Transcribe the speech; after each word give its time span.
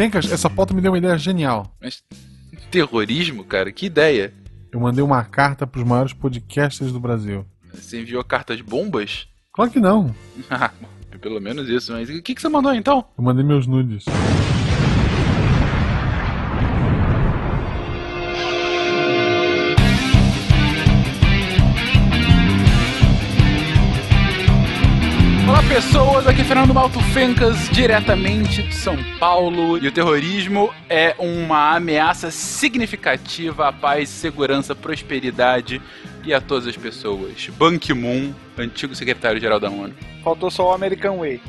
Fencas, 0.00 0.32
essa 0.32 0.48
pauta 0.48 0.72
me 0.72 0.80
deu 0.80 0.92
uma 0.92 0.96
ideia 0.96 1.18
genial. 1.18 1.76
Mas 1.78 2.02
terrorismo, 2.70 3.44
cara? 3.44 3.70
Que 3.70 3.84
ideia. 3.84 4.32
Eu 4.72 4.80
mandei 4.80 5.04
uma 5.04 5.22
carta 5.22 5.66
pros 5.66 5.84
maiores 5.84 6.14
podcasters 6.14 6.90
do 6.90 6.98
Brasil. 6.98 7.44
Você 7.74 8.00
enviou 8.00 8.24
cartas 8.24 8.62
bombas? 8.62 9.28
Claro 9.52 9.70
que 9.70 9.78
não. 9.78 10.14
Ah, 10.48 10.70
Pelo 11.20 11.38
menos 11.38 11.68
isso, 11.68 11.92
mas 11.92 12.08
o 12.08 12.22
que, 12.22 12.34
que 12.34 12.40
você 12.40 12.48
mandou 12.48 12.72
então? 12.72 13.04
Eu 13.18 13.22
mandei 13.22 13.44
meus 13.44 13.66
nudes. 13.66 14.06
Pessoas, 25.90 26.24
aqui 26.28 26.42
é 26.42 26.44
Fernando 26.44 26.72
Malto 26.72 27.00
Fencas, 27.12 27.68
diretamente 27.70 28.62
de 28.62 28.72
São 28.76 28.96
Paulo. 29.18 29.76
E 29.76 29.88
o 29.88 29.92
terrorismo 29.92 30.72
é 30.88 31.16
uma 31.18 31.74
ameaça 31.74 32.30
significativa 32.30 33.66
à 33.66 33.72
paz, 33.72 34.08
segurança, 34.08 34.72
prosperidade 34.72 35.82
e 36.24 36.32
a 36.32 36.40
todas 36.40 36.68
as 36.68 36.76
pessoas. 36.76 37.48
Ban 37.58 37.76
Ki-moon, 37.76 38.32
antigo 38.56 38.94
secretário-geral 38.94 39.58
da 39.58 39.68
ONU. 39.68 39.92
Faltou 40.22 40.48
só 40.48 40.70
o 40.70 40.72
American 40.72 41.18
Way. 41.18 41.40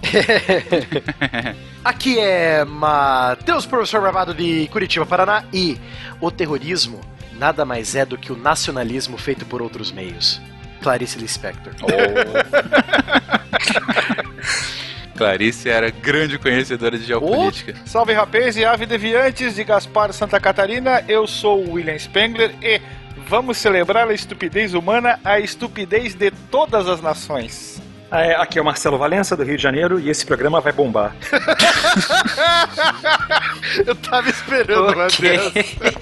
Aqui 1.86 2.18
é 2.18 2.66
Matheus, 2.66 3.68
professor 3.68 4.02
barbado 4.02 4.34
de 4.34 4.68
Curitiba, 4.72 5.06
Paraná, 5.06 5.44
e 5.54 5.78
o 6.20 6.32
terrorismo 6.32 7.00
nada 7.38 7.64
mais 7.64 7.94
é 7.94 8.08
do 8.08 8.18
que 8.18 8.32
o 8.32 8.36
nacionalismo 8.36 9.20
feito 9.20 9.46
por 9.46 9.62
outros 9.62 9.92
meios. 9.92 10.42
Clarice 10.82 11.20
Lispector. 11.20 11.74
Clarice 15.16 15.70
era 15.70 15.92
grande 15.92 16.38
conhecedora 16.40 16.98
de 16.98 17.06
geopolítica. 17.06 17.76
Salve 17.86 18.14
rapaz 18.14 18.58
e 18.58 18.66
ave 18.66 18.86
deviantes 18.86 19.56
de 19.56 19.64
Gaspar 19.64 20.12
Santa 20.14 20.40
Catarina, 20.40 21.04
eu 21.08 21.28
sou 21.28 21.64
o 21.64 21.74
William 21.74 21.98
Spengler 21.98 22.56
e 22.62 22.82
vamos 23.28 23.58
celebrar 23.58 24.08
a 24.08 24.14
estupidez 24.14 24.74
humana, 24.74 25.20
a 25.24 25.40
estupidez 25.40 26.16
de 26.16 26.32
todas 26.50 26.88
as 26.88 27.02
nações. 27.02 27.82
Ah, 28.14 28.24
é, 28.24 28.36
aqui 28.36 28.60
é 28.60 28.62
o 28.62 28.66
Marcelo 28.66 28.98
Valença, 28.98 29.38
do 29.38 29.44
Rio 29.44 29.56
de 29.56 29.64
Janeiro, 29.64 29.98
e 29.98 30.10
esse 30.10 30.26
programa 30.26 30.60
vai 30.60 30.74
bombar. 30.74 31.16
Eu 33.88 33.96
tava 33.96 34.30
esperando, 34.30 34.98
Matheus. 34.98 35.54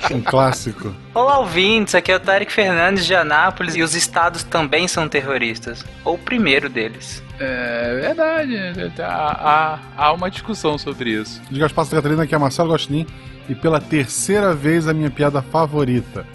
Um 0.10 0.20
clássico. 0.20 0.92
Olá, 1.14 1.38
ouvintes. 1.38 1.94
Aqui 1.94 2.12
é 2.12 2.16
o 2.16 2.20
Tarek 2.20 2.52
Fernandes 2.52 3.06
de 3.06 3.14
Anápolis 3.14 3.76
e 3.76 3.84
os 3.84 3.94
estados 3.94 4.42
também 4.42 4.88
são 4.88 5.08
terroristas. 5.08 5.86
Ou 6.04 6.16
o 6.16 6.18
primeiro 6.18 6.68
deles. 6.68 7.22
É 7.40 8.00
verdade, 8.02 8.58
há, 9.04 9.06
há, 9.06 9.80
há 9.96 10.12
uma 10.12 10.32
discussão 10.32 10.80
sobre 10.80 11.12
isso. 11.12 11.40
De 11.52 11.60
Gaspar 11.60 11.88
Catarina, 11.88 12.24
aqui 12.24 12.34
é 12.34 12.40
Marcelo 12.40 12.70
Gostin. 12.70 13.06
E 13.48 13.54
pela 13.54 13.80
terceira 13.80 14.56
vez 14.56 14.88
a 14.88 14.96
minha 14.96 15.12
piada 15.12 15.44
favorita. 15.44 16.26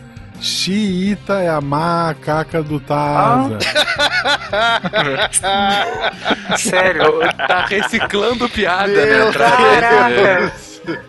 Xiita 0.45 1.41
é 1.41 1.49
a 1.49 1.59
macaca 1.59 2.63
do 2.63 2.79
Taza. 2.79 3.59
Sério? 6.59 7.21
Tá 7.49 7.65
reciclando 7.65 8.47
piada, 8.51 8.93
Meu 8.93 9.27
né? 9.27 9.33
Caraca! 9.33 10.53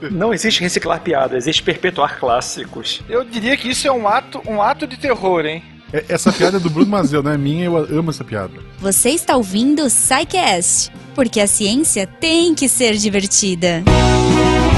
Não 0.09 0.33
existe 0.33 0.61
reciclar 0.61 1.01
piada, 1.01 1.35
existe 1.35 1.61
perpetuar 1.61 2.17
clássicos. 2.17 3.01
Eu 3.09 3.25
diria 3.25 3.57
que 3.57 3.69
isso 3.69 3.85
é 3.85 3.91
um 3.91 4.07
ato, 4.07 4.41
um 4.47 4.61
ato 4.61 4.87
de 4.87 4.95
terror, 4.95 5.45
hein? 5.45 5.61
É- 5.91 6.05
Essa 6.07 6.31
piada 6.31 6.55
é 6.55 6.59
do 6.61 6.69
Bruno 6.69 6.89
Mazel, 6.89 7.21
não 7.21 7.31
é 7.31 7.37
minha, 7.37 7.65
eu 7.65 7.75
amo 7.99 8.11
essa 8.11 8.23
piada. 8.23 8.53
Você 8.79 9.09
está 9.09 9.35
ouvindo 9.35 9.83
o 9.83 9.89
SciCast, 9.89 10.93
porque 11.13 11.41
a 11.41 11.47
ciência 11.47 12.07
tem 12.07 12.55
que 12.55 12.69
ser 12.69 12.93
divertida. 12.95 13.83
Bem-vindos 13.83 14.74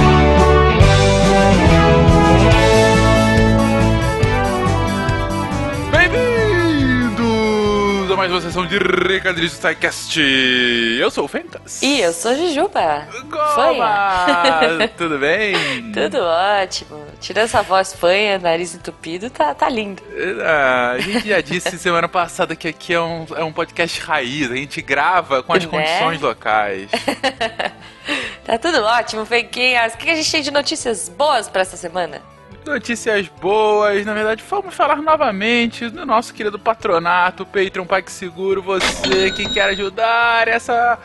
mais 8.28 8.34
uma 8.34 8.42
sessão 8.42 8.66
de 8.66 8.78
Recadilhos 8.78 9.54
do 9.54 9.62
SciCast. 9.62 10.20
Eu 11.00 11.10
sou 11.10 11.24
o 11.24 11.28
Fencas. 11.30 11.82
E 11.82 12.02
eu 12.02 12.12
sou 12.12 12.36
Jujuba. 12.36 13.08
Goma! 13.30 14.90
Tudo 14.98 15.18
bem? 15.18 15.56
Tudo 15.94 16.18
ótimo. 16.20 17.06
Tirando 17.22 17.46
essa 17.46 17.62
voz 17.62 17.94
fanha, 17.94 18.38
nariz 18.38 18.76
entupido, 18.76 19.30
tá, 19.30 19.54
tá 19.56 19.70
lindo. 19.70 20.04
Ah, 20.46 20.92
a 20.96 21.00
gente 21.00 21.30
já 21.30 21.40
disse 21.40 21.78
semana 21.80 22.10
passada 22.10 22.54
que 22.54 22.68
aqui 22.68 22.94
é 22.94 23.00
um, 23.00 23.26
é 23.34 23.44
um 23.46 23.54
podcast 23.54 24.02
raiz. 24.02 24.52
A 24.52 24.56
gente 24.56 24.82
grava 24.82 25.42
com 25.42 25.54
as 25.54 25.64
Né? 25.64 25.70
condições 25.72 26.22
locais. 26.22 26.90
Tá 28.46 28.58
tudo 28.58 28.82
ótimo, 28.82 29.26
Fenquinhas. 29.26 29.94
O 29.94 29.98
que 29.98 30.10
a 30.10 30.16
gente 30.16 30.32
tem 30.32 30.42
de 30.42 30.52
notícias 30.52 31.10
boas 31.10 31.50
pra 31.50 31.64
essa 31.64 31.76
semana? 31.76 32.22
Notícias 32.68 33.30
boas, 33.30 34.06
na 34.06 34.14
verdade, 34.14 34.44
vamos 34.50 34.76
falar 34.76 35.02
novamente 35.02 35.90
do 35.90 36.06
nosso 36.06 36.34
querido 36.34 36.60
patronato, 36.60 37.46
Patreon 37.46 37.86
PagSeguro. 37.86 38.62
Você 38.62 39.32
que 39.32 39.48
quer 39.50 39.70
ajudar 39.70 40.50
essa 40.50 41.00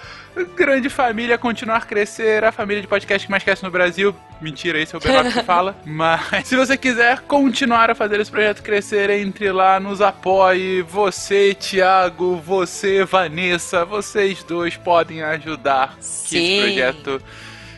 grande 0.56 0.88
família 0.88 1.36
a 1.36 1.38
continuar 1.38 1.76
a 1.76 1.80
crescer, 1.80 2.42
a 2.42 2.50
família 2.50 2.82
de 2.82 2.88
podcast 2.88 3.26
que 3.26 3.30
mais 3.30 3.44
cresce 3.44 3.62
no 3.62 3.70
Brasil. 3.70 4.14
Mentira, 4.40 4.80
esse 4.80 4.92
é 4.92 4.98
o 4.98 5.00
Bernardo 5.00 5.32
que 5.32 5.42
fala. 5.44 5.76
Mas 5.84 6.48
se 6.48 6.56
você 6.56 6.76
quiser 6.76 7.20
continuar 7.20 7.90
a 7.90 7.94
fazer 7.94 8.18
esse 8.18 8.30
projeto 8.30 8.60
crescer, 8.60 9.08
entre 9.10 9.52
lá, 9.52 9.78
nos 9.78 10.00
apoie. 10.00 10.82
Você, 10.82 11.54
Thiago, 11.54 12.36
você, 12.36 13.04
Vanessa, 13.04 13.84
vocês 13.84 14.42
dois 14.42 14.76
podem 14.76 15.22
ajudar 15.22 15.94
que 15.94 16.00
esse 16.00 16.28
Sim. 16.28 16.60
projeto 16.60 17.22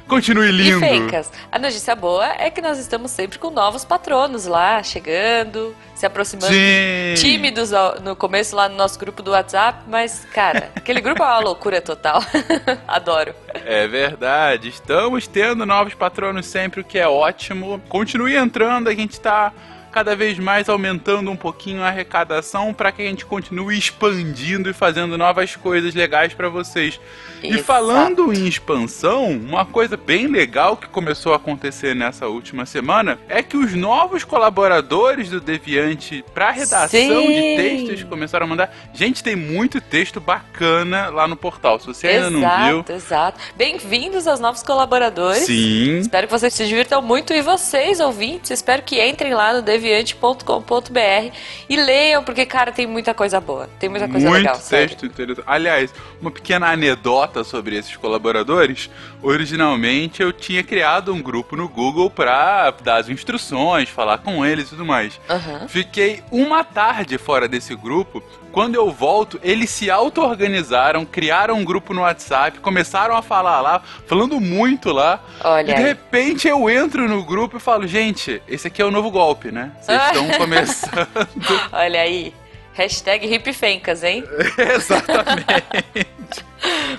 continue 0.09 0.49
E 0.49 0.53
lindo. 0.53 0.81
Fencas, 0.81 1.31
a 1.51 1.59
notícia 1.59 1.95
boa 1.95 2.27
é 2.39 2.51
que 2.51 2.61
nós 2.61 2.79
estamos 2.79 3.11
sempre 3.11 3.39
com 3.39 3.51
novos 3.51 3.85
patronos 3.85 4.47
lá, 4.47 4.83
chegando, 4.83 5.75
se 5.95 6.07
aproximando. 6.07 6.53
Sim. 6.53 7.15
Tímidos 7.17 7.71
no 8.03 8.15
começo 8.15 8.55
lá 8.55 8.69
no 8.69 8.77
nosso 8.77 8.99
grupo 8.99 9.23
do 9.23 9.31
WhatsApp, 9.31 9.81
mas, 9.87 10.27
cara, 10.33 10.71
aquele 10.77 11.01
grupo 11.01 11.23
é 11.23 11.27
uma 11.27 11.39
loucura 11.41 11.81
total. 11.81 12.23
Adoro. 12.87 13.35
É 13.53 13.87
verdade, 13.87 14.69
estamos 14.69 15.27
tendo 15.27 15.65
novos 15.65 15.95
patronos 15.95 16.47
sempre, 16.47 16.81
o 16.81 16.85
que 16.85 16.99
é 16.99 17.09
ótimo. 17.09 17.81
Continue 17.89 18.37
entrando, 18.37 18.89
a 18.89 18.95
gente 18.95 19.21
tá 19.21 19.53
cada 19.95 20.17
vez 20.17 20.41
mais 20.41 20.69
aumentando 20.69 21.31
um 21.31 21.37
pouquinho 21.37 21.81
a 21.81 21.87
arrecadação 21.87 22.75
para 22.75 22.91
que 22.91 23.01
a 23.01 23.05
gente 23.05 23.25
continue 23.25 23.79
expandindo 23.79 24.69
e 24.69 24.73
fazendo 24.73 25.17
novas 25.17 25.55
coisas 25.55 25.95
legais 25.95 26.35
para 26.35 26.49
vocês. 26.49 26.99
E 27.41 27.49
Exato. 27.49 27.63
falando 27.63 28.33
em 28.33 28.49
expansão, 28.49 29.31
uma 29.31 29.65
coisa 29.65 29.97
bem 29.97 30.27
legal 30.27 30.77
que 30.77 30.89
começou 30.89 31.33
a 31.33 31.37
acontecer 31.37 31.95
nessa 31.95 32.27
última 32.27 32.67
semana 32.67 33.21
é 33.29 33.41
que 33.41 33.57
os 33.57 33.73
novos 33.75 34.25
colaboradores 34.25 35.31
do 35.31 35.41
Deviante 35.41 36.25
para 36.35 36.51
redação 36.51 36.89
Sim. 36.89 37.29
de 37.29 37.57
textos 37.57 38.03
começaram 38.03 38.47
a 38.47 38.49
mandar. 38.49 38.77
Gente, 38.93 39.23
tem 39.23 39.37
muito 39.37 39.81
texto 39.81 40.21
bacana 40.21 41.09
lá 41.11 41.29
no 41.29 41.37
portal. 41.37 41.79
Se 41.79 41.87
você 41.87 42.09
ainda 42.09 42.31
não 42.31 42.41
viu, 42.41 42.79
Exato, 42.79 42.93
exato. 42.93 43.41
Bem-vindos 43.55 44.27
aos 44.27 44.41
novos 44.41 44.65
colaboradores. 44.65 45.45
Sim. 45.45 45.99
Espero 45.99 46.27
que 46.27 46.33
vocês 46.33 46.53
se 46.53 46.67
divirtam 46.67 47.01
muito 47.01 47.33
e 47.33 47.41
vocês, 47.43 48.01
ouvintes, 48.01 48.51
espero 48.51 48.83
que 48.83 49.01
entrem 49.01 49.35
lá 49.35 49.53
no 49.53 49.63
deviante.com.br 49.85 51.35
e 51.69 51.77
leiam, 51.77 52.25
porque, 52.25 52.47
cara, 52.47 52.73
tem 52.73 52.87
muita 52.87 53.13
coisa 53.13 53.41
boa. 53.41 53.69
Tem 53.79 53.89
muita 53.89 54.09
coisa 54.09 54.29
Muito 54.29 54.39
legal. 54.43 54.57
sério. 54.57 54.89
texto 54.89 55.07
interessante. 55.07 55.45
Aliás, 55.47 55.93
uma 56.21 56.31
pequena 56.31 56.71
anedota 56.71 57.45
sobre 57.45 57.77
esses 57.77 57.97
colaboradores. 57.97 58.91
Originalmente 59.23 60.23
eu 60.23 60.33
tinha 60.33 60.63
criado 60.63 61.13
um 61.13 61.21
grupo 61.23 61.57
no 61.57 61.69
Google 61.69 62.11
pra 62.11 62.71
dar 62.83 62.97
as 62.97 63.09
instruções, 63.09 63.89
falar 63.89 64.19
com 64.19 64.45
eles 64.45 64.67
e 64.67 64.71
tudo 64.71 64.85
mais. 64.85 65.21
Aham. 65.29 65.69
Fiquei 65.69 66.23
uma 66.31 66.65
tarde 66.65 67.19
fora 67.19 67.47
desse 67.47 67.75
grupo. 67.75 68.23
Quando 68.55 68.77
eu 68.77 68.89
volto, 68.89 69.41
eles 69.43 69.69
se 69.69 69.91
auto-organizaram, 69.91 71.05
criaram 71.05 71.57
um 71.57 71.65
grupo 71.65 71.93
no 71.93 72.03
WhatsApp, 72.03 72.61
começaram 72.61 73.17
a 73.17 73.21
falar 73.21 73.61
lá, 73.61 73.83
falando 74.07 74.41
muito 74.41 74.93
lá. 74.93 75.21
Olha 75.43 75.73
e 75.73 75.75
de 75.75 75.83
repente 75.83 76.47
eu 76.47 76.71
entro 76.71 77.09
no 77.09 77.25
grupo 77.25 77.57
e 77.57 77.61
falo, 77.61 77.85
gente, 77.85 78.41
esse 78.47 78.69
aqui 78.69 78.81
é 78.81 78.85
o 78.85 78.93
novo 78.93 79.11
golpe, 79.11 79.51
né? 79.51 79.73
Vocês 79.83 80.01
estão 80.05 80.29
começando. 80.39 81.09
Olha 81.73 82.01
aí. 82.01 82.33
Hashtag 82.75 83.27
hipfencas, 83.27 84.05
hein? 84.05 84.23
Exatamente. 84.57 86.45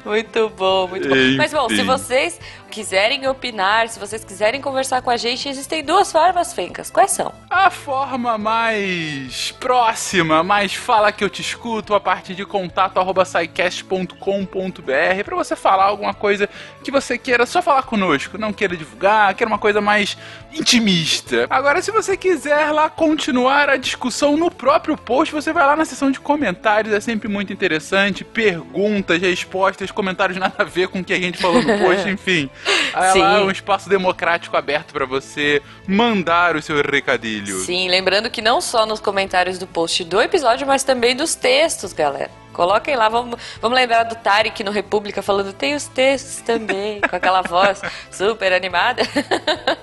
Muito 0.04 0.50
bom, 0.50 0.88
muito 0.90 1.08
bom. 1.08 1.16
Enfim. 1.16 1.38
Mas 1.38 1.54
bom, 1.54 1.70
se 1.70 1.84
vocês 1.84 2.38
quiserem 2.70 3.28
opinar, 3.28 3.88
se 3.90 4.00
vocês 4.00 4.24
quiserem 4.24 4.62
conversar 4.62 5.02
com 5.02 5.10
a 5.10 5.18
gente, 5.18 5.48
existem 5.48 5.84
duas 5.84 6.12
formas, 6.12 6.54
Fencas. 6.54 6.90
Quais 6.90 7.12
são? 7.12 7.34
A 7.50 7.70
forma 7.70 8.38
mais 8.38 9.52
próxima, 9.60 10.44
mais 10.44 10.74
fala 10.74 11.12
que 11.12 11.24
eu 11.24 11.30
te 11.30 11.42
escuto, 11.42 11.94
a 11.94 12.00
partir 12.00 12.36
de 12.36 12.46
contato 12.46 13.00
arroba 13.00 13.24
scicast.com.br 13.26 15.24
pra 15.24 15.36
você 15.36 15.56
falar 15.56 15.86
alguma 15.86 16.14
coisa 16.14 16.50
que 16.84 16.92
você 16.92 17.18
queira 17.18 17.46
só 17.46 17.62
falar 17.62 17.84
conosco, 17.84 18.38
não 18.38 18.54
queira 18.54 18.76
divulgar, 18.76 19.34
queira 19.34 19.50
uma 19.50 19.58
coisa 19.58 19.82
mais 19.82 20.18
intimista. 20.54 21.48
Agora, 21.50 21.82
se 21.82 21.92
você 21.92 22.16
quiser 22.16 22.72
lá 22.72 22.90
continuar 22.90 23.70
a 23.70 23.78
discussão 23.78 24.38
no 24.38 24.52
próprio 24.52 24.98
post, 24.98 25.34
você 25.34 25.52
vai 25.52 25.66
lá 25.66 25.76
na 25.76 25.86
seção 25.86 26.12
de 26.12 26.20
comentários, 26.20 26.94
é 26.94 27.00
sempre 27.00 27.28
muito 27.28 27.52
interessante, 27.52 28.24
perguntas, 28.24 29.22
respostas, 29.22 29.92
comentários 29.92 30.38
nada 30.38 30.56
a 30.58 30.64
ver 30.64 30.88
com 30.88 31.00
o 31.00 31.04
que 31.04 31.14
a 31.14 31.20
gente 31.20 31.38
falou 31.38 31.62
no 31.62 31.78
post, 31.80 32.08
enfim. 32.10 32.50
Aí 32.94 33.14
Sim. 33.14 33.22
lá 33.22 33.40
é 33.40 33.44
um 33.44 33.52
espaço 33.52 33.90
democrático 33.90 34.56
aberto 34.56 34.94
pra 34.94 35.06
você 35.06 35.62
mandar 35.88 36.56
o 36.56 36.62
seu 36.62 36.82
recadilho. 36.82 37.60
Sim, 37.60 37.90
lembrando 37.90 38.30
que 38.30 38.42
não 38.42 38.62
só 38.62 38.86
nos 38.86 39.00
comentários 39.00 39.58
do 39.58 39.68
post 39.68 40.04
do 40.04 40.22
episódio, 40.22 40.66
mas 40.66 40.84
também 40.84 41.16
dos 41.16 41.36
textos, 41.36 41.94
galera. 41.94 42.32
Coloquem 42.54 42.96
lá, 42.96 43.10
vamos, 43.10 43.38
vamos 43.62 43.78
lembrar 43.78 44.04
do 44.04 44.16
Tarek 44.16 44.64
no 44.64 44.72
República 44.72 45.22
falando, 45.22 45.52
tem 45.52 45.76
os 45.76 45.88
textos 45.88 46.42
também, 46.42 47.02
com 47.02 47.16
aquela 47.16 47.42
voz 47.42 47.82
super 48.10 48.54
animada. 48.54 49.04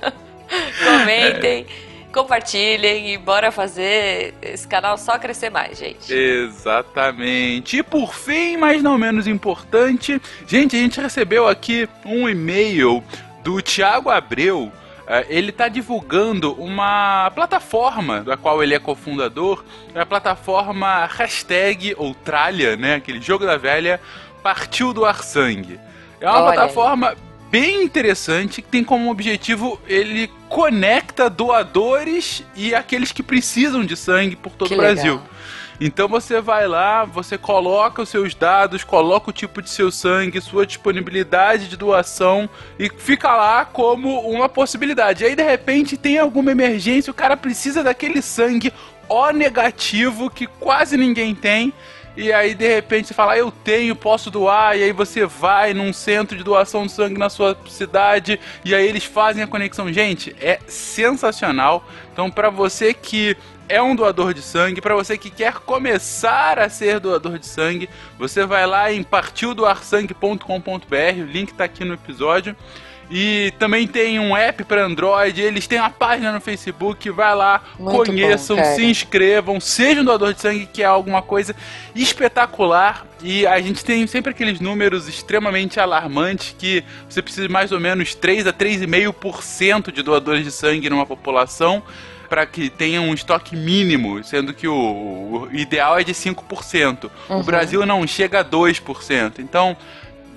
Comentem, 0.83 1.67
compartilhem 2.13 3.13
e 3.13 3.19
bora 3.19 3.51
fazer 3.51 4.35
esse 4.43 4.69
canal 4.69 4.97
só 4.99 5.19
crescer 5.19 5.51
mais, 5.51 5.79
gente. 5.79 6.13
Exatamente. 6.13 7.79
E 7.79 7.83
por 7.83 8.15
fim, 8.15 8.57
mas 8.57 8.83
não 8.83 8.99
menos 8.99 9.27
importante, 9.27 10.21
gente, 10.47 10.77
a 10.77 10.79
gente 10.79 11.01
recebeu 11.01 11.49
aqui 11.49 11.89
um 12.05 12.29
e-mail 12.29 13.03
do 13.43 13.61
Thiago 13.63 14.11
Abreu. 14.11 14.71
Eh, 15.07 15.27
Ele 15.31 15.51
está 15.51 15.69
divulgando 15.69 16.53
uma 16.55 17.31
plataforma 17.35 18.23
da 18.23 18.37
qual 18.37 18.63
ele 18.63 18.75
é 18.75 18.79
cofundador, 18.79 19.65
é 19.95 20.01
a 20.01 20.07
plataforma 20.07 21.07
hashtag 21.07 21.95
ou 21.97 22.15
tralha, 22.15 22.77
né? 22.77 22.97
Aquele 22.97 23.21
jogo 23.21 23.45
da 23.45 23.57
velha, 23.57 24.01
partiu 24.43 24.93
do 24.93 25.05
ar 25.05 25.23
sangue. 25.23 25.81
É 26.21 26.29
uma 26.29 26.43
Olha 26.43 26.53
plataforma 26.53 27.17
bem 27.53 27.85
interessante 27.85 28.63
que 28.63 28.69
tem 28.69 28.83
como 28.83 29.11
objetivo 29.11 29.79
ele 29.87 30.31
conecta 30.49 31.29
doadores 31.29 32.43
e 32.57 32.75
aqueles 32.75 33.13
que 33.13 33.23
precisam 33.23 33.85
de 33.85 33.95
sangue 33.95 34.35
por 34.35 34.53
todo 34.53 34.69
Que 34.69 34.75
o 34.75 34.79
Brasil. 34.79 35.15
legal. 35.17 35.29
Então 35.79 36.09
você 36.09 36.41
vai 36.41 36.67
lá, 36.67 37.05
você 37.05 37.37
coloca 37.37 38.01
os 38.01 38.09
seus 38.09 38.35
dados, 38.35 38.85
coloca 38.85 39.31
o 39.31 39.33
tipo 39.33 39.61
de 39.61 39.69
seu 39.69 39.91
sangue, 39.91 40.41
sua 40.41 40.65
disponibilidade 40.65 41.69
de 41.69 41.77
doação 41.77 42.49
e 42.79 42.89
fica 42.89 43.35
lá 43.35 43.65
como 43.65 44.21
uma 44.21 44.49
possibilidade. 44.49 45.25
Aí 45.25 45.35
de 45.35 45.43
repente 45.43 45.97
tem 45.97 46.19
alguma 46.19 46.53
emergência, 46.53 47.11
o 47.11 47.15
cara 47.15 47.37
precisa 47.37 47.83
daquele 47.83 48.23
sangue 48.23 48.73
O 49.09 49.31
negativo 49.31 50.31
que 50.31 50.47
quase 50.47 50.97
ninguém 50.97 51.35
tem. 51.35 51.73
E 52.17 52.33
aí, 52.33 52.55
de 52.55 52.69
repente, 52.69 53.09
você 53.09 53.15
fala, 53.15 53.33
"Ah, 53.33 53.39
eu 53.39 53.51
tenho, 53.51 53.97
posso 53.97 54.31
doar, 54.31 54.77
e 54.77 54.83
aí 54.83 54.93
você 54.93 55.25
vai 55.25 55.73
num 55.73 55.93
centro 55.93 56.37
de 56.37 56.45
doação 56.45 56.87
de 56.87 56.93
sangue 56.93 57.19
na 57.19 57.31
sua 57.31 57.57
cidade, 57.69 58.39
e 58.65 58.75
aí 58.75 58.87
eles 58.87 59.05
fazem 59.05 59.43
a 59.43 59.47
conexão. 59.47 59.91
Gente, 59.93 60.37
é 60.41 60.59
sensacional. 60.67 61.85
Então, 62.13 62.31
pra 62.31 62.51
você 62.51 62.93
que 62.93 63.37
é 63.69 63.81
um 63.81 63.95
doador 63.97 64.35
de 64.35 64.43
sangue, 64.43 64.83
pra 64.83 64.95
você 64.95 65.17
que 65.17 65.31
quer 65.31 65.55
começar 65.55 66.59
a 66.59 66.69
ser 66.69 67.01
doador 67.01 67.39
de 67.39 67.47
sangue, 67.47 67.89
você 68.19 68.45
vai 68.45 68.67
lá 68.67 68.93
em 68.93 69.03
partildoarsangue.com.br, 69.03 71.21
o 71.21 71.25
link 71.25 71.55
tá 71.55 71.65
aqui 71.65 71.85
no 71.85 71.95
episódio. 71.95 72.55
E 73.15 73.53
também 73.59 73.87
tem 73.87 74.19
um 74.19 74.35
app 74.35 74.65
para 74.65 74.87
Android, 74.87 75.39
eles 75.39 75.67
têm 75.67 75.79
uma 75.79 75.91
página 75.91 76.33
no 76.33 76.41
Facebook, 76.41 77.11
vai 77.11 77.35
lá, 77.37 77.63
Muito 77.79 78.07
conheçam, 78.07 78.57
bom, 78.57 78.65
se 78.75 78.83
inscrevam, 78.87 79.61
sejam 79.61 80.03
doador 80.03 80.33
de 80.33 80.41
sangue, 80.41 80.65
que 80.73 80.83
é 80.83 80.87
alguma 80.87 81.21
coisa 81.21 81.55
espetacular. 81.95 83.07
E 83.23 83.47
a 83.47 83.61
gente 83.61 83.85
tem 83.85 84.07
sempre 84.07 84.31
aqueles 84.31 84.61
números 84.61 85.09
extremamente 85.09 85.79
alarmantes 85.79 86.57
que 86.59 86.83
você 87.09 87.21
precisa 87.21 87.47
de 87.47 87.53
mais 87.53 87.71
ou 87.71 87.79
menos 87.79 88.15
3 88.15 88.47
a 88.47 88.53
3,5% 88.53 89.93
de 89.93 90.03
doadores 90.03 90.45
de 90.45 90.51
sangue 90.51 90.89
numa 90.89 91.05
população 91.07 91.83
para 92.29 92.47
que 92.47 92.71
tenha 92.71 92.99
um 93.03 93.13
estoque 93.13 93.55
mínimo, 93.55 94.25
sendo 94.25 94.55
que 94.55 94.67
o, 94.67 94.73
o 95.53 95.55
ideal 95.55 95.99
é 95.99 96.03
de 96.03 96.15
5%. 96.15 97.11
O 97.29 97.35
Uhum. 97.35 97.43
Brasil 97.43 97.85
não 97.85 98.07
chega 98.07 98.41
a 98.41 98.45
2%. 98.45 99.35
Então, 99.39 99.77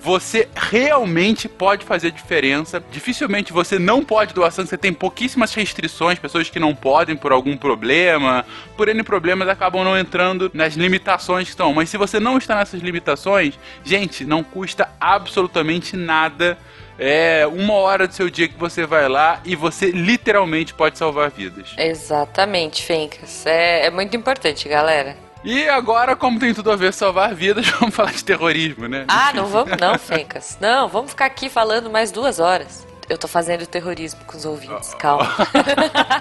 você 0.06 0.48
realmente 0.54 1.48
pode 1.48 1.84
fazer 1.84 2.12
diferença. 2.12 2.80
Dificilmente 2.92 3.52
você 3.52 3.76
não 3.76 4.04
pode 4.04 4.32
doar 4.32 4.52
sangue, 4.52 4.68
você 4.68 4.78
tem 4.78 4.92
pouquíssimas 4.92 5.52
restrições, 5.52 6.16
pessoas 6.16 6.48
que 6.48 6.60
não 6.60 6.76
podem 6.76 7.16
por 7.16 7.32
algum 7.32 7.56
problema, 7.56 8.46
por 8.76 8.88
N 8.88 9.02
problemas 9.02 9.48
acabam 9.48 9.82
não 9.82 9.98
entrando 9.98 10.48
nas 10.54 10.74
limitações 10.74 11.46
que 11.46 11.50
estão. 11.50 11.74
Mas 11.74 11.90
se 11.90 11.96
você 11.96 12.20
não 12.20 12.38
está 12.38 12.54
nessas 12.54 12.80
limitações, 12.80 13.58
gente, 13.82 14.24
não 14.24 14.44
custa 14.44 14.88
absolutamente 15.00 15.96
nada. 15.96 16.56
É 16.96 17.44
uma 17.44 17.74
hora 17.74 18.06
do 18.06 18.14
seu 18.14 18.30
dia 18.30 18.46
que 18.46 18.56
você 18.56 18.86
vai 18.86 19.08
lá 19.08 19.40
e 19.44 19.56
você 19.56 19.90
literalmente 19.90 20.72
pode 20.72 20.96
salvar 20.96 21.32
vidas. 21.32 21.74
Exatamente, 21.76 22.80
Fencas. 22.84 23.44
É, 23.44 23.86
é 23.86 23.90
muito 23.90 24.16
importante, 24.16 24.68
galera. 24.68 25.25
E 25.46 25.68
agora, 25.68 26.16
como 26.16 26.40
tem 26.40 26.52
tudo 26.52 26.72
a 26.72 26.76
ver 26.76 26.92
salvar 26.92 27.32
vidas, 27.32 27.68
vamos 27.78 27.94
falar 27.94 28.10
de 28.10 28.24
terrorismo, 28.24 28.88
né? 28.88 29.04
Ah, 29.06 29.32
não 29.32 29.46
vamos 29.46 29.76
não, 29.80 29.96
Fencas. 29.96 30.58
Não, 30.60 30.88
vamos 30.88 31.12
ficar 31.12 31.26
aqui 31.26 31.48
falando 31.48 31.88
mais 31.88 32.10
duas 32.10 32.40
horas. 32.40 32.84
Eu 33.08 33.16
tô 33.16 33.28
fazendo 33.28 33.64
terrorismo 33.64 34.24
com 34.26 34.36
os 34.36 34.44
ouvintes, 34.44 34.92
calma. 34.94 35.32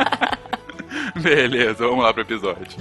Beleza, 1.17 1.87
vamos 1.87 2.03
lá 2.03 2.13
pro 2.13 2.21
episódio. 2.21 2.77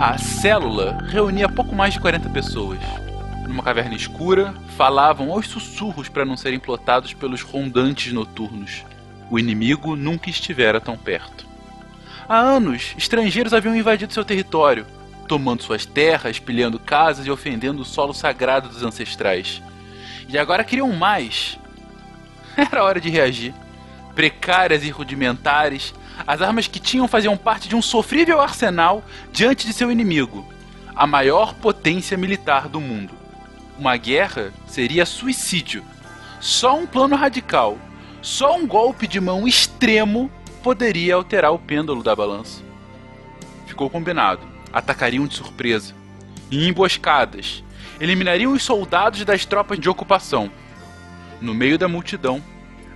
A 0.00 0.16
célula 0.16 0.96
reunia 1.08 1.48
pouco 1.48 1.74
mais 1.74 1.94
de 1.94 2.00
40 2.00 2.30
pessoas. 2.30 2.78
Numa 3.48 3.64
caverna 3.64 3.96
escura, 3.96 4.54
falavam 4.76 5.32
aos 5.32 5.48
sussurros 5.48 6.08
para 6.08 6.24
não 6.24 6.36
serem 6.36 6.60
plotados 6.60 7.12
pelos 7.14 7.42
rondantes 7.42 8.12
noturnos. 8.12 8.84
O 9.28 9.40
inimigo 9.40 9.96
nunca 9.96 10.30
estivera 10.30 10.80
tão 10.80 10.96
perto. 10.96 11.44
Há 12.28 12.38
anos, 12.38 12.94
estrangeiros 12.96 13.52
haviam 13.52 13.74
invadido 13.74 14.12
seu 14.12 14.24
território, 14.24 14.86
tomando 15.26 15.64
suas 15.64 15.84
terras, 15.84 16.38
pilhando 16.38 16.78
casas 16.78 17.26
e 17.26 17.30
ofendendo 17.32 17.82
o 17.82 17.84
solo 17.84 18.14
sagrado 18.14 18.68
dos 18.68 18.84
ancestrais. 18.84 19.60
E 20.28 20.38
agora 20.38 20.62
queriam 20.62 20.92
mais. 20.92 21.58
Era 22.56 22.84
hora 22.84 23.00
de 23.00 23.10
reagir. 23.10 23.52
Precárias 24.14 24.84
e 24.84 24.90
rudimentares, 24.90 25.92
as 26.26 26.42
armas 26.42 26.66
que 26.66 26.80
tinham 26.80 27.08
faziam 27.08 27.36
parte 27.36 27.68
de 27.68 27.76
um 27.76 27.82
sofrível 27.82 28.40
arsenal 28.40 29.04
diante 29.32 29.66
de 29.66 29.72
seu 29.72 29.90
inimigo, 29.90 30.46
a 30.94 31.06
maior 31.06 31.54
potência 31.54 32.16
militar 32.16 32.68
do 32.68 32.80
mundo. 32.80 33.14
Uma 33.78 33.96
guerra 33.96 34.52
seria 34.66 35.06
suicídio. 35.06 35.84
Só 36.40 36.76
um 36.76 36.86
plano 36.86 37.16
radical, 37.16 37.78
só 38.20 38.56
um 38.56 38.66
golpe 38.66 39.06
de 39.06 39.20
mão 39.20 39.46
extremo 39.46 40.30
poderia 40.62 41.14
alterar 41.14 41.52
o 41.52 41.58
pêndulo 41.58 42.02
da 42.02 42.14
balança. 42.14 42.62
Ficou 43.66 43.88
combinado. 43.88 44.40
Atacariam 44.72 45.26
de 45.26 45.34
surpresa. 45.34 45.94
Em 46.50 46.68
emboscadas. 46.68 47.62
Eliminariam 48.00 48.52
os 48.52 48.62
soldados 48.62 49.24
das 49.24 49.44
tropas 49.44 49.78
de 49.78 49.88
ocupação. 49.88 50.50
No 51.40 51.54
meio 51.54 51.78
da 51.78 51.88
multidão, 51.88 52.42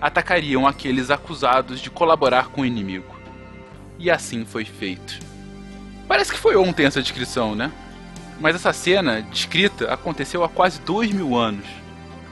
atacariam 0.00 0.67
aqueles 0.67 1.11
acusados 1.11 1.81
de 1.81 1.88
colaborar 1.88 2.49
com 2.49 2.62
o 2.62 2.67
inimigo. 2.67 3.12
E 4.02 4.11
assim 4.11 4.44
foi 4.44 4.64
feito. 4.64 5.21
Parece 6.09 6.32
que 6.32 6.38
foi 6.38 6.56
ontem 6.56 6.85
essa 6.85 7.00
descrição, 7.00 7.54
né? 7.54 7.71
Mas 8.40 8.56
essa 8.56 8.73
cena 8.73 9.23
descrita 9.23 9.94
aconteceu 9.94 10.42
há 10.42 10.49
quase 10.49 10.80
dois 10.80 11.12
mil 11.12 11.37
anos. 11.37 11.64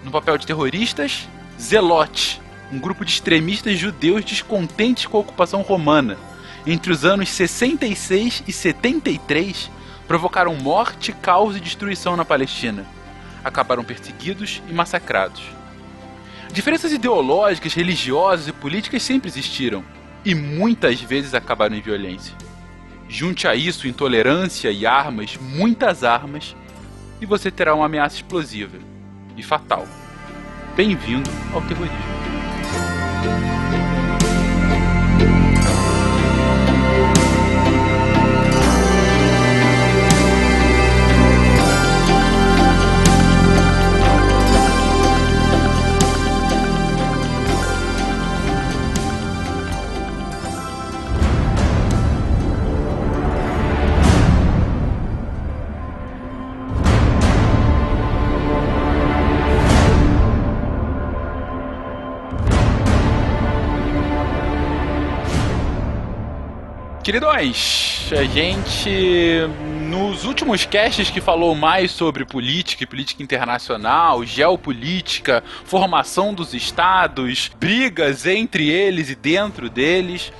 No 0.03 0.11
papel 0.11 0.37
de 0.37 0.49
terroristas, 0.49 1.29
Zelote, 1.61 2.43
um 2.73 2.81
grupo 2.81 3.05
de 3.05 3.13
extremistas 3.13 3.79
judeus 3.79 4.25
descontentes 4.25 5.07
com 5.07 5.19
a 5.19 5.21
ocupação 5.21 5.63
romana. 5.63 6.17
Entre 6.67 6.91
os 6.91 7.05
anos 7.05 7.29
66 7.29 8.43
e 8.49 8.53
73, 8.53 9.71
provocaram 10.09 10.57
morte, 10.57 11.13
caos 11.13 11.57
e 11.57 11.61
destruição 11.61 12.17
na 12.17 12.25
Palestina. 12.25 12.85
Acabaram 13.45 13.85
perseguidos 13.85 14.61
e 14.69 14.73
massacrados. 14.73 15.45
Diferenças 16.53 16.93
ideológicas, 16.93 17.75
religiosas 17.75 18.49
e 18.49 18.53
políticas 18.53 19.05
sempre 19.05 19.29
existiram, 19.29 19.85
e 20.25 20.35
muitas 20.35 21.01
vezes 21.01 21.35
acabaram 21.35 21.77
em 21.77 21.81
violência. 21.81 22.35
Junte 23.09 23.49
a 23.49 23.55
isso 23.55 23.89
intolerância 23.89 24.71
e 24.71 24.87
armas, 24.87 25.37
muitas 25.37 26.05
armas, 26.05 26.55
e 27.21 27.27
você 27.27 27.51
terá 27.51 27.75
uma 27.75 27.87
ameaça 27.87 28.17
explosiva 28.17 28.79
e 29.37 29.43
fatal. 29.43 29.87
Bem-vindo 30.77 31.29
ao 31.53 31.61
terrorismo. 31.63 33.60
Queridões, 67.11 68.09
a 68.13 68.23
gente 68.23 68.89
nos 69.89 70.25
últimos 70.25 70.65
casts 70.65 71.11
que 71.11 71.21
falou 71.21 71.57
mais 71.57 71.91
sobre 71.91 72.25
política 72.25 72.85
e 72.85 72.87
política 72.87 73.21
internacional, 73.21 74.25
geopolítica, 74.25 75.43
formação 75.65 76.33
dos 76.33 76.55
estados, 76.55 77.51
brigas 77.59 78.27
entre 78.27 78.71
eles 78.71 79.11
e 79.11 79.17
dentro 79.17 79.69
deles, 79.69 80.33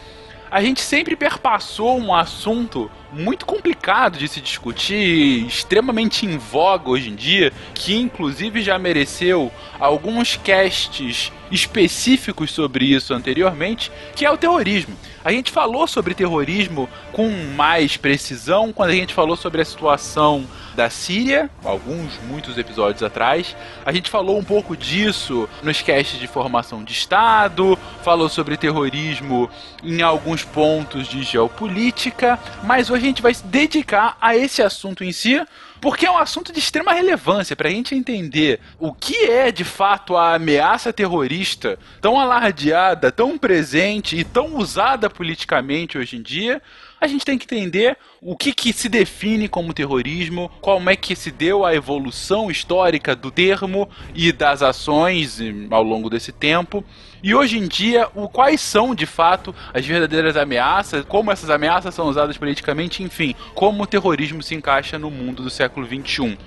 a 0.49 0.63
gente 0.63 0.81
sempre 0.81 1.17
perpassou 1.17 1.99
um 1.99 2.15
assunto 2.15 2.89
muito 3.13 3.47
complicado 3.47 4.17
de 4.17 4.29
se 4.29 4.41
discutir, 4.41 5.45
extremamente 5.49 6.25
em 6.25 6.39
voga 6.39 6.89
hoje 6.89 7.11
em 7.11 7.17
dia, 7.17 7.53
que 7.75 7.97
inclusive 7.97 8.63
já 8.63 8.79
mereceu 8.79 9.51
alguns 9.81 10.37
casts 10.37 11.33
específicos 11.51 12.53
sobre 12.53 12.85
isso 12.85 13.13
anteriormente, 13.13 13.91
que 14.15 14.25
é 14.25 14.31
o 14.31 14.39
terrorismo. 14.39 14.97
A 15.23 15.31
gente 15.31 15.53
falou 15.53 15.87
sobre 15.87 16.15
terrorismo 16.15 16.89
com 17.13 17.29
mais 17.55 17.97
precisão 17.97 18.73
quando 18.73 18.91
a 18.91 18.95
gente 18.95 19.13
falou 19.13 19.37
sobre 19.37 19.61
a 19.61 19.65
situação 19.65 20.47
da 20.75 20.89
Síria, 20.89 21.51
alguns, 21.63 22.19
muitos 22.23 22.57
episódios 22.57 23.03
atrás. 23.03 23.55
A 23.85 23.93
gente 23.93 24.09
falou 24.09 24.39
um 24.39 24.45
pouco 24.45 24.75
disso 24.75 25.47
nos 25.63 25.83
casts 25.83 26.19
de 26.19 26.27
formação 26.27 26.83
de 26.83 26.95
Estado, 26.95 27.79
falou 28.03 28.31
sobre 28.31 28.57
terrorismo 28.57 29.51
em 29.85 30.01
alguns 30.01 30.43
pontos 30.43 31.07
de 31.07 31.23
geopolítica, 31.23 32.39
mas 32.63 32.89
hoje 32.89 33.05
a 33.05 33.09
gente 33.09 33.23
vai 33.23 33.35
se 33.35 33.45
dedicar 33.45 34.17
a 34.23 34.35
esse 34.35 34.63
assunto 34.63 35.05
em 35.05 35.13
si, 35.13 35.39
porque 35.81 36.07
é 36.07 36.11
um 36.11 36.19
assunto 36.19 36.53
de 36.53 36.59
extrema 36.59 36.93
relevância 36.93 37.57
para 37.57 37.69
a 37.69 37.73
gente 37.73 37.95
entender 37.95 38.61
o 38.79 38.93
que 38.93 39.25
é 39.25 39.51
de 39.51 39.65
fato 39.65 40.17
a 40.17 40.35
ameaça 40.35 40.93
terrorista 40.93 41.79
tão 42.01 42.21
alardeada, 42.21 43.11
tão 43.11 43.39
presente 43.39 44.17
e 44.17 44.25
tão 44.25 44.57
usada 44.57 45.09
politicamente 45.09 45.97
hoje 45.97 46.17
em 46.17 46.23
dia. 46.23 46.61
A 47.01 47.07
gente 47.07 47.25
tem 47.25 47.39
que 47.39 47.47
entender 47.47 47.97
o 48.21 48.37
que, 48.37 48.53
que 48.53 48.75
se 48.75 48.87
define 48.87 49.49
como 49.49 49.73
terrorismo, 49.73 50.51
como 50.61 50.91
é 50.91 50.97
que 50.97 51.17
se 51.17 51.31
deu 51.31 51.65
a 51.65 51.75
evolução 51.75 52.51
histórica 52.51 53.17
do 53.17 53.31
termo 53.31 53.89
e 54.15 54.31
das 54.33 54.63
ações 54.63 55.39
ao 55.71 55.83
longo 55.83 56.11
desse 56.11 56.31
tempo. 56.31 56.85
E 57.23 57.35
hoje 57.35 57.59
em 57.59 57.69
dia, 57.69 58.09
o, 58.15 58.29
quais 58.29 58.61
são 58.61 58.95
de 58.95 59.07
fato 59.07 59.55
as 59.75 59.85
verdadeiras 59.85 60.37
ameaças, 60.37 61.05
como 61.05 61.31
essas 61.31 61.51
ameaças 61.51 61.95
são 61.95 62.07
usadas 62.07 62.37
politicamente, 62.37 63.03
enfim, 63.03 63.35
como 63.55 63.83
o 63.83 63.87
terrorismo 63.87 64.43
se 64.43 64.55
encaixa 64.55 64.99
no 64.99 65.11
mundo 65.11 65.43
do 65.43 65.51
século 65.51 65.87
XXI. 65.87 66.39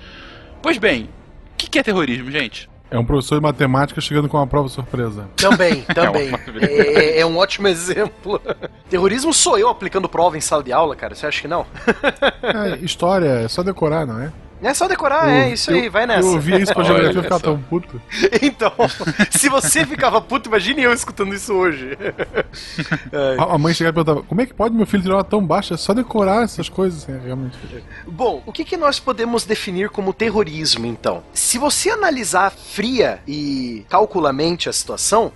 Pois 0.62 0.78
bem, 0.78 1.04
o 1.04 1.56
que, 1.56 1.68
que 1.68 1.78
é 1.78 1.82
terrorismo, 1.82 2.30
gente? 2.30 2.68
É 2.90 2.98
um 2.98 3.04
professor 3.04 3.36
de 3.36 3.42
matemática 3.42 4.00
chegando 4.00 4.28
com 4.28 4.36
uma 4.36 4.46
prova 4.46 4.68
surpresa. 4.68 5.28
Também, 5.36 5.82
também. 5.94 6.30
É, 6.60 7.20
é 7.20 7.26
um 7.26 7.36
ótimo 7.36 7.66
exemplo. 7.66 8.40
Terrorismo 8.88 9.32
sou 9.32 9.58
eu 9.58 9.68
aplicando 9.68 10.08
prova 10.08 10.36
em 10.36 10.40
sala 10.40 10.62
de 10.62 10.72
aula, 10.72 10.94
cara. 10.94 11.14
Você 11.14 11.26
acha 11.26 11.40
que 11.40 11.48
não? 11.48 11.66
É, 12.44 12.76
história, 12.84 13.26
é 13.26 13.48
só 13.48 13.62
decorar, 13.62 14.06
não 14.06 14.20
é? 14.20 14.30
É 14.64 14.74
só 14.74 14.88
decorar, 14.88 15.24
Eu- 15.28 15.34
é 15.34 15.50
isso 15.52 15.70
aí, 15.70 15.86
eu- 15.86 15.92
vai 15.92 16.06
nessa. 16.06 16.26
Eu 16.26 16.32
ouvia 16.32 16.58
isso 16.58 16.72
com 16.74 16.80
a 16.80 16.84
Olha 16.84 16.92
geografia 16.94 17.20
e 17.20 17.22
ficava 17.22 17.40
só. 17.40 17.46
tão 17.46 17.60
puto. 17.62 18.00
Então, 18.42 18.72
se 19.30 19.48
você 19.48 19.84
ficava 19.86 20.20
puto, 20.20 20.48
imagine 20.48 20.82
eu 20.82 20.92
escutando 20.92 21.34
isso 21.34 21.52
hoje. 21.52 21.96
É. 23.12 23.36
A 23.38 23.54
a 23.54 23.58
mãe 23.58 23.72
chegava 23.74 23.92
e 23.92 24.04
perguntava: 24.04 24.26
como 24.26 24.40
é 24.40 24.46
que 24.46 24.54
pode 24.54 24.74
meu 24.74 24.86
filho 24.86 25.02
tirar 25.02 25.16
uma 25.16 25.24
tão 25.24 25.44
baixa? 25.44 25.74
É 25.74 25.76
só 25.76 25.92
decorar 25.94 26.42
essas 26.44 26.68
coisas, 26.68 27.08
é, 27.08 27.18
realmente. 27.24 27.56
Bom, 28.06 28.42
o 28.46 28.52
que, 28.52 28.64
que 28.64 28.76
nós 28.76 28.98
podemos 28.98 29.44
definir 29.44 29.88
como 29.90 30.12
terrorismo, 30.12 30.86
então? 30.86 31.22
Se 31.32 31.58
você 31.58 31.90
analisar 31.90 32.50
fria 32.50 33.20
e 33.26 33.84
calculamente 33.88 34.68
a 34.68 34.72
situação, 34.72 35.32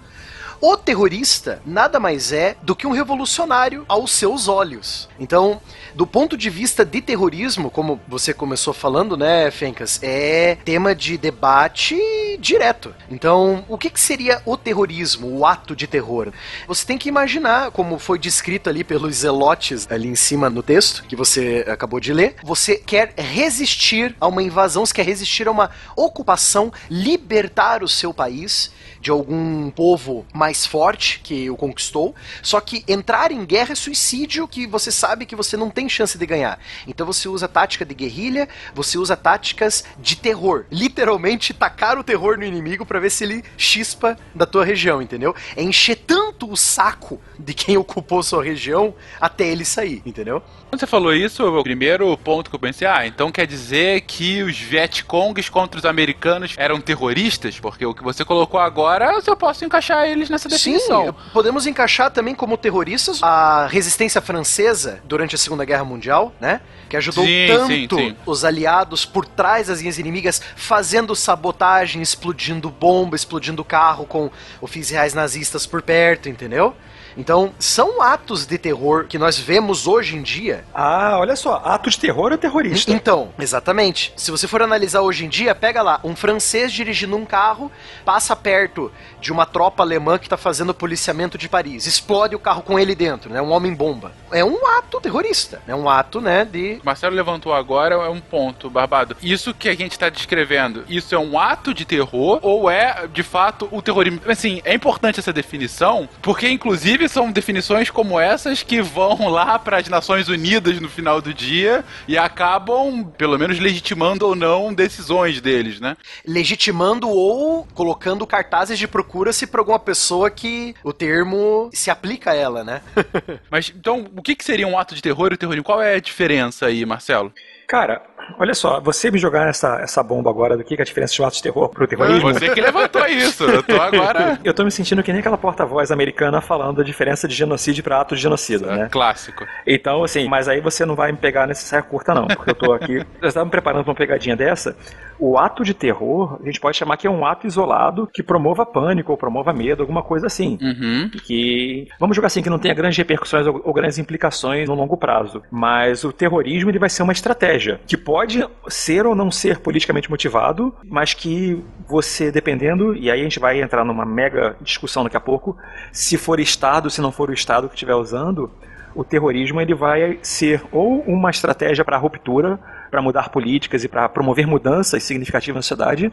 o 0.60 0.76
terrorista 0.76 1.62
nada 1.64 2.00
mais 2.00 2.32
é 2.32 2.56
do 2.62 2.74
que 2.74 2.86
um 2.86 2.92
revolucionário 2.92 3.84
aos 3.88 4.10
seus 4.10 4.48
olhos. 4.48 5.08
Então, 5.18 5.60
do 5.94 6.06
ponto 6.06 6.36
de 6.36 6.50
vista 6.50 6.84
de 6.84 7.00
terrorismo, 7.00 7.70
como 7.70 8.00
você 8.08 8.32
começou 8.32 8.74
falando, 8.74 9.16
né, 9.16 9.50
Fencas, 9.50 10.00
é 10.02 10.56
tema 10.64 10.94
de 10.94 11.16
debate 11.16 11.96
direto. 12.40 12.94
Então, 13.10 13.64
o 13.68 13.78
que, 13.78 13.90
que 13.90 14.00
seria 14.00 14.42
o 14.44 14.56
terrorismo, 14.56 15.28
o 15.38 15.46
ato 15.46 15.74
de 15.74 15.86
terror? 15.86 16.32
Você 16.66 16.86
tem 16.86 16.98
que 16.98 17.08
imaginar, 17.08 17.70
como 17.70 17.98
foi 17.98 18.18
descrito 18.18 18.68
ali 18.68 18.84
pelos 18.84 19.16
zelotes 19.16 19.86
ali 19.90 20.08
em 20.08 20.14
cima 20.14 20.50
no 20.50 20.62
texto 20.62 21.04
que 21.04 21.16
você 21.16 21.64
acabou 21.68 22.00
de 22.00 22.12
ler, 22.12 22.36
você 22.42 22.76
quer 22.76 23.14
resistir 23.16 24.14
a 24.20 24.26
uma 24.26 24.42
invasão, 24.42 24.84
você 24.84 24.94
quer 24.94 25.06
resistir 25.06 25.48
a 25.48 25.50
uma 25.50 25.70
ocupação, 25.96 26.72
libertar 26.90 27.82
o 27.82 27.88
seu 27.88 28.12
país 28.12 28.70
de 29.08 29.10
algum 29.10 29.70
povo 29.70 30.26
mais 30.34 30.66
forte 30.66 31.20
que 31.24 31.48
o 31.48 31.56
conquistou. 31.56 32.14
Só 32.42 32.60
que 32.60 32.84
entrar 32.86 33.32
em 33.32 33.42
guerra 33.46 33.72
é 33.72 33.74
suicídio 33.74 34.46
que 34.46 34.66
você 34.66 34.92
sabe 34.92 35.24
que 35.24 35.34
você 35.34 35.56
não 35.56 35.70
tem 35.70 35.88
chance 35.88 36.18
de 36.18 36.26
ganhar. 36.26 36.58
Então 36.86 37.06
você 37.06 37.26
usa 37.26 37.48
tática 37.48 37.86
de 37.86 37.94
guerrilha, 37.94 38.46
você 38.74 38.98
usa 38.98 39.16
táticas 39.16 39.82
de 39.98 40.14
terror. 40.14 40.66
Literalmente 40.70 41.54
tacar 41.54 41.98
o 41.98 42.04
terror 42.04 42.36
no 42.36 42.44
inimigo 42.44 42.84
para 42.84 43.00
ver 43.00 43.08
se 43.08 43.24
ele 43.24 43.42
chispa 43.56 44.14
da 44.34 44.44
tua 44.44 44.62
região, 44.62 45.00
entendeu? 45.00 45.34
É 45.56 45.62
encher 45.62 45.96
tanto 45.96 46.50
o 46.50 46.56
saco 46.56 47.18
de 47.38 47.54
quem 47.54 47.78
ocupou 47.78 48.22
sua 48.22 48.44
região 48.44 48.94
até 49.18 49.46
ele 49.46 49.64
sair, 49.64 50.02
entendeu? 50.04 50.42
Quando 50.68 50.80
você 50.80 50.86
falou 50.86 51.14
isso, 51.14 51.46
o 51.46 51.62
primeiro 51.62 52.14
ponto 52.18 52.50
que 52.50 52.56
eu 52.56 52.60
pensei, 52.60 52.86
ah, 52.86 53.06
então 53.06 53.32
quer 53.32 53.46
dizer 53.46 54.02
que 54.02 54.42
os 54.42 54.58
Vietcongs 54.58 55.48
contra 55.48 55.78
os 55.78 55.86
americanos 55.86 56.54
eram 56.58 56.78
terroristas? 56.78 57.58
Porque 57.58 57.86
o 57.86 57.94
que 57.94 58.02
você 58.02 58.22
colocou 58.22 58.60
agora, 58.60 58.97
eu 59.26 59.36
posso 59.36 59.64
encaixar 59.64 60.06
eles 60.06 60.28
nessa 60.30 60.48
definição. 60.48 61.06
Sim, 61.06 61.14
podemos 61.32 61.66
encaixar 61.66 62.10
também 62.10 62.34
como 62.34 62.56
terroristas 62.56 63.22
a 63.22 63.66
resistência 63.66 64.20
francesa 64.20 65.00
durante 65.04 65.34
a 65.34 65.38
Segunda 65.38 65.64
Guerra 65.64 65.84
Mundial, 65.84 66.32
né? 66.40 66.60
Que 66.88 66.96
ajudou 66.96 67.24
Sim, 67.24 67.46
tanto 67.48 67.96
sim, 67.96 68.08
sim. 68.10 68.16
os 68.24 68.44
aliados 68.44 69.04
por 69.04 69.26
trás 69.26 69.66
das 69.68 69.80
linhas 69.80 69.98
inimigas, 69.98 70.40
fazendo 70.56 71.14
sabotagem, 71.14 72.00
explodindo 72.00 72.70
bomba, 72.70 73.14
explodindo 73.14 73.64
carro 73.64 74.06
com 74.06 74.30
oficiais 74.60 75.14
nazistas 75.14 75.66
por 75.66 75.82
perto, 75.82 76.28
entendeu? 76.28 76.74
Então, 77.16 77.52
são 77.58 78.02
atos 78.02 78.46
de 78.46 78.58
terror 78.58 79.06
que 79.06 79.18
nós 79.18 79.38
vemos 79.38 79.86
hoje 79.86 80.16
em 80.16 80.22
dia. 80.22 80.64
Ah, 80.74 81.16
olha 81.18 81.36
só, 81.36 81.62
ato 81.64 81.90
de 81.90 81.98
terror 81.98 82.32
ou 82.32 82.38
terrorista? 82.38 82.90
Então, 82.92 83.30
exatamente. 83.38 84.12
Se 84.16 84.30
você 84.30 84.46
for 84.46 84.62
analisar 84.62 85.00
hoje 85.00 85.24
em 85.24 85.28
dia, 85.28 85.54
pega 85.54 85.82
lá, 85.82 86.00
um 86.04 86.14
francês 86.14 86.72
dirigindo 86.72 87.16
um 87.16 87.24
carro, 87.24 87.70
passa 88.04 88.34
perto 88.36 88.90
de 89.20 89.32
uma 89.32 89.46
tropa 89.46 89.82
alemã 89.82 90.18
que 90.18 90.28
tá 90.28 90.36
fazendo 90.36 90.72
policiamento 90.72 91.36
de 91.36 91.48
Paris, 91.48 91.86
explode 91.86 92.36
o 92.36 92.38
carro 92.38 92.62
com 92.62 92.78
ele 92.78 92.94
dentro, 92.94 93.32
né? 93.32 93.42
Um 93.42 93.50
homem-bomba. 93.50 94.12
É 94.30 94.44
um 94.44 94.66
ato 94.66 95.00
terrorista, 95.00 95.60
é 95.66 95.74
um 95.74 95.88
ato, 95.88 96.20
né, 96.20 96.44
de... 96.44 96.80
Marcelo 96.84 97.14
levantou 97.14 97.52
agora 97.52 97.94
é 97.94 98.08
um 98.08 98.20
ponto, 98.20 98.70
Barbado. 98.70 99.16
Isso 99.22 99.54
que 99.54 99.68
a 99.68 99.74
gente 99.74 99.92
está 99.92 100.08
descrevendo, 100.08 100.84
isso 100.88 101.14
é 101.14 101.18
um 101.18 101.38
ato 101.38 101.72
de 101.72 101.84
terror 101.84 102.38
ou 102.42 102.70
é, 102.70 103.06
de 103.06 103.22
fato, 103.22 103.68
o 103.70 103.80
terrorismo? 103.82 104.20
Assim, 104.26 104.60
é 104.64 104.74
importante 104.74 105.18
essa 105.18 105.32
definição, 105.32 106.08
porque, 106.22 106.48
inclusive, 106.48 106.97
são 107.06 107.30
definições 107.30 107.90
como 107.90 108.18
essas 108.18 108.62
que 108.62 108.80
vão 108.80 109.28
lá 109.28 109.58
para 109.58 109.76
as 109.76 109.88
Nações 109.88 110.28
Unidas 110.28 110.80
no 110.80 110.88
final 110.88 111.20
do 111.20 111.34
dia 111.34 111.84
e 112.08 112.16
acabam, 112.16 113.04
pelo 113.16 113.38
menos, 113.38 113.58
legitimando 113.58 114.26
ou 114.26 114.34
não 114.34 114.72
decisões 114.72 115.40
deles, 115.40 115.78
né? 115.78 115.96
legitimando 116.26 117.08
ou 117.08 117.66
colocando 117.74 118.26
cartazes 118.26 118.78
de 118.78 118.88
procura-se 118.88 119.46
pra 119.46 119.60
alguma 119.60 119.78
pessoa 119.78 120.30
que 120.30 120.74
o 120.82 120.92
termo 120.92 121.70
se 121.72 121.90
aplica 121.90 122.30
a 122.30 122.34
ela, 122.34 122.64
né? 122.64 122.80
Mas, 123.50 123.72
então, 123.76 124.06
o 124.16 124.22
que, 124.22 124.34
que 124.34 124.44
seria 124.44 124.66
um 124.66 124.78
ato 124.78 124.94
de 124.94 125.02
terror 125.02 125.32
e 125.32 125.36
terrorismo? 125.36 125.64
Qual 125.64 125.82
é 125.82 125.94
a 125.94 126.00
diferença 126.00 126.66
aí, 126.66 126.84
Marcelo? 126.86 127.32
Cara, 127.68 128.00
olha 128.38 128.54
só, 128.54 128.80
você 128.80 129.10
me 129.10 129.18
jogar 129.18 129.46
essa, 129.46 129.78
essa 129.82 130.02
bomba 130.02 130.30
agora 130.30 130.56
do 130.56 130.64
que 130.64 130.74
é 130.74 130.80
a 130.80 130.84
diferença 130.86 131.12
de 131.12 131.20
um 131.20 131.26
ato 131.26 131.36
de 131.36 131.42
terror 131.42 131.68
pro 131.68 131.86
terrorismo. 131.86 132.32
Você 132.32 132.48
que 132.48 132.62
levantou 132.62 133.06
isso, 133.06 133.44
eu 133.44 133.62
tô 133.62 133.78
agora... 133.78 134.38
Eu 134.42 134.54
tô 134.54 134.64
me 134.64 134.70
sentindo 134.70 135.02
que 135.02 135.12
nem 135.12 135.20
aquela 135.20 135.36
porta-voz 135.36 135.90
americana 135.90 136.40
falando 136.40 136.80
a 136.80 136.84
diferença 136.84 137.28
de 137.28 137.34
genocídio 137.34 137.84
pra 137.84 138.00
ato 138.00 138.14
de 138.14 138.22
genocídio, 138.22 138.66
né? 138.66 138.88
Clássico. 138.90 139.44
Então, 139.66 140.02
assim, 140.02 140.26
mas 140.28 140.48
aí 140.48 140.60
você 140.60 140.86
não 140.86 140.94
vai 140.94 141.12
me 141.12 141.18
pegar 141.18 141.46
nessa 141.46 141.66
saia 141.66 141.82
curta, 141.82 142.14
não, 142.14 142.26
porque 142.26 142.50
eu 142.50 142.54
tô 142.54 142.72
aqui. 142.72 143.04
Eu 143.20 143.28
estava 143.28 143.44
me 143.44 143.50
preparando 143.50 143.84
pra 143.84 143.90
uma 143.90 143.96
pegadinha 143.96 144.34
dessa. 144.34 144.74
O 145.18 145.36
ato 145.36 145.64
de 145.64 145.74
terror, 145.74 146.38
a 146.40 146.46
gente 146.46 146.60
pode 146.60 146.76
chamar 146.76 146.96
que 146.96 147.06
é 147.06 147.10
um 147.10 147.26
ato 147.26 147.46
isolado 147.46 148.08
que 148.14 148.22
promova 148.22 148.64
pânico 148.64 149.12
ou 149.12 149.18
promova 149.18 149.52
medo, 149.52 149.82
alguma 149.82 150.02
coisa 150.02 150.26
assim. 150.26 150.56
Uhum. 150.62 151.10
Que, 151.10 151.88
vamos 151.98 152.16
jogar 152.16 152.28
assim, 152.28 152.42
que 152.42 152.48
não 152.48 152.58
tenha 152.58 152.72
grandes 152.72 152.96
repercussões 152.96 153.46
ou, 153.46 153.60
ou 153.64 153.74
grandes 153.74 153.98
implicações 153.98 154.68
no 154.68 154.74
longo 154.74 154.96
prazo. 154.96 155.42
Mas 155.50 156.04
o 156.04 156.12
terrorismo, 156.12 156.70
ele 156.70 156.78
vai 156.78 156.88
ser 156.88 157.02
uma 157.02 157.12
estratégia 157.12 157.57
que 157.86 157.96
pode 157.96 158.46
ser 158.68 159.06
ou 159.06 159.14
não 159.14 159.30
ser 159.30 159.58
politicamente 159.58 160.10
motivado, 160.10 160.74
mas 160.84 161.14
que 161.14 161.62
você, 161.88 162.30
dependendo, 162.30 162.94
e 162.96 163.10
aí 163.10 163.20
a 163.20 163.22
gente 163.22 163.38
vai 163.38 163.60
entrar 163.60 163.84
numa 163.84 164.04
mega 164.04 164.56
discussão 164.60 165.04
daqui 165.04 165.16
a 165.16 165.20
pouco, 165.20 165.56
se 165.92 166.16
for 166.16 166.40
Estado, 166.40 166.90
se 166.90 167.00
não 167.00 167.12
for 167.12 167.30
o 167.30 167.32
Estado 167.32 167.68
que 167.68 167.74
estiver 167.74 167.94
usando, 167.94 168.50
o 168.94 169.04
terrorismo 169.04 169.60
ele 169.60 169.74
vai 169.74 170.18
ser 170.22 170.62
ou 170.72 171.00
uma 171.02 171.30
estratégia 171.30 171.84
para 171.84 171.96
ruptura, 171.96 172.58
para 172.90 173.02
mudar 173.02 173.28
políticas 173.28 173.84
e 173.84 173.88
para 173.88 174.08
promover 174.08 174.46
mudanças 174.46 175.02
significativas 175.02 175.56
na 175.56 175.62
sociedade, 175.62 176.12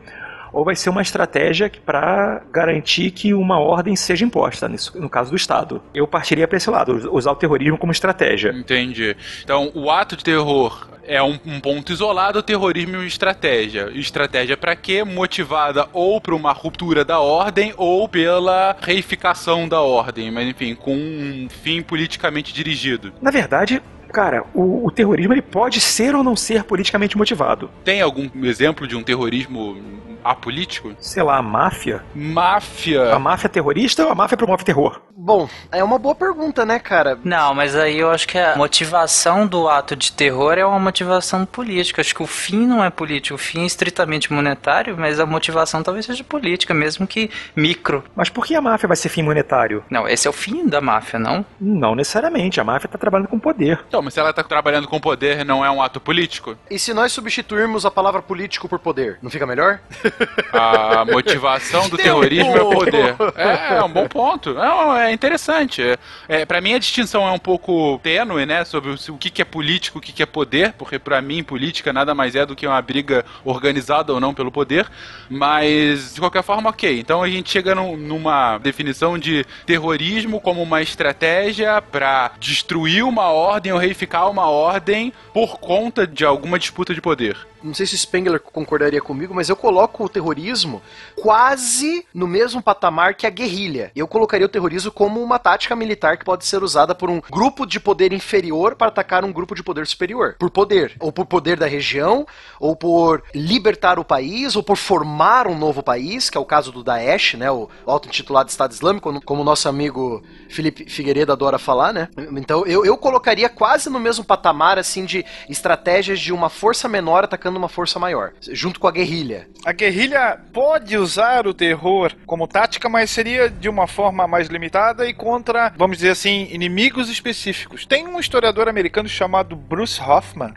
ou 0.56 0.64
vai 0.64 0.76
ser 0.76 0.90
uma 0.90 1.02
estratégia 1.02 1.70
para 1.86 2.42
garantir 2.50 3.12
que 3.12 3.34
uma 3.34 3.60
ordem 3.60 3.94
seja 3.94 4.24
imposta, 4.24 4.72
no 4.96 5.10
caso 5.10 5.32
do 5.32 5.36
Estado. 5.36 5.82
Eu 5.94 6.08
partiria 6.08 6.48
para 6.48 6.56
esse 6.56 6.70
lado, 6.70 7.12
usar 7.12 7.32
o 7.32 7.36
terrorismo 7.36 7.78
como 7.78 7.92
estratégia. 7.92 8.52
Entendi. 8.52 9.18
Então, 9.44 9.70
o 9.76 9.92
ato 9.92 10.16
de 10.16 10.24
terror 10.24 10.88
é 11.08 11.22
um, 11.22 11.38
um, 11.46 11.60
ponto 11.60 11.92
isolado, 11.92 12.40
o 12.40 12.44
terrorismo 12.44 12.96
é 12.96 13.00
uma 13.00 13.06
estratégia. 13.06 13.92
Estratégia 13.94 14.56
para 14.56 14.76
quê? 14.78 15.04
Motivada 15.04 15.88
ou 15.92 16.20
por 16.22 16.34
uma 16.34 16.54
ruptura 16.54 17.04
da 17.04 17.20
ordem 17.20 17.74
ou 17.76 18.08
pela 18.08 18.78
reificação 18.80 19.68
da 19.68 19.82
ordem, 19.82 20.32
mas 20.32 20.48
enfim, 20.48 20.74
com 20.74 20.96
um 20.96 21.48
fim 21.50 21.82
politicamente 21.82 22.54
dirigido. 22.54 23.14
Na 23.22 23.30
verdade, 23.30 23.82
cara, 24.12 24.44
o, 24.54 24.86
o, 24.86 24.92
terrorismo 24.92 25.34
ele 25.34 25.42
pode 25.42 25.80
ser 25.82 26.16
ou 26.16 26.24
não 26.24 26.36
ser 26.36 26.64
politicamente 26.64 27.18
motivado. 27.18 27.70
Tem 27.84 28.02
algum 28.02 28.30
exemplo 28.44 28.88
de 28.88 28.96
um 28.96 29.04
terrorismo 29.04 29.78
apolítico? 30.26 30.96
Sei 31.00 31.22
lá, 31.22 31.38
a 31.38 31.42
máfia? 31.42 32.04
Máfia. 32.16 33.14
A 33.14 33.20
máfia 33.20 33.48
terrorista 33.48 34.04
ou 34.04 34.12
a 34.12 34.16
máfia 34.16 34.36
promove 34.36 34.64
terror? 34.64 35.00
Bom, 35.16 35.48
é 35.72 35.84
uma 35.84 36.00
boa 36.00 36.16
pergunta, 36.16 36.66
né, 36.66 36.80
cara? 36.80 37.18
Não, 37.24 37.54
mas 37.54 37.76
aí 37.76 38.00
eu 38.00 38.10
acho 38.10 38.28
que 38.28 38.38
a 38.38 38.56
motivação 38.58 39.48
do 39.48 39.70
ato 39.70 39.96
de 39.96 40.12
terror 40.12 40.58
é 40.58 40.66
uma 40.66 40.80
motivação 40.80 41.46
política. 41.46 42.02
Acho 42.02 42.14
que 42.14 42.24
o 42.24 42.28
fim 42.28 42.66
não 42.66 42.84
é 42.84 42.90
político, 42.90 43.36
o 43.36 43.38
fim 43.38 43.64
é 43.64 43.66
estritamente 43.66 44.34
monetário, 44.34 44.98
mas 44.98 45.20
a 45.20 45.26
motivação 45.26 45.84
talvez 45.84 46.06
seja 46.06 46.24
política, 46.24 46.74
mesmo 46.74 47.08
que 47.08 47.30
micro. 47.56 48.04
Mas 48.16 48.30
por 48.30 48.46
que 48.46 48.56
a 48.56 48.62
máfia 48.62 48.88
vai 48.88 48.98
ser 48.98 49.10
fim 49.10 49.22
monetário? 49.22 49.84
Não, 49.90 50.08
esse 50.08 50.28
é 50.28 50.30
o 50.30 50.34
fim 50.34 50.68
da 50.68 50.82
máfia, 50.82 51.20
não? 51.20 51.46
Não 51.60 51.96
necessariamente. 51.96 52.60
A 52.60 52.64
máfia 52.64 52.90
tá 52.90 52.98
trabalhando 52.98 53.28
com 53.28 53.40
poder. 53.40 53.84
Então, 53.88 54.02
mas 54.06 54.14
se 54.14 54.20
ela 54.20 54.32
tá 54.32 54.44
trabalhando 54.44 54.88
com 54.88 55.00
poder, 55.00 55.44
não 55.44 55.66
é 55.66 55.70
um 55.70 55.82
ato 55.82 56.00
político? 56.00 56.56
E 56.70 56.80
se 56.80 56.94
nós 56.94 57.12
substituirmos 57.12 57.86
a 57.86 57.92
palavra 57.92 58.22
político 58.22 58.70
por 58.70 58.80
poder, 58.80 59.18
não 59.22 59.30
fica 59.30 59.46
melhor? 59.46 59.80
A 60.54 61.04
motivação 61.06 61.90
do 61.90 61.98
terrorismo 61.98 62.56
é 62.56 62.62
o 62.62 62.70
poder. 62.70 63.16
É, 63.36 63.78
é 63.78 63.84
um 63.84 63.90
bom 63.90 64.08
ponto. 64.08 64.56
É, 64.58 65.10
é 65.10 65.12
interessante. 65.12 65.82
É, 65.82 65.98
é 66.28 66.46
para 66.46 66.62
mim 66.62 66.74
a 66.74 66.80
distinção 66.80 67.28
é 67.28 67.32
um 67.32 67.40
pouco 67.40 68.00
tênue, 68.02 68.46
né, 68.46 68.64
sobre 68.64 68.92
o, 68.92 69.14
o 69.14 69.18
que, 69.18 69.30
que 69.30 69.42
é 69.42 69.46
político, 69.46 69.98
o 69.98 70.02
que, 70.02 70.14
que 70.14 70.24
é 70.24 70.26
poder, 70.26 70.74
porque 70.74 70.98
para 70.98 71.22
mim 71.22 71.44
política 71.44 71.92
nada 71.92 72.16
mais 72.16 72.36
é 72.36 72.46
do 72.46 72.56
que 72.56 72.66
uma 72.66 72.82
briga 72.82 73.26
organizada 73.44 74.14
ou 74.14 74.20
não 74.20 74.34
pelo 74.34 74.52
poder. 74.52 74.88
Mas 75.30 76.14
de 76.14 76.20
qualquer 76.20 76.44
forma, 76.44 76.70
ok. 76.70 77.00
Então 77.00 77.24
a 77.24 77.30
gente 77.30 77.50
chega 77.50 77.74
num, 77.74 77.98
numa 77.98 78.58
definição 78.60 79.18
de 79.18 79.46
terrorismo 79.66 80.40
como 80.40 80.62
uma 80.62 80.82
estratégia 80.82 81.82
para 81.82 82.32
destruir 82.40 83.04
uma 83.04 83.30
ordem 83.32 83.72
ou 83.72 83.80
reificar 83.86 84.30
uma 84.30 84.50
ordem 84.50 85.14
por 85.34 85.60
conta 85.60 86.06
de 86.06 86.26
alguma 86.26 86.60
disputa 86.60 86.94
de 86.94 87.02
poder 87.02 87.38
não 87.66 87.74
sei 87.74 87.86
se 87.86 87.98
Spengler 87.98 88.40
concordaria 88.40 89.02
comigo, 89.02 89.34
mas 89.34 89.50
eu 89.50 89.56
coloco 89.56 90.06
o 90.06 90.10
terrorismo 90.10 90.82
quase 91.16 92.06
no 92.14 92.28
mesmo 92.28 92.62
patamar 92.62 93.16
que 93.16 93.26
a 93.26 93.30
guerrilha. 93.30 93.92
Eu 93.96 94.08
colocaria 94.08 94.46
o 94.46 94.50
terrorismo 94.50 94.92
como 94.92 95.22
uma 95.22 95.40
tática 95.40 95.76
militar 95.76 96.18
que 96.18 96.24
pode 96.26 96.46
ser 96.46 96.64
usada 96.64 96.94
por 96.94 97.10
um 97.10 97.20
grupo 97.20 97.66
de 97.66 97.80
poder 97.80 98.14
inferior 98.14 98.76
para 98.76 98.88
atacar 98.88 99.26
um 99.26 99.34
grupo 99.34 99.56
de 99.56 99.64
poder 99.64 99.88
superior. 99.88 100.36
Por 100.40 100.50
poder. 100.50 100.96
Ou 101.00 101.12
por 101.12 101.26
poder 101.26 101.58
da 101.58 101.66
região, 101.66 102.26
ou 102.60 102.76
por 102.76 103.24
libertar 103.34 103.98
o 103.98 104.06
país, 104.06 104.56
ou 104.56 104.64
por 104.64 104.78
formar 104.78 105.48
um 105.48 105.58
novo 105.58 105.82
país, 105.82 106.30
que 106.30 106.38
é 106.38 106.42
o 106.42 106.46
caso 106.46 106.72
do 106.72 106.84
Daesh, 106.84 107.34
né? 107.34 107.50
O 107.50 107.70
auto-intitulado 107.86 108.50
Estado 108.50 108.72
Islâmico, 108.72 109.22
como 109.22 109.42
o 109.42 109.46
nosso 109.46 109.68
amigo 109.68 110.24
Felipe 110.50 110.90
Figueiredo 110.90 111.32
adora 111.32 111.58
falar, 111.58 111.94
né? 111.94 112.10
Então 112.38 112.66
eu, 112.66 112.86
eu 112.86 112.98
colocaria 112.98 113.50
quase 113.50 113.90
no 113.90 114.00
mesmo 114.00 114.24
patamar, 114.24 114.78
assim, 114.78 115.06
de 115.06 115.26
estratégias 115.50 116.20
de 116.20 116.32
uma 116.32 116.50
força 116.50 116.88
menor 116.88 117.24
atacando 117.24 117.55
uma 117.58 117.70
força 117.70 118.00
maior, 118.00 118.34
junto 118.52 118.80
com 118.80 118.88
a 118.88 118.92
guerrilha. 118.92 119.48
A 119.66 119.72
guerrilha 119.72 120.40
pode 120.54 120.98
usar 120.98 121.48
o 121.48 121.54
terror 121.54 122.14
como 122.26 122.48
tática, 122.48 122.90
mas 122.90 123.10
seria 123.10 123.50
de 123.50 123.70
uma 123.70 123.88
forma 123.88 124.28
mais 124.28 124.48
limitada 124.48 125.08
e 125.08 125.14
contra, 125.14 125.74
vamos 125.78 125.98
dizer 125.98 126.12
assim, 126.12 126.48
inimigos 126.52 127.10
específicos. 127.10 127.86
Tem 127.86 128.08
um 128.08 128.20
historiador 128.20 128.68
americano 128.68 129.08
chamado 129.08 129.56
Bruce 129.56 130.02
Hoffman 130.02 130.54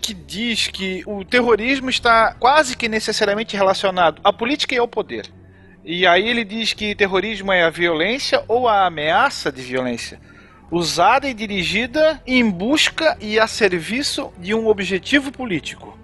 que 0.00 0.12
diz 0.14 0.68
que 0.68 1.02
o 1.06 1.24
terrorismo 1.24 1.90
está 1.90 2.34
quase 2.34 2.76
que 2.76 2.88
necessariamente 2.88 3.56
relacionado 3.56 4.20
à 4.22 4.32
política 4.32 4.74
e 4.74 4.78
ao 4.78 4.86
poder. 4.88 5.26
E 5.84 6.06
aí 6.06 6.28
ele 6.28 6.44
diz 6.44 6.72
que 6.72 6.94
terrorismo 6.94 7.52
é 7.52 7.62
a 7.62 7.70
violência 7.70 8.42
ou 8.48 8.68
a 8.68 8.86
ameaça 8.86 9.50
de 9.50 9.62
violência 9.62 10.20
usada 10.70 11.28
e 11.28 11.34
dirigida 11.34 12.20
em 12.26 12.48
busca 12.48 13.16
e 13.20 13.38
a 13.38 13.46
serviço 13.46 14.32
de 14.38 14.54
um 14.54 14.66
objetivo 14.66 15.30
político. 15.30 15.96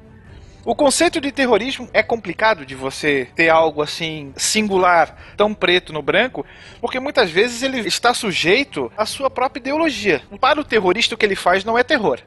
O 0.65 0.77
conceito 0.77 1.21
de 1.21 1.33
terrorismo 1.33 1.89
é 1.93 2.05
complicado 2.05 2.65
de 2.65 2.77
você 2.77 3.29
ter 3.35 3.49
algo 3.49 3.83
assim 3.83 4.33
singular, 4.37 5.17
tão 5.37 5.53
preto 5.53 5.93
no 5.93 6.01
branco, 6.01 6.47
porque 6.81 7.01
muitas 7.01 7.31
vezes 7.31 7.65
ele 7.65 7.81
está 7.81 8.15
sujeito 8.15 8.91
à 8.97 9.05
sua 9.05 9.29
própria 9.29 9.61
ideologia. 9.61 10.23
Para 10.41 10.61
o 10.61 10.65
terrorista, 10.65 11.17
o 11.17 11.19
que 11.19 11.27
ele 11.27 11.35
faz 11.35 11.65
não 11.65 11.77
é 11.77 11.83
terror. 11.83 12.21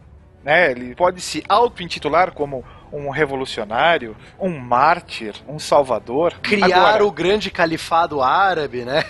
Né? 0.43 0.71
Ele 0.71 0.93
pode 0.95 1.21
se 1.21 1.43
auto-intitular 1.47 2.33
como 2.33 2.63
um 2.91 3.09
revolucionário, 3.09 4.17
um 4.37 4.49
mártir, 4.49 5.33
um 5.47 5.57
salvador. 5.57 6.33
Criar 6.41 6.65
Agora, 6.65 7.05
o 7.05 7.11
grande 7.11 7.49
califado 7.49 8.21
árabe, 8.21 8.83
né? 8.83 9.01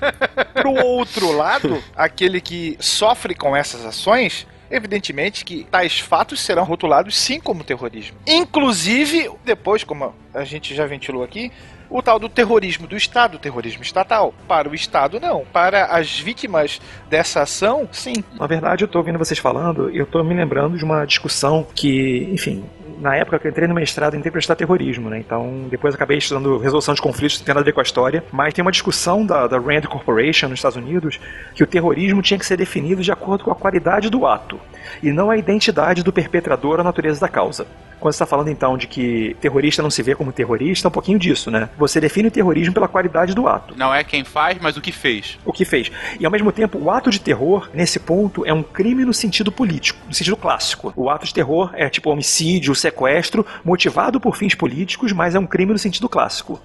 Pro 0.52 0.72
outro 0.84 1.32
lado, 1.32 1.82
aquele 1.96 2.42
que 2.42 2.76
sofre 2.78 3.34
com 3.34 3.56
essas 3.56 3.84
ações 3.86 4.46
Evidentemente 4.70 5.44
que 5.44 5.64
tais 5.70 6.00
fatos 6.00 6.40
serão 6.40 6.64
rotulados 6.64 7.16
sim 7.16 7.40
como 7.40 7.64
terrorismo. 7.64 8.16
Inclusive, 8.26 9.30
depois, 9.44 9.84
como 9.84 10.14
a 10.34 10.44
gente 10.44 10.74
já 10.74 10.86
ventilou 10.86 11.22
aqui, 11.22 11.52
o 11.88 12.02
tal 12.02 12.18
do 12.18 12.28
terrorismo 12.28 12.86
do 12.86 12.96
Estado, 12.96 13.38
terrorismo 13.38 13.82
estatal. 13.82 14.34
Para 14.48 14.68
o 14.68 14.74
Estado, 14.74 15.20
não. 15.20 15.44
Para 15.52 15.86
as 15.86 16.18
vítimas 16.18 16.80
dessa 17.08 17.42
ação, 17.42 17.88
sim. 17.92 18.14
Na 18.38 18.46
verdade, 18.46 18.84
eu 18.84 18.86
estou 18.86 19.00
ouvindo 19.00 19.18
vocês 19.18 19.38
falando 19.38 19.90
e 19.90 19.98
eu 19.98 20.04
estou 20.04 20.24
me 20.24 20.34
lembrando 20.34 20.76
de 20.76 20.84
uma 20.84 21.04
discussão 21.04 21.66
que, 21.74 22.28
enfim, 22.32 22.64
na 22.98 23.16
época 23.16 23.38
que 23.38 23.46
eu 23.46 23.50
entrei 23.50 23.68
no 23.68 23.74
mestrado, 23.74 24.16
entrei 24.16 24.30
para 24.30 24.38
estudar 24.38 24.56
terrorismo, 24.56 25.10
né? 25.10 25.18
Então, 25.18 25.66
depois 25.70 25.94
acabei 25.94 26.18
estudando 26.18 26.58
resolução 26.58 26.94
de 26.94 27.00
conflitos, 27.00 27.38
não 27.38 27.44
tem 27.46 27.54
nada 27.54 27.64
a 27.64 27.64
ver 27.64 27.72
com 27.72 27.80
a 27.80 27.82
história. 27.82 28.24
Mas 28.32 28.54
tem 28.54 28.62
uma 28.62 28.72
discussão 28.72 29.24
da, 29.24 29.46
da 29.46 29.58
Rand 29.58 29.82
Corporation 29.82 30.48
nos 30.48 30.58
Estados 30.58 30.76
Unidos 30.76 31.20
que 31.54 31.62
o 31.62 31.66
terrorismo 31.66 32.22
tinha 32.22 32.38
que 32.38 32.46
ser 32.46 32.56
definido 32.56 33.02
de 33.02 33.12
acordo 33.12 33.44
com 33.44 33.50
a 33.50 33.54
qualidade 33.54 34.10
do 34.10 34.26
ato 34.26 34.58
e 35.02 35.12
não 35.12 35.30
a 35.30 35.36
identidade 35.36 36.02
do 36.02 36.12
perpetrador 36.12 36.74
ou 36.74 36.80
a 36.80 36.84
natureza 36.84 37.20
da 37.20 37.28
causa. 37.28 37.66
Quando 37.98 38.12
você 38.12 38.16
está 38.16 38.26
falando 38.26 38.48
então 38.48 38.76
de 38.76 38.86
que 38.86 39.36
terrorista 39.40 39.82
não 39.82 39.90
se 39.90 40.02
vê 40.02 40.14
como 40.14 40.32
terrorista, 40.32 40.86
é 40.86 40.90
um 40.90 40.92
pouquinho 40.92 41.18
disso, 41.18 41.50
né? 41.50 41.68
Você 41.78 42.00
define 42.00 42.28
o 42.28 42.30
terrorismo 42.30 42.74
pela 42.74 42.88
qualidade 42.88 43.34
do 43.34 43.48
ato. 43.48 43.74
Não 43.76 43.94
é 43.94 44.04
quem 44.04 44.24
faz, 44.24 44.58
mas 44.60 44.76
o 44.76 44.80
que 44.80 44.92
fez. 44.92 45.38
O 45.44 45.52
que 45.52 45.64
fez. 45.64 45.90
E 46.20 46.24
ao 46.24 46.30
mesmo 46.30 46.52
tempo, 46.52 46.78
o 46.78 46.90
ato 46.90 47.10
de 47.10 47.20
terror, 47.20 47.68
nesse 47.72 47.98
ponto, 47.98 48.44
é 48.44 48.52
um 48.52 48.62
crime 48.62 49.04
no 49.04 49.14
sentido 49.14 49.50
político, 49.50 49.98
no 50.06 50.14
sentido 50.14 50.36
clássico. 50.36 50.92
O 50.94 51.08
ato 51.08 51.26
de 51.26 51.34
terror 51.34 51.70
é 51.74 51.88
tipo 51.88 52.10
homicídio, 52.10 52.74
sequestro, 52.74 53.46
motivado 53.64 54.20
por 54.20 54.36
fins 54.36 54.54
políticos, 54.54 55.12
mas 55.12 55.34
é 55.34 55.38
um 55.38 55.46
crime 55.46 55.72
no 55.72 55.78
sentido 55.78 56.08
clássico. 56.08 56.60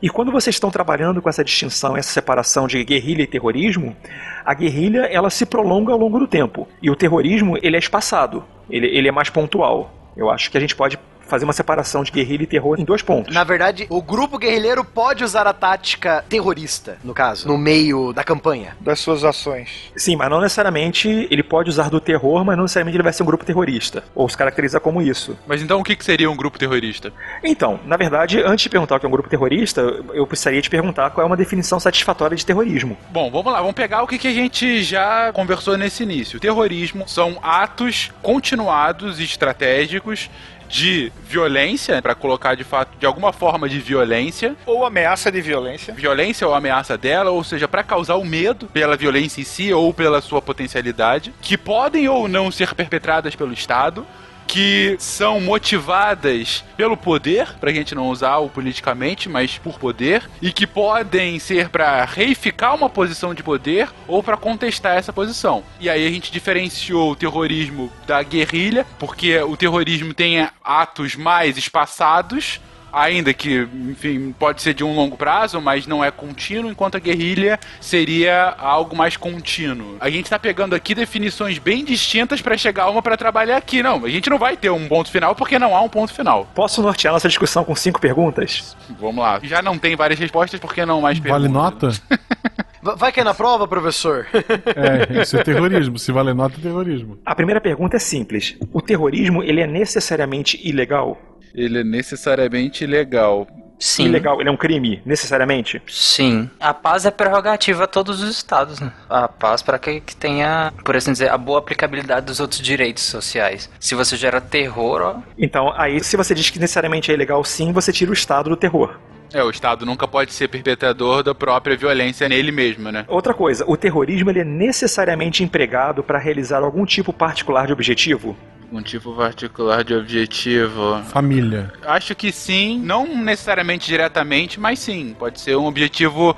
E 0.00 0.08
quando 0.08 0.30
vocês 0.30 0.54
estão 0.54 0.70
trabalhando 0.70 1.20
com 1.20 1.28
essa 1.28 1.44
distinção, 1.44 1.96
essa 1.96 2.10
separação 2.10 2.66
de 2.66 2.82
guerrilha 2.84 3.22
e 3.22 3.26
terrorismo, 3.26 3.96
a 4.44 4.54
guerrilha 4.54 5.00
ela 5.06 5.28
se 5.28 5.44
prolonga 5.44 5.92
ao 5.92 5.98
longo 5.98 6.18
do 6.18 6.26
tempo 6.26 6.68
e 6.80 6.90
o 6.90 6.96
terrorismo 6.96 7.58
ele 7.60 7.74
é 7.74 7.78
espaçado, 7.78 8.44
ele, 8.70 8.86
ele 8.86 9.08
é 9.08 9.12
mais 9.12 9.28
pontual. 9.28 9.92
Eu 10.18 10.28
acho 10.28 10.50
que 10.50 10.58
a 10.58 10.60
gente 10.60 10.74
pode 10.74 10.98
fazer 11.28 11.44
uma 11.44 11.52
separação 11.52 12.02
de 12.02 12.10
guerrilha 12.10 12.42
e 12.42 12.46
terror 12.46 12.80
em 12.80 12.84
dois 12.84 13.02
pontos. 13.02 13.34
Na 13.34 13.44
verdade, 13.44 13.86
o 13.90 14.02
grupo 14.02 14.38
guerrilheiro 14.38 14.84
pode 14.84 15.22
usar 15.22 15.46
a 15.46 15.52
tática 15.52 16.24
terrorista, 16.28 16.98
no 17.04 17.14
caso, 17.14 17.46
no 17.46 17.56
meio 17.56 18.12
da 18.12 18.24
campanha. 18.24 18.76
Das 18.80 19.00
suas 19.00 19.24
ações. 19.24 19.92
Sim, 19.96 20.16
mas 20.16 20.30
não 20.30 20.40
necessariamente 20.40 21.28
ele 21.30 21.42
pode 21.42 21.70
usar 21.70 21.90
do 21.90 22.00
terror, 22.00 22.44
mas 22.44 22.56
não 22.56 22.64
necessariamente 22.64 22.96
ele 22.96 23.02
vai 23.02 23.12
ser 23.12 23.22
um 23.22 23.26
grupo 23.26 23.44
terrorista. 23.44 24.02
Ou 24.14 24.28
se 24.28 24.36
caracteriza 24.36 24.80
como 24.80 25.02
isso. 25.02 25.38
Mas 25.46 25.62
então 25.62 25.80
o 25.80 25.84
que 25.84 25.96
seria 26.02 26.30
um 26.30 26.36
grupo 26.36 26.58
terrorista? 26.58 27.12
Então, 27.44 27.78
na 27.84 27.96
verdade, 27.96 28.40
antes 28.40 28.62
de 28.62 28.70
perguntar 28.70 28.96
o 28.96 29.00
que 29.00 29.06
é 29.06 29.08
um 29.08 29.12
grupo 29.12 29.28
terrorista, 29.28 29.82
eu 30.12 30.26
precisaria 30.26 30.62
te 30.62 30.70
perguntar 30.70 31.10
qual 31.10 31.24
é 31.24 31.26
uma 31.26 31.36
definição 31.36 31.78
satisfatória 31.78 32.36
de 32.36 32.44
terrorismo. 32.44 32.96
Bom, 33.10 33.30
vamos 33.30 33.52
lá, 33.52 33.60
vamos 33.60 33.74
pegar 33.74 34.02
o 34.02 34.06
que 34.06 34.26
a 34.26 34.32
gente 34.32 34.82
já 34.82 35.32
conversou 35.32 35.76
nesse 35.76 36.02
início. 36.02 36.40
terrorismo 36.40 37.04
são 37.06 37.38
atos 37.42 38.10
continuados 38.22 39.20
e 39.20 39.24
estratégicos 39.24 40.30
de 40.68 41.10
violência, 41.26 42.00
para 42.02 42.14
colocar 42.14 42.54
de 42.54 42.64
fato 42.64 42.96
de 42.98 43.06
alguma 43.06 43.32
forma 43.32 43.68
de 43.68 43.78
violência. 43.78 44.54
Ou 44.66 44.84
ameaça 44.84 45.32
de 45.32 45.40
violência. 45.40 45.94
Violência 45.94 46.46
ou 46.46 46.54
ameaça 46.54 46.96
dela, 46.96 47.30
ou 47.30 47.42
seja, 47.42 47.66
para 47.66 47.82
causar 47.82 48.16
o 48.16 48.24
medo 48.24 48.66
pela 48.66 48.96
violência 48.96 49.40
em 49.40 49.44
si 49.44 49.72
ou 49.72 49.92
pela 49.92 50.20
sua 50.20 50.42
potencialidade, 50.42 51.32
que 51.40 51.56
podem 51.56 52.08
ou 52.08 52.28
não 52.28 52.50
ser 52.50 52.74
perpetradas 52.74 53.34
pelo 53.34 53.52
Estado 53.52 54.06
que 54.48 54.96
são 54.98 55.40
motivadas 55.40 56.64
pelo 56.76 56.96
poder, 56.96 57.54
pra 57.60 57.70
gente 57.70 57.94
não 57.94 58.08
usar 58.08 58.38
o 58.38 58.48
politicamente, 58.48 59.28
mas 59.28 59.58
por 59.58 59.78
poder, 59.78 60.28
e 60.40 60.50
que 60.50 60.66
podem 60.66 61.38
ser 61.38 61.68
para 61.68 62.04
reificar 62.06 62.74
uma 62.74 62.88
posição 62.88 63.34
de 63.34 63.42
poder 63.42 63.90
ou 64.06 64.22
para 64.22 64.38
contestar 64.38 64.96
essa 64.96 65.12
posição. 65.12 65.62
E 65.78 65.90
aí 65.90 66.06
a 66.06 66.10
gente 66.10 66.32
diferenciou 66.32 67.12
o 67.12 67.16
terrorismo 67.16 67.92
da 68.06 68.22
guerrilha, 68.22 68.86
porque 68.98 69.38
o 69.40 69.56
terrorismo 69.56 70.14
tem 70.14 70.48
atos 70.64 71.14
mais 71.14 71.58
espaçados 71.58 72.60
Ainda 72.92 73.32
que, 73.34 73.68
enfim, 73.88 74.34
pode 74.38 74.62
ser 74.62 74.74
de 74.74 74.82
um 74.84 74.94
longo 74.94 75.16
prazo, 75.16 75.60
mas 75.60 75.86
não 75.86 76.02
é 76.04 76.10
contínuo, 76.10 76.70
enquanto 76.70 76.96
a 76.96 77.00
guerrilha 77.00 77.58
seria 77.80 78.54
algo 78.58 78.96
mais 78.96 79.16
contínuo. 79.16 79.96
A 80.00 80.08
gente 80.10 80.30
tá 80.30 80.38
pegando 80.38 80.74
aqui 80.74 80.94
definições 80.94 81.58
bem 81.58 81.84
distintas 81.84 82.40
para 82.40 82.56
chegar 82.56 82.88
uma 82.90 83.02
para 83.02 83.16
trabalhar 83.16 83.56
aqui. 83.56 83.82
Não, 83.82 84.04
a 84.04 84.08
gente 84.08 84.30
não 84.30 84.38
vai 84.38 84.56
ter 84.56 84.70
um 84.70 84.88
ponto 84.88 85.10
final 85.10 85.34
porque 85.34 85.58
não 85.58 85.74
há 85.76 85.80
um 85.82 85.88
ponto 85.88 86.12
final. 86.12 86.48
Posso 86.54 86.80
nortear 86.82 87.12
nossa 87.12 87.28
discussão 87.28 87.64
com 87.64 87.74
cinco 87.74 88.00
perguntas? 88.00 88.76
Vamos 88.98 89.22
lá. 89.22 89.40
Já 89.42 89.60
não 89.62 89.78
tem 89.78 89.94
várias 89.96 90.18
respostas, 90.18 90.58
porque 90.60 90.84
não 90.86 91.00
mais 91.00 91.18
perguntas? 91.18 91.42
Vale 91.50 91.52
nota? 91.52 91.90
Va- 92.82 92.94
Vai 92.94 93.10
cair 93.12 93.24
na 93.24 93.34
prova, 93.34 93.66
professor? 93.66 94.26
É, 94.76 95.22
isso 95.22 95.36
é 95.36 95.42
terrorismo. 95.42 95.98
Se 95.98 96.12
vale 96.12 96.32
nota, 96.32 96.56
é 96.58 96.62
terrorismo. 96.62 97.18
A 97.26 97.34
primeira 97.34 97.60
pergunta 97.60 97.96
é 97.96 97.98
simples. 98.00 98.56
O 98.72 98.80
terrorismo, 98.80 99.42
ele 99.42 99.60
é 99.60 99.66
necessariamente 99.66 100.60
ilegal? 100.66 101.18
Ele 101.54 101.80
é 101.80 101.84
necessariamente 101.84 102.84
ilegal. 102.84 103.46
Sim. 103.78 104.06
Ilegal, 104.06 104.40
ele 104.40 104.48
é 104.48 104.52
um 104.52 104.56
crime, 104.56 105.00
necessariamente? 105.06 105.80
Sim. 105.86 106.50
A 106.58 106.74
paz 106.74 107.06
é 107.06 107.10
prerrogativa 107.10 107.84
a 107.84 107.86
todos 107.86 108.20
os 108.20 108.28
estados, 108.28 108.80
né? 108.80 108.92
A 109.08 109.28
paz 109.28 109.62
para 109.62 109.78
que, 109.78 110.00
que 110.00 110.16
tenha, 110.16 110.72
por 110.84 110.96
assim 110.96 111.12
dizer, 111.12 111.30
a 111.30 111.38
boa 111.38 111.60
aplicabilidade 111.60 112.26
dos 112.26 112.40
outros 112.40 112.60
direitos 112.60 113.04
sociais. 113.04 113.70
Se 113.78 113.94
você 113.94 114.16
gera 114.16 114.40
terror, 114.40 115.00
ó, 115.00 115.22
Então, 115.38 115.72
aí, 115.76 116.02
se 116.02 116.16
você 116.16 116.34
diz 116.34 116.50
que 116.50 116.58
necessariamente 116.58 117.10
é 117.10 117.14
ilegal 117.14 117.44
sim, 117.44 117.72
você 117.72 117.92
tira 117.92 118.10
o 118.10 118.14
Estado 118.14 118.50
do 118.50 118.56
terror. 118.56 118.98
É, 119.32 119.42
o 119.42 119.50
Estado 119.50 119.84
nunca 119.84 120.08
pode 120.08 120.32
ser 120.32 120.48
perpetrador 120.48 121.22
da 121.22 121.34
própria 121.34 121.76
violência 121.76 122.28
nele 122.28 122.50
mesmo, 122.50 122.90
né? 122.90 123.04
Outra 123.08 123.34
coisa, 123.34 123.64
o 123.66 123.76
terrorismo 123.76 124.30
ele 124.30 124.40
é 124.40 124.44
necessariamente 124.44 125.42
empregado 125.42 126.02
para 126.02 126.18
realizar 126.18 126.62
algum 126.62 126.84
tipo 126.84 127.12
particular 127.12 127.66
de 127.66 127.72
objetivo? 127.72 128.36
Um 128.70 128.82
tipo 128.82 129.14
particular 129.14 129.82
de 129.82 129.94
objetivo. 129.94 131.02
Família. 131.04 131.72
Acho 131.86 132.14
que 132.14 132.30
sim, 132.30 132.78
não 132.78 133.16
necessariamente 133.16 133.86
diretamente, 133.86 134.60
mas 134.60 134.78
sim. 134.78 135.16
Pode 135.18 135.40
ser 135.40 135.56
um 135.56 135.66
objetivo 135.66 136.36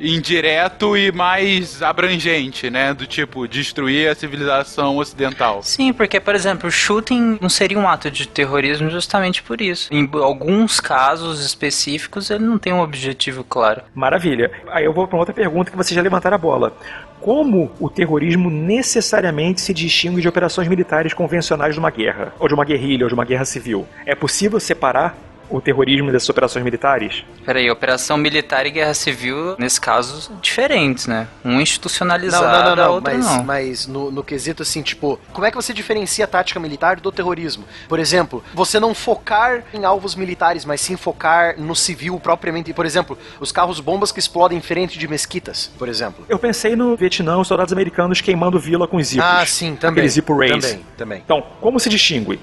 indireto 0.00 0.96
e 0.96 1.12
mais 1.12 1.82
abrangente, 1.82 2.70
né? 2.70 2.94
Do 2.94 3.06
tipo, 3.06 3.46
destruir 3.46 4.08
a 4.08 4.14
civilização 4.14 4.96
ocidental. 4.96 5.62
Sim, 5.62 5.92
porque, 5.92 6.18
por 6.18 6.34
exemplo, 6.34 6.68
o 6.68 6.72
shooting 6.72 7.38
não 7.40 7.48
seria 7.48 7.78
um 7.78 7.88
ato 7.88 8.10
de 8.10 8.26
terrorismo 8.26 8.88
justamente 8.90 9.42
por 9.42 9.60
isso. 9.60 9.92
Em 9.92 10.08
alguns 10.14 10.80
casos 10.80 11.44
específicos, 11.44 12.30
ele 12.30 12.44
não 12.44 12.58
tem 12.58 12.72
um 12.72 12.80
objetivo 12.80 13.44
claro. 13.44 13.82
Maravilha. 13.94 14.50
Aí 14.68 14.84
eu 14.84 14.92
vou 14.92 15.06
para 15.06 15.18
outra 15.18 15.34
pergunta 15.34 15.70
que 15.70 15.76
vocês 15.76 15.94
já 15.94 16.02
levantaram 16.02 16.34
a 16.34 16.38
bola. 16.38 16.76
Como 17.20 17.70
o 17.78 17.90
terrorismo 17.90 18.48
necessariamente 18.48 19.60
se 19.60 19.74
distingue 19.74 20.22
de 20.22 20.28
operações 20.28 20.66
militares 20.68 21.12
convencionais 21.12 21.74
de 21.74 21.78
uma 21.78 21.90
guerra, 21.90 22.32
ou 22.38 22.48
de 22.48 22.54
uma 22.54 22.64
guerrilha, 22.64 23.04
ou 23.04 23.08
de 23.08 23.14
uma 23.14 23.26
guerra 23.26 23.44
civil? 23.44 23.86
É 24.06 24.14
possível 24.14 24.58
separar 24.58 25.14
o 25.50 25.60
terrorismo 25.60 26.10
dessas 26.12 26.28
operações 26.28 26.64
militares? 26.64 27.24
Peraí, 27.44 27.70
operação 27.70 28.16
militar 28.16 28.66
e 28.66 28.70
guerra 28.70 28.94
civil, 28.94 29.56
nesse 29.58 29.80
caso, 29.80 30.32
diferentes, 30.40 31.06
né? 31.06 31.26
Um 31.44 31.54
Não, 31.54 31.60
institucionalizado, 31.60 32.44
não, 32.70 32.76
não, 32.76 32.84
a 32.84 32.86
não. 32.86 32.94
outra 32.94 33.14
Mas, 33.14 33.26
não. 33.26 33.44
mas 33.44 33.86
no, 33.86 34.10
no 34.10 34.22
quesito 34.22 34.62
assim, 34.62 34.82
tipo, 34.82 35.18
como 35.32 35.46
é 35.46 35.50
que 35.50 35.56
você 35.56 35.72
diferencia 35.72 36.24
a 36.24 36.28
tática 36.28 36.60
militar 36.60 37.00
do 37.00 37.10
terrorismo? 37.10 37.64
Por 37.88 37.98
exemplo, 37.98 38.42
você 38.54 38.78
não 38.78 38.94
focar 38.94 39.64
em 39.74 39.84
alvos 39.84 40.14
militares, 40.14 40.64
mas 40.64 40.80
sim 40.80 40.96
focar 40.96 41.58
no 41.60 41.74
civil 41.74 42.18
propriamente. 42.20 42.72
Por 42.72 42.86
exemplo, 42.86 43.18
os 43.40 43.50
carros-bombas 43.50 44.12
que 44.12 44.18
explodem 44.20 44.58
em 44.58 44.62
frente 44.62 44.98
de 44.98 45.08
mesquitas, 45.08 45.70
por 45.78 45.88
exemplo. 45.88 46.24
Eu 46.28 46.38
pensei 46.38 46.76
no 46.76 46.96
Vietnã, 46.96 47.38
os 47.38 47.48
soldados 47.48 47.72
americanos 47.72 48.20
queimando 48.20 48.58
vila 48.58 48.86
com 48.86 49.02
zipos. 49.02 49.24
Ah, 49.26 49.44
sim, 49.46 49.74
também. 49.74 49.92
Aquele 50.02 50.08
Zippo 50.08 50.36
Race. 50.38 50.60
Também, 50.60 50.86
também. 50.96 51.22
Então, 51.24 51.42
como 51.60 51.80
se 51.80 51.88
distingue? 51.88 52.38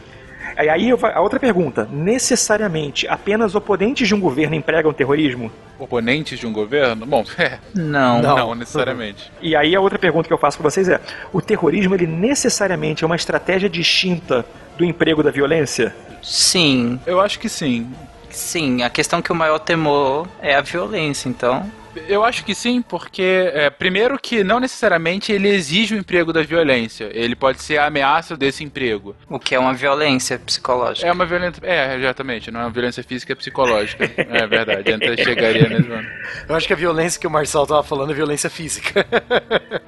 E 0.60 0.70
aí 0.70 0.92
a 0.92 1.22
outra 1.22 1.40
pergunta: 1.40 1.88
necessariamente 1.92 3.08
apenas 3.08 3.56
oponentes 3.56 4.08
de 4.08 4.16
um 4.16 4.20
governo 4.20 4.56
empregam 4.56 4.92
terrorismo? 4.92 5.52
Oponentes 5.78 6.40
de 6.40 6.48
um 6.48 6.54
governo? 6.54 7.06
Bom, 7.06 7.24
é. 7.38 7.60
Não. 7.74 8.22
Não, 8.22 8.56
necessariamente. 8.56 9.32
E 9.42 9.56
aí 9.56 9.76
a 9.76 9.80
outra 9.80 10.00
pergunta 10.00 10.28
que 10.28 10.34
eu 10.34 10.38
faço 10.38 10.58
para 10.58 10.70
vocês 10.70 10.90
é: 10.90 11.00
o 11.32 11.42
terrorismo 11.42 11.94
ele 11.94 12.08
necessariamente 12.08 13.04
é 13.04 13.08
uma 13.08 13.16
estratégia 13.16 13.70
distinta 13.70 14.46
do 14.78 14.84
emprego 14.84 15.22
da 15.22 15.32
violência? 15.32 15.96
Sim, 16.22 17.00
Eu 17.06 17.22
acho 17.22 17.40
que 17.40 17.48
sim. 17.48 17.90
sim. 18.30 18.82
A 18.84 18.90
questão 18.90 19.22
que 19.22 19.32
o 19.32 19.36
maior 19.36 19.60
temor 19.60 20.28
é 20.42 20.56
a 20.56 20.62
violência, 20.62 21.30
então. 21.30 21.66
Eu 22.08 22.24
acho 22.24 22.44
que 22.46 22.54
sim, 22.56 22.82
porque, 22.82 23.52
é, 23.54 23.70
primeiro, 23.70 24.18
que 24.20 24.44
não 24.44 24.60
necessariamente 24.60 25.32
ele 25.32 25.48
exige 25.50 25.96
o 25.96 25.98
emprego 25.98 26.32
da 26.34 26.42
violência. 26.44 27.10
Ele 27.14 27.36
pode 27.36 27.62
ser 27.62 27.78
a 27.78 27.88
ameaça 27.88 28.36
desse 28.38 28.64
emprego. 28.64 29.16
O 29.30 29.40
que 29.40 29.56
é 29.56 29.60
uma 29.60 29.74
violência 29.74 30.38
psicológica. 30.40 31.08
É 31.08 31.12
uma 31.12 31.26
violência. 31.26 31.62
É, 31.64 31.96
exatamente. 31.96 32.52
Não 32.52 32.60
é 32.62 32.64
uma 32.64 32.70
violência 32.70 33.04
física, 33.04 33.34
é 33.34 33.36
psicológica. 33.36 34.10
É 34.18 34.46
verdade. 34.48 34.92
Entra, 34.92 35.16
chegaria 35.18 35.68
nesse 35.70 35.92
ano. 35.92 36.08
Eu 36.48 36.56
acho 36.56 36.68
que 36.68 36.74
a 36.74 36.76
violência 36.76 37.20
que 37.20 37.28
o 37.28 37.32
Marcelo 37.32 37.66
tava 37.68 37.84
falando 37.84 38.12
é 38.12 38.14
violência 38.16 38.50
física. 38.50 39.06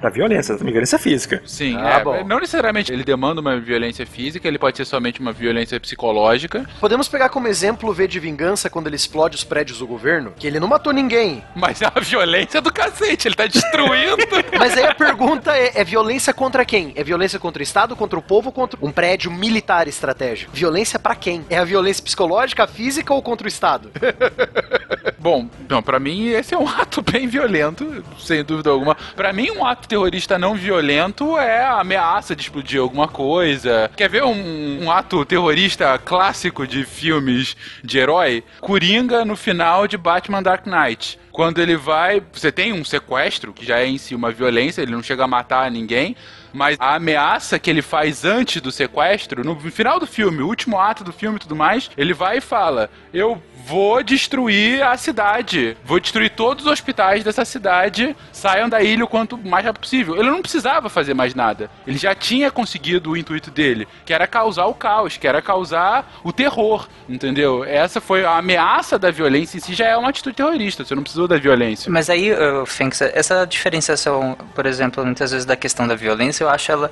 Da 0.00 0.08
violência, 0.10 0.56
da 0.56 0.64
violência 0.64 0.98
física. 0.98 1.42
Sim, 1.44 1.76
Ah, 1.78 1.98
é, 2.00 2.04
bom. 2.04 2.24
não 2.24 2.38
necessariamente 2.40 2.92
ele 2.92 3.04
demanda 3.04 3.40
uma 3.40 3.58
violência 3.60 4.06
física, 4.06 4.46
ele 4.48 4.58
pode 4.58 4.76
ser 4.76 4.84
somente 4.84 5.20
uma 5.20 5.32
violência 5.32 5.78
psicológica. 5.78 6.66
Podemos 6.80 7.08
pegar 7.08 7.28
como 7.28 7.46
exemplo 7.48 7.90
o 7.90 7.92
V 7.92 8.06
de 8.08 8.18
Vingança 8.18 8.70
quando 8.70 8.86
ele 8.86 8.96
explode 8.96 9.36
os 9.36 9.44
prédios 9.44 9.78
do 9.78 9.86
governo? 9.86 10.32
Que 10.38 10.46
ele 10.46 10.58
não 10.60 10.68
matou 10.68 10.92
ninguém. 10.92 11.44
Mas 11.54 11.82
é 11.82 11.86
uma 12.00 12.02
violência 12.04 12.60
do 12.60 12.72
cacete, 12.72 13.28
ele 13.28 13.34
tá 13.34 13.46
destruindo. 13.46 14.16
Mas 14.58 14.76
aí 14.76 14.84
a 14.84 14.94
pergunta 14.94 15.56
é: 15.56 15.72
é 15.74 15.84
violência 15.84 16.32
contra 16.32 16.64
quem? 16.64 16.92
É 16.96 17.04
violência 17.04 17.38
contra 17.38 17.60
o 17.60 17.62
Estado, 17.62 17.94
contra 17.94 18.18
o 18.18 18.22
povo, 18.22 18.50
contra 18.50 18.78
um 18.82 18.90
prédio 18.90 19.30
militar 19.30 19.86
estratégico? 19.86 20.50
Violência 20.52 20.98
pra 20.98 21.14
quem? 21.14 21.44
É 21.50 21.58
a 21.58 21.64
violência 21.64 22.02
psicológica, 22.02 22.66
física 22.66 23.12
ou 23.12 23.22
contra 23.22 23.44
o 23.44 23.48
Estado? 23.48 23.90
Bom, 25.18 25.48
não, 25.68 25.82
para 25.82 26.00
mim 26.00 26.28
esse 26.28 26.54
é 26.54 26.58
um 26.58 26.66
ato 26.66 27.02
bem 27.02 27.26
violento, 27.26 28.02
sem 28.18 28.42
dúvida 28.42 28.70
alguma. 28.70 28.96
Pra 29.14 29.32
mim 29.32 29.50
um 29.50 29.64
ato 29.64 29.86
terrorista 29.86 30.38
não 30.38 30.54
violento 30.54 31.36
é 31.36 31.62
a 31.62 31.80
ameaça 31.80 32.34
de 32.34 32.42
explodir 32.42 32.80
alguma 32.80 33.06
coisa. 33.06 33.90
Quer 33.96 34.08
ver 34.08 34.24
um, 34.24 34.84
um 34.84 34.90
ato 34.90 35.24
terrorista 35.24 35.98
clássico 35.98 36.66
de 36.66 36.84
filmes 36.84 37.56
de 37.84 37.98
herói? 37.98 38.42
Coringa 38.60 39.24
no 39.24 39.36
final 39.36 39.86
de 39.86 39.98
Batman 39.98 40.42
Dark 40.42 40.66
Knight. 40.66 41.18
Quando 41.40 41.58
ele 41.58 41.74
vai, 41.74 42.22
você 42.30 42.52
tem 42.52 42.70
um 42.70 42.84
sequestro, 42.84 43.50
que 43.50 43.64
já 43.64 43.78
é 43.78 43.86
em 43.86 43.96
si 43.96 44.14
uma 44.14 44.30
violência, 44.30 44.82
ele 44.82 44.92
não 44.92 45.02
chega 45.02 45.24
a 45.24 45.26
matar 45.26 45.70
ninguém, 45.70 46.14
mas 46.52 46.76
a 46.78 46.96
ameaça 46.96 47.58
que 47.58 47.70
ele 47.70 47.80
faz 47.80 48.26
antes 48.26 48.60
do 48.60 48.70
sequestro, 48.70 49.42
no 49.42 49.58
final 49.70 49.98
do 49.98 50.06
filme, 50.06 50.42
o 50.42 50.46
último 50.46 50.78
ato 50.78 51.02
do 51.02 51.14
filme 51.14 51.36
e 51.36 51.40
tudo 51.40 51.56
mais, 51.56 51.90
ele 51.96 52.12
vai 52.12 52.36
e 52.36 52.40
fala: 52.42 52.90
Eu 53.10 53.42
vou 53.66 54.02
destruir 54.02 54.82
a 54.82 54.96
cidade, 54.96 55.76
vou 55.84 56.00
destruir 56.00 56.30
todos 56.30 56.64
os 56.64 56.72
hospitais 56.72 57.22
dessa 57.24 57.44
cidade, 57.44 58.16
saiam 58.32 58.68
da 58.68 58.82
ilha 58.82 59.04
o 59.04 59.08
quanto 59.08 59.36
mais 59.38 59.64
rápido 59.64 59.82
possível. 59.82 60.16
Ele 60.16 60.30
não 60.30 60.42
precisava 60.42 60.88
fazer 60.88 61.14
mais 61.14 61.34
nada, 61.34 61.70
ele 61.86 61.98
já 61.98 62.14
tinha 62.14 62.50
conseguido 62.50 63.10
o 63.10 63.16
intuito 63.16 63.50
dele, 63.50 63.86
que 64.04 64.12
era 64.12 64.26
causar 64.26 64.66
o 64.66 64.74
caos, 64.74 65.16
que 65.16 65.26
era 65.26 65.40
causar 65.42 66.20
o 66.24 66.32
terror, 66.32 66.88
entendeu? 67.08 67.64
Essa 67.64 68.00
foi 68.00 68.24
a 68.24 68.36
ameaça 68.36 68.98
da 68.98 69.10
violência 69.10 69.56
em 69.56 69.60
si, 69.60 69.74
já 69.74 69.86
é 69.86 69.96
uma 69.96 70.10
atitude 70.10 70.36
terrorista, 70.36 70.84
você 70.84 70.94
não 70.94 71.02
precisou 71.02 71.28
da 71.28 71.36
violência. 71.36 71.90
Mas 71.90 72.10
aí, 72.10 72.30
Fênix, 72.66 73.00
essa 73.00 73.44
diferenciação, 73.44 74.36
por 74.54 74.66
exemplo, 74.66 75.04
muitas 75.04 75.30
vezes 75.30 75.46
da 75.46 75.56
questão 75.56 75.86
da 75.86 75.94
violência, 75.94 76.44
eu 76.44 76.48
acho 76.48 76.72
ela 76.72 76.90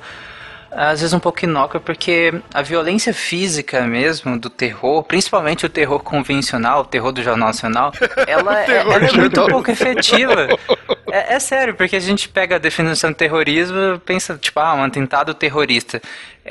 às 0.71 1.01
vezes 1.01 1.13
um 1.13 1.19
pouco 1.19 1.43
inócua, 1.43 1.79
porque 1.79 2.33
a 2.53 2.61
violência 2.61 3.13
física 3.13 3.81
mesmo, 3.81 4.37
do 4.37 4.49
terror, 4.49 5.03
principalmente 5.03 5.65
o 5.65 5.69
terror 5.69 5.99
convencional, 5.99 6.81
o 6.81 6.85
terror 6.85 7.11
do 7.11 7.23
Jornal 7.23 7.47
Nacional, 7.47 7.91
ela, 8.27 8.63
é, 8.63 8.77
ela 8.77 8.95
é 8.95 9.11
muito 9.11 9.45
pouco 9.47 9.71
efetiva. 9.71 10.47
É, 11.11 11.35
é 11.35 11.39
sério, 11.39 11.75
porque 11.75 11.95
a 11.95 11.99
gente 11.99 12.29
pega 12.29 12.55
a 12.55 12.59
definição 12.59 13.11
de 13.11 13.17
terrorismo 13.17 13.95
e 13.95 13.99
pensa, 13.99 14.37
tipo, 14.37 14.59
ah, 14.59 14.75
um 14.75 14.83
atentado 14.83 15.33
terrorista. 15.33 16.01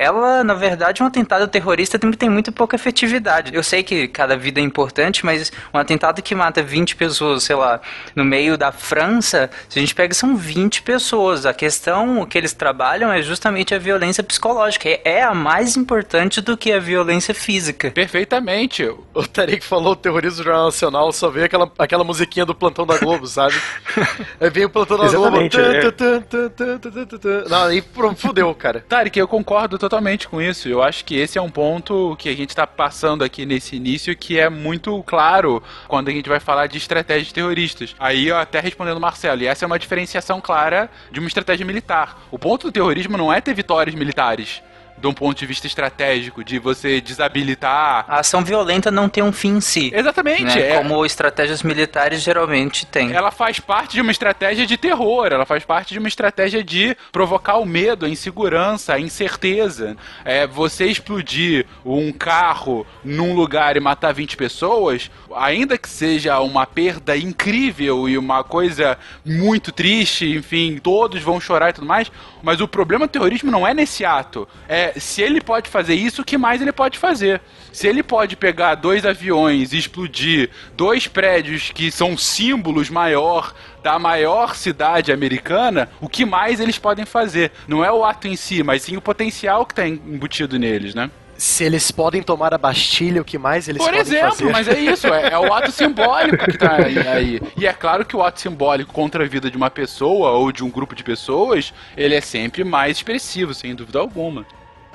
Ela, 0.01 0.45
na 0.45 0.53
verdade, 0.53 1.03
um 1.03 1.05
atentado 1.05 1.45
terrorista 1.45 1.99
também 1.99 2.17
tem 2.17 2.29
muito 2.29 2.53
pouca 2.53 2.77
efetividade. 2.77 3.53
Eu 3.53 3.61
sei 3.61 3.83
que 3.83 4.07
cada 4.07 4.37
vida 4.37 4.61
é 4.61 4.63
importante, 4.63 5.25
mas 5.25 5.51
um 5.73 5.77
atentado 5.77 6.21
que 6.21 6.33
mata 6.33 6.63
20 6.63 6.95
pessoas, 6.95 7.43
sei 7.43 7.57
lá, 7.57 7.81
no 8.15 8.23
meio 8.23 8.57
da 8.57 8.71
França, 8.71 9.49
se 9.67 9.77
a 9.77 9.81
gente 9.81 9.93
pega, 9.93 10.13
são 10.13 10.37
20 10.37 10.83
pessoas. 10.83 11.45
A 11.45 11.53
questão 11.53 12.25
que 12.25 12.37
eles 12.37 12.53
trabalham 12.53 13.11
é 13.11 13.21
justamente 13.21 13.75
a 13.75 13.77
violência 13.77 14.23
psicológica. 14.23 14.87
É- 14.87 15.01
É 15.19 15.23
a 15.23 15.33
mais 15.33 15.75
importante 15.75 16.39
do 16.39 16.55
que 16.55 16.71
a 16.71 16.79
violência 16.79 17.33
física. 17.35 17.91
Perfeitamente. 17.91 18.85
O 19.13 19.27
Tarek 19.27 19.65
falou 19.65 19.91
o 19.91 19.95
terrorismo 19.97 20.37
do 20.37 20.43
Jornal 20.45 20.65
Nacional, 20.67 21.11
só 21.11 21.29
veio 21.29 21.45
aquela, 21.45 21.69
aquela 21.77 22.05
musiquinha 22.05 22.45
do 22.45 22.55
plantão 22.55 22.85
da 22.87 22.97
Globo, 22.97 23.27
sabe? 23.27 23.55
Aí 24.39 24.49
veio 24.49 24.67
o 24.67 24.69
plantão 24.69 24.97
da 24.97 25.05
Exatamente, 25.05 25.57
Globo. 25.57 25.73
é. 25.73 27.49
Não, 27.49 27.63
aí 27.65 27.81
pronto, 27.81 28.17
fudeu, 28.21 28.53
cara. 28.55 28.85
Tarek, 28.87 29.19
eu 29.19 29.27
concordo 29.27 29.77
totalmente 29.77 29.88
com 30.27 30.41
isso. 30.41 30.67
Eu 30.67 30.83
acho 30.83 31.03
que 31.05 31.15
esse 31.15 31.37
é 31.37 31.41
um 31.41 31.49
ponto 31.49 32.15
que 32.17 32.29
a 32.29 32.35
gente 32.35 32.49
está 32.49 32.67
passando 32.67 33.23
aqui 33.23 33.45
nesse 33.45 33.75
início 33.75 34.15
que 34.15 34.39
é 34.39 34.49
muito 34.49 35.01
claro 35.03 35.63
quando 35.87 36.09
a 36.09 36.11
gente 36.11 36.29
vai 36.29 36.39
falar 36.39 36.67
de 36.67 36.77
estratégias 36.77 37.31
terroristas. 37.31 37.95
Aí, 37.99 38.31
até 38.31 38.59
respondendo 38.59 38.99
Marcelo, 38.99 39.41
e 39.41 39.47
essa 39.47 39.65
é 39.65 39.67
uma 39.67 39.79
diferenciação 39.79 40.39
clara 40.41 40.89
de 41.11 41.19
uma 41.19 41.27
estratégia 41.27 41.65
militar. 41.65 42.21
O 42.31 42.37
ponto 42.37 42.67
do 42.67 42.71
terrorismo 42.71 43.17
não 43.17 43.31
é 43.31 43.41
ter 43.41 43.53
vitórias 43.53 43.95
militares. 43.95 44.61
De 44.99 45.07
um 45.07 45.13
ponto 45.13 45.37
de 45.37 45.45
vista 45.45 45.67
estratégico, 45.67 46.43
de 46.43 46.59
você 46.59 46.99
desabilitar. 46.99 48.05
A 48.07 48.19
ação 48.19 48.43
violenta 48.43 48.91
não 48.91 49.07
tem 49.07 49.23
um 49.23 49.31
fim 49.31 49.57
em 49.57 49.61
si. 49.61 49.91
Exatamente, 49.93 50.57
né? 50.57 50.71
é. 50.71 50.77
Como 50.77 51.05
estratégias 51.05 51.63
militares 51.63 52.21
geralmente 52.21 52.85
têm. 52.85 53.13
Ela 53.13 53.31
faz 53.31 53.59
parte 53.59 53.93
de 53.93 54.01
uma 54.01 54.11
estratégia 54.11 54.65
de 54.65 54.77
terror, 54.77 55.27
ela 55.31 55.45
faz 55.45 55.63
parte 55.63 55.93
de 55.93 55.99
uma 55.99 56.07
estratégia 56.07 56.63
de 56.63 56.95
provocar 57.11 57.57
o 57.57 57.65
medo, 57.65 58.05
a 58.05 58.09
insegurança, 58.09 58.93
a 58.93 58.99
incerteza. 58.99 59.95
É, 60.25 60.45
você 60.45 60.85
explodir 60.85 61.65
um 61.85 62.11
carro 62.11 62.85
num 63.03 63.33
lugar 63.33 63.77
e 63.77 63.79
matar 63.79 64.13
20 64.13 64.35
pessoas, 64.35 65.09
ainda 65.35 65.77
que 65.77 65.89
seja 65.89 66.39
uma 66.39 66.65
perda 66.65 67.15
incrível 67.15 68.09
e 68.09 68.17
uma 68.17 68.43
coisa 68.43 68.97
muito 69.25 69.71
triste, 69.71 70.29
enfim, 70.35 70.77
todos 70.81 71.21
vão 71.21 71.39
chorar 71.39 71.69
e 71.69 71.73
tudo 71.73 71.87
mais, 71.87 72.11
mas 72.41 72.61
o 72.61 72.67
problema 72.67 73.07
do 73.07 73.11
terrorismo 73.11 73.51
não 73.51 73.67
é 73.67 73.73
nesse 73.73 74.05
ato. 74.05 74.47
É 74.67 74.88
se 74.97 75.21
ele 75.21 75.41
pode 75.41 75.69
fazer 75.69 75.93
isso, 75.95 76.21
o 76.21 76.25
que 76.25 76.37
mais 76.37 76.61
ele 76.61 76.71
pode 76.71 76.97
fazer? 76.97 77.41
Se 77.71 77.87
ele 77.87 78.01
pode 78.01 78.35
pegar 78.35 78.75
dois 78.75 79.05
aviões 79.05 79.73
e 79.73 79.77
explodir 79.77 80.49
dois 80.75 81.07
prédios 81.07 81.71
que 81.71 81.91
são 81.91 82.17
símbolos 82.17 82.89
maior 82.89 83.53
da 83.83 83.97
maior 83.99 84.55
cidade 84.55 85.11
americana, 85.11 85.89
o 86.01 86.09
que 86.09 86.25
mais 86.25 86.59
eles 86.59 86.77
podem 86.77 87.05
fazer? 87.05 87.51
Não 87.67 87.83
é 87.83 87.91
o 87.91 88.03
ato 88.03 88.27
em 88.27 88.35
si, 88.35 88.63
mas 88.63 88.81
sim 88.81 88.97
o 88.97 89.01
potencial 89.01 89.65
que 89.65 89.73
está 89.73 89.87
embutido 89.87 90.57
neles, 90.59 90.95
né? 90.95 91.09
Se 91.37 91.63
eles 91.63 91.89
podem 91.89 92.21
tomar 92.21 92.53
a 92.53 92.57
Bastilha, 92.57 93.21
o 93.21 93.23
que 93.25 93.37
mais 93.37 93.69
eles 93.69 93.77
Por 93.81 93.85
podem 93.85 94.01
exemplo, 94.01 94.31
fazer? 94.31 94.51
mas 94.51 94.67
é 94.67 94.77
isso, 94.77 95.07
é, 95.07 95.29
é 95.29 95.39
o 95.39 95.53
ato 95.53 95.71
simbólico 95.71 96.43
que 96.51 96.57
tá 96.57 96.75
aí, 96.83 96.97
aí. 97.07 97.41
E 97.57 97.65
é 97.65 97.71
claro 97.71 98.03
que 98.03 98.13
o 98.13 98.21
ato 98.21 98.41
simbólico 98.41 98.91
contra 98.91 99.23
a 99.23 99.27
vida 99.27 99.49
de 99.49 99.55
uma 99.55 99.69
pessoa 99.69 100.31
ou 100.31 100.51
de 100.51 100.65
um 100.65 100.69
grupo 100.69 100.93
de 100.93 101.01
pessoas, 101.01 101.73
ele 101.95 102.13
é 102.13 102.19
sempre 102.19 102.65
mais 102.65 102.97
expressivo, 102.97 103.53
sem 103.53 103.73
dúvida 103.73 103.99
alguma. 103.99 104.45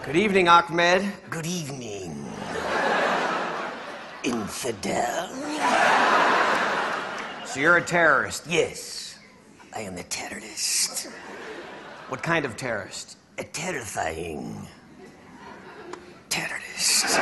Good 0.04 0.16
evening, 0.16 0.48
Ahmed. 0.48 1.10
Good 1.30 1.46
evening, 1.46 2.26
infidel. 4.22 5.28
So 7.46 7.58
you're 7.58 7.78
a 7.78 7.82
terrorist. 7.82 8.46
Yes, 8.46 9.18
I 9.74 9.80
am 9.80 9.96
a 9.96 10.02
terrorist. 10.02 11.08
What 12.10 12.22
kind 12.22 12.44
of 12.44 12.54
terrorist? 12.54 13.16
A 13.38 13.44
terrifying 13.44 14.68
terrorist. 16.28 17.18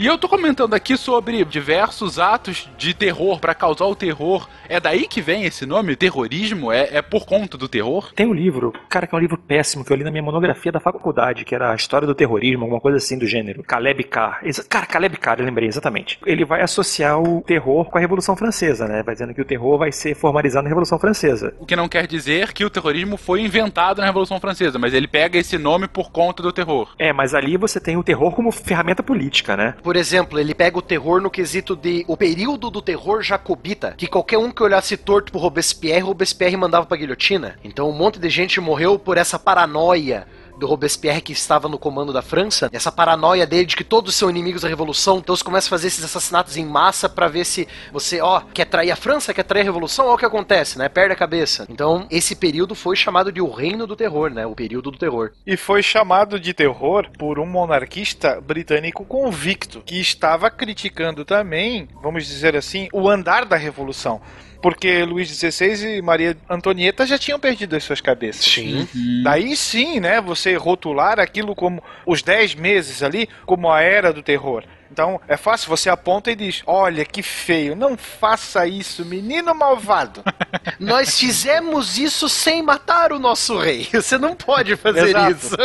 E 0.00 0.06
eu 0.06 0.16
tô 0.16 0.30
comentando 0.30 0.72
aqui 0.72 0.96
sobre 0.96 1.44
diversos 1.44 2.18
atos 2.18 2.70
de 2.78 2.94
terror 2.94 3.38
pra 3.38 3.54
causar 3.54 3.84
o 3.84 3.94
terror. 3.94 4.48
É 4.66 4.80
daí 4.80 5.06
que 5.06 5.20
vem 5.20 5.44
esse 5.44 5.66
nome? 5.66 5.94
Terrorismo? 5.94 6.72
É, 6.72 6.88
é 6.90 7.02
por 7.02 7.26
conta 7.26 7.58
do 7.58 7.68
terror? 7.68 8.10
Tem 8.14 8.26
um 8.26 8.32
livro, 8.32 8.72
cara, 8.88 9.06
que 9.06 9.14
é 9.14 9.18
um 9.18 9.20
livro 9.20 9.36
péssimo 9.36 9.84
que 9.84 9.92
eu 9.92 9.96
li 9.98 10.02
na 10.02 10.10
minha 10.10 10.22
monografia 10.22 10.72
da 10.72 10.80
faculdade, 10.80 11.44
que 11.44 11.54
era 11.54 11.72
a 11.72 11.74
história 11.74 12.06
do 12.06 12.14
terrorismo, 12.14 12.62
alguma 12.62 12.80
coisa 12.80 12.96
assim 12.96 13.18
do 13.18 13.26
gênero. 13.26 13.62
Caleb 13.62 14.04
Carr. 14.04 14.40
Cara, 14.70 14.86
Caleb 14.86 15.18
Carr, 15.18 15.40
eu 15.40 15.44
lembrei 15.44 15.68
exatamente. 15.68 16.18
Ele 16.24 16.46
vai 16.46 16.62
associar 16.62 17.20
o 17.20 17.42
terror 17.42 17.84
com 17.90 17.98
a 17.98 18.00
Revolução 18.00 18.34
Francesa, 18.34 18.88
né? 18.88 19.02
Vai 19.02 19.14
dizendo 19.14 19.34
que 19.34 19.42
o 19.42 19.44
terror 19.44 19.76
vai 19.76 19.92
ser 19.92 20.14
formalizado 20.14 20.62
na 20.62 20.70
Revolução 20.70 20.98
Francesa. 20.98 21.52
O 21.60 21.66
que 21.66 21.76
não 21.76 21.90
quer 21.90 22.06
dizer 22.06 22.54
que 22.54 22.64
o 22.64 22.70
terrorismo 22.70 23.18
foi 23.18 23.42
inventado 23.42 23.98
na 23.98 24.06
Revolução 24.06 24.40
Francesa, 24.40 24.78
mas 24.78 24.94
ele 24.94 25.06
pega 25.06 25.38
esse 25.38 25.58
nome 25.58 25.86
por 25.86 26.10
conta 26.10 26.42
do 26.42 26.54
terror. 26.54 26.94
É, 26.98 27.12
mas 27.12 27.34
ali 27.34 27.58
você 27.58 27.78
tem 27.78 27.98
o 27.98 28.02
terror 28.02 28.34
como 28.34 28.50
ferramenta 28.50 29.02
política, 29.02 29.58
né? 29.58 29.74
Por 29.90 29.96
exemplo, 29.96 30.38
ele 30.38 30.54
pega 30.54 30.78
o 30.78 30.82
terror 30.82 31.20
no 31.20 31.28
quesito 31.28 31.74
de 31.74 32.04
o 32.06 32.16
período 32.16 32.70
do 32.70 32.80
terror 32.80 33.22
jacobita, 33.22 33.92
que 33.98 34.06
qualquer 34.06 34.38
um 34.38 34.48
que 34.48 34.62
olhasse 34.62 34.96
torto 34.96 35.32
pro 35.32 35.40
Robespierre, 35.40 35.98
Robespierre 35.98 36.56
mandava 36.56 36.86
pra 36.86 36.96
guilhotina. 36.96 37.58
Então 37.64 37.90
um 37.90 37.92
monte 37.92 38.20
de 38.20 38.30
gente 38.30 38.60
morreu 38.60 39.00
por 39.00 39.18
essa 39.18 39.36
paranoia 39.36 40.28
do 40.60 40.66
Robespierre 40.66 41.20
que 41.20 41.32
estava 41.32 41.68
no 41.68 41.78
comando 41.78 42.12
da 42.12 42.22
França, 42.22 42.68
essa 42.72 42.92
paranoia 42.92 43.46
dele 43.46 43.64
de 43.66 43.74
que 43.74 43.82
todos 43.82 44.14
são 44.14 44.30
inimigos 44.30 44.62
da 44.62 44.68
revolução, 44.68 45.18
então 45.18 45.34
você 45.34 45.42
começa 45.42 45.66
a 45.66 45.70
fazer 45.70 45.88
esses 45.88 46.04
assassinatos 46.04 46.56
em 46.56 46.64
massa 46.64 47.08
pra 47.08 47.26
ver 47.26 47.44
se 47.44 47.66
você, 47.92 48.20
ó, 48.20 48.40
quer 48.52 48.66
trair 48.66 48.90
a 48.90 48.96
França, 48.96 49.34
quer 49.34 49.42
trair 49.42 49.62
a 49.62 49.64
revolução, 49.64 50.06
olha 50.06 50.14
o 50.14 50.18
que 50.18 50.24
acontece, 50.24 50.78
né? 50.78 50.88
Perde 50.88 51.12
a 51.12 51.16
cabeça. 51.16 51.66
Então, 51.68 52.06
esse 52.10 52.36
período 52.36 52.74
foi 52.74 52.94
chamado 52.94 53.32
de 53.32 53.40
o 53.40 53.50
reino 53.50 53.86
do 53.86 53.96
terror, 53.96 54.30
né? 54.30 54.46
O 54.46 54.54
período 54.54 54.90
do 54.90 54.98
terror. 54.98 55.32
E 55.46 55.56
foi 55.56 55.82
chamado 55.82 56.38
de 56.38 56.52
terror 56.52 57.08
por 57.18 57.38
um 57.38 57.46
monarquista 57.46 58.40
britânico 58.40 59.04
convicto, 59.04 59.80
que 59.80 60.00
estava 60.00 60.50
criticando 60.50 61.24
também, 61.24 61.88
vamos 62.02 62.26
dizer 62.26 62.54
assim, 62.54 62.88
o 62.92 63.08
andar 63.08 63.44
da 63.44 63.56
revolução. 63.56 64.20
Porque 64.60 65.04
Luís 65.04 65.28
XVI 65.28 65.98
e 65.98 66.02
Maria 66.02 66.36
Antonieta 66.48 67.06
já 67.06 67.18
tinham 67.18 67.38
perdido 67.38 67.76
as 67.76 67.84
suas 67.84 68.00
cabeças. 68.00 68.44
Sim. 68.44 68.86
Daí 69.22 69.56
sim, 69.56 70.00
né, 70.00 70.20
você 70.20 70.54
rotular 70.54 71.18
aquilo 71.18 71.54
como 71.54 71.82
os 72.06 72.22
10 72.22 72.54
meses 72.54 73.02
ali, 73.02 73.28
como 73.46 73.70
a 73.70 73.80
era 73.80 74.12
do 74.12 74.22
terror. 74.22 74.64
Então 74.92 75.20
é 75.28 75.36
fácil, 75.36 75.68
você 75.68 75.88
aponta 75.88 76.30
e 76.30 76.36
diz: 76.36 76.62
Olha 76.66 77.04
que 77.04 77.22
feio, 77.22 77.76
não 77.76 77.96
faça 77.96 78.66
isso, 78.66 79.04
menino 79.04 79.54
malvado. 79.54 80.22
Nós 80.80 81.18
fizemos 81.18 81.96
isso 81.96 82.28
sem 82.28 82.62
matar 82.62 83.12
o 83.12 83.18
nosso 83.18 83.56
rei. 83.58 83.88
Você 83.92 84.18
não 84.18 84.34
pode 84.34 84.76
fazer 84.76 85.08
Exato. 85.08 85.30
isso. 85.30 85.56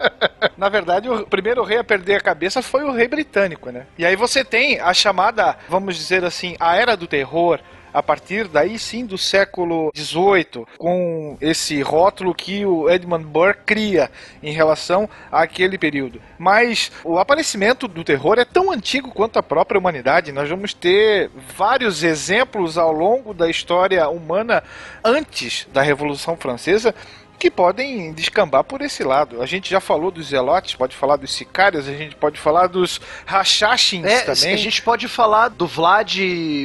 Na 0.56 0.68
verdade, 0.68 1.08
o 1.08 1.26
primeiro 1.26 1.64
rei 1.64 1.78
a 1.78 1.84
perder 1.84 2.16
a 2.16 2.20
cabeça 2.20 2.62
foi 2.62 2.84
o 2.84 2.92
rei 2.92 3.08
britânico, 3.08 3.70
né? 3.70 3.86
E 3.96 4.04
aí 4.04 4.14
você 4.14 4.44
tem 4.44 4.80
a 4.80 4.92
chamada, 4.92 5.56
vamos 5.68 5.96
dizer 5.96 6.24
assim, 6.24 6.56
a 6.60 6.76
era 6.76 6.96
do 6.96 7.06
terror. 7.06 7.60
A 7.92 8.02
partir 8.02 8.48
daí 8.48 8.78
sim 8.78 9.06
do 9.06 9.16
século 9.16 9.90
XVIII, 9.96 10.66
com 10.76 11.36
esse 11.40 11.80
rótulo 11.80 12.34
que 12.34 12.64
o 12.64 12.88
Edmund 12.88 13.24
Burke 13.24 13.62
cria 13.64 14.10
em 14.42 14.52
relação 14.52 15.08
àquele 15.30 15.78
período. 15.78 16.20
Mas 16.38 16.92
o 17.02 17.18
aparecimento 17.18 17.88
do 17.88 18.04
terror 18.04 18.38
é 18.38 18.44
tão 18.44 18.70
antigo 18.70 19.10
quanto 19.10 19.38
a 19.38 19.42
própria 19.42 19.78
humanidade. 19.78 20.32
Nós 20.32 20.48
vamos 20.48 20.74
ter 20.74 21.30
vários 21.56 22.02
exemplos 22.02 22.76
ao 22.76 22.92
longo 22.92 23.32
da 23.32 23.48
história 23.48 24.08
humana 24.08 24.62
antes 25.04 25.66
da 25.72 25.82
Revolução 25.82 26.36
Francesa 26.36 26.94
que 27.38 27.50
podem 27.50 28.12
descambar 28.12 28.64
por 28.64 28.80
esse 28.82 29.02
lado. 29.04 29.40
A 29.40 29.46
gente 29.46 29.70
já 29.70 29.80
falou 29.80 30.10
dos 30.10 30.28
zelotes, 30.28 30.74
pode 30.74 30.94
falar 30.96 31.16
dos 31.16 31.32
sicários, 31.32 31.88
a 31.88 31.92
gente 31.92 32.16
pode 32.16 32.38
falar 32.38 32.66
dos 32.66 33.00
rachachins 33.24 34.04
É, 34.04 34.20
também. 34.22 34.52
a 34.52 34.56
gente 34.56 34.82
pode 34.82 35.06
falar 35.08 35.48
do 35.48 35.66
Vlad, 35.66 36.18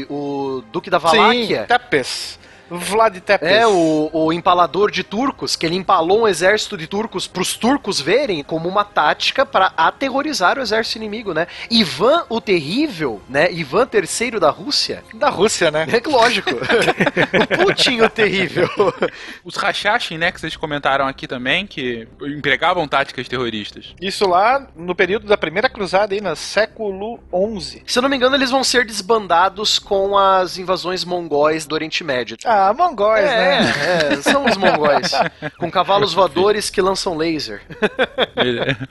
o 0.10 0.64
Duque 0.72 0.90
da 0.90 1.00
Sim, 1.00 1.06
Valáquia. 1.18 1.66
Tepes. 1.68 2.40
Vlad 2.70 3.18
Tepes. 3.20 3.48
É, 3.48 3.68
o, 3.68 4.10
o 4.12 4.34
empalador 4.34 4.92
de 4.92 5.04
turcos, 5.04 5.56
que 5.56 5.66
ele 5.66 5.76
empalou 5.76 6.22
um 6.22 6.28
exército 6.28 6.78
de 6.78 6.88
turcos 6.88 7.28
pros 7.28 7.56
turcos 7.56 8.00
verem 8.00 8.44
como 8.44 8.68
uma 8.68 8.84
tática 8.84 9.46
para 9.46 9.74
aterrorizar 9.78 10.58
o 10.58 10.62
exército 10.62 10.98
inimigo, 10.98 11.34
né? 11.34 11.48
Ivan 11.70 12.26
o 12.30 12.40
Terrível, 12.42 13.22
né? 13.30 13.52
Ivan 13.52 13.88
III 13.92 14.40
da 14.40 14.50
Rússia. 14.50 15.04
Da 15.14 15.30
Rússia, 15.30 15.72
né? 15.72 15.86
É 15.92 16.00
que 16.00 16.10
lógico. 16.10 16.50
o 16.54 17.66
Putin 17.66 18.02
o 18.02 18.10
Terrível. 18.10 18.70
Os 19.44 19.56
Rachachin, 19.56 20.18
né, 20.18 20.32
que 20.32 20.40
vocês 20.40 20.56
comentaram 20.56 21.08
aqui 21.08 21.28
também, 21.28 21.66
que 21.66 22.08
empregavam 22.22 22.88
táticas 22.88 23.28
terroristas. 23.28 23.94
Isso 24.02 24.28
lá 24.28 24.68
no 24.76 24.96
período 24.96 25.28
da 25.28 25.38
Primeira 25.38 25.70
Cruzada, 25.70 26.14
aí 26.14 26.22
no 26.22 26.36
século 26.36 27.20
XI. 27.60 27.84
Se 27.86 28.00
eu 28.00 28.04
não 28.04 28.10
me 28.10 28.16
engano, 28.16 28.36
eles 28.36 28.52
vão 28.52 28.64
ser 28.64 28.86
desbandados 28.86 29.80
com 29.80 30.18
as 30.18 30.58
invasões 30.58 31.04
mongóis 31.04 31.66
do 31.66 31.76
Oriente 31.76 32.04
Médio. 32.04 32.38
Ah, 32.46 32.53
mongóis, 32.76 33.24
é, 33.24 33.62
né? 33.62 33.74
é, 34.14 34.22
são 34.22 34.46
os 34.46 34.58
mongóis. 34.58 35.12
com 35.58 35.70
cavalos 35.72 36.14
voadores 36.14 36.70
que 36.70 36.82
lançam 36.82 37.16
laser. 37.16 37.62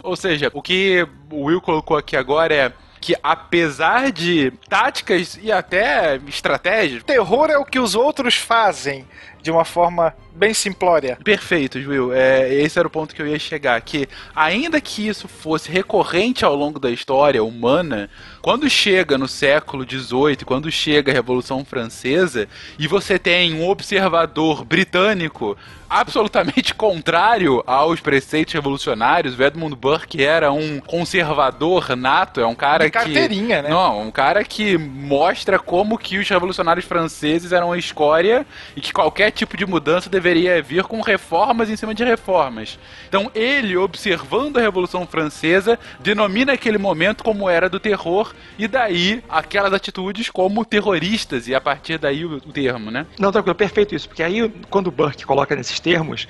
Ou 0.02 0.16
seja, 0.16 0.50
o 0.52 0.62
que 0.62 1.06
o 1.30 1.44
Will 1.44 1.60
colocou 1.60 1.96
aqui 1.96 2.16
agora 2.16 2.54
é 2.54 2.72
que 3.02 3.16
apesar 3.20 4.12
de 4.12 4.52
táticas 4.68 5.36
e 5.42 5.50
até 5.50 6.20
estratégias, 6.28 7.02
Terror 7.02 7.50
é 7.50 7.58
o 7.58 7.64
que 7.64 7.80
os 7.80 7.96
outros 7.96 8.36
fazem 8.36 9.04
de 9.42 9.50
uma 9.50 9.64
forma 9.64 10.14
bem 10.34 10.54
simplória. 10.54 11.18
Perfeito, 11.22 11.78
Will. 11.78 12.12
É, 12.12 12.52
esse 12.54 12.78
era 12.78 12.88
o 12.88 12.90
ponto 12.90 13.14
que 13.14 13.22
eu 13.22 13.26
ia 13.26 13.38
chegar. 13.38 13.80
Que 13.80 14.08
ainda 14.34 14.80
que 14.80 15.06
isso 15.06 15.28
fosse 15.28 15.70
recorrente 15.70 16.44
ao 16.44 16.54
longo 16.54 16.78
da 16.78 16.90
história 16.90 17.42
humana, 17.42 18.10
quando 18.40 18.68
chega 18.68 19.16
no 19.16 19.28
século 19.28 19.84
XVIII, 19.88 20.44
quando 20.44 20.70
chega 20.70 21.12
a 21.12 21.14
Revolução 21.14 21.64
Francesa, 21.64 22.48
e 22.78 22.88
você 22.88 23.18
tem 23.18 23.54
um 23.54 23.68
observador 23.68 24.64
britânico 24.64 25.56
absolutamente 25.92 26.72
contrário 26.74 27.62
aos 27.66 28.00
preceitos 28.00 28.54
revolucionários, 28.54 29.38
o 29.38 29.42
Edmund 29.42 29.76
Burke 29.76 30.24
era 30.24 30.50
um 30.50 30.80
conservador 30.80 31.94
nato, 31.94 32.40
é 32.40 32.46
um 32.46 32.54
cara 32.54 32.84
De 32.84 32.90
que 32.90 32.98
carteirinha, 32.98 33.62
né? 33.62 33.68
não, 33.68 34.00
um 34.00 34.10
cara 34.10 34.42
que 34.42 34.78
mostra 34.78 35.58
como 35.58 35.98
que 35.98 36.16
os 36.18 36.28
revolucionários 36.28 36.86
franceses 36.86 37.52
eram 37.52 37.72
a 37.72 37.78
escória 37.78 38.46
e 38.74 38.80
que 38.80 38.92
qualquer 38.92 39.30
tipo 39.30 39.56
de 39.56 39.66
mudança 39.66 40.08
deveria 40.08 40.21
vir 40.22 40.84
com 40.84 41.00
reformas 41.00 41.68
em 41.68 41.76
cima 41.76 41.94
de 41.94 42.04
reformas. 42.04 42.78
Então 43.08 43.30
ele, 43.34 43.76
observando 43.76 44.56
a 44.56 44.60
Revolução 44.60 45.06
Francesa, 45.06 45.78
denomina 46.00 46.52
aquele 46.52 46.78
momento 46.78 47.24
como 47.24 47.48
era 47.48 47.68
do 47.68 47.80
terror 47.80 48.32
e 48.58 48.66
daí 48.68 49.22
aquelas 49.28 49.72
atitudes 49.72 50.30
como 50.30 50.64
terroristas 50.64 51.48
e 51.48 51.54
a 51.54 51.60
partir 51.60 51.98
daí 51.98 52.24
o, 52.24 52.36
o 52.36 52.40
termo, 52.40 52.90
né? 52.90 53.06
Não, 53.18 53.32
tranquilo, 53.32 53.54
perfeito 53.54 53.94
isso. 53.94 54.08
Porque 54.08 54.22
aí, 54.22 54.48
quando 54.70 54.86
o 54.86 54.90
Burke 54.92 55.26
coloca 55.26 55.54
nesses 55.54 55.80
termos, 55.80 56.26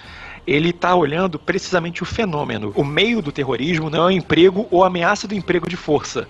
ele 0.47 0.71
está 0.71 0.95
olhando 0.95 1.39
precisamente 1.39 2.03
o 2.03 2.07
fenômeno. 2.07 2.73
O 2.75 2.85
meio 2.85 3.23
do 3.23 3.31
terrorismo 3.31 3.89
não 3.89 4.05
é 4.05 4.07
o 4.07 4.11
emprego 4.11 4.67
ou 4.71 4.85
ameaça 4.85 5.29
do 5.29 5.35
emprego 5.35 5.69
de 5.69 5.77
força, 5.77 6.29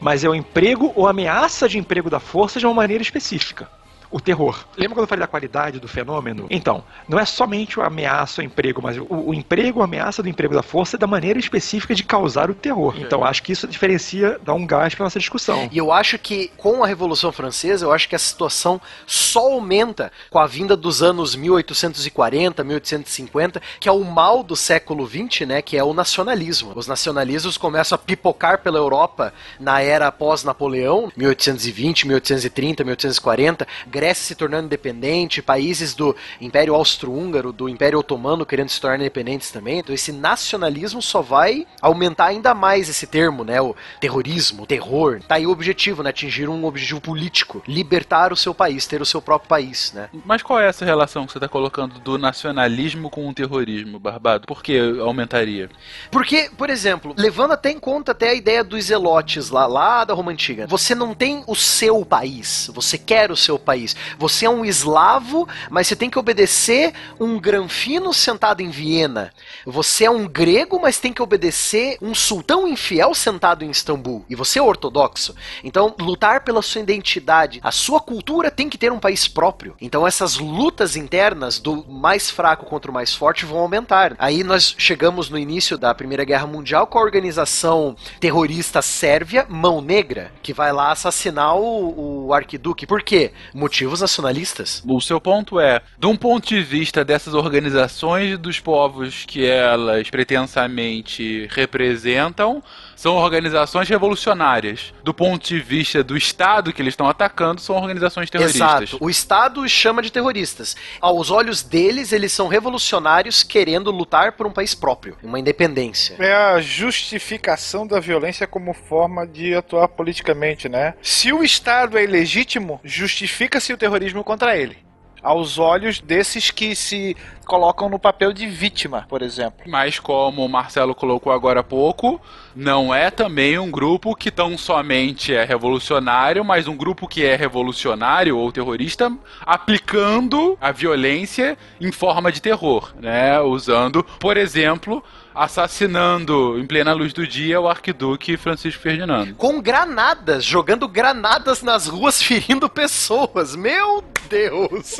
mas 0.00 0.24
é 0.24 0.28
o 0.28 0.34
emprego 0.34 0.92
ou 0.94 1.08
ameaça 1.08 1.68
de 1.68 1.78
emprego 1.78 2.10
da 2.10 2.20
força 2.20 2.58
de 2.58 2.66
uma 2.66 2.74
maneira 2.74 3.02
específica 3.02 3.68
o 4.10 4.20
terror. 4.20 4.64
Lembra 4.76 4.94
quando 4.94 5.04
eu 5.04 5.08
falei 5.08 5.20
da 5.20 5.26
qualidade 5.26 5.80
do 5.80 5.88
fenômeno? 5.88 6.46
Então, 6.50 6.84
não 7.08 7.18
é 7.18 7.24
somente 7.24 7.78
o 7.78 7.82
ameaça 7.82 8.40
ao 8.40 8.46
emprego, 8.46 8.80
mas 8.82 8.96
o, 8.98 9.06
o 9.08 9.34
emprego, 9.34 9.80
a 9.80 9.84
ameaça 9.84 10.22
do 10.22 10.28
emprego 10.28 10.54
da 10.54 10.62
força 10.62 10.96
é 10.96 10.98
da 10.98 11.06
maneira 11.06 11.38
específica 11.38 11.94
de 11.94 12.04
causar 12.04 12.50
o 12.50 12.54
terror. 12.54 12.94
Então, 12.98 13.24
acho 13.24 13.42
que 13.42 13.52
isso 13.52 13.66
diferencia, 13.66 14.38
dá 14.44 14.54
um 14.54 14.66
gás 14.66 14.94
para 14.94 15.04
nossa 15.04 15.18
discussão. 15.18 15.68
E 15.70 15.78
eu 15.78 15.92
acho 15.92 16.18
que 16.18 16.50
com 16.56 16.82
a 16.82 16.86
Revolução 16.86 17.32
Francesa, 17.32 17.84
eu 17.84 17.92
acho 17.92 18.08
que 18.08 18.14
a 18.14 18.18
situação 18.18 18.80
só 19.06 19.52
aumenta 19.52 20.12
com 20.30 20.38
a 20.38 20.46
vinda 20.46 20.76
dos 20.76 21.02
anos 21.02 21.34
1840, 21.34 22.64
1850, 22.64 23.62
que 23.80 23.88
é 23.88 23.92
o 23.92 24.04
mal 24.04 24.42
do 24.42 24.56
século 24.56 25.06
XX, 25.06 25.46
né? 25.46 25.62
Que 25.62 25.76
é 25.76 25.84
o 25.84 25.94
nacionalismo. 25.94 26.72
Os 26.74 26.86
nacionalismos 26.86 27.56
começam 27.56 27.96
a 27.96 27.98
pipocar 27.98 28.62
pela 28.62 28.78
Europa 28.78 29.32
na 29.58 29.80
era 29.80 30.10
pós-Napoleão, 30.10 31.10
1820, 31.16 32.06
1830, 32.06 32.84
1840, 32.84 33.66
Grécia 33.96 34.26
se 34.26 34.34
tornando 34.34 34.66
independente, 34.66 35.40
países 35.40 35.94
do 35.94 36.14
Império 36.38 36.74
Austro-Húngaro, 36.74 37.50
do 37.50 37.66
Império 37.66 37.98
Otomano 37.98 38.44
querendo 38.44 38.68
se 38.68 38.78
tornar 38.78 38.98
independentes 38.98 39.50
também. 39.50 39.78
Então 39.78 39.94
esse 39.94 40.12
nacionalismo 40.12 41.00
só 41.00 41.22
vai 41.22 41.66
aumentar 41.80 42.26
ainda 42.26 42.52
mais 42.52 42.90
esse 42.90 43.06
termo, 43.06 43.42
né? 43.42 43.60
O 43.60 43.74
terrorismo, 44.00 44.64
o 44.64 44.66
terror. 44.66 45.20
Tá 45.26 45.36
aí 45.36 45.46
o 45.46 45.50
objetivo, 45.50 46.02
né? 46.02 46.10
Atingir 46.10 46.48
um 46.48 46.64
objetivo 46.66 47.00
político, 47.00 47.62
libertar 47.66 48.32
o 48.32 48.36
seu 48.36 48.54
país, 48.54 48.86
ter 48.86 49.00
o 49.00 49.06
seu 49.06 49.22
próprio 49.22 49.48
país, 49.48 49.92
né? 49.94 50.10
Mas 50.24 50.42
qual 50.42 50.60
é 50.60 50.68
essa 50.68 50.84
relação 50.84 51.24
que 51.24 51.32
você 51.32 51.38
está 51.38 51.48
colocando 51.48 51.98
do 51.98 52.18
nacionalismo 52.18 53.08
com 53.08 53.26
o 53.28 53.32
terrorismo, 53.32 53.98
Barbado? 53.98 54.46
Por 54.46 54.62
que 54.62 54.78
aumentaria? 55.00 55.70
Porque, 56.10 56.50
por 56.56 56.68
exemplo, 56.68 57.14
levando 57.16 57.52
até 57.52 57.70
em 57.70 57.78
conta 57.78 58.12
até 58.12 58.30
a 58.30 58.34
ideia 58.34 58.62
dos 58.62 58.84
zelotes 58.84 59.50
lá, 59.50 59.66
lá 59.66 60.04
da 60.04 60.12
Roma 60.12 60.32
Antiga, 60.32 60.66
você 60.66 60.94
não 60.94 61.14
tem 61.14 61.42
o 61.46 61.54
seu 61.54 62.04
país, 62.04 62.70
você 62.74 62.98
quer 62.98 63.30
o 63.30 63.36
seu 63.36 63.58
país. 63.58 63.85
Você 64.18 64.46
é 64.46 64.50
um 64.50 64.64
eslavo, 64.64 65.48
mas 65.70 65.86
você 65.86 65.96
tem 65.96 66.10
que 66.10 66.18
obedecer 66.18 66.92
um 67.20 67.38
granfino 67.38 68.12
sentado 68.12 68.60
em 68.60 68.70
Viena. 68.70 69.32
Você 69.64 70.04
é 70.04 70.10
um 70.10 70.26
grego, 70.26 70.80
mas 70.80 70.98
tem 70.98 71.12
que 71.12 71.22
obedecer 71.22 71.98
um 72.00 72.14
sultão 72.14 72.66
infiel 72.66 73.14
sentado 73.14 73.64
em 73.64 73.70
Istambul. 73.70 74.24
E 74.28 74.34
você 74.34 74.58
é 74.58 74.62
ortodoxo. 74.62 75.34
Então, 75.62 75.94
lutar 76.00 76.42
pela 76.42 76.62
sua 76.62 76.80
identidade, 76.80 77.60
a 77.62 77.70
sua 77.70 78.00
cultura 78.00 78.50
tem 78.50 78.68
que 78.68 78.78
ter 78.78 78.92
um 78.92 78.98
país 78.98 79.28
próprio. 79.28 79.74
Então, 79.80 80.06
essas 80.06 80.36
lutas 80.36 80.96
internas 80.96 81.58
do 81.58 81.84
mais 81.86 82.30
fraco 82.30 82.66
contra 82.66 82.90
o 82.90 82.94
mais 82.94 83.14
forte 83.14 83.44
vão 83.44 83.58
aumentar. 83.58 84.14
Aí 84.18 84.42
nós 84.42 84.74
chegamos 84.78 85.28
no 85.28 85.38
início 85.38 85.76
da 85.76 85.94
Primeira 85.94 86.24
Guerra 86.24 86.46
Mundial 86.46 86.86
com 86.86 86.98
a 86.98 87.02
organização 87.02 87.96
terrorista 88.20 88.82
sérvia 88.82 89.46
Mão 89.48 89.80
Negra, 89.80 90.32
que 90.42 90.52
vai 90.52 90.72
lá 90.72 90.92
assassinar 90.92 91.56
o, 91.56 92.26
o 92.26 92.34
arquiduque. 92.34 92.86
Por 92.86 93.02
quê? 93.02 93.32
Motivos 93.76 94.00
nacionalistas. 94.00 94.82
O 94.88 95.02
seu 95.02 95.20
ponto 95.20 95.60
é, 95.60 95.82
de 95.98 96.06
um 96.06 96.16
ponto 96.16 96.48
de 96.48 96.62
vista 96.62 97.04
dessas 97.04 97.34
organizações 97.34 98.38
dos 98.38 98.58
povos 98.58 99.26
que 99.26 99.44
elas 99.44 100.08
pretensamente 100.08 101.46
representam, 101.50 102.62
são 102.96 103.14
organizações 103.14 103.88
revolucionárias. 103.88 104.92
Do 105.04 105.14
ponto 105.14 105.46
de 105.46 105.60
vista 105.60 106.02
do 106.02 106.16
Estado 106.16 106.72
que 106.72 106.82
eles 106.82 106.92
estão 106.92 107.08
atacando, 107.08 107.60
são 107.60 107.76
organizações 107.76 108.30
terroristas. 108.30 108.82
Exato. 108.82 108.98
O 109.00 109.08
Estado 109.08 109.60
os 109.60 109.70
chama 109.70 110.02
de 110.02 110.10
terroristas. 110.10 110.74
Aos 111.00 111.30
olhos 111.30 111.62
deles, 111.62 112.10
eles 112.12 112.32
são 112.32 112.48
revolucionários 112.48 113.42
querendo 113.42 113.90
lutar 113.90 114.32
por 114.32 114.46
um 114.46 114.52
país 114.52 114.74
próprio, 114.74 115.16
uma 115.22 115.38
independência. 115.38 116.16
É 116.18 116.34
a 116.34 116.60
justificação 116.60 117.86
da 117.86 118.00
violência 118.00 118.46
como 118.46 118.72
forma 118.72 119.26
de 119.26 119.54
atuar 119.54 119.88
politicamente, 119.88 120.68
né? 120.68 120.94
Se 121.02 121.32
o 121.32 121.44
Estado 121.44 121.98
é 121.98 122.04
ilegítimo, 122.04 122.80
justifica-se 122.82 123.72
o 123.72 123.76
terrorismo 123.76 124.24
contra 124.24 124.56
ele. 124.56 124.85
Aos 125.22 125.58
olhos 125.58 126.00
desses 126.00 126.50
que 126.50 126.74
se 126.74 127.16
colocam 127.46 127.88
no 127.88 127.98
papel 127.98 128.32
de 128.32 128.46
vítima, 128.46 129.06
por 129.08 129.22
exemplo. 129.22 129.64
Mas 129.66 129.98
como 129.98 130.44
o 130.44 130.48
Marcelo 130.48 130.94
colocou 130.94 131.32
agora 131.32 131.60
há 131.60 131.64
pouco, 131.64 132.20
não 132.54 132.94
é 132.94 133.10
também 133.10 133.58
um 133.58 133.70
grupo 133.70 134.14
que 134.14 134.30
tão 134.30 134.58
somente 134.58 135.32
é 135.32 135.44
revolucionário, 135.44 136.44
mas 136.44 136.66
um 136.66 136.76
grupo 136.76 137.06
que 137.06 137.24
é 137.24 137.36
revolucionário 137.36 138.36
ou 138.36 138.52
terrorista 138.52 139.12
aplicando 139.40 140.58
a 140.60 140.72
violência 140.72 141.56
em 141.80 141.92
forma 141.92 142.30
de 142.32 142.42
terror, 142.42 142.92
né? 143.00 143.40
Usando, 143.40 144.04
por 144.18 144.36
exemplo, 144.36 145.02
assassinando 145.36 146.58
em 146.58 146.66
plena 146.66 146.94
luz 146.94 147.12
do 147.12 147.26
dia 147.26 147.60
o 147.60 147.68
arquiduque 147.68 148.36
Francisco 148.38 148.82
Ferdinando. 148.82 149.34
Com 149.34 149.60
granadas, 149.60 150.42
jogando 150.42 150.88
granadas 150.88 151.62
nas 151.62 151.86
ruas, 151.86 152.20
ferindo 152.22 152.68
pessoas. 152.68 153.54
Meu 153.54 154.02
Deus! 154.28 154.96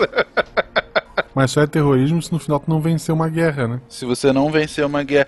Mas 1.35 1.51
só 1.51 1.63
é 1.63 1.67
terrorismo 1.67 2.21
se 2.23 2.33
no 2.33 2.39
final 2.39 2.61
tu 2.61 2.69
não 2.69 2.81
vencer 2.81 3.15
uma 3.15 3.29
guerra, 3.29 3.67
né? 3.67 3.81
Se 3.89 4.05
você 4.05 4.33
não 4.33 4.51
vencer 4.51 4.85
uma 4.85 5.03
guerra. 5.03 5.27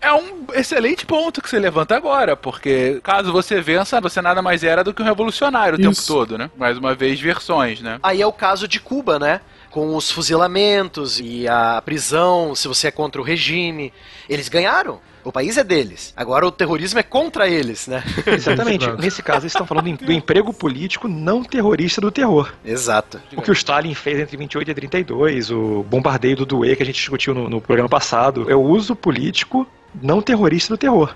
É 0.00 0.12
um 0.12 0.46
excelente 0.54 1.04
ponto 1.04 1.42
que 1.42 1.48
você 1.48 1.58
levanta 1.58 1.96
agora, 1.96 2.36
porque 2.36 3.00
caso 3.02 3.32
você 3.32 3.60
vença, 3.60 4.00
você 4.00 4.22
nada 4.22 4.40
mais 4.40 4.62
era 4.62 4.84
do 4.84 4.94
que 4.94 5.02
um 5.02 5.04
revolucionário 5.04 5.74
o 5.74 5.80
tempo 5.80 5.90
Isso. 5.90 6.06
todo, 6.06 6.38
né? 6.38 6.48
Mais 6.56 6.78
uma 6.78 6.94
vez, 6.94 7.20
versões, 7.20 7.80
né? 7.80 7.98
Aí 8.00 8.22
é 8.22 8.26
o 8.26 8.32
caso 8.32 8.68
de 8.68 8.78
Cuba, 8.78 9.18
né? 9.18 9.40
Com 9.70 9.96
os 9.96 10.10
fuzilamentos 10.10 11.20
e 11.20 11.46
a 11.46 11.80
prisão, 11.84 12.54
se 12.54 12.66
você 12.66 12.88
é 12.88 12.90
contra 12.90 13.20
o 13.20 13.24
regime. 13.24 13.92
Eles 14.28 14.48
ganharam. 14.48 15.00
O 15.24 15.32
país 15.32 15.58
é 15.58 15.64
deles. 15.64 16.14
Agora 16.16 16.46
o 16.46 16.50
terrorismo 16.50 16.98
é 17.00 17.02
contra 17.02 17.46
eles, 17.48 17.86
né? 17.86 18.02
Exatamente. 18.26 18.90
Nesse 18.92 19.22
caso, 19.22 19.40
eles 19.40 19.52
estão 19.52 19.66
falando 19.66 19.94
do 19.98 20.12
emprego 20.12 20.54
político 20.54 21.06
não 21.06 21.44
terrorista 21.44 22.00
do 22.00 22.10
terror. 22.10 22.54
Exato. 22.64 23.20
O 23.36 23.42
que 23.42 23.50
o 23.50 23.52
Stalin 23.52 23.92
fez 23.94 24.18
entre 24.18 24.36
28 24.36 24.70
e 24.70 24.74
32, 24.74 25.50
o 25.50 25.82
bombardeio 25.82 26.36
do 26.36 26.46
Douai 26.46 26.74
que 26.74 26.82
a 26.82 26.86
gente 26.86 26.96
discutiu 26.96 27.34
no, 27.34 27.48
no 27.50 27.60
programa 27.60 27.88
passado, 27.88 28.50
é 28.50 28.54
o 28.54 28.62
uso 28.62 28.96
político 28.96 29.66
não 30.00 30.22
terrorista 30.22 30.74
do 30.74 30.78
terror. 30.78 31.14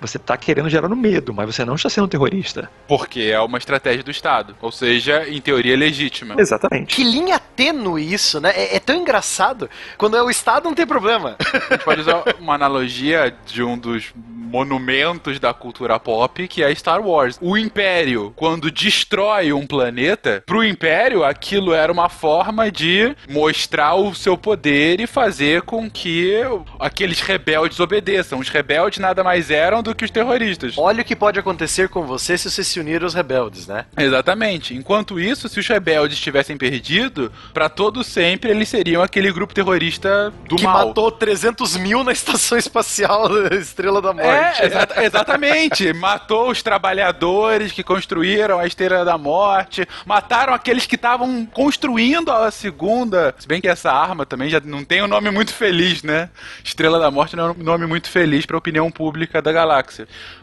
Você 0.00 0.16
está 0.16 0.36
querendo 0.36 0.68
gerar 0.68 0.88
no 0.88 0.96
medo, 0.96 1.34
mas 1.34 1.54
você 1.54 1.64
não 1.64 1.74
está 1.74 1.88
sendo 1.88 2.08
terrorista. 2.08 2.70
Porque 2.86 3.20
é 3.32 3.40
uma 3.40 3.58
estratégia 3.58 4.02
do 4.02 4.10
Estado. 4.10 4.56
Ou 4.60 4.70
seja, 4.70 5.28
em 5.28 5.40
teoria 5.40 5.76
legítima. 5.76 6.34
Exatamente. 6.38 6.94
Que 6.94 7.02
linha 7.02 7.38
tênue 7.38 8.12
isso, 8.12 8.40
né? 8.40 8.52
É, 8.54 8.76
é 8.76 8.80
tão 8.80 8.96
engraçado. 8.96 9.68
Quando 9.96 10.16
é 10.16 10.22
o 10.22 10.30
Estado, 10.30 10.64
não 10.64 10.74
tem 10.74 10.86
problema. 10.86 11.36
A 11.38 11.74
gente 11.74 11.84
pode 11.84 12.00
usar 12.00 12.22
uma 12.38 12.54
analogia 12.54 13.34
de 13.46 13.62
um 13.62 13.76
dos 13.76 14.12
monumentos 14.48 15.38
da 15.38 15.52
cultura 15.52 16.00
pop, 16.00 16.48
que 16.48 16.62
é 16.62 16.74
Star 16.74 17.00
Wars. 17.06 17.38
O 17.40 17.56
Império, 17.56 18.32
quando 18.34 18.70
destrói 18.70 19.52
um 19.52 19.66
planeta, 19.66 20.42
pro 20.46 20.64
Império 20.64 21.22
aquilo 21.22 21.74
era 21.74 21.92
uma 21.92 22.08
forma 22.08 22.70
de 22.70 23.14
mostrar 23.28 23.94
o 23.94 24.14
seu 24.14 24.36
poder 24.38 25.00
e 25.00 25.06
fazer 25.06 25.62
com 25.62 25.90
que 25.90 26.40
aqueles 26.80 27.20
rebeldes 27.20 27.78
obedeçam. 27.78 28.38
Os 28.38 28.48
rebeldes 28.48 28.98
nada 28.98 29.22
mais 29.22 29.50
eram 29.50 29.82
do 29.88 29.94
que 29.94 30.04
os 30.04 30.10
terroristas. 30.10 30.74
Olha 30.78 31.02
o 31.02 31.04
que 31.04 31.16
pode 31.16 31.38
acontecer 31.38 31.88
com 31.88 32.06
você 32.06 32.36
se 32.38 32.50
você 32.50 32.62
se 32.64 32.78
unir 32.80 33.02
aos 33.02 33.14
rebeldes, 33.14 33.66
né? 33.66 33.84
Exatamente. 33.96 34.74
Enquanto 34.74 35.18
isso, 35.18 35.48
se 35.48 35.58
os 35.60 35.66
rebeldes 35.66 36.18
tivessem 36.20 36.56
perdido, 36.56 37.32
pra 37.52 37.68
todo 37.68 38.02
sempre 38.04 38.50
eles 38.50 38.68
seriam 38.68 39.02
aquele 39.02 39.30
grupo 39.32 39.52
terrorista 39.54 40.32
do 40.48 40.56
que 40.56 40.64
mal. 40.64 40.88
matou 40.88 41.10
300 41.10 41.76
mil 41.76 42.02
na 42.04 42.12
estação 42.12 42.56
espacial 42.58 43.26
Estrela 43.52 44.00
da 44.00 44.12
Morte. 44.12 44.62
É, 44.62 44.66
exa- 44.66 44.88
exatamente. 45.04 45.92
Matou 45.92 46.50
os 46.50 46.62
trabalhadores 46.62 47.72
que 47.72 47.82
construíram 47.82 48.58
a 48.58 48.66
Esteira 48.66 49.04
da 49.04 49.16
Morte. 49.16 49.86
Mataram 50.04 50.52
aqueles 50.52 50.86
que 50.86 50.94
estavam 50.96 51.46
construindo 51.46 52.30
a 52.30 52.50
segunda. 52.50 53.34
Se 53.38 53.46
bem 53.46 53.60
que 53.60 53.68
essa 53.68 53.90
arma 53.92 54.26
também 54.26 54.48
já 54.48 54.60
não 54.60 54.84
tem 54.84 55.02
um 55.02 55.06
nome 55.08 55.30
muito 55.30 55.52
feliz, 55.52 56.02
né? 56.02 56.28
Estrela 56.64 56.98
da 56.98 57.10
Morte 57.10 57.36
não 57.36 57.48
é 57.48 57.50
um 57.52 57.54
nome 57.62 57.86
muito 57.86 58.08
feliz 58.10 58.44
para 58.46 58.56
a 58.56 58.58
opinião 58.58 58.90
pública 58.90 59.40
da 59.40 59.52
galáxia. 59.52 59.77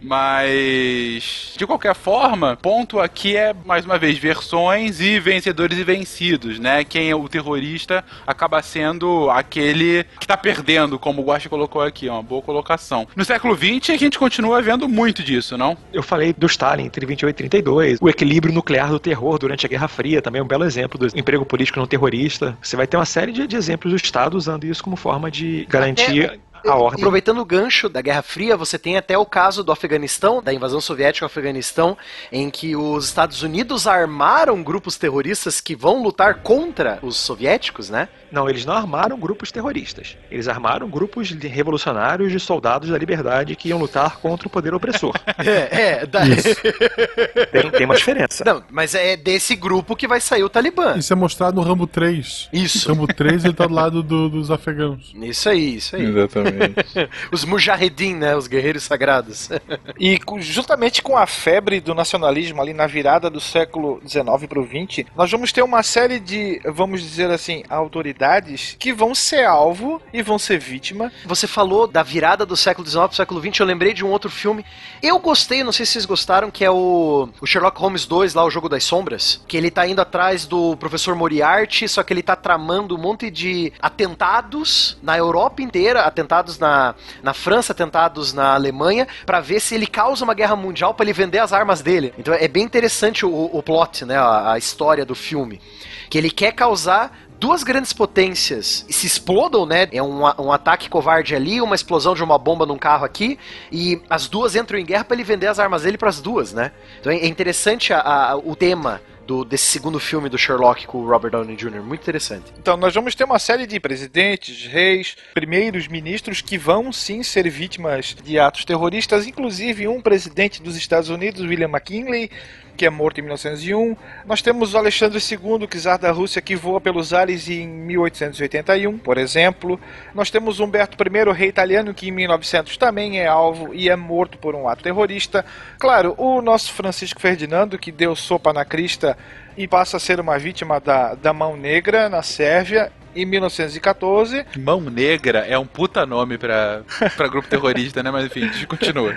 Mas, 0.02 1.54
de 1.58 1.66
qualquer 1.66 1.96
forma, 1.96 2.58
ponto 2.62 3.00
aqui 3.00 3.36
é, 3.36 3.54
mais 3.66 3.86
uma 3.86 3.98
vez, 3.98 4.18
versões 4.18 5.00
e 5.00 5.20
vencedores 5.20 5.78
e 5.78 5.84
vencidos, 5.84 6.60
né? 6.60 6.84
Quem 6.84 7.10
é 7.10 7.16
o 7.16 7.28
terrorista 7.28 8.04
acaba 8.26 8.62
sendo 8.62 9.30
aquele 9.30 10.06
que 10.20 10.28
tá 10.28 10.38
perdendo, 10.38 10.98
como 11.00 11.22
o 11.22 11.26
Guache 11.26 11.50
colocou 11.50 11.82
aqui, 11.82 12.08
é 12.08 12.12
uma 12.12 12.24
boa 12.24 12.42
colocação. 12.42 13.08
No 13.16 13.26
século 13.26 13.56
XX, 13.56 13.92
a 13.92 13.98
gente 13.98 14.18
continua 14.18 14.62
vendo 14.62 14.88
muito 14.88 15.24
disso, 15.24 15.58
não? 15.58 15.78
Eu 15.94 16.04
falei 16.04 16.34
do 16.34 16.46
Stalin 16.46 16.86
entre 16.86 17.06
28 17.06 17.36
e 17.36 17.38
32, 17.38 17.98
o 18.02 18.10
equilíbrio 18.10 18.54
nuclear 18.54 18.90
do 18.90 19.00
terror 19.00 19.38
durante 19.38 19.66
a 19.66 19.70
Guerra 19.70 19.88
Fria, 19.88 20.22
também 20.22 20.40
é 20.40 20.44
um 20.44 20.48
belo 20.48 20.64
exemplo 20.64 20.98
do 20.98 21.08
emprego 21.18 21.46
político 21.46 21.80
não 21.80 21.88
terrorista. 21.88 22.58
Você 22.62 22.76
vai 22.76 22.88
ter 22.88 22.98
uma 22.98 23.06
série 23.06 23.32
de, 23.32 23.48
de 23.48 23.56
exemplos 23.56 23.92
do 23.92 23.98
Estado 23.98 24.36
usando 24.36 24.66
isso 24.66 24.84
como 24.84 24.96
forma 24.96 25.30
de 25.30 25.66
garantir 25.70 26.40
A 26.68 26.76
ordem. 26.76 26.99
Aproveitando 27.01 27.39
o 27.39 27.45
gancho 27.45 27.88
da 27.89 28.01
Guerra 28.01 28.22
Fria, 28.22 28.57
você 28.57 28.78
tem 28.80 28.97
até 28.97 29.18
o 29.18 29.26
caso 29.26 29.63
do 29.63 29.72
Afeganistão, 29.72 30.41
da 30.41 30.53
invasão 30.53 30.82
soviética 30.82 31.26
ao 31.26 31.28
Afeganistão, 31.28 31.97
em 32.32 32.49
que 32.49 32.76
os 32.76 33.05
Estados 33.05 33.41
Unidos 33.43 33.88
armaram 33.88 34.61
grupos 34.63 34.97
terroristas 34.97 35.61
que 35.61 35.76
vão 35.76 36.01
lutar 36.01 36.36
contra 36.41 36.99
os 37.01 37.18
soviéticos, 37.18 37.89
né? 37.89 38.09
Não, 38.32 38.49
eles 38.49 38.66
não 38.66 38.74
armaram 38.74 39.18
grupos 39.18 39.51
terroristas. 39.51 40.18
Eles 40.30 40.47
armaram 40.47 40.89
grupos 40.89 41.30
de 41.30 41.47
revolucionários 41.47 42.32
de 42.32 42.39
soldados 42.39 42.89
da 42.89 42.97
liberdade 42.97 43.55
que 43.55 43.70
iam 43.70 43.80
lutar 43.80 44.18
contra 44.18 44.47
o 44.47 44.51
poder 44.51 44.74
opressor. 44.74 45.13
É, 45.45 45.99
é, 46.01 46.05
da... 46.05 46.22
tem, 47.51 47.70
tem 47.72 47.86
uma 47.86 47.95
diferença. 47.95 48.43
Não, 48.45 48.63
mas 48.72 48.95
é 48.95 49.16
desse 49.16 49.55
grupo 49.55 49.95
que 49.95 50.07
vai 50.07 50.20
sair 50.20 50.43
o 50.43 50.49
Talibã. 50.49 50.95
Isso 50.97 51.11
é 51.13 51.16
mostrado 51.16 51.55
no 51.57 51.61
Rambo 51.61 51.86
3. 51.86 52.49
Isso. 52.51 52.88
Rambo 52.89 53.05
3 53.07 53.45
ele 53.45 53.53
tá 53.53 53.68
do 53.68 53.74
lado 53.74 54.01
do- 54.01 54.30
dos 54.30 54.49
afegãos. 54.49 55.13
Isso 55.22 55.49
aí, 55.49 55.76
isso 55.76 55.95
aí. 55.95 56.03
Exatamente. 56.05 56.55
Os 57.32 57.45
mujahedin, 57.45 58.16
né? 58.16 58.36
Os 58.36 58.47
guerreiros 58.47 58.84
sagrados. 58.84 59.49
E 59.97 60.20
justamente 60.39 61.01
com 61.01 61.18
a 61.18 61.26
febre 61.26 61.80
do 61.80 61.95
nacionalismo 61.95 62.62
ali 62.62 62.74
na 62.74 62.86
virada 62.86 63.30
do 63.30 63.39
século 63.39 64.01
XIX 64.06 64.45
para 64.47 64.60
o 64.60 64.66
XX, 64.66 65.08
nós 65.16 65.32
vamos 65.32 65.51
ter 65.51 65.62
uma 65.62 65.82
série 65.84 66.20
de, 66.20 66.62
vamos 66.66 67.01
dizer 67.01 67.32
assim, 67.32 67.64
autoridades 67.70 68.76
que 68.78 68.91
vão 68.91 69.16
ser 69.16 69.45
alvo 69.45 70.01
e 70.14 70.22
vão 70.22 70.38
ser 70.38 70.60
vítima. 70.60 71.12
Você 71.26 71.47
falou 71.47 71.88
da 71.88 72.03
virada 72.03 72.45
do 72.45 72.58
século 72.58 72.86
XIX 72.88 73.06
pro 73.06 73.16
século 73.16 73.41
XX, 73.41 73.60
eu 73.60 73.66
lembrei 73.66 73.93
de 73.93 74.03
um 74.03 74.10
outro 74.10 74.30
filme. 74.30 74.66
Eu 75.01 75.18
gostei, 75.20 75.64
não 75.64 75.72
sei 75.72 75.86
se 75.86 75.93
vocês 75.93 76.06
gostaram, 76.06 76.51
que 76.51 76.64
é 76.64 76.70
o, 76.70 77.30
o 77.39 77.45
Sherlock 77.45 77.80
Holmes 77.80 78.06
2, 78.06 78.34
lá, 78.34 78.43
o 78.43 78.49
Jogo 78.49 78.70
das 78.70 78.84
Sombras. 78.84 79.41
Que 79.47 79.58
ele 79.58 79.72
tá 79.72 79.88
indo 79.88 80.01
atrás 80.01 80.45
do 80.45 80.76
professor 80.78 81.16
Moriarty, 81.16 81.88
só 81.88 82.03
que 82.03 82.14
ele 82.14 82.24
tá 82.24 82.36
tramando 82.36 82.95
um 82.95 82.99
monte 82.99 83.32
de 83.32 83.72
atentados 83.80 84.97
na 85.01 85.18
Europa 85.18 85.62
inteira, 85.62 86.01
atentados 86.01 86.35
na, 86.60 86.96
na 87.24 87.34
França, 87.34 87.72
atentados 87.74 88.34
na 88.34 88.54
Alemanha, 88.54 89.08
pra 89.26 89.40
ver 89.40 89.60
se 89.60 89.76
ele 89.76 89.88
causa 89.88 90.24
uma 90.24 90.34
guerra 90.34 90.56
mundial 90.56 90.94
pra 90.94 91.04
ele 91.06 91.14
vender 91.14 91.40
as 91.40 91.52
armas 91.54 91.82
dele. 91.82 92.14
Então 92.18 92.34
é 92.34 92.48
bem 92.48 92.64
interessante 92.64 93.26
o, 93.26 93.50
o 93.52 93.62
plot, 93.64 94.06
né? 94.06 94.18
A, 94.18 94.54
a 94.54 94.58
história 94.58 95.06
do 95.06 95.16
filme. 95.16 95.62
Que 96.10 96.18
ele 96.18 96.30
quer 96.32 96.52
causar 96.52 97.18
duas 97.38 97.64
grandes 97.64 97.92
potências 97.92 98.86
se 98.90 99.06
explodam, 99.06 99.66
né? 99.66 99.88
É 99.92 100.02
um, 100.02 100.22
um 100.24 100.52
ataque 100.52 100.90
covarde 100.90 101.36
ali, 101.36 101.60
uma 101.62 101.76
explosão 101.76 102.16
de 102.16 102.24
uma 102.24 102.38
bomba 102.38 102.66
num 102.66 102.78
carro 102.78 103.04
aqui, 103.06 103.38
e 103.72 104.02
as 104.10 104.28
duas 104.28 104.56
entram 104.56 104.80
em 104.80 104.86
guerra 104.86 105.04
para 105.04 105.16
ele 105.16 105.24
vender 105.24 105.48
as 105.48 105.60
armas 105.60 105.82
dele 105.84 105.98
para 105.98 106.10
as 106.10 106.22
duas, 106.22 106.54
né? 106.54 106.72
Então 107.00 107.12
é 107.12 107.18
é 107.18 107.28
interessante 107.28 107.92
a- 107.94 108.00
a- 108.00 108.36
o 108.38 108.56
tema 108.56 109.02
do, 109.26 109.44
desse 109.44 109.66
segundo 109.66 110.00
filme 110.00 110.30
do 110.30 110.38
Sherlock 110.38 110.86
com 110.88 111.00
o 111.00 111.08
Robert 111.08 111.32
Downey 111.32 111.56
Jr. 111.56 111.82
Muito 111.82 112.02
interessante. 112.02 112.54
Então 112.60 112.78
nós 112.78 112.94
vamos 112.94 113.16
ter 113.16 113.24
uma 113.24 113.40
série 113.40 113.66
de 113.66 113.80
presidentes, 113.80 114.66
reis, 114.68 115.16
primeiros 115.34 115.88
ministros 115.88 116.42
que 116.42 116.58
vão 116.58 116.92
sim 116.92 117.24
ser 117.24 117.50
vítimas 117.50 118.16
de 118.24 118.40
atos 118.40 118.66
terroristas, 118.66 119.28
inclusive 119.28 119.88
um 119.88 120.02
presidente 120.02 120.62
dos 120.62 120.76
Estados 120.76 121.10
Unidos, 121.10 121.42
William 121.42 121.70
McKinley, 121.70 122.30
que 122.76 122.86
é 122.86 122.90
morto 122.90 123.20
em 123.20 123.24
1901. 123.24 123.96
Nós 124.26 124.42
temos 124.42 124.76
Alexandre 124.76 125.20
II, 125.20 125.68
czar 125.68 125.98
da 125.98 126.12
Rússia, 126.12 126.42
que 126.42 126.56
voa 126.56 126.82
pelos 126.82 127.14
ares 127.14 127.50
em 127.50 127.68
1881, 127.68 128.98
por 128.98 129.18
exemplo. 129.18 129.80
Nós 130.14 130.30
temos 130.30 130.60
Humberto 130.60 130.98
I, 131.02 131.34
rei 131.34 131.50
italiano, 131.50 131.94
que 131.94 132.10
em 132.10 132.12
1900 132.12 132.78
também 132.78 133.20
é 133.20 133.28
alvo 133.28 133.74
e 133.74 133.90
é 133.90 133.96
morto 133.96 134.38
por 134.38 134.54
um 134.54 134.68
ato 134.68 134.84
terrorista. 134.84 135.46
Claro, 135.80 136.14
o 136.18 136.42
nosso 136.42 136.74
Francisco 136.74 137.22
Ferdinando, 137.22 137.80
que 137.80 137.92
deu 137.92 138.16
sopa 138.16 138.52
na 138.52 138.66
crista 138.66 139.18
e 139.58 139.68
passa 139.68 139.98
a 139.98 140.00
ser 140.00 140.20
uma 140.20 140.38
vítima 140.38 140.80
da, 140.80 141.16
da 141.16 141.34
mão 141.34 141.56
negra 141.56 142.10
na 142.10 142.22
Sérvia 142.22 142.92
em 143.16 143.26
1914. 143.26 144.45
Mão 144.57 144.82
Negra 144.82 145.39
é 145.39 145.57
um 145.57 145.66
puta 145.66 146.05
nome 146.05 146.38
pra, 146.38 146.82
pra 147.16 147.28
grupo 147.28 147.47
terrorista, 147.47 148.03
né? 148.03 148.11
Mas 148.11 148.26
enfim, 148.26 148.43
a 148.43 148.51
gente 148.51 148.68
continua. 148.68 149.16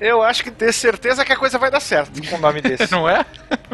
Eu 0.00 0.22
acho 0.22 0.42
que 0.42 0.50
ter 0.50 0.72
certeza 0.72 1.24
que 1.24 1.32
a 1.32 1.36
coisa 1.36 1.58
vai 1.58 1.70
dar 1.70 1.80
certo 1.80 2.20
com 2.28 2.36
um 2.36 2.40
nome 2.40 2.60
desse. 2.62 2.90
Não 2.90 3.08
é? 3.08 3.24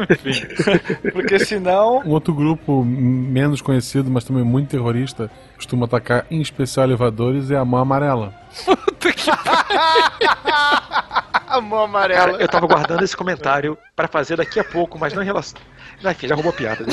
Enfim. 0.09 1.11
Porque 1.11 1.39
senão. 1.39 2.01
Um 2.05 2.09
outro 2.09 2.33
grupo 2.33 2.83
menos 2.83 3.61
conhecido, 3.61 4.09
mas 4.09 4.23
também 4.23 4.43
muito 4.43 4.69
terrorista, 4.69 5.29
costuma 5.55 5.85
atacar 5.85 6.25
em 6.29 6.41
especial 6.41 6.85
elevadores, 6.85 7.51
é 7.51 7.57
a 7.57 7.65
mão 7.65 7.79
amarela. 7.79 8.33
A 11.51 11.61
mão 11.61 11.83
amarela. 11.83 12.19
Cara, 12.19 12.41
eu 12.41 12.47
tava 12.47 12.65
guardando 12.67 13.03
esse 13.03 13.15
comentário 13.15 13.77
pra 13.95 14.07
fazer 14.07 14.37
daqui 14.37 14.59
a 14.59 14.63
pouco, 14.63 14.97
mas 14.97 15.13
não 15.13 15.21
em 15.21 15.25
relação. 15.25 15.59
Enfim, 16.03 16.27
já 16.27 16.35
roubou 16.35 16.53
piada. 16.53 16.83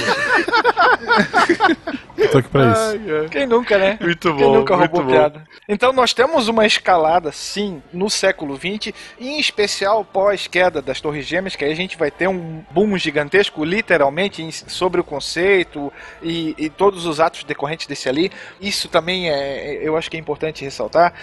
Tô 2.33 2.39
aqui 2.39 2.49
pra 2.49 2.73
isso. 2.73 3.29
Quem 3.31 3.47
nunca, 3.47 3.79
né? 3.79 3.99
Muito 4.01 4.35
Quem 4.35 4.45
bom, 4.45 4.55
nunca 4.57 4.77
muito 4.77 4.91
roubou 4.91 5.07
bom. 5.07 5.13
piada? 5.19 5.45
Então 5.69 5.93
nós 5.93 6.13
temos 6.13 6.49
uma 6.49 6.67
escalada, 6.67 7.31
sim, 7.33 7.83
no 7.93 8.11
século 8.11 8.57
XX, 8.57 8.93
em 9.19 9.39
especial 9.39 10.05
pós-queda 10.05 10.83
das 10.83 11.01
Torres 11.01 11.25
Gêmeas, 11.27 11.57
que 11.57 11.65
aí 11.65 11.73
a 11.73 11.77
gente 11.77 11.97
vai 11.97 12.11
ter 12.11 12.29
um 12.29 12.63
boom 12.71 12.99
gigantesco, 12.99 13.65
literalmente, 13.65 14.47
sobre 14.71 15.01
o 15.01 15.05
conceito 15.05 15.93
e, 16.23 16.55
e 16.59 16.69
todos 16.69 17.07
os 17.07 17.21
atos 17.21 17.45
decorrentes 17.45 17.87
desse 17.87 18.09
ali. 18.09 18.31
Isso 18.61 18.89
também 18.89 19.31
é, 19.31 19.79
eu 19.83 19.97
acho 19.97 20.11
que 20.11 20.17
é 20.17 20.21
importante 20.21 20.65
ressaltar. 20.65 21.15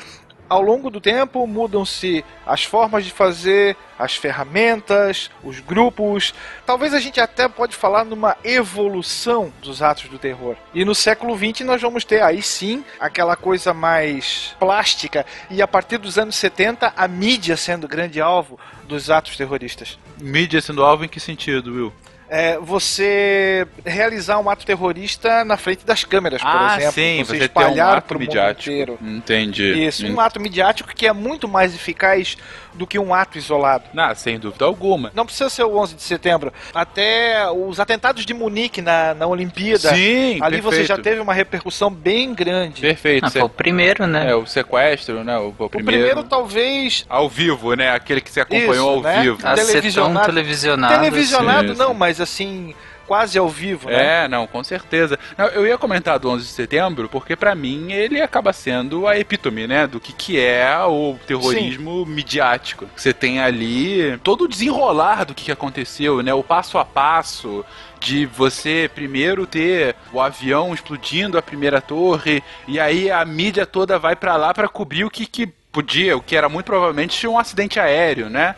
Ao 0.48 0.62
longo 0.62 0.90
do 0.90 1.02
tempo 1.02 1.48
mudam-se 1.48 2.24
as 2.46 2.64
formas 2.64 3.04
de 3.04 3.12
fazer, 3.12 3.76
as 3.98 4.16
ferramentas, 4.16 5.32
os 5.44 5.60
grupos. 5.60 6.34
Talvez 6.66 6.94
a 6.94 7.00
gente 7.00 7.20
até 7.20 7.48
pode 7.48 7.76
falar 7.76 8.06
numa 8.06 8.38
evolução 8.44 9.52
dos 9.62 9.82
atos 9.82 10.08
do 10.08 10.20
terror. 10.20 10.56
E 10.74 10.86
no 10.86 10.94
século 10.94 11.36
XX 11.36 11.62
nós 11.62 11.82
vamos 11.82 12.06
ter 12.06 12.22
aí 12.22 12.42
sim 12.42 12.84
aquela 13.00 13.36
coisa 13.36 13.74
mais 13.74 14.56
plástica 14.60 15.26
e 15.50 15.62
a 15.62 15.68
partir 15.68 15.98
dos 15.98 16.18
anos 16.18 16.36
70 16.36 16.94
a 16.96 17.08
mídia 17.08 17.58
sendo 17.58 17.88
grande 17.88 18.22
alvo 18.22 18.60
dos 18.88 19.10
atos 19.10 19.36
terroristas. 19.36 19.98
Mídia 20.22 20.62
sendo 20.62 20.84
alvo 20.84 21.06
em 21.06 21.10
que 21.10 21.20
sentido, 21.20 21.74
Will? 21.74 21.94
É, 22.28 22.58
você 22.58 23.68
realizar 23.86 24.40
um 24.40 24.50
ato 24.50 24.66
terrorista 24.66 25.46
na 25.46 25.58
frente 25.58 25.86
das 25.86 26.04
câmeras, 26.04 26.42
por 26.42 26.50
ah, 26.50 26.76
exemplo. 26.78 26.94
sim, 26.94 27.24
você, 27.24 27.26
você, 27.26 27.44
um 27.44 27.46
espalhar 27.46 27.98
ato 27.98 28.08
pro 28.08 28.20
mundo 28.20 28.28
midiático. 28.28 28.72
inteiro. 28.72 29.00
Entendi. 29.02 29.86
Isso, 29.86 30.08
um 30.08 30.20
ato 30.20 30.40
midiático 30.40 30.94
que 30.96 31.06
é 31.06 31.14
muito 31.14 31.48
mais 31.48 31.76
eficaz 31.76 32.36
do 32.76 32.86
que 32.86 33.00
um 33.00 33.14
ato 33.14 33.38
isolado. 33.38 33.86
Ah, 33.96 34.14
sem 34.14 34.40
dúvida 34.40 34.66
alguma. 34.66 35.12
Não 35.16 35.26
precisa 35.26 35.50
ser 35.50 35.64
o 35.64 35.78
11 35.78 35.96
de 35.96 36.04
setembro. 36.04 36.54
Até 36.74 37.50
os 37.52 37.80
atentados 37.80 38.26
de 38.26 38.34
Munique 38.34 38.82
na, 38.82 39.14
na 39.14 39.28
Olimpíada. 39.28 39.94
Sim, 39.94 40.40
Ali 40.42 40.62
você 40.62 40.84
já 40.84 40.96
perfeito. 40.96 41.04
teve 41.04 41.22
uma 41.22 41.34
repercussão 41.34 41.90
bem 41.90 42.34
grande. 42.34 42.82
Perfeito. 42.82 43.26
Ah, 43.26 43.30
foi 43.32 43.42
o 43.42 43.50
primeiro, 43.50 44.06
né? 44.08 44.30
É, 44.32 44.36
o 44.36 44.46
sequestro, 44.46 45.24
né? 45.24 45.38
O, 45.38 45.54
o 45.58 45.66
O 45.66 45.70
primeiro, 45.70 46.24
talvez. 46.24 47.06
Ao 47.10 47.30
vivo, 47.30 47.74
né? 47.74 47.92
Aquele 47.92 48.22
que 48.22 48.32
você 48.32 48.42
acompanhou 48.42 48.72
Isso, 48.74 48.82
ao 48.98 49.02
né? 49.02 49.22
vivo. 49.22 49.38
A 49.44 49.56
ser 49.58 49.66
tão 49.66 49.66
televisionado. 49.66 50.26
televisionado. 50.26 50.94
Televisionado 50.96 51.74
sim, 51.74 51.80
não, 51.80 51.90
sim. 51.90 51.98
mas 51.98 52.22
assim, 52.22 52.76
quase 53.08 53.38
ao 53.38 53.48
vivo, 53.48 53.90
né? 53.90 54.26
É, 54.26 54.28
não, 54.28 54.48
com 54.48 54.64
certeza. 54.64 55.18
Não, 55.38 55.46
eu 55.48 55.66
ia 55.66 55.78
comentar 55.78 56.20
do 56.20 56.30
11 56.30 56.46
de 56.46 56.52
setembro, 56.52 57.08
porque 57.10 57.36
pra 57.36 57.56
mim 57.56 57.92
ele 57.92 58.22
acaba 58.22 58.52
sendo 58.52 59.08
a 59.08 59.18
epítome, 59.18 59.68
né, 59.68 59.88
do 59.88 60.00
que, 60.00 60.14
que 60.14 60.40
é 60.40 60.78
o 60.80 61.18
terrorismo 61.26 62.06
midiático. 62.06 62.88
Você 62.96 63.14
tem 63.14 63.40
ali 63.40 64.18
todo 64.24 64.46
o 64.46 64.48
desenrolar 64.48 65.26
do 65.26 65.34
que, 65.34 65.52
aconteceu, 65.52 66.22
né, 66.22 66.34
o 66.34 66.44
passo 66.44 66.78
a 66.78 66.84
passo 66.84 67.64
de 68.00 68.26
você 68.26 68.90
primeiro 68.94 69.48
ter 69.48 69.96
o 70.12 70.20
avião 70.20 70.74
explodindo 70.74 71.38
a 71.38 71.42
primeira 71.42 71.80
torre 71.80 72.44
e 72.68 72.80
aí 72.80 73.10
a 73.10 73.24
mídia 73.24 73.66
toda 73.66 73.98
vai 73.98 74.16
pra 74.16 74.36
lá 74.36 74.54
pra 74.54 74.68
cobrir 74.68 75.06
o 75.06 75.10
que, 75.10 75.26
que 75.26 75.48
podia, 75.72 76.16
o 76.16 76.22
que 76.22 76.36
era 76.36 76.48
muito 76.48 76.66
provavelmente 76.66 77.28
um 77.28 77.38
acidente 77.38 77.80
aéreo, 77.80 78.30
né? 78.30 78.56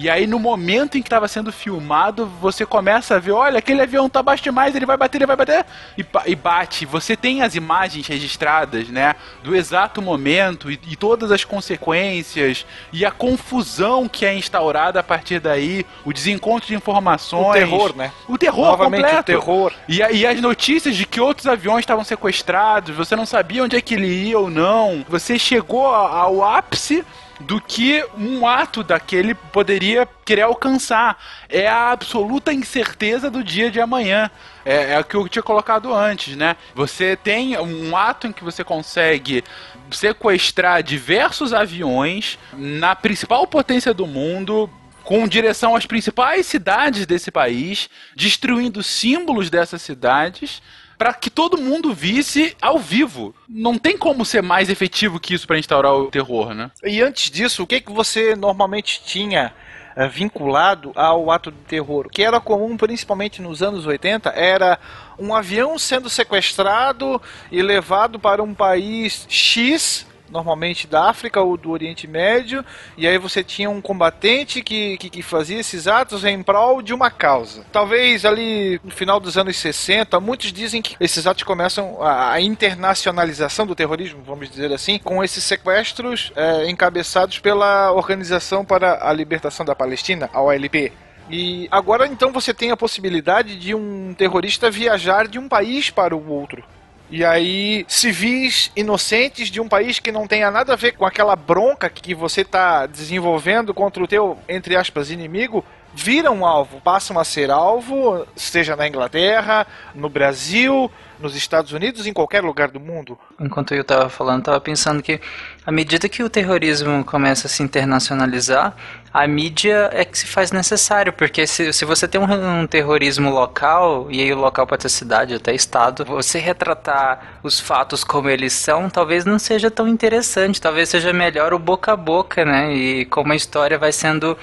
E 0.00 0.08
aí, 0.08 0.26
no 0.26 0.38
momento 0.38 0.96
em 0.96 1.02
que 1.02 1.08
estava 1.08 1.28
sendo 1.28 1.52
filmado, 1.52 2.24
você 2.40 2.64
começa 2.64 3.16
a 3.16 3.18
ver: 3.18 3.32
olha, 3.32 3.58
aquele 3.58 3.82
avião 3.82 4.08
tá 4.08 4.22
baixo 4.22 4.42
demais, 4.42 4.74
ele 4.74 4.86
vai 4.86 4.96
bater, 4.96 5.18
ele 5.18 5.26
vai 5.26 5.36
bater. 5.36 5.66
E, 5.96 6.06
e 6.24 6.34
bate. 6.34 6.86
Você 6.86 7.14
tem 7.14 7.42
as 7.42 7.54
imagens 7.54 8.06
registradas, 8.06 8.88
né? 8.88 9.14
Do 9.44 9.54
exato 9.54 10.00
momento 10.00 10.70
e, 10.70 10.80
e 10.88 10.96
todas 10.96 11.30
as 11.30 11.44
consequências 11.44 12.64
e 12.90 13.04
a 13.04 13.10
confusão 13.10 14.08
que 14.08 14.24
é 14.24 14.32
instaurada 14.32 15.00
a 15.00 15.02
partir 15.02 15.38
daí, 15.38 15.84
o 16.02 16.14
desencontro 16.14 16.66
de 16.66 16.74
informações. 16.74 17.48
O 17.48 17.52
terror, 17.52 17.94
né? 17.94 18.10
O 18.26 18.38
terror 18.38 18.66
Novamente, 18.68 19.02
completo. 19.02 19.20
o 19.20 19.24
terror. 19.24 19.72
E, 19.86 19.98
e 19.98 20.26
as 20.26 20.40
notícias 20.40 20.96
de 20.96 21.04
que 21.04 21.20
outros 21.20 21.46
aviões 21.46 21.80
estavam 21.80 22.04
sequestrados, 22.04 22.96
você 22.96 23.14
não 23.14 23.26
sabia 23.26 23.62
onde 23.64 23.76
é 23.76 23.82
que 23.82 23.92
ele 23.92 24.08
ia 24.08 24.38
ou 24.38 24.48
não. 24.48 25.04
Você 25.10 25.38
chegou 25.38 25.86
ao 25.94 26.42
ápice 26.42 27.04
do 27.40 27.60
que 27.60 28.04
um 28.16 28.46
ato 28.46 28.82
daquele 28.82 29.34
poderia 29.34 30.06
querer 30.24 30.42
alcançar. 30.42 31.18
É 31.48 31.66
a 31.66 31.90
absoluta 31.90 32.52
incerteza 32.52 33.30
do 33.30 33.42
dia 33.42 33.70
de 33.70 33.80
amanhã. 33.80 34.30
É, 34.64 34.92
é 34.92 35.00
o 35.00 35.04
que 35.04 35.14
eu 35.14 35.28
tinha 35.28 35.42
colocado 35.42 35.94
antes, 35.94 36.36
né? 36.36 36.56
Você 36.74 37.16
tem 37.16 37.58
um 37.58 37.96
ato 37.96 38.26
em 38.26 38.32
que 38.32 38.44
você 38.44 38.62
consegue 38.62 39.42
sequestrar 39.90 40.82
diversos 40.82 41.52
aviões 41.52 42.38
na 42.52 42.94
principal 42.94 43.46
potência 43.46 43.92
do 43.92 44.06
mundo, 44.06 44.70
com 45.02 45.26
direção 45.26 45.74
às 45.74 45.86
principais 45.86 46.46
cidades 46.46 47.06
desse 47.06 47.30
país, 47.30 47.88
destruindo 48.14 48.82
símbolos 48.82 49.50
dessas 49.50 49.82
cidades 49.82 50.62
para 51.00 51.14
que 51.14 51.30
todo 51.30 51.56
mundo 51.56 51.94
visse 51.94 52.54
ao 52.60 52.78
vivo. 52.78 53.34
Não 53.48 53.78
tem 53.78 53.96
como 53.96 54.22
ser 54.22 54.42
mais 54.42 54.68
efetivo 54.68 55.18
que 55.18 55.32
isso 55.32 55.46
para 55.46 55.58
instaurar 55.58 55.94
o 55.94 56.10
terror, 56.10 56.52
né? 56.52 56.70
E 56.84 57.00
antes 57.00 57.30
disso, 57.30 57.62
o 57.62 57.66
que, 57.66 57.80
que 57.80 57.90
você 57.90 58.36
normalmente 58.36 59.00
tinha 59.02 59.50
eh, 59.96 60.06
vinculado 60.06 60.92
ao 60.94 61.30
ato 61.30 61.50
de 61.50 61.56
terror? 61.60 62.04
O 62.04 62.10
que 62.10 62.22
era 62.22 62.38
comum, 62.38 62.76
principalmente 62.76 63.40
nos 63.40 63.62
anos 63.62 63.86
80, 63.86 64.28
era 64.36 64.78
um 65.18 65.34
avião 65.34 65.78
sendo 65.78 66.10
sequestrado 66.10 67.18
e 67.50 67.62
levado 67.62 68.18
para 68.18 68.42
um 68.42 68.52
país 68.52 69.24
X 69.26 70.06
normalmente 70.30 70.86
da 70.86 71.08
África 71.08 71.40
ou 71.40 71.56
do 71.56 71.70
Oriente 71.70 72.06
Médio, 72.06 72.64
e 72.96 73.06
aí 73.06 73.18
você 73.18 73.42
tinha 73.42 73.68
um 73.68 73.80
combatente 73.80 74.62
que, 74.62 74.96
que, 74.98 75.10
que, 75.10 75.22
fazia 75.22 75.58
esses 75.58 75.86
atos 75.86 76.24
em 76.24 76.42
prol 76.42 76.80
de 76.82 76.94
uma 76.94 77.10
causa. 77.10 77.64
Talvez 77.72 78.24
ali 78.24 78.80
no 78.82 78.90
final 78.90 79.20
dos 79.20 79.36
anos 79.36 79.56
60, 79.56 80.18
muitos 80.20 80.52
dizem 80.52 80.80
que 80.80 80.96
esses 81.00 81.26
atos 81.26 81.42
começam 81.42 82.02
a, 82.02 82.32
a 82.32 82.40
internacionalização 82.40 83.66
do 83.66 83.74
terrorismo, 83.74 84.22
vamos 84.24 84.48
dizer 84.50 84.72
assim, 84.72 84.98
com 84.98 85.22
esses 85.22 85.42
sequestros 85.44 86.32
é, 86.36 86.70
encabeçados 86.70 87.38
pela 87.38 87.92
Organização 87.92 88.64
para 88.64 89.06
a 89.08 89.12
Libertação 89.12 89.64
da 89.64 89.74
Palestina, 89.74 90.30
a 90.32 90.40
OLP. 90.40 90.92
E 91.30 91.68
agora 91.70 92.06
então 92.08 92.32
você 92.32 92.52
tem 92.52 92.72
a 92.72 92.76
possibilidade 92.76 93.56
de 93.56 93.72
um 93.72 94.12
terrorista 94.14 94.68
viajar 94.68 95.28
de 95.28 95.38
um 95.38 95.48
país 95.48 95.88
para 95.88 96.16
o 96.16 96.28
outro. 96.28 96.64
E 97.12 97.24
aí, 97.24 97.84
civis 97.88 98.70
inocentes 98.76 99.48
de 99.48 99.60
um 99.60 99.68
país 99.68 99.98
que 99.98 100.12
não 100.12 100.28
tenha 100.28 100.48
nada 100.48 100.74
a 100.74 100.76
ver 100.76 100.92
com 100.92 101.04
aquela 101.04 101.34
bronca 101.34 101.90
que 101.90 102.14
você 102.14 102.42
está 102.42 102.86
desenvolvendo 102.86 103.74
contra 103.74 104.02
o 104.02 104.06
teu, 104.06 104.38
entre 104.48 104.76
aspas, 104.76 105.10
inimigo, 105.10 105.64
viram 105.92 106.46
alvo, 106.46 106.80
passam 106.80 107.18
a 107.18 107.24
ser 107.24 107.50
alvo, 107.50 108.24
seja 108.36 108.76
na 108.76 108.86
Inglaterra, 108.86 109.66
no 109.92 110.08
Brasil, 110.08 110.88
nos 111.20 111.36
Estados 111.36 111.72
Unidos, 111.72 112.06
em 112.06 112.12
qualquer 112.12 112.42
lugar 112.42 112.68
do 112.68 112.80
mundo. 112.80 113.18
Enquanto 113.38 113.74
eu 113.74 113.82
estava 113.82 114.08
falando, 114.08 114.40
estava 114.40 114.60
pensando 114.60 115.02
que 115.02 115.20
à 115.64 115.70
medida 115.70 116.08
que 116.08 116.22
o 116.22 116.30
terrorismo 116.30 117.04
começa 117.04 117.46
a 117.46 117.50
se 117.50 117.62
internacionalizar, 117.62 118.74
a 119.12 119.26
mídia 119.26 119.90
é 119.92 120.04
que 120.04 120.16
se 120.16 120.26
faz 120.26 120.52
necessário, 120.52 121.12
porque 121.12 121.46
se, 121.46 121.72
se 121.72 121.84
você 121.84 122.06
tem 122.06 122.20
um, 122.20 122.60
um, 122.60 122.66
terrorismo 122.66 123.28
local, 123.30 124.06
e 124.08 124.20
aí 124.20 124.32
o 124.32 124.38
local 124.38 124.66
pode 124.66 124.82
ser 124.82 124.88
cidade, 124.88 125.34
até 125.34 125.52
estado, 125.52 126.04
você 126.04 126.38
retratar 126.38 127.40
os 127.42 127.58
fatos 127.58 128.04
como 128.04 128.28
eles 128.28 128.52
são, 128.52 128.88
talvez 128.88 129.24
não 129.24 129.38
seja 129.38 129.70
tão 129.70 129.88
interessante, 129.88 130.60
talvez 130.60 130.88
seja 130.88 131.12
melhor 131.12 131.52
o 131.52 131.58
boca 131.58 131.92
a 131.92 131.96
boca, 131.96 132.44
né? 132.44 132.72
E 132.72 133.04
como 133.06 133.32
a 133.32 133.36
história 133.36 133.76
vai 133.78 133.90
sendo 133.92 134.38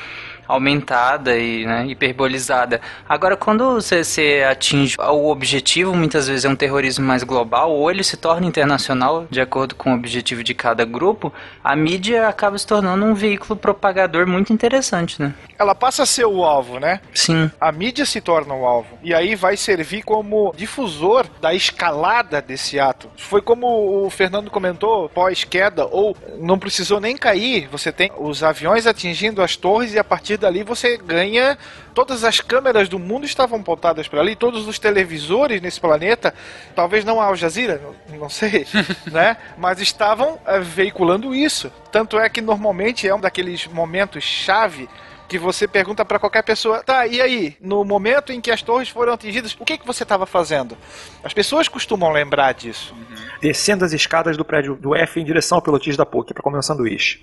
aumentada 0.48 1.38
e 1.38 1.66
né, 1.66 1.86
hiperbolizada. 1.88 2.82
Agora, 3.08 3.36
quando 3.36 3.74
você, 3.74 4.04
você 4.04 4.46
atinge 4.50 4.96
o 5.00 5.30
objetivo, 5.30 5.96
muitas 5.96 6.28
vezes 6.28 6.46
é 6.46 6.50
um 6.50 6.56
terrorismo 6.56 7.06
mais 7.06 7.24
global, 7.24 7.72
ou 7.72 7.90
ele 7.90 8.04
se 8.04 8.18
torna 8.18 8.48
internacional, 8.48 9.28
de 9.30 9.42
acordo 9.42 9.76
com 9.76 9.92
o 9.92 9.96
objetivo 9.96 10.44
de 10.44 10.54
cada 10.54 10.86
grupo, 10.86 11.32
a 11.64 11.76
mídia 11.76 12.28
acaba 12.28 12.58
se 12.58 12.66
tornando 12.66 13.06
um 13.06 13.14
veículo 13.14 13.56
propagador 13.56 14.28
muito 14.28 14.54
interessante, 14.54 15.22
né? 15.22 15.34
Ela 15.60 15.74
passa 15.74 16.04
a 16.04 16.06
ser 16.06 16.26
o 16.26 16.44
alvo, 16.44 16.80
né? 16.80 17.02
Sim. 17.14 17.50
A 17.60 17.72
mídia 17.72 18.06
se 18.06 18.22
torna 18.22 18.54
o 18.54 18.66
alvo. 18.66 18.98
E 19.04 19.14
aí 19.14 19.36
vai 19.36 19.58
servir 19.58 20.04
como 20.04 20.54
difusor 20.56 21.26
da 21.42 21.54
escalada 21.54 22.42
desse 22.42 22.80
ato. 22.80 23.10
Foi 23.18 23.42
como 23.42 24.06
o 24.06 24.10
Fernando 24.10 24.52
comentou, 24.52 25.10
pós-queda, 25.10 25.86
ou 25.86 26.16
não 26.40 26.60
precisou 26.60 27.00
nem 27.00 27.18
cair, 27.18 27.68
você 27.72 27.92
tem 27.92 28.12
os 28.18 28.44
aviões 28.44 28.86
atingindo 28.86 29.42
as 29.42 29.56
torres 29.56 29.94
e 29.94 30.00
a 30.00 30.04
partir 30.04 30.37
partir 30.38 30.40
dali 30.40 30.64
você 30.64 30.98
ganha. 30.98 31.58
Todas 31.94 32.24
as 32.24 32.40
câmeras 32.40 32.88
do 32.88 33.00
mundo 33.00 33.26
estavam 33.26 33.62
pontadas 33.62 34.08
para 34.08 34.22
ali, 34.22 34.36
todos 34.36 34.68
os 34.68 34.78
televisores 34.78 35.60
nesse 35.60 35.82
planeta, 35.82 36.34
talvez 36.76 37.04
não 37.04 37.20
a 37.20 37.26
Al 37.26 37.36
Jazeera, 37.36 37.82
não, 38.10 38.30
sei, 38.30 38.68
né? 39.12 39.36
Mas 39.58 39.82
estavam 39.82 40.40
é, 40.46 40.60
veiculando 40.60 41.34
isso. 41.34 41.72
Tanto 41.92 42.20
é 42.20 42.30
que 42.30 42.40
normalmente 42.40 43.08
é 43.08 43.16
um 43.16 43.20
daqueles 43.20 43.66
momentos 43.68 44.24
chave 44.24 44.88
que 45.28 45.38
você 45.38 45.68
pergunta 45.68 46.06
para 46.06 46.20
qualquer 46.20 46.44
pessoa, 46.44 46.82
tá, 46.82 47.06
e 47.06 47.22
aí, 47.22 47.58
no 47.62 47.84
momento 47.84 48.32
em 48.32 48.40
que 48.40 48.50
as 48.50 48.62
torres 48.62 48.90
foram 48.90 49.14
atingidas, 49.14 49.56
o 49.60 49.66
que, 49.66 49.78
que 49.78 49.86
você 49.86 50.04
estava 50.04 50.26
fazendo? 50.26 50.78
As 51.24 51.34
pessoas 51.34 51.68
costumam 51.68 52.12
lembrar 52.12 52.54
disso. 52.54 52.94
Uhum. 52.94 53.16
Descendo 53.42 53.84
as 53.84 53.94
escadas 53.94 54.38
do 54.38 54.46
prédio 54.46 54.76
do 54.76 54.96
F 54.96 55.20
em 55.20 55.26
direção 55.26 55.58
ao 55.58 55.62
pilotis 55.62 55.98
da 55.98 56.06
PUC 56.06 56.34
para 56.34 56.42
comer 56.42 56.58
um 56.58 56.62
sanduíche. 56.62 57.20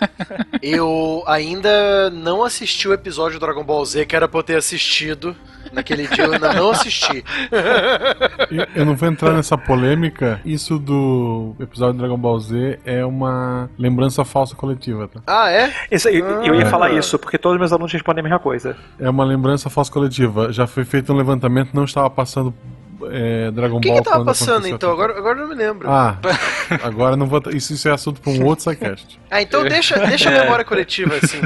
eu 0.60 1.22
ainda 1.26 2.10
não 2.10 2.42
assisti 2.42 2.88
o 2.88 2.92
episódio 2.92 3.38
do 3.38 3.46
Dragon 3.46 3.64
Ball 3.64 3.84
Z 3.84 4.06
que 4.06 4.16
era 4.16 4.28
pra 4.28 4.40
eu 4.40 4.44
ter 4.44 4.56
assistido. 4.56 5.36
Naquele 5.76 6.08
dia 6.08 6.24
eu 6.24 6.32
ainda 6.32 6.54
não 6.54 6.70
assisti. 6.70 7.22
Eu 8.74 8.86
não 8.86 8.96
vou 8.96 9.08
entrar 9.08 9.32
nessa 9.32 9.58
polêmica. 9.58 10.40
Isso 10.42 10.78
do 10.78 11.54
episódio 11.60 11.94
do 11.94 11.98
Dragon 11.98 12.16
Ball 12.16 12.40
Z 12.40 12.80
é 12.84 13.04
uma 13.04 13.68
lembrança 13.78 14.24
falsa 14.24 14.56
coletiva, 14.56 15.06
tá? 15.06 15.20
Ah, 15.26 15.50
é? 15.50 15.70
Isso, 15.90 16.08
eu, 16.08 16.42
eu 16.42 16.54
ia 16.54 16.64
falar 16.66 16.92
isso, 16.92 17.18
porque 17.18 17.36
todos 17.36 17.56
os 17.56 17.60
meus 17.60 17.72
alunos 17.72 17.92
respondem 17.92 18.20
a 18.20 18.22
mesma 18.22 18.38
coisa. 18.38 18.74
É 18.98 19.10
uma 19.10 19.24
lembrança 19.24 19.68
falsa 19.68 19.92
coletiva. 19.92 20.50
Já 20.50 20.66
foi 20.66 20.84
feito 20.84 21.12
um 21.12 21.16
levantamento, 21.16 21.74
não 21.74 21.84
estava 21.84 22.08
passando 22.08 22.54
é, 23.10 23.50
Dragon 23.50 23.80
que 23.80 23.88
Ball. 23.88 23.98
O 23.98 24.02
que 24.02 24.10
tava 24.10 24.24
passando 24.24 24.66
então? 24.66 24.90
Agora, 24.90 25.16
agora 25.16 25.40
não 25.40 25.48
me 25.48 25.54
lembro. 25.54 25.90
Ah, 25.90 26.18
agora 26.82 27.16
não 27.16 27.26
vou. 27.26 27.40
Isso, 27.52 27.72
isso 27.72 27.88
é 27.88 27.92
assunto 27.92 28.20
para 28.20 28.32
um 28.32 28.44
outro 28.44 28.64
sidecast. 28.64 29.18
Ah, 29.28 29.42
então 29.42 29.64
deixa, 29.64 29.98
deixa 30.06 30.30
a 30.30 30.32
é. 30.32 30.42
memória 30.42 30.64
coletiva 30.64 31.16
assim, 31.16 31.40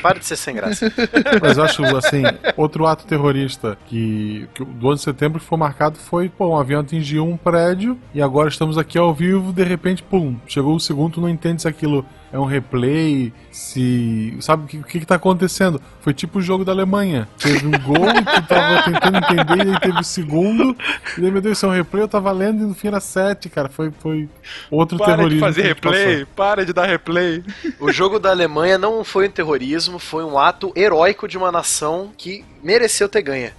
Para 0.00 0.18
de 0.18 0.24
ser 0.24 0.36
sem 0.36 0.54
graça. 0.54 0.90
Mas 1.40 1.58
eu 1.58 1.64
acho, 1.64 1.84
assim, 1.94 2.22
outro 2.56 2.86
ato 2.86 3.06
terrorista 3.06 3.76
que, 3.86 4.48
que 4.54 4.64
do 4.64 4.88
11 4.88 4.96
de 4.96 5.04
setembro 5.04 5.38
foi 5.38 5.58
marcado 5.58 5.98
foi, 5.98 6.30
pô, 6.30 6.48
um 6.48 6.58
avião 6.58 6.80
atingiu 6.80 7.26
um 7.26 7.36
prédio 7.36 7.98
e 8.14 8.22
agora 8.22 8.48
estamos 8.48 8.78
aqui 8.78 8.96
ao 8.96 9.12
vivo, 9.12 9.52
de 9.52 9.62
repente, 9.62 10.02
pum, 10.02 10.36
chegou 10.46 10.74
o 10.74 10.80
segundo, 10.80 11.14
tu 11.14 11.20
não 11.20 11.28
entende 11.28 11.60
se 11.60 11.68
aquilo 11.68 12.06
é 12.32 12.38
um 12.38 12.44
replay, 12.44 13.32
se. 13.50 14.36
Sabe 14.40 14.64
o 14.64 14.66
que, 14.66 14.82
que, 14.82 15.00
que 15.00 15.06
tá 15.06 15.14
acontecendo? 15.14 15.80
Foi 16.00 16.12
tipo 16.12 16.38
o 16.38 16.42
jogo 16.42 16.64
da 16.64 16.72
Alemanha. 16.72 17.28
Teve 17.38 17.66
um 17.66 17.70
gol 17.70 18.06
que 18.34 18.48
tava 18.48 18.82
tentando 18.82 19.18
entender, 19.18 19.66
e 19.66 19.70
aí 19.70 19.80
teve 19.80 20.00
o 20.00 20.04
segundo. 20.04 20.76
E 21.18 21.24
aí, 21.24 21.30
meu 21.30 21.40
Deus, 21.40 21.56
isso 21.56 21.66
é 21.66 21.68
um 21.68 21.72
replay, 21.72 22.02
eu 22.02 22.08
tava 22.08 22.32
lendo 22.32 22.62
e 22.62 22.66
no 22.66 22.74
fim 22.74 22.88
era 22.88 23.00
7, 23.00 23.48
cara. 23.48 23.68
Foi, 23.68 23.92
foi 24.00 24.28
outro 24.70 24.98
para 24.98 25.16
terrorismo. 25.16 25.40
Para 25.40 25.50
de 25.50 25.54
fazer 25.54 25.68
replay, 25.68 26.26
para 26.36 26.66
de 26.66 26.72
dar 26.72 26.86
replay. 26.86 27.44
O 27.78 27.92
jogo 27.92 28.18
da 28.18 28.30
Alemanha 28.30 28.76
não 28.76 29.04
foi 29.04 29.28
um 29.28 29.30
terrorismo, 29.30 29.98
foi 29.98 30.24
um 30.24 30.38
ato 30.38 30.72
heróico 30.76 31.28
de 31.28 31.38
uma 31.38 31.52
nação 31.52 32.10
que 32.16 32.44
mereceu 32.66 33.08
ter 33.08 33.22
ganha. 33.22 33.54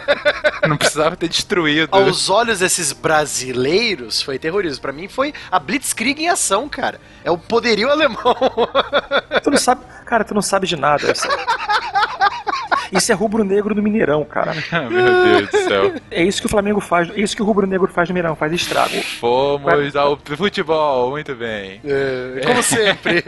Não 0.68 0.76
precisava 0.76 1.16
ter 1.16 1.28
destruído. 1.28 1.88
Aos 1.90 2.28
olhos 2.28 2.58
desses 2.58 2.92
brasileiros, 2.92 4.20
foi 4.20 4.38
terrorismo. 4.38 4.82
Para 4.82 4.92
mim 4.92 5.08
foi 5.08 5.32
a 5.50 5.58
Blitzkrieg 5.58 6.22
em 6.22 6.28
ação, 6.28 6.68
cara. 6.68 7.00
É 7.24 7.30
o 7.30 7.38
poderio 7.38 7.90
alemão. 7.90 8.36
Tu 9.42 9.50
não 9.50 9.58
sabe, 9.58 9.82
cara, 10.04 10.24
tu 10.24 10.34
não 10.34 10.42
sabe 10.42 10.66
de 10.66 10.76
nada. 10.76 11.12
Isso 12.92 13.10
é 13.12 13.14
rubro-negro 13.14 13.74
do 13.74 13.82
Mineirão, 13.82 14.24
cara. 14.24 14.54
Meu 14.90 15.24
Deus 15.24 15.50
do 15.50 15.58
céu. 15.68 15.94
É 16.10 16.22
isso 16.22 16.40
que 16.40 16.46
o 16.46 16.50
Flamengo 16.50 16.80
faz, 16.80 17.10
é 17.10 17.20
isso 17.20 17.34
que 17.36 17.42
o 17.42 17.44
rubro-negro 17.44 17.88
faz 17.88 18.08
no 18.08 18.14
Mineirão, 18.14 18.36
faz 18.36 18.52
estrago. 18.52 18.94
Fomos 19.20 19.96
ao 19.96 20.16
futebol, 20.16 21.10
muito 21.10 21.34
bem. 21.34 21.80
É, 21.84 22.40
como 22.44 22.62
sempre. 22.64 23.24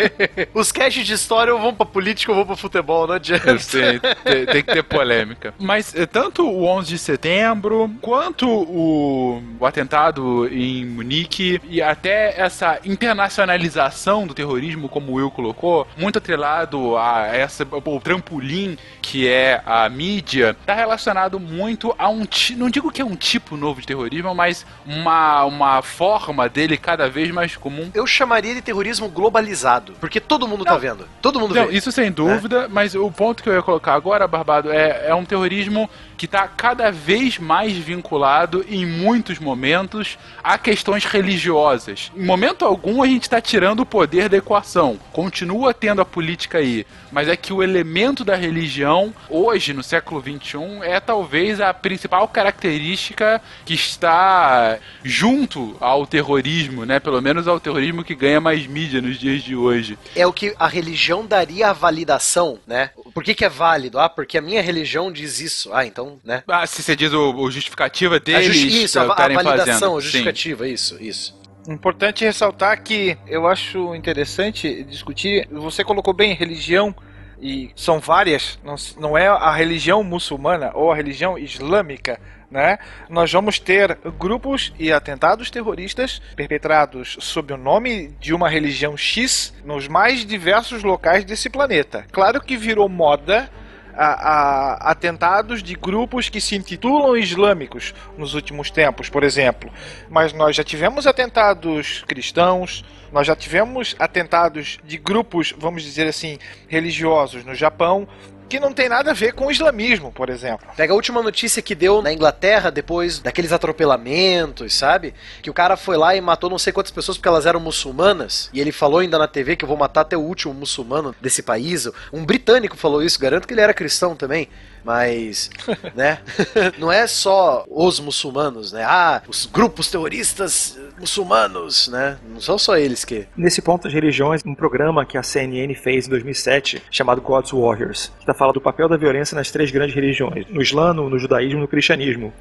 Os 0.54 0.72
caches 0.72 1.06
de 1.06 1.14
história 1.14 1.54
ou 1.54 1.60
vão 1.60 1.74
pra 1.74 1.86
política 1.86 2.32
ou 2.32 2.36
vão 2.36 2.46
pra 2.46 2.56
futebol, 2.56 3.06
não 3.06 3.14
adianta. 3.14 3.58
Sim, 3.58 4.00
tem, 4.24 4.46
tem 4.46 4.62
que 4.62 4.72
ter 4.72 4.82
polêmica. 4.82 5.54
Mas 5.58 5.94
eh, 5.94 6.06
tanto 6.06 6.46
o 6.46 6.64
11 6.66 6.88
de 6.88 6.98
setembro, 6.98 7.90
quanto 8.00 8.48
o, 8.48 9.42
o 9.58 9.66
atentado 9.66 10.48
em 10.48 10.84
Munique 10.84 11.60
e 11.68 11.82
até 11.82 12.34
essa 12.40 12.78
internacionalização 12.84 14.26
do 14.26 14.34
terrorismo, 14.34 14.88
como 14.88 15.12
o 15.12 15.14
Will 15.16 15.30
colocou, 15.30 15.86
muito 15.96 16.18
atrelado 16.18 16.96
a 16.96 17.26
essa, 17.26 17.66
o 17.70 18.00
trampolim 18.00 18.76
que 19.00 19.28
é 19.28 19.55
a 19.64 19.88
mídia, 19.88 20.56
está 20.60 20.74
relacionado 20.74 21.38
muito 21.38 21.94
a 21.98 22.08
um 22.08 22.26
não 22.56 22.68
digo 22.68 22.90
que 22.90 23.00
é 23.00 23.04
um 23.04 23.16
tipo 23.16 23.56
novo 23.56 23.80
de 23.80 23.86
terrorismo, 23.86 24.34
mas 24.34 24.66
uma, 24.84 25.44
uma 25.44 25.82
forma 25.82 26.48
dele 26.48 26.76
cada 26.76 27.08
vez 27.08 27.30
mais 27.30 27.56
comum. 27.56 27.90
Eu 27.94 28.06
chamaria 28.06 28.54
de 28.54 28.62
terrorismo 28.62 29.08
globalizado, 29.08 29.94
porque 30.00 30.20
todo 30.20 30.46
mundo 30.46 30.64
tá 30.64 30.72
não, 30.72 30.80
tá 30.80 30.86
vendo. 30.86 31.08
Todo 31.22 31.40
mundo 31.40 31.54
não, 31.54 31.66
vê. 31.66 31.76
Isso 31.76 31.90
sem 31.92 32.10
dúvida, 32.10 32.64
é. 32.64 32.68
mas 32.68 32.94
o 32.94 33.10
ponto 33.10 33.42
que 33.42 33.48
eu 33.48 33.54
ia 33.54 33.62
colocar 33.62 33.94
agora, 33.94 34.26
Barbado, 34.26 34.70
é, 34.70 35.06
é 35.08 35.14
um 35.14 35.24
terrorismo 35.24 35.88
que 36.16 36.26
está 36.26 36.48
cada 36.48 36.90
vez 36.90 37.38
mais 37.38 37.76
vinculado, 37.76 38.64
em 38.68 38.86
muitos 38.86 39.38
momentos, 39.38 40.18
a 40.42 40.58
questões 40.58 41.04
religiosas. 41.04 42.10
Em 42.16 42.24
momento 42.24 42.64
algum, 42.64 43.02
a 43.02 43.06
gente 43.06 43.22
está 43.22 43.40
tirando 43.40 43.80
o 43.80 43.86
poder 43.86 44.28
da 44.28 44.36
equação. 44.36 44.98
Continua 45.12 45.74
tendo 45.74 46.00
a 46.00 46.04
política 46.04 46.58
aí. 46.58 46.86
Mas 47.12 47.28
é 47.28 47.36
que 47.36 47.52
o 47.52 47.62
elemento 47.62 48.24
da 48.24 48.34
religião 48.34 49.14
hoje, 49.28 49.72
no 49.72 49.82
século 49.82 50.20
XXI, 50.20 50.82
é 50.82 51.00
talvez 51.00 51.60
a 51.60 51.72
principal 51.72 52.26
característica 52.28 53.40
que 53.64 53.74
está 53.74 54.78
junto 55.02 55.76
ao 55.80 56.06
terrorismo, 56.06 56.84
né? 56.84 57.00
Pelo 57.00 57.20
menos 57.22 57.46
ao 57.48 57.60
terrorismo 57.60 58.04
que 58.04 58.14
ganha 58.14 58.40
mais 58.40 58.66
mídia 58.66 59.00
nos 59.00 59.18
dias 59.18 59.42
de 59.42 59.54
hoje. 59.54 59.98
É 60.14 60.26
o 60.26 60.32
que 60.32 60.54
a 60.58 60.66
religião 60.66 61.26
daria 61.26 61.70
a 61.70 61.72
validação, 61.72 62.58
né? 62.66 62.90
Por 63.14 63.24
que, 63.24 63.34
que 63.34 63.44
é 63.44 63.48
válido? 63.48 63.98
Ah, 63.98 64.08
porque 64.08 64.38
a 64.38 64.42
minha 64.42 64.62
religião 64.62 65.10
diz 65.10 65.40
isso. 65.40 65.72
Ah, 65.72 65.86
então, 65.86 66.05
né? 66.24 66.42
Ah, 66.48 66.66
se 66.66 66.82
você 66.82 66.94
diz 66.96 67.12
o, 67.12 67.34
o 67.34 67.50
justificativa 67.50 68.16
A 68.16 68.18
deles 68.18 68.56
justi- 68.56 68.84
isso, 68.84 68.98
a, 68.98 69.02
a 69.02 69.06
estarem 69.08 69.36
validação, 69.36 69.64
fazendo. 69.66 69.84
a 69.86 70.00
Sim. 70.00 70.00
justificativa, 70.02 70.68
isso, 70.68 71.02
isso. 71.02 71.38
Importante 71.68 72.24
ressaltar 72.24 72.82
que 72.82 73.16
eu 73.26 73.46
acho 73.46 73.94
interessante 73.94 74.84
discutir. 74.84 75.48
Você 75.50 75.82
colocou 75.82 76.14
bem 76.14 76.32
religião 76.32 76.94
e 77.42 77.70
são 77.74 77.98
várias. 77.98 78.58
Não, 78.64 78.76
não 78.98 79.18
é 79.18 79.26
a 79.26 79.52
religião 79.52 80.04
muçulmana 80.04 80.70
ou 80.74 80.92
a 80.92 80.94
religião 80.96 81.36
islâmica. 81.36 82.20
Né? 82.48 82.78
Nós 83.10 83.32
vamos 83.32 83.58
ter 83.58 83.98
grupos 84.16 84.72
e 84.78 84.92
atentados 84.92 85.50
terroristas 85.50 86.22
perpetrados 86.36 87.16
sob 87.18 87.52
o 87.52 87.56
nome 87.56 88.14
de 88.20 88.32
uma 88.32 88.48
religião 88.48 88.96
X 88.96 89.52
nos 89.64 89.88
mais 89.88 90.24
diversos 90.24 90.84
locais 90.84 91.24
desse 91.24 91.50
planeta. 91.50 92.06
Claro 92.12 92.40
que 92.40 92.56
virou 92.56 92.88
moda 92.88 93.50
a, 93.96 94.06
a- 94.06 94.90
atentados 94.90 95.62
de 95.62 95.74
grupos 95.74 96.28
que 96.28 96.40
se 96.40 96.54
intitulam 96.54 97.16
islâmicos 97.16 97.94
nos 98.18 98.34
últimos 98.34 98.70
tempos, 98.70 99.08
por 99.08 99.24
exemplo. 99.24 99.70
Mas 100.10 100.32
nós 100.32 100.54
já 100.54 100.62
tivemos 100.62 101.06
atentados 101.06 102.04
cristãos, 102.06 102.84
nós 103.12 103.26
já 103.26 103.34
tivemos 103.34 103.96
atentados 103.98 104.78
de 104.84 104.98
grupos, 104.98 105.54
vamos 105.58 105.82
dizer 105.82 106.06
assim, 106.06 106.38
religiosos 106.68 107.44
no 107.44 107.54
Japão, 107.54 108.06
que 108.48 108.60
não 108.60 108.72
tem 108.72 108.88
nada 108.88 109.10
a 109.10 109.14
ver 109.14 109.32
com 109.32 109.46
o 109.46 109.50
islamismo, 109.50 110.12
por 110.12 110.28
exemplo. 110.28 110.66
Pega 110.76 110.92
a 110.92 110.96
última 110.96 111.22
notícia 111.22 111.60
que 111.62 111.74
deu 111.74 112.00
na 112.00 112.12
Inglaterra 112.12 112.70
depois 112.70 113.18
daqueles 113.18 113.52
atropelamentos, 113.52 114.74
sabe? 114.74 115.14
Que 115.42 115.50
o 115.50 115.54
cara 115.54 115.76
foi 115.76 115.96
lá 115.96 116.14
e 116.14 116.20
matou 116.20 116.48
não 116.48 116.58
sei 116.58 116.72
quantas 116.72 116.92
pessoas 116.92 117.16
porque 117.18 117.28
elas 117.28 117.46
eram 117.46 117.60
muçulmanas. 117.60 118.48
E 118.52 118.60
ele 118.60 118.72
falou 118.72 119.00
ainda 119.00 119.18
na 119.18 119.26
TV 119.26 119.56
que 119.56 119.64
eu 119.64 119.68
vou 119.68 119.76
matar 119.76 120.02
até 120.02 120.16
o 120.16 120.20
último 120.20 120.54
muçulmano 120.54 121.14
desse 121.20 121.42
país. 121.42 121.88
Um 122.12 122.24
britânico 122.24 122.76
falou 122.76 123.02
isso, 123.02 123.18
garanto 123.18 123.46
que 123.46 123.54
ele 123.54 123.60
era 123.60 123.74
cristão 123.74 124.14
também. 124.14 124.48
Mas, 124.86 125.50
né? 125.96 126.20
Não 126.78 126.92
é 126.92 127.08
só 127.08 127.64
os 127.68 127.98
muçulmanos, 127.98 128.72
né? 128.72 128.84
Ah, 128.84 129.20
os 129.26 129.44
grupos 129.44 129.90
terroristas 129.90 130.78
muçulmanos, 130.96 131.88
né? 131.88 132.16
Não 132.28 132.40
são 132.40 132.56
só 132.56 132.76
eles 132.76 133.04
que. 133.04 133.26
Nesse 133.36 133.60
ponto 133.60 133.82
das 133.82 133.92
religiões, 133.92 134.42
um 134.46 134.54
programa 134.54 135.04
que 135.04 135.18
a 135.18 135.22
CNN 135.24 135.74
fez 135.74 136.06
em 136.06 136.10
2007, 136.10 136.82
chamado 136.88 137.20
God's 137.20 137.50
Warriors, 137.50 138.12
que 138.16 138.22
está 138.22 138.32
falando 138.32 138.54
do 138.54 138.60
papel 138.60 138.88
da 138.88 138.96
violência 138.96 139.34
nas 139.34 139.50
três 139.50 139.72
grandes 139.72 139.94
religiões, 139.94 140.46
no 140.48 140.62
Islã, 140.62 140.92
no, 140.92 141.10
no 141.10 141.18
judaísmo 141.18 141.58
e 141.58 141.62
no 141.62 141.68
cristianismo. 141.68 142.32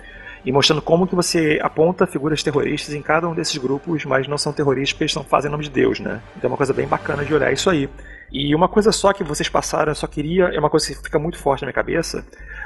E 0.45 0.51
mostrando 0.51 0.81
como 0.83 1.07
que 1.07 1.15
você 1.15 1.59
aponta 1.63 2.05
figuras 2.05 2.43
terroristas 2.43 2.93
em 2.93 3.01
cada 3.01 3.27
um 3.27 3.33
desses 3.33 3.57
grupos, 3.57 4.05
mas 4.05 4.27
não 4.27 4.37
são 4.37 4.53
terroristas 4.53 4.93
porque 4.93 5.05
eles 5.05 5.11
estão 5.11 5.23
fazendo 5.23 5.49
em 5.49 5.51
nome 5.53 5.63
de 5.63 5.71
Deus, 5.71 5.99
né? 5.99 6.21
Então 6.37 6.47
é 6.47 6.51
uma 6.51 6.57
coisa 6.57 6.71
bem 6.71 6.85
bacana 6.85 7.25
de 7.25 7.33
olhar 7.33 7.51
isso 7.51 7.67
aí. 7.67 7.89
E 8.31 8.53
uma 8.55 8.67
coisa 8.67 8.91
só 8.91 9.13
que 9.13 9.23
vocês 9.23 9.47
passaram, 9.47 9.91
eu 9.91 9.95
só 9.95 10.07
queria, 10.07 10.45
é 10.45 10.59
uma 10.59 10.69
coisa 10.69 10.87
que 10.87 10.95
fica 10.95 11.19
muito 11.19 11.37
forte 11.37 11.61
na 11.61 11.67
minha 11.67 11.73
cabeça, 11.73 12.25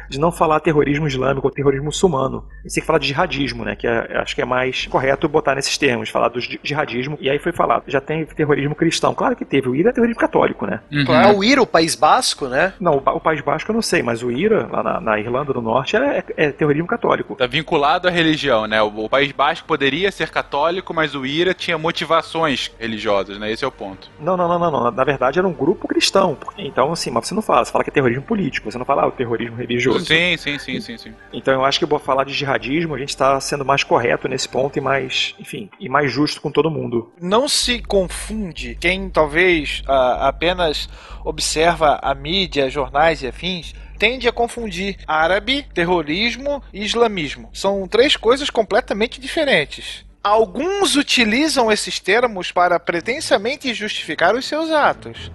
de 0.10 0.20
não 0.20 0.32
falar 0.32 0.60
terrorismo 0.60 1.08
islâmico 1.08 1.48
ou 1.48 1.52
terrorismo 1.52 1.86
muçulmano. 1.86 2.46
E 2.66 2.70
tem 2.70 2.82
que 2.82 2.88
falar 2.88 3.00
de 3.00 3.08
jihadismo, 3.08 3.64
né? 3.64 3.76
Que 3.76 3.88
é- 3.88 4.18
acho 4.22 4.36
que 4.36 4.42
é 4.42 4.46
mais 4.46 4.88
correto 4.88 5.28
botar 5.30 5.56
nesses 5.56 5.78
termos, 5.78 6.10
falar 6.10 6.30
do 6.30 6.40
ji- 6.40 6.60
jihadismo. 6.64 7.18
E 7.22 7.30
aí 7.30 7.40
foi 7.40 7.52
falado, 7.52 7.84
já 7.88 8.02
tem 8.02 8.26
terrorismo 8.26 8.76
cristão. 8.76 9.14
Claro 9.14 9.36
que 9.36 9.46
teve, 9.46 9.70
o 9.70 9.76
IRA 9.76 9.90
é 9.90 9.94
terrorismo 9.94 10.20
católico, 10.20 10.66
né? 10.66 10.80
Uhum. 10.92 11.06
Ah, 11.10 11.32
o 11.32 11.44
IRA, 11.44 11.62
o 11.62 11.68
País 11.68 11.96
Basco, 11.96 12.48
né? 12.48 12.74
Não, 12.80 12.94
o, 12.96 12.98
o 13.16 13.20
País 13.20 13.42
Basco 13.42 13.70
eu 13.72 13.76
não 13.76 13.82
sei, 13.82 14.02
mas 14.02 14.24
o 14.24 14.32
IRA, 14.32 14.68
lá 14.72 14.84
na, 14.84 15.00
na 15.02 15.20
Irlanda 15.20 15.54
do 15.54 15.62
Norte, 15.62 15.96
é, 15.96 16.24
é 16.38 16.52
terrorismo 16.52 16.88
católico. 16.88 17.36
Tá 17.36 17.46
vinculado 17.48 18.08
à 18.08 18.12
religião, 18.12 18.66
né? 18.68 18.82
O, 18.82 19.06
o 19.06 19.10
País 19.10 19.32
Basco 19.32 19.68
poderia 19.68 20.12
ser 20.12 20.30
católico, 20.30 20.94
mas 20.94 21.16
o 21.16 21.26
IRA 21.26 21.54
tinha 21.54 21.78
motivações 21.78 22.72
religiosas, 22.80 23.38
né? 23.40 23.52
Esse 23.52 23.64
é 23.64 23.68
o 23.68 23.72
ponto. 23.72 24.10
Não, 24.20 24.36
não, 24.36 24.48
não, 24.48 24.58
não, 24.60 24.72
não. 24.72 24.92
Na 24.92 25.04
verdade 25.04 25.38
era 25.40 25.48
um 25.48 25.54
grupo 25.54 25.88
cristão. 25.88 26.38
Então, 26.58 26.92
assim, 26.92 27.12
mas 27.12 27.28
você 27.28 27.36
não 27.36 27.42
fala, 27.42 27.64
você 27.66 27.72
fala 27.72 27.84
que 27.84 27.90
é 27.90 27.94
terrorismo 27.94 28.24
político, 28.24 28.70
você 28.72 28.78
não 28.78 28.86
fala 28.86 29.04
ah, 29.04 29.08
o 29.08 29.12
terrorismo 29.12 29.56
religioso. 29.58 29.99
Sim, 30.06 30.38
sim, 30.38 30.60
sim, 30.60 30.82
sim, 30.82 30.98
sim. 30.98 31.14
Então 31.34 31.54
eu 31.54 31.66
acho 31.66 31.80
que 31.80 31.86
vou 31.86 32.00
falar 32.00 32.24
de 32.24 32.34
jihadismo, 32.34 32.96
a 32.96 33.00
gente 33.00 33.10
está 33.10 33.40
sendo 33.40 33.66
mais 33.66 33.84
correto 33.84 34.28
nesse 34.28 34.48
ponto 34.48 34.78
e 34.78 34.82
mais, 34.82 35.36
enfim, 35.40 35.70
e 35.80 35.90
mais 35.90 36.12
justo 36.12 36.42
com 36.42 36.52
todo 36.52 36.70
mundo. 36.70 37.12
Não 37.22 37.48
se 37.48 37.80
confunde 37.82 38.78
quem 38.80 39.10
talvez 39.10 39.82
ah, 39.88 40.28
apenas 40.28 40.90
observa 41.24 42.00
a 42.02 42.14
mídia, 42.14 42.70
jornais 42.70 43.22
e 43.22 43.28
afins. 43.28 43.74
Tende 43.98 44.30
a 44.30 44.32
confundir 44.32 44.98
árabe, 45.06 45.66
terrorismo 45.74 46.64
e 46.74 46.84
islamismo. 46.84 47.50
São 47.54 47.86
três 47.86 48.16
coisas 48.16 48.50
completamente 48.50 49.20
diferentes. 49.20 50.06
Alguns 50.24 50.96
utilizam 50.96 51.72
esses 51.72 52.00
termos 52.00 52.52
para 52.52 52.80
pretensamente 52.80 53.74
justificar 53.74 54.36
os 54.36 54.46
seus 54.46 54.70
atos. 54.70 55.32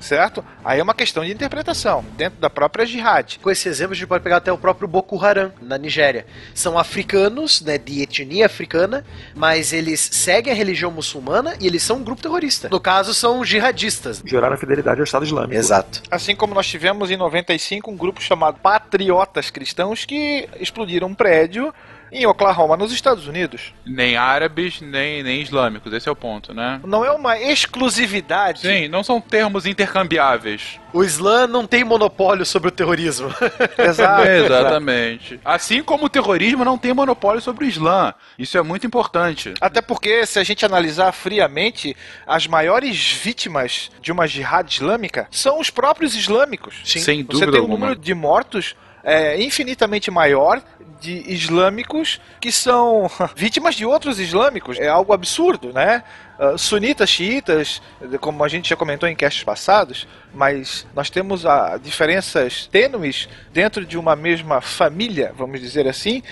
Certo? 0.00 0.44
Aí 0.64 0.78
é 0.78 0.82
uma 0.82 0.94
questão 0.94 1.24
de 1.24 1.32
interpretação, 1.32 2.04
dentro 2.16 2.38
da 2.38 2.50
própria 2.50 2.84
jihad. 2.84 3.38
Com 3.40 3.50
esse 3.50 3.68
exemplo, 3.68 3.92
a 3.92 3.96
gente 3.96 4.06
pode 4.06 4.22
pegar 4.22 4.36
até 4.36 4.52
o 4.52 4.58
próprio 4.58 4.86
Boko 4.86 5.22
Haram, 5.22 5.52
na 5.60 5.78
Nigéria. 5.78 6.26
São 6.54 6.78
africanos, 6.78 7.60
né, 7.60 7.78
de 7.78 8.02
etnia 8.02 8.46
africana, 8.46 9.04
mas 9.34 9.72
eles 9.72 10.00
seguem 10.12 10.52
a 10.52 10.56
religião 10.56 10.90
muçulmana 10.90 11.54
e 11.60 11.66
eles 11.66 11.82
são 11.82 11.96
um 11.96 12.04
grupo 12.04 12.22
terrorista. 12.22 12.68
No 12.68 12.80
caso, 12.80 13.14
são 13.14 13.44
jihadistas. 13.44 14.22
Juraram 14.24 14.54
a 14.54 14.58
fidelidade 14.58 15.00
ao 15.00 15.04
Estado 15.04 15.24
Islâmico. 15.24 15.54
Exato. 15.54 16.02
Assim 16.10 16.36
como 16.36 16.54
nós 16.54 16.66
tivemos 16.66 17.10
em 17.10 17.16
95 17.16 17.90
um 17.90 17.96
grupo 17.96 18.22
chamado 18.22 18.58
Patriotas 18.60 19.50
Cristãos 19.50 20.04
que 20.04 20.48
explodiram 20.60 21.08
um 21.08 21.14
prédio 21.14 21.72
em 22.10 22.26
Oklahoma, 22.26 22.76
nos 22.76 22.92
Estados 22.92 23.26
Unidos. 23.26 23.74
Nem 23.84 24.16
árabes, 24.16 24.80
nem, 24.80 25.22
nem 25.22 25.40
islâmicos, 25.40 25.92
esse 25.92 26.08
é 26.08 26.12
o 26.12 26.16
ponto, 26.16 26.54
né? 26.54 26.80
Não 26.84 27.04
é 27.04 27.10
uma 27.10 27.38
exclusividade. 27.38 28.60
Sim, 28.60 28.88
não 28.88 29.02
são 29.02 29.20
termos 29.20 29.66
intercambiáveis. 29.66 30.78
O 30.92 31.04
Islã 31.04 31.46
não 31.46 31.66
tem 31.66 31.84
monopólio 31.84 32.46
sobre 32.46 32.68
o 32.68 32.72
terrorismo. 32.72 33.28
Exato. 33.76 34.22
Exatamente. 34.26 35.40
Assim 35.44 35.82
como 35.82 36.06
o 36.06 36.08
terrorismo 36.08 36.64
não 36.64 36.78
tem 36.78 36.94
monopólio 36.94 37.42
sobre 37.42 37.64
o 37.64 37.68
Islã. 37.68 38.14
Isso 38.38 38.56
é 38.56 38.62
muito 38.62 38.86
importante. 38.86 39.52
Até 39.60 39.82
porque, 39.82 40.24
se 40.24 40.38
a 40.38 40.44
gente 40.44 40.64
analisar 40.64 41.12
friamente, 41.12 41.94
as 42.26 42.46
maiores 42.46 43.12
vítimas 43.12 43.90
de 44.00 44.10
uma 44.10 44.26
jihad 44.26 44.72
islâmica 44.72 45.28
são 45.30 45.60
os 45.60 45.68
próprios 45.68 46.14
islâmicos. 46.14 46.76
Sem 46.84 47.02
Você 47.02 47.22
dúvida 47.22 47.52
tem 47.52 47.60
um 47.60 47.64
alguma. 47.64 47.78
número 47.78 48.00
de 48.00 48.14
mortos 48.14 48.74
é, 49.06 49.40
infinitamente 49.40 50.10
maior 50.10 50.60
de 51.00 51.32
islâmicos 51.32 52.20
que 52.40 52.50
são 52.50 53.08
vítimas 53.36 53.76
de 53.76 53.86
outros 53.86 54.18
islâmicos. 54.18 54.80
É 54.80 54.88
algo 54.88 55.12
absurdo, 55.12 55.72
né? 55.72 56.02
Ah, 56.38 56.58
sunitas, 56.58 57.08
xiitas, 57.08 57.80
como 58.20 58.42
a 58.42 58.48
gente 58.48 58.68
já 58.68 58.76
comentou 58.76 59.08
em 59.08 59.14
castes 59.14 59.44
passados, 59.44 60.08
mas 60.34 60.86
nós 60.92 61.08
temos 61.08 61.46
ah, 61.46 61.78
diferenças 61.80 62.66
tênues 62.66 63.28
dentro 63.52 63.86
de 63.86 63.96
uma 63.96 64.16
mesma 64.16 64.60
família, 64.60 65.32
vamos 65.36 65.60
dizer 65.60 65.86
assim, 65.86 66.22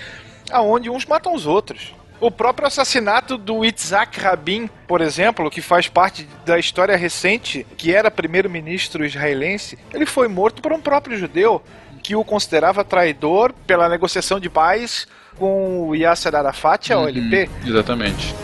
aonde 0.51 0.89
uns 0.89 1.05
matam 1.05 1.33
os 1.33 1.47
outros. 1.47 1.95
O 2.19 2.31
próprio 2.31 2.67
assassinato 2.67 3.37
do 3.37 3.65
Itzhak 3.65 4.19
Rabin, 4.19 4.69
por 4.87 5.01
exemplo, 5.01 5.49
que 5.49 5.61
faz 5.61 5.87
parte 5.87 6.27
da 6.45 6.57
história 6.57 6.95
recente, 6.95 7.65
que 7.77 7.93
era 7.93 8.09
primeiro-ministro 8.09 9.05
israelense, 9.05 9.77
ele 9.93 10.05
foi 10.05 10.27
morto 10.27 10.61
por 10.61 10.71
um 10.71 10.79
próprio 10.79 11.17
judeu 11.17 11.61
que 12.05 12.15
o 12.15 12.23
considerava 12.23 12.83
traidor 12.83 13.51
pela 13.65 13.89
negociação 13.89 14.39
de 14.39 14.47
paz 14.49 15.07
com 15.37 15.89
o 15.89 15.95
Yasser 15.95 16.35
Arafat, 16.35 16.93
a 16.93 16.99
OLP. 16.99 17.49
Uhum, 17.63 17.69
exatamente. 17.69 18.35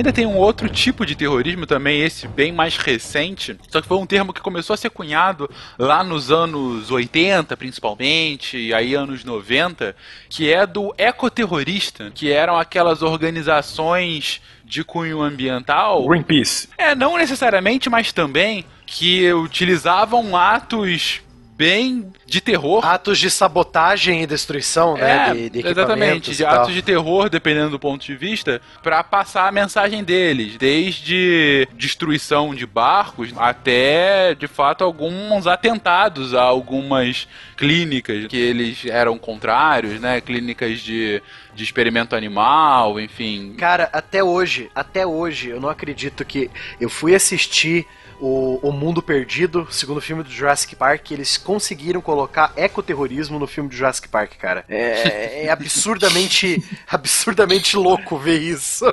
Ainda 0.00 0.14
tem 0.14 0.24
um 0.24 0.38
outro 0.38 0.66
tipo 0.66 1.04
de 1.04 1.14
terrorismo 1.14 1.66
também, 1.66 2.00
esse 2.00 2.26
bem 2.26 2.50
mais 2.50 2.74
recente, 2.78 3.54
só 3.68 3.82
que 3.82 3.86
foi 3.86 3.98
um 3.98 4.06
termo 4.06 4.32
que 4.32 4.40
começou 4.40 4.72
a 4.72 4.76
ser 4.78 4.88
cunhado 4.88 5.46
lá 5.78 6.02
nos 6.02 6.30
anos 6.30 6.90
80, 6.90 7.54
principalmente, 7.54 8.56
e 8.56 8.72
aí 8.72 8.94
anos 8.94 9.24
90, 9.24 9.94
que 10.30 10.50
é 10.50 10.66
do 10.66 10.94
ecoterrorista, 10.96 12.10
que 12.14 12.32
eram 12.32 12.58
aquelas 12.58 13.02
organizações 13.02 14.40
de 14.64 14.82
cunho 14.82 15.20
ambiental. 15.20 16.08
Greenpeace. 16.08 16.70
É, 16.78 16.94
não 16.94 17.18
necessariamente, 17.18 17.90
mas 17.90 18.10
também 18.10 18.64
que 18.86 19.30
utilizavam 19.34 20.34
atos 20.34 21.20
bem 21.60 22.10
de 22.24 22.40
terror. 22.40 22.82
Atos 22.82 23.18
de 23.18 23.30
sabotagem 23.30 24.22
e 24.22 24.26
destruição, 24.26 24.94
né? 24.96 25.28
É, 25.28 25.34
De, 25.34 25.50
de 25.50 25.66
exatamente, 25.68 26.34
de 26.34 26.42
atos 26.42 26.72
de 26.72 26.80
terror, 26.80 27.28
dependendo 27.28 27.68
do 27.68 27.78
ponto 27.78 28.02
de 28.02 28.16
vista, 28.16 28.62
pra 28.82 29.04
passar 29.04 29.46
a 29.46 29.52
mensagem 29.52 30.02
deles, 30.02 30.56
desde 30.56 31.68
destruição 31.74 32.54
de 32.54 32.64
barcos 32.64 33.28
até, 33.36 34.34
de 34.34 34.46
fato, 34.46 34.82
alguns 34.82 35.46
atentados 35.46 36.34
a 36.34 36.40
algumas 36.40 37.28
clínicas 37.58 38.26
que 38.26 38.38
eles 38.38 38.86
eram 38.86 39.18
contrários, 39.18 40.00
né? 40.00 40.18
Clínicas 40.22 40.80
de, 40.80 41.22
de 41.54 41.62
experimento 41.62 42.16
animal, 42.16 42.98
enfim. 42.98 43.54
Cara, 43.58 43.90
até 43.92 44.24
hoje, 44.24 44.70
até 44.74 45.06
hoje, 45.06 45.50
eu 45.50 45.60
não 45.60 45.68
acredito 45.68 46.24
que 46.24 46.50
eu 46.80 46.88
fui 46.88 47.14
assistir 47.14 47.86
o, 48.20 48.60
o 48.62 48.72
Mundo 48.72 49.02
Perdido, 49.02 49.66
segundo 49.70 50.00
filme 50.00 50.22
do 50.22 50.30
Jurassic 50.30 50.76
Park, 50.76 51.10
eles 51.10 51.36
conseguiram 51.38 52.00
colocar 52.00 52.52
ecoterrorismo 52.56 53.38
no 53.38 53.46
filme 53.46 53.68
do 53.70 53.74
Jurassic 53.74 54.08
Park, 54.08 54.36
cara. 54.36 54.64
É, 54.68 55.46
é 55.46 55.50
absurdamente, 55.50 56.62
absurdamente 56.86 57.76
louco 57.76 58.18
ver 58.18 58.40
isso. 58.40 58.84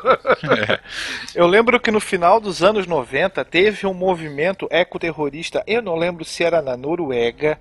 Eu 1.36 1.45
lembro 1.45 1.80
que 1.80 1.91
no 1.91 1.99
final 1.99 2.39
dos 2.39 2.63
anos 2.63 2.88
90 2.88 3.43
teve 3.45 3.86
um 3.86 3.93
movimento 3.93 4.67
ecoterrorista, 4.71 5.63
eu 5.67 5.82
não 5.82 5.95
lembro 5.95 6.23
se 6.23 6.43
era 6.43 6.61
na 6.61 6.78
Noruega, 6.78 7.59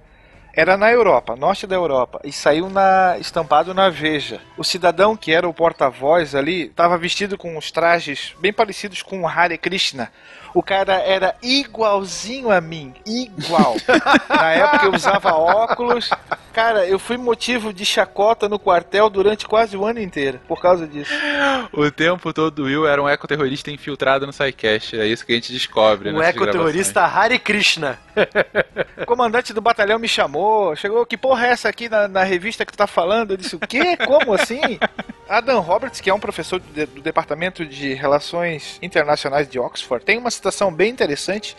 era 0.57 0.75
na 0.79 0.91
Europa, 0.91 1.37
norte 1.37 1.67
da 1.67 1.75
Europa, 1.75 2.19
e 2.25 2.33
saiu 2.33 2.71
na 2.71 3.19
estampado 3.19 3.75
na 3.75 3.91
Veja. 3.91 4.41
O 4.57 4.65
cidadão 4.65 5.15
que 5.15 5.31
era 5.31 5.47
o 5.47 5.53
porta-voz 5.53 6.35
ali 6.35 6.63
estava 6.63 6.97
vestido 6.97 7.37
com 7.37 7.59
os 7.59 7.71
trajes 7.71 8.35
bem 8.41 8.55
parecidos 8.55 9.03
com 9.03 9.21
o 9.21 9.29
Hare 9.29 9.59
Krishna. 9.59 10.11
O 10.55 10.63
cara 10.63 10.95
era 10.95 11.37
igualzinho 11.43 12.51
a 12.51 12.59
mim, 12.59 12.95
igual. 13.05 13.77
na 14.31 14.53
época 14.53 14.87
eu 14.87 14.95
usava 14.95 15.35
óculos. 15.35 16.09
Cara, 16.57 16.87
eu 16.87 16.99
fui 16.99 17.19
motivo 17.19 17.71
de 17.71 17.85
chacota 17.85 18.49
no 18.49 18.59
quartel 18.59 19.11
durante 19.11 19.47
quase 19.47 19.77
o 19.77 19.85
ano 19.85 20.01
inteiro, 20.01 20.41
por 20.49 20.59
causa 20.59 20.87
disso. 20.87 21.13
O 21.71 21.91
tempo 21.91 22.33
todo 22.33 22.61
o 22.61 22.65
Will 22.65 22.87
era 22.87 23.03
um 23.03 23.07
ecoterrorista 23.07 23.71
infiltrado 23.71 24.27
no 24.27 24.33
SciCast. 24.33 24.99
É 24.99 25.07
isso 25.07 25.27
que 25.27 25.33
a 25.33 25.35
gente 25.35 25.53
descobre, 25.53 26.09
Um 26.09 26.15
nessas 26.17 26.35
ecoterrorista 26.35 27.03
Hare 27.03 27.39
Krishna. 27.39 27.99
O 28.97 29.05
comandante 29.05 29.53
do 29.53 29.61
batalhão 29.61 29.99
me 29.99 30.09
chamou, 30.09 30.75
chegou, 30.75 31.05
que 31.05 31.19
porra 31.19 31.47
é 31.47 31.51
essa 31.51 31.69
aqui 31.69 31.89
na, 31.91 32.09
na 32.09 32.23
revista 32.23 32.65
que 32.65 32.73
tu 32.73 32.79
tá 32.79 32.87
falando? 32.87 33.33
Eu 33.33 33.37
disse, 33.37 33.55
o 33.55 33.59
quê? 33.61 33.95
Como 33.99 34.33
assim? 34.33 34.79
Adam 35.29 35.61
Roberts, 35.61 36.01
que 36.01 36.09
é 36.09 36.15
um 36.15 36.19
professor 36.19 36.59
do, 36.59 36.73
de- 36.73 36.87
do 36.87 37.03
Departamento 37.03 37.67
de 37.67 37.93
Relações 37.93 38.79
Internacionais 38.81 39.47
de 39.49 39.59
Oxford, 39.59 40.03
tem 40.05 40.17
uma 40.19 40.31
citação 40.31 40.73
bem 40.73 40.91
interessante, 40.91 41.55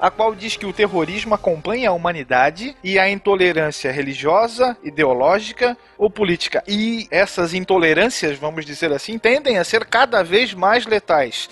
a 0.00 0.10
qual 0.10 0.34
diz 0.34 0.56
que 0.56 0.66
o 0.66 0.72
terrorismo 0.72 1.34
acompanha 1.34 1.90
a 1.90 1.92
humanidade 1.92 2.76
e 2.82 2.98
a 2.98 3.08
intolerância 3.08 3.92
religiosa, 3.92 4.76
ideológica 4.82 5.76
ou 5.96 6.10
política. 6.10 6.62
E 6.66 7.06
essas 7.10 7.54
intolerâncias, 7.54 8.38
vamos 8.38 8.64
dizer 8.64 8.92
assim, 8.92 9.18
tendem 9.18 9.58
a 9.58 9.64
ser 9.64 9.84
cada 9.84 10.22
vez 10.22 10.54
mais 10.54 10.86
letais. 10.86 11.48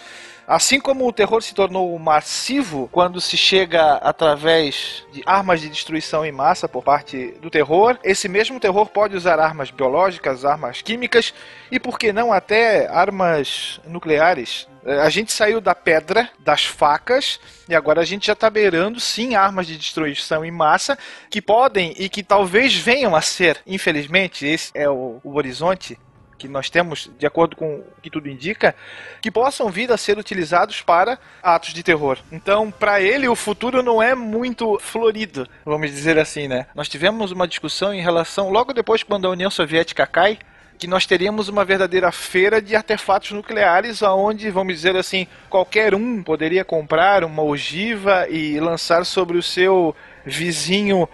Assim 0.51 0.80
como 0.80 1.07
o 1.07 1.12
terror 1.12 1.40
se 1.44 1.55
tornou 1.55 1.96
massivo 1.96 2.88
quando 2.90 3.20
se 3.20 3.36
chega 3.36 3.92
através 3.98 5.07
de 5.12 5.22
armas 5.24 5.61
de 5.61 5.68
destruição 5.68 6.26
em 6.26 6.32
massa 6.32 6.68
por 6.68 6.82
parte 6.82 7.36
do 7.40 7.48
terror, 7.48 7.96
esse 8.03 8.28
mesmo 8.28 8.59
terror 8.59 8.88
pode 8.88 9.16
usar 9.16 9.38
armas 9.38 9.70
biológicas, 9.70 10.44
armas 10.44 10.82
químicas 10.82 11.32
e, 11.70 11.78
por 11.78 11.96
que 11.96 12.12
não, 12.12 12.32
até 12.32 12.88
armas 12.88 13.80
nucleares. 13.86 14.66
Eh, 14.84 14.98
A 15.01 15.09
gente 15.09 15.30
saiu 15.30 15.61
da 15.61 15.72
pedra, 15.72 16.28
das 16.40 16.64
facas, 16.64 17.38
e 17.68 17.74
agora 17.76 18.01
a 18.01 18.05
gente 18.05 18.26
já 18.26 18.32
está 18.32 18.51
beirando, 18.51 18.98
sim, 18.98 19.36
armas 19.36 19.68
de 19.68 19.76
destruição 19.78 20.44
em 20.44 20.51
massa 20.51 20.98
que 21.30 21.40
podem 21.40 21.94
e 21.96 22.09
que 22.09 22.24
talvez 22.24 22.74
venham 22.74 23.14
a 23.14 23.20
ser, 23.20 23.61
infelizmente, 23.64 24.44
esse 24.44 24.72
é 24.74 24.90
o, 24.90 25.20
o 25.22 25.36
horizonte 25.36 25.96
que 26.41 26.49
nós 26.49 26.70
temos, 26.70 27.11
de 27.18 27.26
acordo 27.26 27.55
com 27.55 27.76
o 27.76 27.84
que 28.03 28.09
tudo 28.09 28.28
indica, 28.28 28.74
que 29.20 29.30
possam 29.30 29.68
vir 29.68 29.93
a 29.93 29.99
ser 29.99 30.16
utilizados 30.16 30.80
para 30.80 31.18
atos 31.43 31.74
de 31.74 31.82
terror. 31.82 32.18
Então, 32.32 32.70
para 32.70 32.99
ele, 33.01 33.28
o 33.28 33.36
futuro 33.36 33.82
não 33.82 34.03
é 34.03 34.14
muito 34.14 34.78
florido, 34.78 35.47
vamos 35.66 35.91
dizer 35.91 36.18
assim, 36.18 36.49
né? 36.49 36.66
Nós 36.74 36.88
tivemos 36.88 37.30
uma 37.30 37.47
discussão 37.47 37.93
em 37.93 38.01
relação, 38.01 38.49
logo 38.49 38.72
depois, 38.72 39.03
quando 39.03 39.26
a 39.26 39.30
União 39.30 39.51
Soviética 39.51 40.07
cai, 40.07 40.38
que 40.78 40.86
nós 40.86 41.05
teríamos 41.05 41.49
uma 41.49 41.62
verdadeira 41.62 42.11
feira 42.11 42.62
de 42.62 42.74
artefatos 42.74 43.32
nucleares, 43.32 44.03
aonde, 44.03 44.51
vamos 44.51 44.72
dizer 44.72 44.97
assim, 44.97 45.26
qualquer 45.51 45.95
um 45.95 46.22
poderia 46.22 46.64
comprar 46.64 47.22
uma 47.22 47.43
ogiva 47.43 48.26
e 48.30 48.59
lançar 48.59 49.05
sobre 49.05 49.36
o 49.36 49.43
seu 49.43 49.95
vizinho 50.24 51.07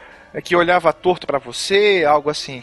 que 0.44 0.54
olhava 0.54 0.92
torto 0.92 1.26
para 1.26 1.40
você, 1.40 2.04
algo 2.06 2.30
assim. 2.30 2.62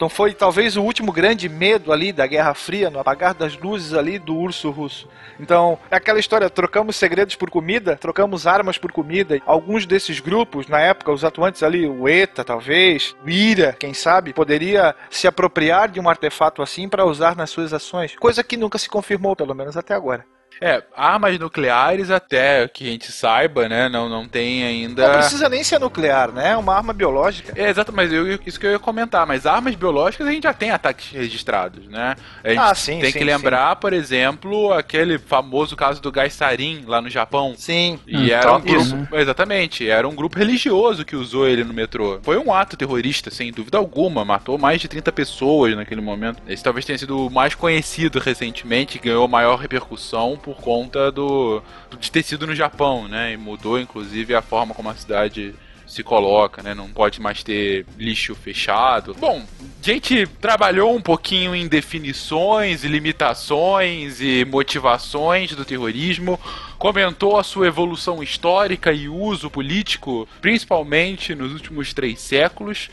Então 0.00 0.08
foi 0.08 0.32
talvez 0.32 0.78
o 0.78 0.82
último 0.82 1.12
grande 1.12 1.46
medo 1.46 1.92
ali 1.92 2.10
da 2.10 2.26
Guerra 2.26 2.54
Fria, 2.54 2.88
no 2.88 2.98
apagar 2.98 3.34
das 3.34 3.54
luzes 3.54 3.92
ali 3.92 4.18
do 4.18 4.34
urso 4.34 4.70
russo. 4.70 5.06
Então, 5.38 5.78
é 5.90 5.96
aquela 5.96 6.18
história, 6.18 6.48
trocamos 6.48 6.96
segredos 6.96 7.36
por 7.36 7.50
comida, 7.50 7.96
trocamos 7.96 8.46
armas 8.46 8.78
por 8.78 8.92
comida. 8.92 9.38
Alguns 9.44 9.84
desses 9.84 10.18
grupos, 10.18 10.68
na 10.68 10.80
época, 10.80 11.12
os 11.12 11.22
atuantes 11.22 11.62
ali, 11.62 11.86
o 11.86 12.08
ETA 12.08 12.42
talvez, 12.42 13.14
o 13.22 13.28
IRA, 13.28 13.76
quem 13.78 13.92
sabe, 13.92 14.32
poderia 14.32 14.94
se 15.10 15.26
apropriar 15.26 15.90
de 15.90 16.00
um 16.00 16.08
artefato 16.08 16.62
assim 16.62 16.88
para 16.88 17.04
usar 17.04 17.36
nas 17.36 17.50
suas 17.50 17.74
ações. 17.74 18.16
Coisa 18.16 18.42
que 18.42 18.56
nunca 18.56 18.78
se 18.78 18.88
confirmou, 18.88 19.36
pelo 19.36 19.54
menos 19.54 19.76
até 19.76 19.92
agora. 19.92 20.24
É, 20.60 20.82
armas 20.94 21.38
nucleares, 21.38 22.10
até 22.10 22.68
que 22.68 22.86
a 22.88 22.90
gente 22.92 23.10
saiba, 23.12 23.68
né? 23.68 23.88
Não, 23.88 24.08
não 24.08 24.28
tem 24.28 24.62
ainda. 24.64 25.02
Não 25.02 25.10
precisa 25.10 25.48
nem 25.48 25.64
ser 25.64 25.78
nuclear, 25.80 26.32
né? 26.32 26.50
É 26.52 26.56
uma 26.56 26.74
arma 26.76 26.92
biológica. 26.92 27.58
É, 27.58 27.68
exato, 27.68 27.92
mas 27.92 28.12
eu, 28.12 28.26
isso 28.46 28.60
que 28.60 28.66
eu 28.66 28.70
ia 28.70 28.78
comentar. 28.78 29.26
Mas 29.26 29.44
armas 29.44 29.74
biológicas 29.74 30.26
a 30.26 30.30
gente 30.30 30.44
já 30.44 30.54
tem 30.54 30.70
ataques 30.70 31.10
registrados, 31.10 31.86
né? 31.88 32.16
A 32.44 32.50
gente 32.54 32.62
Ah, 32.62 32.74
sim, 32.74 33.02
tem 33.02 33.12
sim, 33.12 33.18
que 33.18 33.24
lembrar, 33.24 33.76
por 33.76 33.92
exemplo, 33.92 34.72
aquele 34.72 35.18
famoso 35.18 35.74
caso 35.76 36.00
do 36.00 36.12
Gai 36.12 36.30
Sarin 36.30 36.84
lá 36.86 37.00
no 37.00 37.10
Japão. 37.10 37.56
Sim. 37.56 38.00
E 38.06 38.30
Hum, 38.30 38.32
era 38.32 38.52
um 38.52 38.60
grupo, 38.62 39.08
exatamente, 39.12 39.88
era 39.88 40.08
um 40.08 40.14
grupo 40.14 40.38
religioso 40.38 41.04
que 41.04 41.16
usou 41.16 41.46
ele 41.48 41.64
no 41.64 41.74
metrô. 41.74 42.20
Foi 42.22 42.36
um 42.38 42.52
ato 42.52 42.76
terrorista, 42.76 43.30
sem 43.30 43.52
dúvida 43.52 43.78
alguma, 43.78 44.24
matou 44.24 44.58
mais 44.58 44.80
de 44.80 44.88
30 44.88 45.12
pessoas 45.12 45.74
naquele 45.76 46.00
momento. 46.00 46.42
Esse 46.46 46.62
talvez 46.62 46.84
tenha 46.84 46.98
sido 46.98 47.26
o 47.26 47.30
mais 47.30 47.54
conhecido 47.54 48.18
recentemente, 48.20 48.98
ganhou 48.98 49.26
maior 49.28 49.56
repercussão 49.56 50.38
por 50.38 50.49
conta 50.54 51.10
do 51.10 51.62
de 51.98 52.10
ter 52.10 52.22
sido 52.22 52.46
no 52.46 52.54
Japão, 52.54 53.08
né? 53.08 53.32
E 53.32 53.36
mudou 53.36 53.78
inclusive 53.78 54.34
a 54.34 54.42
forma 54.42 54.74
como 54.74 54.88
a 54.88 54.94
cidade 54.94 55.54
se 55.90 56.04
coloca, 56.04 56.62
né? 56.62 56.72
Não 56.72 56.88
pode 56.88 57.20
mais 57.20 57.42
ter 57.42 57.84
lixo 57.98 58.34
fechado. 58.36 59.12
Bom, 59.18 59.44
a 59.60 59.84
gente 59.84 60.24
trabalhou 60.40 60.94
um 60.94 61.00
pouquinho 61.00 61.54
em 61.54 61.66
definições 61.66 62.84
e 62.84 62.88
limitações 62.88 64.20
e 64.20 64.44
motivações 64.44 65.52
do 65.54 65.64
terrorismo, 65.64 66.38
comentou 66.78 67.36
a 67.36 67.42
sua 67.42 67.66
evolução 67.66 68.22
histórica 68.22 68.92
e 68.92 69.08
uso 69.08 69.50
político, 69.50 70.28
principalmente 70.40 71.34
nos 71.34 71.52
últimos 71.52 71.92
três 71.92 72.20
séculos. 72.20 72.88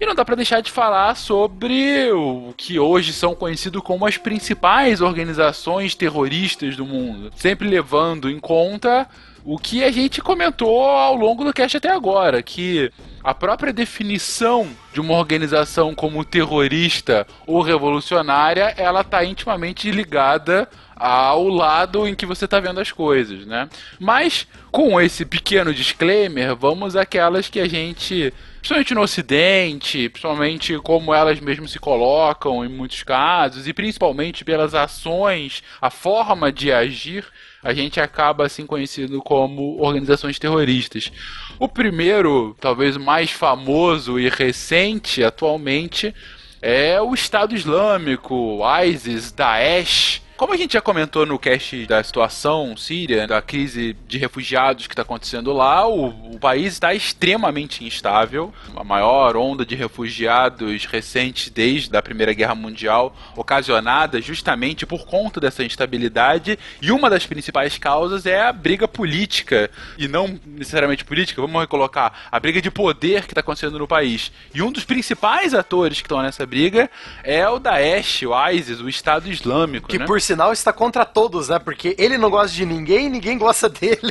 E 0.00 0.06
não 0.06 0.14
dá 0.14 0.24
pra 0.24 0.34
deixar 0.34 0.62
de 0.62 0.70
falar 0.70 1.14
sobre 1.14 2.10
o 2.10 2.54
que 2.56 2.78
hoje 2.78 3.12
são 3.12 3.34
conhecidos 3.34 3.82
como 3.82 4.06
as 4.06 4.16
principais 4.16 5.02
organizações 5.02 5.94
terroristas 5.94 6.74
do 6.74 6.86
mundo, 6.86 7.30
sempre 7.36 7.68
levando 7.68 8.30
em 8.30 8.40
conta 8.40 9.06
o 9.44 9.58
que 9.58 9.82
a 9.82 9.90
gente 9.90 10.20
comentou 10.20 10.82
ao 10.82 11.14
longo 11.14 11.44
do 11.44 11.52
cast 11.52 11.76
até 11.76 11.90
agora, 11.90 12.42
que 12.42 12.90
a 13.22 13.34
própria 13.34 13.72
definição 13.72 14.68
de 14.92 15.00
uma 15.00 15.14
organização 15.14 15.94
como 15.94 16.24
terrorista 16.24 17.26
ou 17.46 17.60
revolucionária, 17.60 18.74
ela 18.76 19.02
está 19.02 19.24
intimamente 19.24 19.90
ligada 19.90 20.68
ao 20.96 21.48
lado 21.48 22.06
em 22.06 22.14
que 22.14 22.26
você 22.26 22.44
está 22.44 22.60
vendo 22.60 22.80
as 22.80 22.92
coisas, 22.92 23.46
né? 23.46 23.68
Mas 23.98 24.46
com 24.70 25.00
esse 25.00 25.24
pequeno 25.24 25.72
disclaimer, 25.72 26.54
vamos 26.54 26.94
àquelas 26.94 27.48
que 27.48 27.58
a 27.58 27.66
gente, 27.66 28.32
principalmente 28.58 28.94
no 28.94 29.00
Ocidente, 29.00 30.08
principalmente 30.10 30.78
como 30.78 31.14
elas 31.14 31.40
mesmas 31.40 31.70
se 31.70 31.78
colocam 31.78 32.64
em 32.64 32.68
muitos 32.68 33.02
casos 33.02 33.66
e 33.66 33.72
principalmente 33.72 34.44
pelas 34.44 34.74
ações, 34.74 35.62
a 35.80 35.88
forma 35.88 36.52
de 36.52 36.70
agir, 36.70 37.24
a 37.62 37.74
gente 37.74 38.00
acaba 38.00 38.46
assim 38.46 38.64
conhecido 38.64 39.20
como 39.20 39.80
organizações 39.80 40.38
terroristas. 40.38 41.12
O 41.58 41.68
primeiro, 41.68 42.56
talvez 42.60 42.96
o 42.96 43.00
mais 43.00 43.30
famoso 43.30 44.18
e 44.18 44.28
recente 44.28 45.22
atualmente, 45.22 46.14
é 46.62 47.00
o 47.00 47.14
Estado 47.14 47.54
Islâmico, 47.54 48.60
ISIS, 48.84 49.32
Daesh, 49.32 50.22
Como 50.40 50.54
a 50.54 50.56
gente 50.56 50.72
já 50.72 50.80
comentou 50.80 51.26
no 51.26 51.38
cast 51.38 51.84
da 51.84 52.02
situação 52.02 52.74
síria, 52.74 53.26
da 53.26 53.42
crise 53.42 53.94
de 54.08 54.16
refugiados 54.16 54.86
que 54.86 54.94
está 54.94 55.02
acontecendo 55.02 55.52
lá, 55.52 55.86
o, 55.86 56.06
o 56.32 56.38
país 56.40 56.72
está 56.72 56.94
extremamente 56.94 57.84
instável. 57.84 58.50
A 58.74 58.82
maior 58.82 59.36
onda 59.36 59.66
de 59.66 59.74
refugiados 59.74 60.86
recente 60.86 61.50
desde 61.50 61.94
a 61.94 62.00
Primeira 62.00 62.32
Guerra 62.32 62.54
Mundial, 62.54 63.14
ocasionada 63.36 64.18
justamente 64.18 64.86
por 64.86 65.04
conta 65.04 65.38
dessa 65.40 65.62
instabilidade. 65.62 66.58
E 66.80 66.90
uma 66.90 67.10
das 67.10 67.26
principais 67.26 67.76
causas 67.76 68.24
é 68.24 68.40
a 68.40 68.50
briga 68.50 68.88
política, 68.88 69.70
e 69.98 70.08
não 70.08 70.40
necessariamente 70.46 71.04
política, 71.04 71.42
vamos 71.42 71.60
recolocar, 71.60 72.14
a 72.32 72.40
briga 72.40 72.62
de 72.62 72.70
poder 72.70 73.26
que 73.26 73.32
está 73.32 73.42
acontecendo 73.42 73.78
no 73.78 73.86
país. 73.86 74.32
E 74.54 74.62
um 74.62 74.72
dos 74.72 74.86
principais 74.86 75.52
atores 75.52 76.00
que 76.00 76.06
estão 76.06 76.22
nessa 76.22 76.46
briga 76.46 76.90
é 77.22 77.46
o 77.46 77.58
Daesh, 77.58 78.22
o 78.22 78.48
ISIS, 78.48 78.80
o 78.80 78.88
Estado 78.88 79.30
Islâmico. 79.30 79.86
Que 79.86 79.98
né? 79.98 80.06
por 80.06 80.18
sinal 80.30 80.52
está 80.52 80.72
contra 80.72 81.04
todos, 81.04 81.48
né? 81.48 81.58
Porque 81.58 81.96
ele 81.98 82.16
não 82.16 82.30
gosta 82.30 82.54
de 82.54 82.64
ninguém 82.64 83.06
e 83.06 83.10
ninguém 83.10 83.36
gosta 83.36 83.68
dele. 83.68 83.98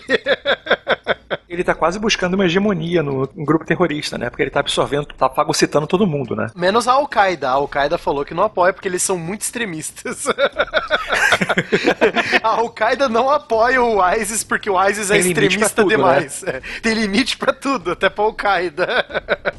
Ele 1.48 1.64
tá 1.64 1.74
quase 1.74 1.98
buscando 1.98 2.36
uma 2.36 2.46
hegemonia 2.46 3.02
no, 3.02 3.28
no 3.36 3.46
grupo 3.46 3.66
terrorista, 3.66 4.20
né? 4.20 4.30
Porque 4.30 4.44
ele 4.44 4.52
tá 4.52 4.60
absorvendo, 4.60 5.08
tá 5.08 5.28
fagocitando 5.28 5.88
todo 5.88 6.06
mundo, 6.06 6.36
né? 6.36 6.48
Menos 6.56 6.88
a 6.88 6.94
Al-Qaeda. 6.94 7.50
A 7.50 7.54
Al-Qaeda 7.54 7.98
falou 7.98 8.24
que 8.24 8.36
não 8.36 8.44
apoia 8.44 8.72
porque 8.72 8.88
eles 8.88 9.02
são 9.02 9.18
muito 9.18 9.42
extremistas. 9.42 10.28
a 12.44 12.50
Al-Qaeda 12.50 13.10
não 13.10 13.32
apoia 13.32 13.82
o 13.82 14.00
ISIS 14.14 14.44
porque 14.44 14.70
o 14.70 14.80
ISIS 14.90 15.10
é 15.10 15.18
extremista 15.18 15.82
tudo, 15.82 15.90
demais. 15.90 16.44
É, 16.44 16.62
Tem 16.84 16.94
limite 16.94 17.36
pra 17.36 17.52
tudo, 17.52 17.92
até 17.92 18.10
pra 18.10 18.26
Al-Qaeda. 18.26 19.06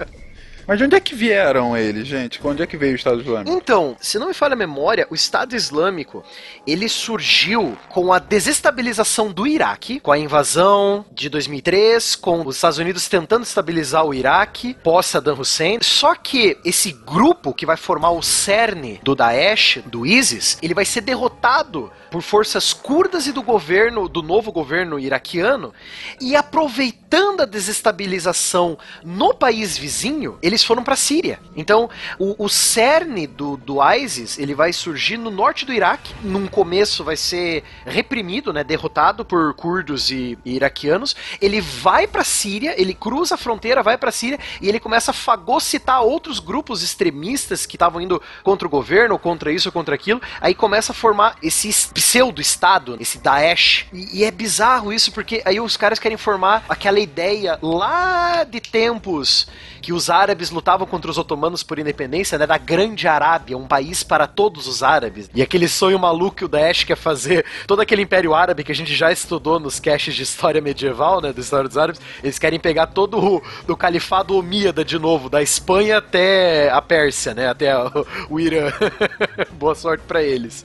Mas 0.70 0.78
de 0.78 0.84
onde 0.84 0.94
é 0.94 1.00
que 1.00 1.16
vieram 1.16 1.76
eles, 1.76 2.06
gente? 2.06 2.38
Onde 2.44 2.62
é 2.62 2.66
que 2.66 2.76
veio 2.76 2.92
o 2.92 2.94
Estado 2.94 3.20
Islâmico? 3.20 3.50
Então, 3.50 3.96
se 4.00 4.20
não 4.20 4.28
me 4.28 4.32
falha 4.32 4.52
a 4.52 4.56
memória, 4.56 5.04
o 5.10 5.16
Estado 5.16 5.56
Islâmico 5.56 6.24
ele 6.64 6.88
surgiu 6.88 7.76
com 7.88 8.12
a 8.12 8.20
desestabilização 8.20 9.32
do 9.32 9.48
Iraque, 9.48 9.98
com 9.98 10.12
a 10.12 10.18
invasão 10.18 11.04
de 11.10 11.28
2003, 11.28 12.14
com 12.14 12.46
os 12.46 12.54
Estados 12.54 12.78
Unidos 12.78 13.08
tentando 13.08 13.42
estabilizar 13.42 14.06
o 14.06 14.14
Iraque 14.14 14.74
pós 14.74 15.06
Saddam 15.06 15.40
Hussein. 15.40 15.80
Só 15.82 16.14
que 16.14 16.56
esse 16.64 16.92
grupo 16.92 17.52
que 17.52 17.66
vai 17.66 17.76
formar 17.76 18.12
o 18.12 18.22
cerne 18.22 19.00
do 19.02 19.16
Daesh, 19.16 19.80
do 19.86 20.06
ISIS, 20.06 20.56
ele 20.62 20.72
vai 20.72 20.84
ser 20.84 21.00
derrotado 21.00 21.90
por 22.10 22.22
forças 22.22 22.72
curdas 22.72 23.26
e 23.26 23.32
do 23.32 23.42
governo, 23.42 24.08
do 24.08 24.22
novo 24.22 24.50
governo 24.50 24.98
iraquiano, 24.98 25.72
e 26.20 26.34
aproveitando 26.34 27.42
a 27.42 27.46
desestabilização 27.46 28.78
no 29.04 29.32
país 29.32 29.76
vizinho, 29.78 30.38
eles 30.42 30.64
foram 30.64 30.82
para 30.82 30.96
Síria. 30.96 31.38
Então, 31.56 31.88
o, 32.18 32.44
o 32.44 32.48
cerne 32.48 33.26
do, 33.26 33.56
do 33.56 33.78
ISIS, 33.94 34.38
ele 34.38 34.54
vai 34.54 34.72
surgir 34.72 35.16
no 35.16 35.30
norte 35.30 35.64
do 35.64 35.72
Iraque, 35.72 36.14
num 36.22 36.46
começo 36.46 37.04
vai 37.04 37.16
ser 37.16 37.64
reprimido, 37.86 38.52
né, 38.52 38.64
derrotado 38.64 39.24
por 39.24 39.54
curdos 39.54 40.10
e, 40.10 40.38
e 40.44 40.54
iraquianos, 40.56 41.14
ele 41.40 41.60
vai 41.60 42.06
para 42.06 42.24
Síria, 42.24 42.74
ele 42.80 42.94
cruza 42.94 43.34
a 43.34 43.38
fronteira, 43.38 43.82
vai 43.82 43.96
para 43.96 44.10
Síria 44.10 44.38
e 44.60 44.68
ele 44.68 44.80
começa 44.80 45.10
a 45.10 45.14
fagocitar 45.14 46.02
outros 46.02 46.38
grupos 46.38 46.82
extremistas 46.82 47.66
que 47.66 47.76
estavam 47.76 48.00
indo 48.00 48.20
contra 48.42 48.66
o 48.66 48.70
governo, 48.70 49.18
contra 49.18 49.52
isso, 49.52 49.70
contra 49.72 49.94
aquilo, 49.94 50.20
aí 50.40 50.54
começa 50.54 50.92
a 50.92 50.94
formar 50.94 51.36
esse 51.42 51.68
pseudo-estado, 52.00 52.96
esse 52.98 53.18
Daesh. 53.18 53.86
E, 53.92 54.20
e 54.20 54.24
é 54.24 54.30
bizarro 54.30 54.92
isso, 54.92 55.12
porque 55.12 55.42
aí 55.44 55.60
os 55.60 55.76
caras 55.76 55.98
querem 55.98 56.16
formar 56.16 56.64
aquela 56.68 56.98
ideia 56.98 57.58
lá 57.62 58.42
de 58.44 58.60
tempos 58.60 59.46
que 59.80 59.92
os 59.92 60.10
árabes 60.10 60.50
lutavam 60.50 60.86
contra 60.86 61.10
os 61.10 61.18
otomanos 61.18 61.62
por 61.62 61.78
independência, 61.78 62.38
né, 62.38 62.46
da 62.46 62.58
Grande 62.58 63.08
Arábia, 63.08 63.56
um 63.56 63.66
país 63.66 64.02
para 64.02 64.26
todos 64.26 64.66
os 64.66 64.82
árabes. 64.82 65.30
E 65.34 65.42
aquele 65.42 65.68
sonho 65.68 65.98
maluco 65.98 66.36
que 66.36 66.44
o 66.44 66.48
Daesh 66.48 66.84
quer 66.84 66.96
fazer, 66.96 67.44
todo 67.66 67.80
aquele 67.80 68.02
Império 68.02 68.34
Árabe 68.34 68.62
que 68.62 68.72
a 68.72 68.74
gente 68.74 68.94
já 68.94 69.10
estudou 69.10 69.58
nos 69.58 69.80
caches 69.80 70.14
de 70.14 70.22
história 70.22 70.60
medieval, 70.60 71.20
né, 71.20 71.32
da 71.32 71.40
história 71.40 71.68
dos 71.68 71.78
árabes, 71.78 72.00
eles 72.22 72.38
querem 72.38 72.60
pegar 72.60 72.88
todo 72.88 73.18
o 73.18 73.42
do 73.66 73.76
califado 73.76 74.36
omíada 74.36 74.84
de 74.84 74.98
novo, 74.98 75.28
da 75.28 75.42
Espanha 75.42 75.98
até 75.98 76.70
a 76.70 76.82
Pérsia, 76.82 77.34
né, 77.34 77.48
até 77.48 77.76
o, 77.76 78.06
o 78.28 78.40
Irã. 78.40 78.70
Boa 79.52 79.74
sorte 79.74 80.04
para 80.06 80.22
eles. 80.22 80.64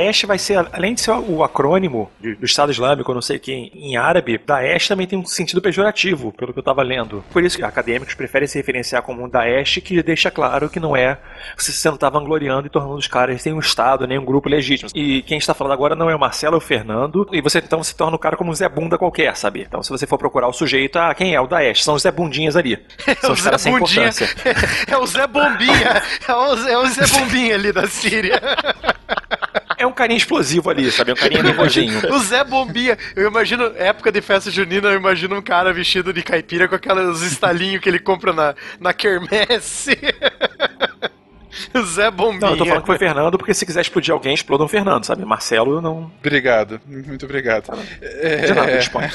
Daesh 0.00 0.22
vai 0.22 0.38
ser, 0.38 0.66
além 0.72 0.94
de 0.94 1.02
ser 1.02 1.10
o 1.10 1.44
acrônimo 1.44 2.10
do 2.20 2.44
Estado 2.46 2.72
Islâmico, 2.72 3.12
não 3.12 3.20
sei 3.20 3.38
quem, 3.38 3.70
em 3.74 3.96
árabe, 3.96 4.40
Daesh 4.46 4.88
também 4.88 5.06
tem 5.06 5.18
um 5.18 5.26
sentido 5.26 5.60
pejorativo, 5.60 6.32
pelo 6.32 6.52
que 6.52 6.58
eu 6.58 6.62
tava 6.62 6.82
lendo. 6.82 7.22
Por 7.30 7.44
isso 7.44 7.58
que 7.58 7.64
acadêmicos 7.64 8.14
preferem 8.14 8.48
se 8.48 8.56
referenciar 8.56 9.02
como 9.02 9.22
um 9.22 9.28
Daesh, 9.28 9.80
que 9.84 10.02
deixa 10.02 10.30
claro 10.30 10.70
que 10.70 10.80
não 10.80 10.96
é 10.96 11.18
você 11.56 11.90
não 11.90 11.96
tá 11.98 12.08
vangloriando 12.08 12.66
e 12.66 12.70
tornando 12.70 12.96
os 12.96 13.06
caras 13.06 13.42
sem 13.42 13.52
um 13.52 13.60
Estado, 13.60 14.06
nem 14.06 14.18
um 14.18 14.24
grupo 14.24 14.48
legítimo. 14.48 14.90
E 14.94 15.22
quem 15.22 15.36
está 15.36 15.52
falando 15.52 15.74
agora 15.74 15.94
não 15.94 16.08
é 16.08 16.14
o 16.14 16.18
Marcelo, 16.18 16.54
é 16.54 16.58
o 16.58 16.60
Fernando, 16.60 17.28
e 17.30 17.40
você 17.42 17.58
então 17.58 17.82
se 17.82 17.94
torna 17.94 18.16
o 18.16 18.18
cara 18.18 18.36
como 18.36 18.50
um 18.50 18.54
Zé 18.54 18.68
Bunda 18.68 18.96
qualquer, 18.96 19.36
sabe? 19.36 19.62
Então 19.68 19.82
se 19.82 19.90
você 19.90 20.06
for 20.06 20.16
procurar 20.16 20.48
o 20.48 20.52
sujeito, 20.52 20.98
ah, 20.98 21.14
quem 21.14 21.34
é 21.34 21.40
o 21.40 21.46
Daesh? 21.46 21.84
São 21.84 21.94
os 21.94 22.02
Zé 22.02 22.10
Bundinhas 22.10 22.56
ali. 22.56 22.78
São 23.20 23.32
os 23.32 23.40
Zé 23.40 23.44
caras 23.44 23.60
sem 23.60 23.78
Bundinha. 23.78 24.08
importância. 24.08 24.28
É 24.90 24.96
o 24.96 25.06
Zé 25.06 25.26
Bombinha. 25.26 26.02
É 26.26 26.34
o, 26.34 26.68
é 26.68 26.78
o 26.78 26.86
Zé 26.86 27.06
Bombinha 27.06 27.54
ali 27.54 27.72
da 27.72 27.86
Síria. 27.86 28.40
É 29.80 29.86
um 29.90 29.94
carinha 29.94 30.16
explosivo 30.16 30.70
ali, 30.70 30.90
sabe? 30.90 31.10
É 31.10 31.14
um 31.14 31.16
carinha 31.16 31.42
nervosinho. 31.42 32.00
O 32.10 32.18
Zé 32.20 32.42
Bombinha. 32.44 32.96
Eu 33.14 33.28
imagino, 33.28 33.72
época 33.76 34.10
de 34.10 34.20
festa 34.20 34.50
junina, 34.50 34.88
eu 34.88 34.96
imagino 34.96 35.36
um 35.36 35.42
cara 35.42 35.72
vestido 35.72 36.12
de 36.12 36.22
caipira 36.22 36.68
com 36.68 36.74
aqueles 36.74 37.20
estalinhos 37.22 37.80
que 37.80 37.88
ele 37.88 37.98
compra 37.98 38.32
na, 38.32 38.54
na 38.78 38.92
quermesse. 38.92 39.96
O 41.74 41.82
Zé 41.82 42.10
Bombinha. 42.10 42.40
Não, 42.40 42.50
eu 42.50 42.56
tô 42.56 42.64
falando 42.64 42.82
que 42.82 42.86
foi 42.86 42.98
Fernando, 42.98 43.36
porque 43.36 43.52
se 43.52 43.66
quiser 43.66 43.80
explodir 43.80 44.12
alguém, 44.14 44.32
explodam 44.32 44.66
o 44.66 44.68
Fernando, 44.68 45.04
sabe? 45.04 45.24
Marcelo 45.24 45.80
não. 45.80 46.10
Obrigado, 46.18 46.80
muito 46.86 47.24
obrigado. 47.24 47.72
De 48.00 48.54
nada, 48.54 48.78
disponha. 48.78 49.10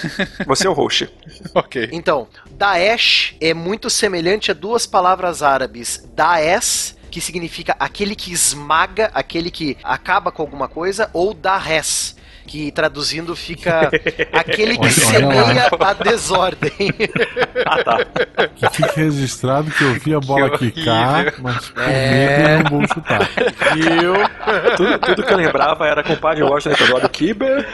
Você 0.45 0.67
é 0.67 0.69
o 0.69 0.73
host. 0.73 1.09
ok. 1.55 1.89
Então, 1.91 2.27
Daesh 2.51 3.35
é 3.39 3.53
muito 3.53 3.89
semelhante 3.89 4.51
a 4.51 4.53
duas 4.53 4.85
palavras 4.85 5.41
árabes. 5.41 6.07
Daes, 6.13 6.95
que 7.15 7.21
significa 7.21 7.77
aquele 7.79 8.13
que 8.13 8.33
esmaga, 8.33 9.09
aquele 9.13 9.49
que 9.49 9.77
acaba 9.81 10.33
com 10.33 10.41
alguma 10.41 10.67
coisa, 10.67 11.09
ou 11.13 11.33
Dares, 11.33 12.13
que 12.47 12.71
traduzindo 12.71 13.35
fica 13.35 13.89
aquele 14.31 14.77
que 14.77 14.89
semeia 14.91 15.69
a 15.79 15.93
desordem. 15.93 16.71
Ah, 17.67 17.83
tá. 17.83 17.97
Que 18.55 18.69
fique 18.69 18.99
registrado 18.99 19.71
que 19.71 19.83
eu 19.83 19.93
vi 19.95 20.13
a 20.13 20.19
bola 20.19 20.49
Que 20.59 20.69
quicar, 20.71 21.21
horrível. 21.21 21.39
mas 21.41 21.69
por 21.69 21.81
É. 21.83 22.37
medo 22.37 22.51
eu 22.51 22.63
não 22.63 22.69
vou 22.79 22.87
chutar. 22.87 23.29
Viu? 23.73 24.13
Tudo, 24.77 24.99
tudo 24.99 25.23
que 25.23 25.33
eu 25.33 25.37
lembrava 25.37 25.87
era 25.87 26.03
com 26.03 26.13
o 26.13 26.17
padre 26.17 26.43
Washington 26.43 26.75
Teodoro 26.75 27.09
Kiber. 27.09 27.65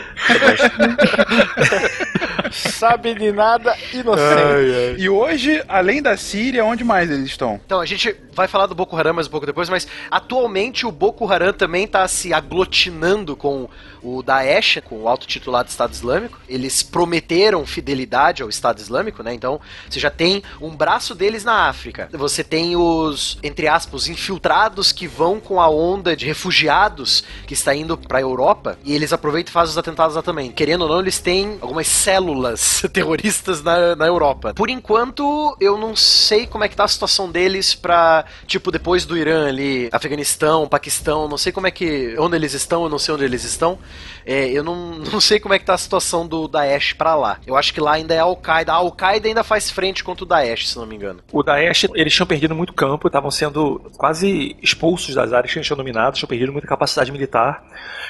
Sabe 2.51 3.13
de 3.15 3.31
nada, 3.31 3.75
inocente. 3.93 4.99
E 5.01 5.09
hoje, 5.09 5.63
além 5.67 6.01
da 6.01 6.15
Síria, 6.17 6.63
onde 6.65 6.83
mais 6.83 7.09
eles 7.09 7.25
estão? 7.25 7.59
Então, 7.65 7.79
a 7.79 7.85
gente 7.85 8.15
vai 8.33 8.47
falar 8.47 8.65
do 8.67 8.75
Boko 8.75 8.95
Haram 8.97 9.13
mais 9.13 9.27
um 9.27 9.31
pouco 9.31 9.45
depois, 9.45 9.69
mas 9.69 9.87
atualmente 10.09 10.85
o 10.85 10.91
Boko 10.91 11.31
Haram 11.31 11.53
também 11.53 11.85
está 11.85 12.07
se 12.07 12.33
aglutinando 12.33 13.35
com 13.35 13.67
o 14.03 14.21
Daesh, 14.23 14.60
com 14.81 15.01
o 15.01 15.07
autotitulado 15.07 15.69
Estado 15.69 15.93
Islâmico. 15.93 16.39
Eles 16.47 16.83
prometeram 16.83 17.65
fidelidade 17.65 18.43
ao 18.43 18.49
Estado 18.49 18.79
Islâmico, 18.79 19.23
né? 19.23 19.33
Então, 19.33 19.59
você 19.89 19.99
já 19.99 20.11
tem 20.11 20.43
um 20.61 20.75
braço 20.75 21.15
deles 21.15 21.43
na 21.43 21.67
África. 21.67 22.09
Você 22.11 22.43
tem 22.43 22.75
os, 22.75 23.37
entre 23.41 23.67
aspas, 23.67 24.07
infiltrados 24.07 24.91
que 24.91 25.07
vão 25.07 25.39
com 25.39 25.59
a 25.59 25.69
onda 25.69 26.15
de 26.15 26.25
refugiados 26.25 27.23
que 27.47 27.53
está 27.53 27.73
indo 27.73 27.97
para 27.97 28.19
a 28.19 28.21
Europa 28.21 28.77
e 28.83 28.93
eles 28.93 29.11
aproveitam 29.13 29.51
e 29.51 29.53
fazem 29.53 29.71
os 29.71 29.77
atentados 29.77 30.15
lá 30.15 30.21
também. 30.21 30.51
Querendo 30.51 30.83
ou 30.83 30.89
não, 30.89 30.99
eles 30.99 31.19
têm 31.19 31.57
algumas 31.61 31.87
células 31.87 32.83
terroristas 32.93 33.63
na, 33.63 33.95
na 33.95 34.05
Europa. 34.05 34.53
Por 34.53 34.69
enquanto, 34.69 35.55
eu 35.59 35.77
não 35.77 35.95
sei 35.95 36.45
como 36.45 36.63
é 36.63 36.67
que 36.67 36.75
tá 36.75 36.83
a 36.83 36.87
situação 36.87 37.31
deles 37.31 37.73
pra, 37.73 38.25
tipo, 38.45 38.71
depois 38.71 39.05
do 39.05 39.17
Irã 39.17 39.47
ali, 39.47 39.89
Afeganistão, 39.91 40.67
Paquistão, 40.67 41.27
não 41.27 41.37
sei 41.37 41.51
como 41.51 41.67
é 41.67 41.71
que, 41.71 42.15
onde 42.17 42.35
eles 42.35 42.53
estão, 42.53 42.83
eu 42.83 42.89
não 42.89 42.99
sei 42.99 43.13
onde 43.13 43.23
eles 43.23 43.43
estão. 43.43 43.79
É, 44.25 44.47
eu 44.47 44.63
não, 44.63 44.97
não 45.11 45.21
sei 45.21 45.39
como 45.39 45.53
é 45.53 45.59
que 45.59 45.65
tá 45.65 45.73
a 45.73 45.77
situação 45.77 46.27
do 46.27 46.47
Daesh 46.47 46.93
pra 46.93 47.15
lá. 47.15 47.39
Eu 47.45 47.55
acho 47.55 47.73
que 47.73 47.79
lá 47.79 47.93
ainda 47.93 48.13
é 48.13 48.19
Al-Qaeda. 48.19 48.73
A 48.73 48.75
Al-Qaeda 48.75 49.27
ainda 49.27 49.43
faz 49.43 49.69
frente 49.69 50.03
contra 50.03 50.23
o 50.23 50.27
Daesh, 50.27 50.69
se 50.69 50.77
não 50.77 50.85
me 50.85 50.95
engano. 50.95 51.21
O 51.31 51.43
Daesh, 51.43 51.87
eles 51.93 52.13
tinham 52.13 52.27
perdido 52.27 52.55
muito 52.55 52.73
campo, 52.73 53.07
estavam 53.07 53.31
sendo 53.31 53.79
quase 53.97 54.55
expulsos 54.61 55.15
das 55.15 55.33
áreas 55.33 55.51
que 55.51 55.59
eles 55.59 55.67
tinham 55.67 55.77
dominado, 55.77 56.17
tinham 56.17 56.27
perdido 56.27 56.51
muita 56.51 56.67
capacidade 56.67 57.11
militar. 57.11 57.63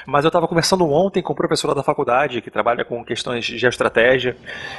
Mas 0.05 0.23
eu 0.25 0.29
estava 0.29 0.47
conversando 0.47 0.89
ontem 0.89 1.21
com 1.21 1.33
o 1.33 1.35
professor 1.35 1.75
da 1.75 1.83
faculdade, 1.83 2.41
que 2.41 2.49
trabalha 2.49 2.83
com 2.83 3.03
questões 3.03 3.45
geoestratégicas 3.45 3.91
estratégia, 3.91 4.37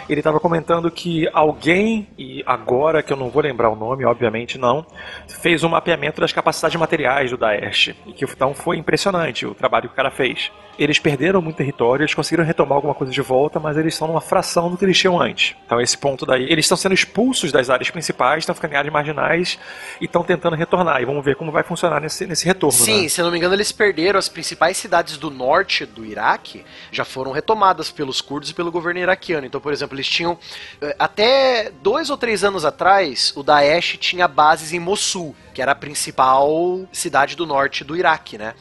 ele 0.08 0.20
estava 0.20 0.40
comentando 0.40 0.90
que 0.90 1.28
alguém, 1.32 2.08
e 2.16 2.42
agora 2.46 3.02
que 3.02 3.12
eu 3.12 3.16
não 3.16 3.28
vou 3.28 3.42
lembrar 3.42 3.68
o 3.70 3.76
nome, 3.76 4.04
obviamente 4.04 4.58
não, 4.58 4.86
fez 5.28 5.62
um 5.62 5.68
mapeamento 5.68 6.20
das 6.20 6.32
capacidades 6.32 6.78
materiais 6.78 7.30
do 7.30 7.36
Daesh. 7.36 7.94
E 8.06 8.12
que 8.12 8.24
então 8.24 8.54
foi 8.54 8.78
impressionante 8.78 9.44
o 9.44 9.54
trabalho 9.54 9.88
que 9.88 9.92
o 9.92 9.96
cara 9.96 10.10
fez. 10.10 10.50
Eles 10.78 10.98
perderam 10.98 11.21
muito 11.30 11.56
território, 11.56 12.02
eles 12.02 12.14
conseguiram 12.14 12.44
retomar 12.44 12.76
alguma 12.76 12.94
coisa 12.94 13.12
de 13.12 13.20
volta, 13.20 13.60
mas 13.60 13.76
eles 13.76 13.94
estão 13.94 14.08
numa 14.08 14.20
fração 14.20 14.70
do 14.70 14.76
que 14.76 14.84
eles 14.84 14.98
tinham 14.98 15.20
antes. 15.20 15.54
Então 15.64 15.80
esse 15.80 15.96
ponto 15.96 16.26
daí, 16.26 16.44
eles 16.50 16.64
estão 16.64 16.76
sendo 16.76 16.94
expulsos 16.94 17.52
das 17.52 17.70
áreas 17.70 17.90
principais, 17.90 18.42
estão 18.42 18.54
ficando 18.54 18.72
em 18.74 18.76
áreas 18.76 18.92
marginais 18.92 19.58
e 20.00 20.06
estão 20.06 20.24
tentando 20.24 20.56
retornar. 20.56 21.00
E 21.00 21.04
vamos 21.04 21.24
ver 21.24 21.36
como 21.36 21.52
vai 21.52 21.62
funcionar 21.62 22.00
nesse, 22.00 22.26
nesse 22.26 22.44
retorno. 22.44 22.76
Sim, 22.76 23.02
né? 23.02 23.08
se 23.08 23.20
eu 23.20 23.24
não 23.24 23.32
me 23.32 23.38
engano, 23.38 23.54
eles 23.54 23.70
perderam 23.70 24.18
as 24.18 24.28
principais 24.28 24.76
cidades 24.76 25.16
do 25.16 25.30
norte 25.30 25.86
do 25.86 26.04
Iraque, 26.04 26.64
já 26.90 27.04
foram 27.04 27.32
retomadas 27.32 27.90
pelos 27.90 28.20
curdos 28.20 28.50
e 28.50 28.54
pelo 28.54 28.72
governo 28.72 29.00
iraquiano. 29.00 29.46
Então, 29.46 29.60
por 29.60 29.72
exemplo, 29.72 29.94
eles 29.96 30.08
tinham. 30.08 30.38
eh, 30.80 30.96
Até 30.98 31.70
dois 31.82 32.10
ou 32.10 32.16
três 32.16 32.42
anos 32.44 32.64
atrás, 32.64 33.32
o 33.36 33.42
Daesh 33.42 33.96
tinha 33.98 34.26
bases 34.26 34.72
em 34.72 34.80
Mossul, 34.80 35.34
que 35.54 35.60
era 35.62 35.72
a 35.72 35.74
principal 35.76 36.86
cidade 36.92 37.36
do 37.36 37.46
norte 37.46 37.84
do 37.84 37.96
Iraque, 37.96 38.38
né? 38.38 38.54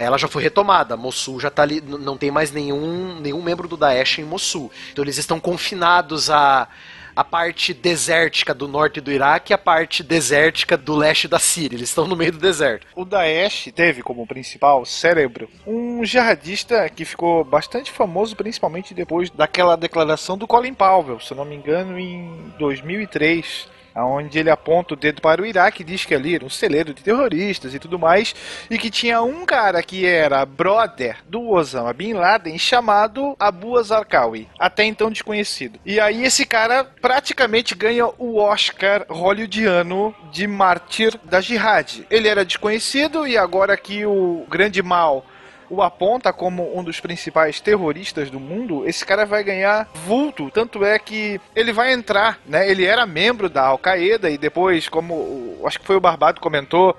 Ela 0.00 0.18
já 0.18 0.26
foi 0.26 0.42
retomada. 0.42 0.96
Mossul 0.96 1.38
já 1.38 1.50
tá 1.50 1.62
ali, 1.62 1.80
não 1.80 2.16
tem 2.16 2.30
mais 2.30 2.50
nenhum, 2.50 3.20
nenhum 3.20 3.42
membro 3.42 3.68
do 3.68 3.76
Daesh 3.76 4.18
em 4.18 4.24
Mossul. 4.24 4.70
Então 4.90 5.04
eles 5.04 5.18
estão 5.18 5.38
confinados 5.38 6.30
a 6.30 6.68
a 7.14 7.24
parte 7.24 7.74
desértica 7.74 8.54
do 8.54 8.68
norte 8.68 9.00
do 9.00 9.12
Iraque 9.12 9.52
e 9.52 9.54
a 9.54 9.58
parte 9.58 10.02
desértica 10.02 10.76
do 10.76 10.94
leste 10.94 11.28
da 11.28 11.38
Síria. 11.38 11.76
Eles 11.76 11.88
estão 11.88 12.06
no 12.06 12.16
meio 12.16 12.32
do 12.32 12.38
deserto. 12.38 12.86
O 12.94 13.04
Daesh 13.04 13.68
teve 13.74 14.02
como 14.02 14.26
principal 14.26 14.84
cérebro 14.86 15.48
um 15.66 16.04
jihadista 16.04 16.88
que 16.88 17.04
ficou 17.04 17.44
bastante 17.44 17.90
famoso, 17.90 18.36
principalmente 18.36 18.94
depois 18.94 19.28
daquela 19.28 19.76
declaração 19.76 20.38
do 20.38 20.46
Colin 20.46 20.72
Powell, 20.72 21.20
se 21.20 21.34
não 21.34 21.44
me 21.44 21.56
engano, 21.56 21.98
em 21.98 22.54
2003. 22.58 23.68
Onde 23.94 24.38
ele 24.38 24.50
aponta 24.50 24.94
o 24.94 24.96
dedo 24.96 25.20
para 25.20 25.42
o 25.42 25.46
Iraque 25.46 25.82
e 25.82 25.84
diz 25.84 26.04
que 26.04 26.14
ali 26.14 26.34
era 26.34 26.44
um 26.44 26.50
celeiro 26.50 26.94
de 26.94 27.02
terroristas 27.02 27.74
e 27.74 27.78
tudo 27.78 27.98
mais, 27.98 28.34
e 28.70 28.78
que 28.78 28.90
tinha 28.90 29.22
um 29.22 29.44
cara 29.44 29.82
que 29.82 30.06
era 30.06 30.44
brother 30.46 31.16
do 31.28 31.48
Osama 31.50 31.92
Bin 31.92 32.14
Laden 32.14 32.58
chamado 32.58 33.34
Abu 33.38 33.76
Azarqawi, 33.76 34.48
até 34.58 34.84
então 34.84 35.10
desconhecido. 35.10 35.78
E 35.84 35.98
aí 35.98 36.24
esse 36.24 36.44
cara 36.44 36.84
praticamente 36.84 37.74
ganha 37.74 38.06
o 38.18 38.38
Oscar 38.38 39.04
hollywoodiano 39.08 40.14
de 40.30 40.46
mártir 40.46 41.18
da 41.24 41.40
jihad. 41.40 42.06
Ele 42.10 42.28
era 42.28 42.44
desconhecido 42.44 43.26
e 43.26 43.36
agora 43.36 43.76
que 43.76 44.04
o 44.06 44.46
grande 44.48 44.82
mal 44.82 45.24
o 45.70 45.80
aponta 45.82 46.32
como 46.32 46.76
um 46.76 46.82
dos 46.82 46.98
principais 46.98 47.60
terroristas 47.60 48.28
do 48.28 48.40
mundo, 48.40 48.86
esse 48.86 49.06
cara 49.06 49.24
vai 49.24 49.44
ganhar 49.44 49.88
vulto. 49.94 50.50
Tanto 50.50 50.84
é 50.84 50.98
que 50.98 51.40
ele 51.54 51.72
vai 51.72 51.92
entrar, 51.92 52.40
né? 52.44 52.68
Ele 52.68 52.84
era 52.84 53.06
membro 53.06 53.48
da 53.48 53.62
Al-Qaeda 53.66 54.28
e 54.28 54.36
depois, 54.36 54.88
como 54.88 55.60
acho 55.64 55.78
que 55.78 55.86
foi 55.86 55.96
o 55.96 56.00
Barbado 56.00 56.40
comentou, 56.40 56.96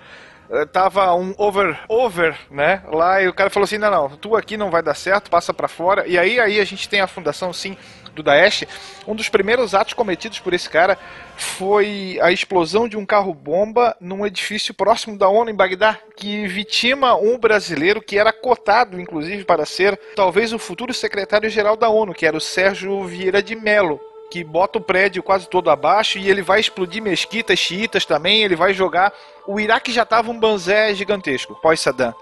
eh, 0.49 0.65
tava 0.65 1.13
um 1.13 1.33
over, 1.37 1.79
over, 1.87 2.37
né? 2.49 2.81
Lá 2.91 3.21
e 3.21 3.27
o 3.27 3.33
cara 3.33 3.49
falou 3.49 3.65
assim: 3.65 3.77
não, 3.77 3.91
não, 3.91 4.09
tu 4.09 4.35
aqui 4.35 4.55
não 4.55 4.71
vai 4.71 4.81
dar 4.81 4.95
certo, 4.95 5.29
passa 5.29 5.53
pra 5.53 5.67
fora. 5.67 6.07
E 6.07 6.17
aí, 6.17 6.39
aí 6.39 6.59
a 6.59 6.65
gente 6.65 6.87
tem 6.87 7.01
a 7.01 7.07
fundação, 7.07 7.51
sim, 7.51 7.77
do 8.13 8.23
Daesh. 8.23 8.65
Um 9.07 9.15
dos 9.15 9.29
primeiros 9.29 9.73
atos 9.73 9.93
cometidos 9.93 10.39
por 10.39 10.53
esse 10.53 10.69
cara 10.69 10.97
foi 11.37 12.19
a 12.21 12.31
explosão 12.31 12.87
de 12.87 12.97
um 12.97 13.05
carro-bomba 13.05 13.95
num 13.99 14.25
edifício 14.25 14.73
próximo 14.73 15.17
da 15.17 15.27
ONU 15.27 15.49
em 15.49 15.55
Bagdá, 15.55 15.97
que 16.15 16.47
vitima 16.47 17.15
um 17.15 17.37
brasileiro 17.37 18.01
que 18.01 18.17
era 18.17 18.31
cotado, 18.31 18.99
inclusive, 18.99 19.43
para 19.43 19.65
ser 19.65 19.99
talvez 20.15 20.53
o 20.53 20.59
futuro 20.59 20.93
secretário-geral 20.93 21.75
da 21.75 21.89
ONU, 21.89 22.13
que 22.13 22.25
era 22.25 22.37
o 22.37 22.41
Sérgio 22.41 23.03
Vieira 23.05 23.41
de 23.41 23.55
Mello 23.55 23.99
que 24.31 24.45
bota 24.45 24.79
o 24.79 24.81
prédio 24.81 25.21
quase 25.21 25.47
todo 25.49 25.69
abaixo 25.69 26.17
e 26.17 26.29
ele 26.29 26.41
vai 26.41 26.61
explodir 26.61 27.03
mesquitas 27.03 27.59
xiitas 27.59 28.05
também, 28.05 28.43
ele 28.43 28.55
vai 28.55 28.73
jogar. 28.73 29.11
O 29.45 29.59
Iraque 29.59 29.91
já 29.91 30.03
estava 30.03 30.31
um 30.31 30.39
banzé 30.39 30.95
gigantesco, 30.95 31.53
pós-Saddam. 31.61 32.15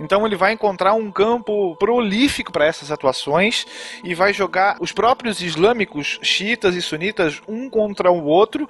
Então 0.00 0.26
ele 0.26 0.34
vai 0.34 0.52
encontrar 0.52 0.94
um 0.94 1.12
campo 1.12 1.76
prolífico 1.76 2.50
para 2.50 2.64
essas 2.64 2.90
atuações 2.90 3.66
e 4.02 4.14
vai 4.14 4.32
jogar 4.32 4.78
os 4.80 4.92
próprios 4.92 5.42
islâmicos, 5.42 6.18
xiitas 6.22 6.74
e 6.74 6.80
sunitas, 6.80 7.42
um 7.46 7.68
contra 7.68 8.10
o 8.10 8.24
outro. 8.24 8.68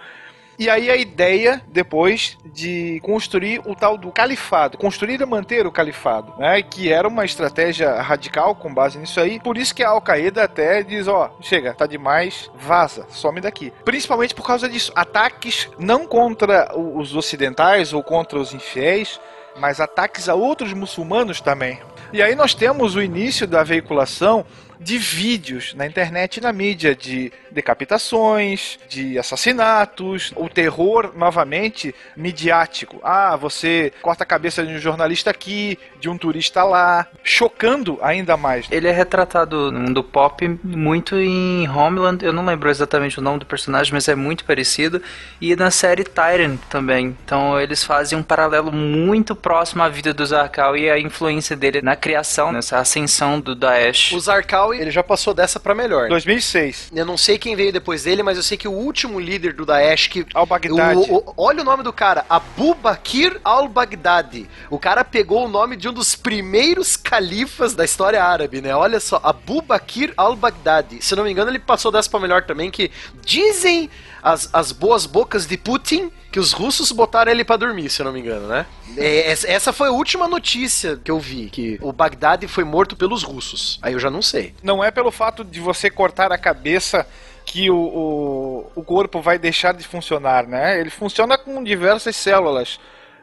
E 0.59 0.69
aí 0.69 0.91
a 0.91 0.97
ideia, 0.97 1.63
depois, 1.69 2.37
de 2.45 3.01
construir 3.01 3.63
o 3.65 3.75
tal 3.75 3.97
do 3.97 4.13
califado, 4.13 4.77
construir 4.77 5.19
e 5.19 5.25
manter 5.25 5.67
o 5.67 5.73
califado, 5.73 6.35
né? 6.39 6.61
Que 6.61 6.93
era 6.93 7.09
uma 7.09 7.25
estratégia 7.25 7.99
radical 8.03 8.55
com 8.55 8.75
base 8.75 8.99
nisso 8.99 9.19
aí. 9.21 9.41
Por 9.41 9.57
isso 9.57 9.75
que 9.75 9.83
a 9.83 9.89
Al-Qaeda 9.89 10.45
até 10.45 10.83
diz, 10.83 11.09
ó, 11.09 11.35
chega, 11.41 11.73
tá 11.73 11.87
demais, 11.87 12.51
vaza, 12.57 13.07
some 13.09 13.41
daqui. 13.41 13.73
Principalmente 13.87 14.35
por 14.35 14.47
causa 14.47 14.69
disso, 14.69 14.93
ataques 14.95 15.67
não 15.79 16.07
contra 16.07 16.77
os 16.77 17.17
ocidentais 17.17 17.95
ou 17.95 18.03
contra 18.03 18.39
os 18.39 18.53
infiéis, 18.53 19.19
mas 19.59 19.81
ataques 19.81 20.29
a 20.29 20.35
outros 20.35 20.73
muçulmanos 20.73 21.41
também. 21.41 21.79
E 22.13 22.23
aí 22.23 22.35
nós 22.35 22.55
temos 22.55 22.97
o 22.97 23.03
início 23.03 23.47
da 23.47 23.63
veiculação 23.63 24.45
de 24.81 24.97
vídeos 24.97 25.75
na 25.75 25.87
internet 25.87 26.39
e 26.39 26.41
na 26.41 26.53
mídia 26.53 26.97
de 26.97 27.31
decapitações, 27.51 28.79
de 28.89 29.19
assassinatos, 29.19 30.33
o 30.35 30.49
terror 30.49 31.13
novamente 31.15 31.95
midiático. 32.17 32.99
Ah, 33.03 33.37
você 33.37 33.93
corta 34.01 34.25
a 34.25 34.27
cabeça 34.27 34.65
de 34.65 34.73
um 34.73 34.79
jornalista 34.79 35.31
aqui, 35.31 35.79
de 36.01 36.09
um 36.09 36.17
turista 36.17 36.65
lá, 36.65 37.07
chocando 37.23 37.99
ainda 38.01 38.37
mais. 38.37 38.67
Ele 38.71 38.89
é 38.89 38.93
retratado 38.93 39.71
no 39.71 39.81
mundo 39.81 40.03
pop 40.03 40.59
muito 40.65 41.17
em 41.17 41.69
Homeland, 41.69 42.25
eu 42.25 42.33
não 42.33 42.47
lembro 42.47 42.71
exatamente 42.71 43.19
o 43.19 43.23
nome 43.23 43.41
do 43.41 43.47
personagem, 43.47 43.93
mas 43.93 44.09
é 44.09 44.15
muito 44.15 44.45
parecido, 44.45 45.03
e 45.41 45.55
na 45.55 45.71
série 45.71 46.05
Tyrant 46.05 46.59
também. 46.71 47.17
Então 47.25 47.61
eles 47.61 47.85
fazem 47.85 48.19
um 48.19 48.23
paralelo 48.23 48.73
muito 48.73 49.37
próximo 49.37 49.83
à 49.83 49.89
vida 49.89 50.15
do 50.15 50.25
Zarkal 50.25 50.77
e 50.77 50.89
a 50.89 50.99
influência 50.99 51.57
dele 51.57 51.83
na 51.83 51.97
criação, 51.97 52.51
nessa 52.53 52.79
ascensão 52.79 53.41
do 53.41 53.55
Daesh. 53.55 54.13
O 54.13 54.21
Ele 54.79 54.91
já 54.91 55.03
passou 55.03 55.35
dessa 55.35 55.59
pra 55.59 55.75
melhor. 55.75 56.09
2006. 56.09 56.91
Eu 56.95 57.05
não 57.05 57.17
sei 57.17 57.39
quem 57.39 57.57
veio 57.57 57.73
depois 57.73 58.05
dele, 58.05 58.23
mas 58.23 58.37
eu 58.37 58.43
sei 58.43 58.57
que 58.57 58.69
o 58.69 58.73
último 58.73 59.19
líder 59.19 59.53
do 59.53 59.65
Daesh 59.65 60.09
que 60.09 60.27
Al-Baghdadi. 60.35 61.09
olha 61.37 61.63
o 61.63 61.65
nome 61.65 61.83
do 61.83 61.93
cara, 61.93 62.25
Abu 62.29 62.75
Bakr 62.75 63.41
al-Baghdadi. 63.45 64.49
O 64.69 64.79
cara 64.79 65.05
pegou 65.05 65.45
o 65.45 65.49
nome 65.49 65.77
de 65.77 65.89
um 65.89 65.93
dos 65.93 66.15
primeiros 66.15 66.97
califas 66.97 67.75
da 67.75 67.85
história 67.85 68.23
árabe, 68.23 68.61
né? 68.61 68.75
Olha 68.75 69.01
só, 69.01 69.21
Abu 69.23 69.63
Bakr 69.63 70.13
al-Baghdadi. 70.17 71.03
Se 71.03 71.15
não 71.17 71.25
me 71.25 71.31
engano, 71.31 71.51
ele 71.51 71.59
passou 71.59 71.91
dessa 71.91 72.09
pra 72.11 72.21
melhor 72.21 72.43
também, 72.45 72.71
que 72.71 72.91
dizem 73.25 73.91
as, 74.23 74.49
as 74.53 74.73
boas 74.73 75.07
bocas 75.07 75.47
de 75.47 75.57
Putin 75.57 76.11
que 76.31 76.39
os 76.39 76.53
russos 76.53 76.93
botaram 76.93 77.33
ele 77.33 77.45
pra 77.45 77.57
dormir, 77.57 77.91
se 77.91 78.01
eu 78.01 78.05
não 78.07 78.13
me 78.13 78.21
engano, 78.21 78.47
né? 78.47 78.65
É, 78.97 79.31
essa- 79.33 79.49
essa 79.51 79.73
foi 79.73 79.89
a 79.89 79.93
última 79.93 80.29
notícia 80.29 80.97
que 81.03 81.11
eu 81.11 81.19
vi, 81.19 81.51
que 81.51 81.77
o 81.83 81.93
Baghdadi 81.93 82.47
foi 82.47 82.63
morto 82.63 82.95
pelos 82.95 83.23
russos. 83.25 83.79
Aí 83.83 83.95
eu 83.95 83.99
já 83.99 84.11
não 84.11 84.23
sei. 84.23 84.55
Não 84.63 84.83
é 84.85 84.91
pelo 84.93 85.11
fato 85.11 85.43
de 85.45 85.59
você 85.59 85.91
cortar 85.91 86.31
a 86.31 86.39
cabeça 86.39 87.05
que 87.45 87.69
o, 87.69 87.77
o, 87.77 88.73
o 88.77 88.83
corpo 88.85 89.21
vai 89.21 89.39
deixar 89.39 89.73
de 89.75 89.83
funcionar, 89.83 90.47
né? 90.47 90.79
Ele 90.79 90.91
funciona 90.91 91.37
com 91.37 91.65
diversas 91.65 92.15
células 92.15 92.79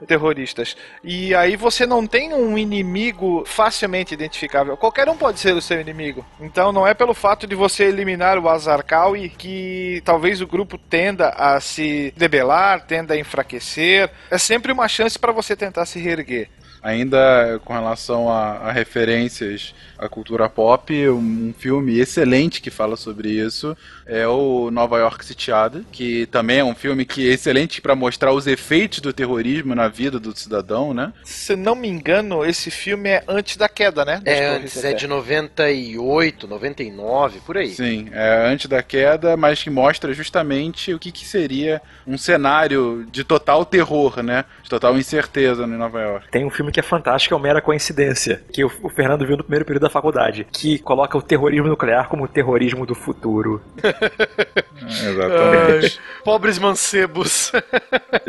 terroristas. 0.05 0.75
E 1.03 1.33
aí 1.33 1.55
você 1.55 1.85
não 1.85 2.05
tem 2.05 2.33
um 2.33 2.57
inimigo 2.57 3.43
facilmente 3.45 4.13
identificável. 4.13 4.77
Qualquer 4.77 5.09
um 5.09 5.17
pode 5.17 5.39
ser 5.39 5.53
o 5.53 5.61
seu 5.61 5.79
inimigo. 5.79 6.25
Então 6.39 6.71
não 6.71 6.85
é 6.85 6.93
pelo 6.93 7.13
fato 7.13 7.47
de 7.47 7.55
você 7.55 7.85
eliminar 7.85 8.37
o 8.37 8.49
Azarkawi 8.49 9.29
que 9.29 10.01
talvez 10.05 10.41
o 10.41 10.47
grupo 10.47 10.77
tenda 10.77 11.29
a 11.29 11.59
se 11.59 12.13
debelar, 12.15 12.85
tenda 12.85 13.13
a 13.13 13.17
enfraquecer. 13.17 14.09
É 14.29 14.37
sempre 14.37 14.71
uma 14.71 14.87
chance 14.87 15.17
para 15.17 15.31
você 15.31 15.55
tentar 15.55 15.85
se 15.85 15.99
reerguer. 15.99 16.49
Ainda 16.81 17.59
com 17.65 17.73
relação 17.73 18.29
a, 18.29 18.57
a 18.57 18.71
referências 18.71 19.73
à 19.97 20.07
cultura 20.07 20.49
pop, 20.49 20.93
um 21.09 21.53
filme 21.57 21.99
excelente 21.99 22.61
que 22.61 22.69
fala 22.69 22.95
sobre 22.95 23.29
isso 23.29 23.75
é 24.05 24.27
o 24.27 24.71
Nova 24.71 24.97
York 24.97 25.25
Sitiada, 25.25 25.83
que 25.91 26.25
também 26.27 26.59
é 26.59 26.63
um 26.63 26.73
filme 26.73 27.05
que 27.05 27.29
é 27.29 27.33
excelente 27.33 27.81
para 27.81 27.95
mostrar 27.95 28.31
os 28.31 28.47
efeitos 28.47 28.99
do 28.99 29.11
terrorismo 29.11 29.75
na 29.75 29.87
vida 29.87 30.19
do 30.19 30.37
cidadão, 30.37 30.93
né? 30.93 31.11
Se 31.23 31.55
não 31.55 31.75
me 31.75 31.89
engano, 31.89 32.45
esse 32.45 32.71
filme 32.71 33.09
é 33.09 33.23
antes 33.27 33.57
da 33.57 33.67
queda, 33.67 34.05
né? 34.05 34.21
Das 34.23 34.37
É, 34.37 34.47
antes 34.47 34.83
é 34.83 34.93
de 34.93 35.07
98, 35.07 36.47
99, 36.47 37.41
por 37.41 37.57
aí. 37.57 37.69
Sim, 37.69 38.07
é 38.11 38.47
antes 38.47 38.67
da 38.67 38.81
queda, 38.81 39.35
mas 39.35 39.61
que 39.61 39.69
mostra 39.69 40.13
justamente 40.13 40.93
o 40.93 40.99
que, 40.99 41.11
que 41.11 41.25
seria 41.25 41.81
um 42.05 42.17
cenário 42.17 43.05
de 43.11 43.23
total 43.23 43.65
terror, 43.65 44.23
né? 44.23 44.45
De 44.63 44.69
total 44.69 44.97
incerteza 44.97 45.63
em 45.63 45.77
Nova 45.77 46.01
York. 46.01 46.29
Tem 46.31 46.45
um 46.45 46.49
filme 46.49 46.71
que 46.71 46.79
é 46.79 46.83
fantástica, 46.83 47.35
é 47.35 47.37
uma 47.37 47.43
mera 47.43 47.61
coincidência, 47.61 48.41
que 48.53 48.63
o, 48.63 48.71
o 48.81 48.89
Fernando 48.89 49.25
viu 49.25 49.35
no 49.35 49.43
primeiro 49.43 49.65
período 49.65 49.86
da 49.87 49.89
faculdade, 49.89 50.45
que 50.51 50.77
coloca 50.79 51.17
o 51.17 51.21
terrorismo 51.21 51.67
nuclear 51.67 52.07
como 52.07 52.25
o 52.25 52.27
terrorismo 52.27 52.85
do 52.85 52.93
futuro. 52.93 53.61
Exatamente. 54.85 55.99
pobres 56.23 56.59
mancebos. 56.59 57.51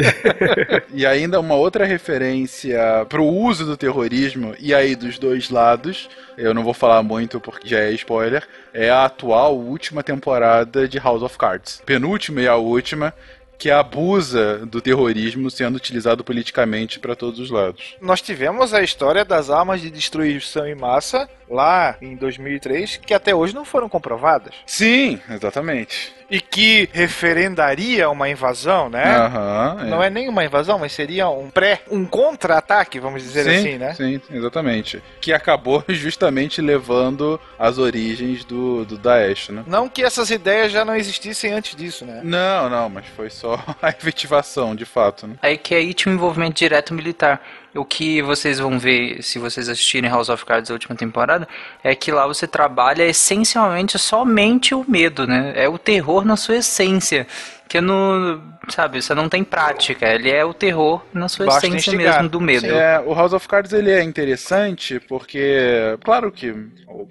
e 0.92 1.04
ainda 1.04 1.38
uma 1.40 1.54
outra 1.54 1.84
referência 1.84 3.06
pro 3.08 3.24
uso 3.24 3.66
do 3.66 3.76
terrorismo, 3.76 4.54
e 4.58 4.72
aí 4.72 4.96
dos 4.96 5.18
dois 5.18 5.50
lados, 5.50 6.08
eu 6.36 6.54
não 6.54 6.62
vou 6.62 6.74
falar 6.74 7.02
muito 7.02 7.40
porque 7.40 7.68
já 7.68 7.80
é 7.80 7.90
spoiler, 7.92 8.46
é 8.72 8.90
a 8.90 9.04
atual 9.04 9.56
última 9.56 10.02
temporada 10.02 10.88
de 10.88 10.98
House 10.98 11.22
of 11.22 11.36
Cards. 11.36 11.82
Penúltima 11.84 12.40
e 12.40 12.48
a 12.48 12.56
última, 12.56 13.12
que 13.58 13.70
abusa 13.70 14.64
do 14.64 14.80
terrorismo 14.80 15.50
sendo 15.50 15.76
utilizado 15.76 16.22
politicamente 16.22 17.00
para 17.00 17.16
todos 17.16 17.40
os 17.40 17.50
lados. 17.50 17.96
Nós 18.00 18.22
tivemos 18.22 18.72
a 18.72 18.82
história 18.82 19.24
das 19.24 19.50
armas 19.50 19.80
de 19.80 19.90
destruição 19.90 20.66
em 20.66 20.76
massa 20.76 21.28
lá 21.50 21.96
em 22.00 22.16
2003 22.16 22.98
que 22.98 23.14
até 23.14 23.34
hoje 23.34 23.54
não 23.54 23.64
foram 23.64 23.88
comprovadas. 23.88 24.54
Sim, 24.66 25.20
exatamente. 25.30 26.16
E 26.30 26.40
que 26.40 26.88
referendaria 26.92 28.10
uma 28.10 28.28
invasão, 28.28 28.90
né? 28.90 29.16
Aham, 29.16 29.84
Não 29.88 30.02
é 30.02 30.10
nem 30.10 30.28
uma 30.28 30.44
invasão, 30.44 30.78
mas 30.78 30.92
seria 30.92 31.28
um 31.30 31.48
pré, 31.50 31.80
um 31.90 32.04
contra-ataque, 32.04 33.00
vamos 33.00 33.22
dizer 33.22 33.44
sim, 33.44 33.50
assim, 33.56 33.78
né? 33.78 33.94
Sim, 33.94 34.20
exatamente. 34.30 35.02
Que 35.22 35.32
acabou 35.32 35.82
justamente 35.88 36.60
levando 36.60 37.40
as 37.58 37.78
origens 37.78 38.44
do, 38.44 38.84
do 38.84 38.98
Daesh, 38.98 39.48
né? 39.48 39.64
Não 39.66 39.88
que 39.88 40.02
essas 40.02 40.30
ideias 40.30 40.70
já 40.70 40.84
não 40.84 40.94
existissem 40.94 41.52
antes 41.52 41.74
disso, 41.74 42.04
né? 42.04 42.20
Não, 42.22 42.68
não, 42.68 42.90
mas 42.90 43.06
foi 43.16 43.30
só 43.30 43.58
a 43.80 43.88
efetivação, 43.88 44.74
de 44.74 44.84
fato, 44.84 45.26
né? 45.26 45.36
Aí 45.40 45.56
que 45.56 45.74
aí 45.74 45.94
tinha 45.94 46.12
um 46.12 46.16
envolvimento 46.16 46.58
direto 46.58 46.92
militar. 46.92 47.40
O 47.74 47.84
que 47.84 48.22
vocês 48.22 48.58
vão 48.58 48.78
ver 48.78 49.22
se 49.22 49.38
vocês 49.38 49.68
assistirem 49.68 50.10
House 50.10 50.28
of 50.28 50.44
Cards 50.44 50.70
a 50.70 50.74
última 50.74 50.96
temporada 50.96 51.46
é 51.84 51.94
que 51.94 52.10
lá 52.10 52.26
você 52.26 52.46
trabalha 52.46 53.04
essencialmente 53.04 53.98
somente 53.98 54.74
o 54.74 54.84
medo, 54.88 55.26
né? 55.26 55.52
É 55.54 55.68
o 55.68 55.78
terror 55.78 56.24
na 56.24 56.36
sua 56.36 56.56
essência. 56.56 57.26
Que 57.68 57.80
no, 57.80 58.40
sabe, 58.70 59.02
você 59.02 59.14
não 59.14 59.28
tem 59.28 59.44
prática, 59.44 60.06
ele 60.06 60.30
é 60.30 60.44
o 60.44 60.54
terror 60.54 61.04
na 61.12 61.28
sua 61.28 61.46
Basta 61.46 61.66
essência 61.66 61.90
instigar. 61.90 62.14
mesmo 62.14 62.28
do 62.28 62.40
medo. 62.40 62.66
É, 62.66 62.98
o 63.00 63.14
House 63.14 63.32
of 63.32 63.46
Cards 63.46 63.72
ele 63.72 63.90
é 63.90 64.02
interessante 64.02 65.00
porque, 65.00 65.98
claro 66.02 66.32
que 66.32 66.54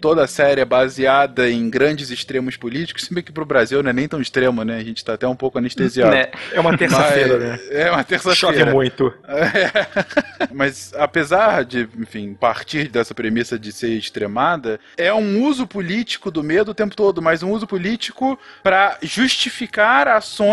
toda 0.02 0.24
a 0.24 0.28
série 0.28 0.62
é 0.62 0.66
baseada 0.66 1.50
em 1.50 1.70
grandes 1.70 2.10
extremos 2.10 2.58
políticos, 2.58 3.04
se 3.04 3.14
bem 3.14 3.24
que 3.24 3.32
pro 3.32 3.46
Brasil 3.46 3.82
não 3.84 3.90
é 3.90 3.94
nem 3.94 4.08
tão 4.08 4.20
extremo, 4.20 4.64
né? 4.64 4.78
A 4.78 4.84
gente 4.84 5.04
tá 5.06 5.14
até 5.14 5.28
um 5.28 5.36
pouco 5.36 5.58
anestesiado. 5.58 6.16
Né? 6.16 6.30
É 6.52 6.60
uma 6.60 6.78
terça-feira, 6.78 7.38
né? 7.38 7.60
É 7.70 7.92
uma 7.92 8.04
terça-feira. 8.04 8.36
Chove 8.36 8.74
muito. 8.74 9.14
É. 9.28 10.48
Mas 10.52 10.92
apesar 10.96 11.64
de, 11.64 11.88
enfim, 11.98 12.34
partir 12.34 12.88
dessa 12.88 13.14
premissa 13.14 13.60
de 13.60 13.72
ser 13.72 13.90
extremada, 13.90 14.80
é 14.98 15.14
um 15.14 15.44
uso 15.44 15.68
político 15.68 16.32
do 16.32 16.44
medo 16.44 16.72
o 16.72 16.74
tempo 16.74 16.96
todo, 16.96 17.22
mas 17.22 17.44
um 17.44 17.52
uso 17.52 17.68
político 17.68 18.40
para 18.64 18.98
justificar 19.02 20.08
ações 20.08 20.47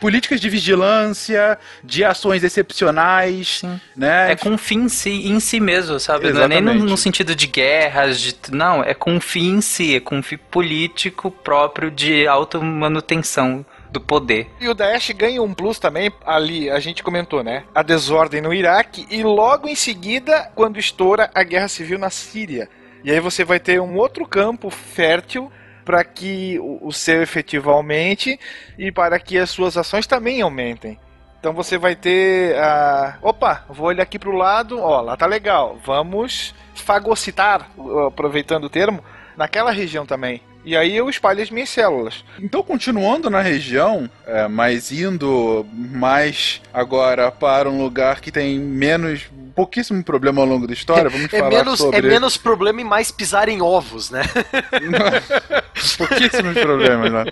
políticas 0.00 0.40
de 0.40 0.48
vigilância, 0.48 1.58
de 1.82 2.04
ações 2.04 2.42
excepcionais, 2.42 3.62
né? 3.96 4.32
É 4.32 4.36
com 4.36 4.56
fim 4.56 4.84
em 4.84 4.88
si, 4.88 5.28
em 5.28 5.40
si 5.40 5.60
mesmo, 5.60 5.98
sabe? 6.00 6.32
Não 6.32 6.42
é 6.42 6.48
nem 6.48 6.60
no, 6.60 6.70
Exatamente. 6.70 6.90
no 6.90 6.96
sentido 6.96 7.34
de 7.34 7.46
guerras, 7.46 8.20
de, 8.20 8.34
não, 8.50 8.82
é 8.82 8.94
com 8.94 9.20
fim 9.20 9.56
em 9.56 9.60
si, 9.60 9.96
é 9.96 10.00
com 10.00 10.22
fim 10.22 10.36
político 10.36 11.30
próprio 11.30 11.90
de 11.90 12.26
automanutenção 12.26 13.64
do 13.90 14.00
poder. 14.00 14.48
E 14.60 14.68
o 14.68 14.74
Daesh 14.74 15.10
ganha 15.10 15.42
um 15.42 15.52
plus 15.52 15.78
também 15.78 16.12
ali, 16.24 16.70
a 16.70 16.78
gente 16.78 17.02
comentou, 17.02 17.42
né? 17.42 17.64
A 17.74 17.82
desordem 17.82 18.40
no 18.40 18.54
Iraque 18.54 19.06
e 19.10 19.22
logo 19.22 19.68
em 19.68 19.74
seguida, 19.74 20.50
quando 20.54 20.78
estoura 20.78 21.30
a 21.34 21.42
guerra 21.42 21.68
civil 21.68 21.98
na 21.98 22.10
Síria. 22.10 22.68
E 23.02 23.10
aí 23.10 23.18
você 23.18 23.44
vai 23.44 23.58
ter 23.58 23.80
um 23.80 23.96
outro 23.96 24.26
campo 24.26 24.70
fértil 24.70 25.50
para 25.84 26.04
que 26.04 26.58
o, 26.58 26.88
o 26.88 26.92
seu 26.92 27.22
efetivo 27.22 27.70
aumente 27.70 28.38
e 28.78 28.90
para 28.92 29.18
que 29.18 29.38
as 29.38 29.50
suas 29.50 29.76
ações 29.76 30.06
também 30.06 30.40
aumentem. 30.40 30.98
Então 31.38 31.54
você 31.54 31.78
vai 31.78 31.96
ter 31.96 32.56
a. 32.58 33.18
Opa, 33.22 33.64
vou 33.68 33.86
olhar 33.86 34.02
aqui 34.02 34.18
pro 34.18 34.36
lado, 34.36 34.78
ó, 34.78 35.00
lá 35.00 35.16
tá 35.16 35.24
legal. 35.24 35.78
Vamos 35.84 36.54
fagocitar, 36.74 37.70
aproveitando 38.06 38.64
o 38.64 38.70
termo, 38.70 39.02
naquela 39.36 39.70
região 39.70 40.04
também. 40.04 40.42
E 40.64 40.76
aí 40.76 40.96
eu 40.96 41.08
espalho 41.08 41.42
as 41.42 41.50
minhas 41.50 41.70
células. 41.70 42.24
Então, 42.38 42.62
continuando 42.62 43.30
na 43.30 43.40
região, 43.40 44.08
é, 44.26 44.46
mas 44.46 44.92
indo 44.92 45.66
mais 45.72 46.60
agora 46.72 47.30
para 47.30 47.68
um 47.70 47.82
lugar 47.82 48.20
que 48.20 48.30
tem 48.30 48.58
menos, 48.58 49.22
pouquíssimo 49.54 50.02
problema 50.02 50.40
ao 50.40 50.46
longo 50.46 50.66
da 50.66 50.72
história, 50.72 51.10
vamos 51.10 51.32
É 51.32 51.38
falar 51.38 51.50
menos, 51.50 51.78
sobre... 51.78 51.98
é 51.98 52.02
menos 52.02 52.36
problema 52.36 52.80
e 52.80 52.84
mais 52.84 53.10
pisar 53.10 53.48
em 53.48 53.62
ovos, 53.62 54.10
né? 54.10 54.22
Pouquíssimos 55.96 56.58
problemas, 56.58 57.12
né? 57.12 57.24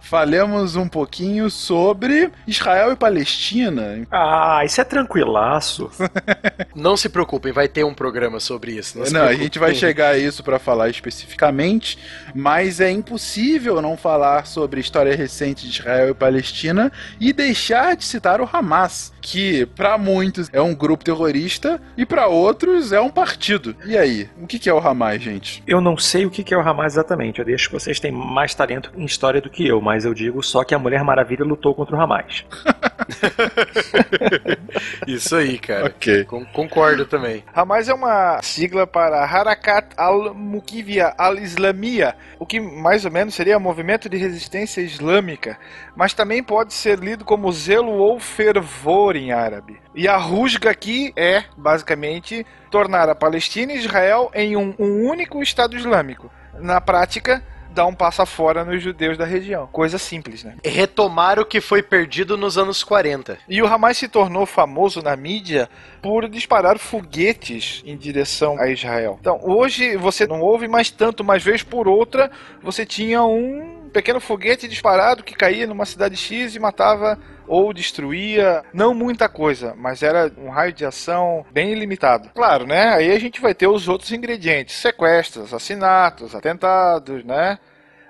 Falemos 0.00 0.76
um 0.76 0.88
pouquinho 0.88 1.50
sobre 1.50 2.30
Israel 2.46 2.92
e 2.92 2.96
Palestina. 2.96 4.06
Ah, 4.10 4.62
isso 4.64 4.80
é 4.80 4.84
tranquilaço. 4.84 5.90
Não 6.74 6.96
se 6.96 7.08
preocupem, 7.08 7.52
vai 7.52 7.68
ter 7.68 7.84
um 7.84 7.94
programa 7.94 8.38
sobre 8.38 8.72
isso. 8.72 9.04
se 9.04 9.12
Não, 9.12 9.22
a 9.22 9.34
gente 9.34 9.58
vai 9.58 9.74
chegar 9.74 10.10
a 10.10 10.18
isso 10.18 10.42
para 10.42 10.58
falar 10.58 10.88
especificamente, 10.90 11.98
mas 12.34 12.65
é 12.80 12.90
impossível 12.90 13.80
não 13.80 13.96
falar 13.96 14.46
sobre 14.46 14.78
a 14.78 14.80
história 14.80 15.14
recente 15.16 15.68
de 15.68 15.78
Israel 15.78 16.10
e 16.10 16.14
Palestina 16.14 16.90
e 17.20 17.32
deixar 17.32 17.96
de 17.96 18.04
citar 18.04 18.40
o 18.40 18.48
Hamas, 18.52 19.12
que 19.20 19.64
para 19.66 19.96
muitos 19.96 20.48
é 20.52 20.60
um 20.60 20.74
grupo 20.74 21.04
terrorista 21.04 21.80
e 21.96 22.04
para 22.04 22.26
outros 22.26 22.92
é 22.92 23.00
um 23.00 23.10
partido. 23.10 23.74
E 23.84 23.96
aí, 23.96 24.28
o 24.40 24.46
que 24.46 24.68
é 24.68 24.74
o 24.74 24.78
Hamas, 24.78 25.22
gente? 25.22 25.62
Eu 25.66 25.80
não 25.80 25.96
sei 25.96 26.26
o 26.26 26.30
que 26.30 26.42
que 26.44 26.52
é 26.52 26.56
o 26.56 26.60
Hamas 26.60 26.94
exatamente. 26.94 27.38
Eu 27.38 27.44
deixo 27.44 27.68
que 27.68 27.74
vocês 27.74 28.00
têm 28.00 28.12
mais 28.12 28.54
talento 28.54 28.90
em 28.96 29.04
história 29.04 29.40
do 29.40 29.48
que 29.50 29.66
eu, 29.66 29.80
mas 29.80 30.04
eu 30.04 30.12
digo 30.12 30.42
só 30.42 30.64
que 30.64 30.74
a 30.74 30.78
Mulher 30.78 31.02
Maravilha 31.04 31.44
lutou 31.44 31.74
contra 31.74 31.96
o 31.96 32.00
Hamas. 32.00 32.44
Isso 35.06 35.36
aí, 35.36 35.58
cara. 35.58 35.86
Ok. 35.86 36.24
Con- 36.24 36.44
Concordo 36.52 37.04
também. 37.04 37.44
Hamas 37.54 37.88
é 37.88 37.94
uma 37.94 38.40
sigla 38.42 38.86
para 38.86 39.24
Harakat 39.24 39.88
al-Mukivia 39.96 41.14
al-Islamia, 41.16 42.14
o 42.38 42.46
que 42.46 42.55
mais 42.60 43.04
ou 43.04 43.10
menos 43.10 43.34
seria 43.34 43.58
Movimento 43.58 44.08
de 44.08 44.16
Resistência 44.16 44.80
Islâmica, 44.80 45.58
mas 45.94 46.14
também 46.14 46.42
pode 46.42 46.74
ser 46.74 46.98
lido 46.98 47.24
como 47.24 47.52
zelo 47.52 47.92
ou 47.92 48.18
fervor 48.18 49.16
em 49.16 49.32
árabe. 49.32 49.80
E 49.94 50.06
a 50.06 50.16
rusga 50.16 50.70
aqui 50.70 51.12
é, 51.16 51.44
basicamente, 51.56 52.46
tornar 52.70 53.08
a 53.08 53.14
Palestina 53.14 53.72
e 53.72 53.78
Israel 53.78 54.30
em 54.34 54.56
um, 54.56 54.74
um 54.78 55.08
único 55.08 55.42
Estado 55.42 55.76
Islâmico. 55.76 56.30
Na 56.58 56.80
prática, 56.80 57.42
dar 57.76 57.86
um 57.86 57.94
passo 57.94 58.24
fora 58.24 58.64
nos 58.64 58.82
judeus 58.82 59.18
da 59.18 59.26
região. 59.26 59.68
Coisa 59.70 59.98
simples, 59.98 60.42
né? 60.42 60.56
Retomar 60.64 61.38
o 61.38 61.44
que 61.44 61.60
foi 61.60 61.82
perdido 61.82 62.36
nos 62.36 62.56
anos 62.56 62.82
40. 62.82 63.38
E 63.46 63.60
o 63.60 63.66
Hamas 63.66 63.98
se 63.98 64.08
tornou 64.08 64.46
famoso 64.46 65.02
na 65.02 65.14
mídia 65.14 65.68
por 66.00 66.26
disparar 66.28 66.78
foguetes 66.78 67.82
em 67.84 67.94
direção 67.96 68.58
a 68.58 68.68
Israel. 68.68 69.18
Então, 69.20 69.38
hoje 69.42 69.96
você 69.96 70.26
não 70.26 70.40
ouve 70.40 70.66
mais 70.66 70.90
tanto, 70.90 71.22
mas 71.22 71.42
vez 71.42 71.62
por 71.62 71.86
outra 71.86 72.30
você 72.62 72.86
tinha 72.86 73.22
um 73.22 73.75
pequeno 73.96 74.20
foguete 74.20 74.68
disparado 74.68 75.24
que 75.24 75.34
caía 75.34 75.66
numa 75.66 75.86
cidade 75.86 76.18
X 76.18 76.54
e 76.54 76.58
matava 76.58 77.18
ou 77.48 77.72
destruía, 77.72 78.62
não 78.70 78.92
muita 78.92 79.26
coisa, 79.26 79.74
mas 79.74 80.02
era 80.02 80.30
um 80.36 80.50
raio 80.50 80.70
de 80.70 80.84
ação 80.84 81.46
bem 81.50 81.72
limitado. 81.72 82.28
Claro, 82.34 82.66
né? 82.66 82.90
Aí 82.90 83.10
a 83.10 83.18
gente 83.18 83.40
vai 83.40 83.54
ter 83.54 83.68
os 83.68 83.88
outros 83.88 84.12
ingredientes: 84.12 84.74
sequestros, 84.74 85.46
assassinatos, 85.46 86.34
atentados, 86.34 87.24
né? 87.24 87.58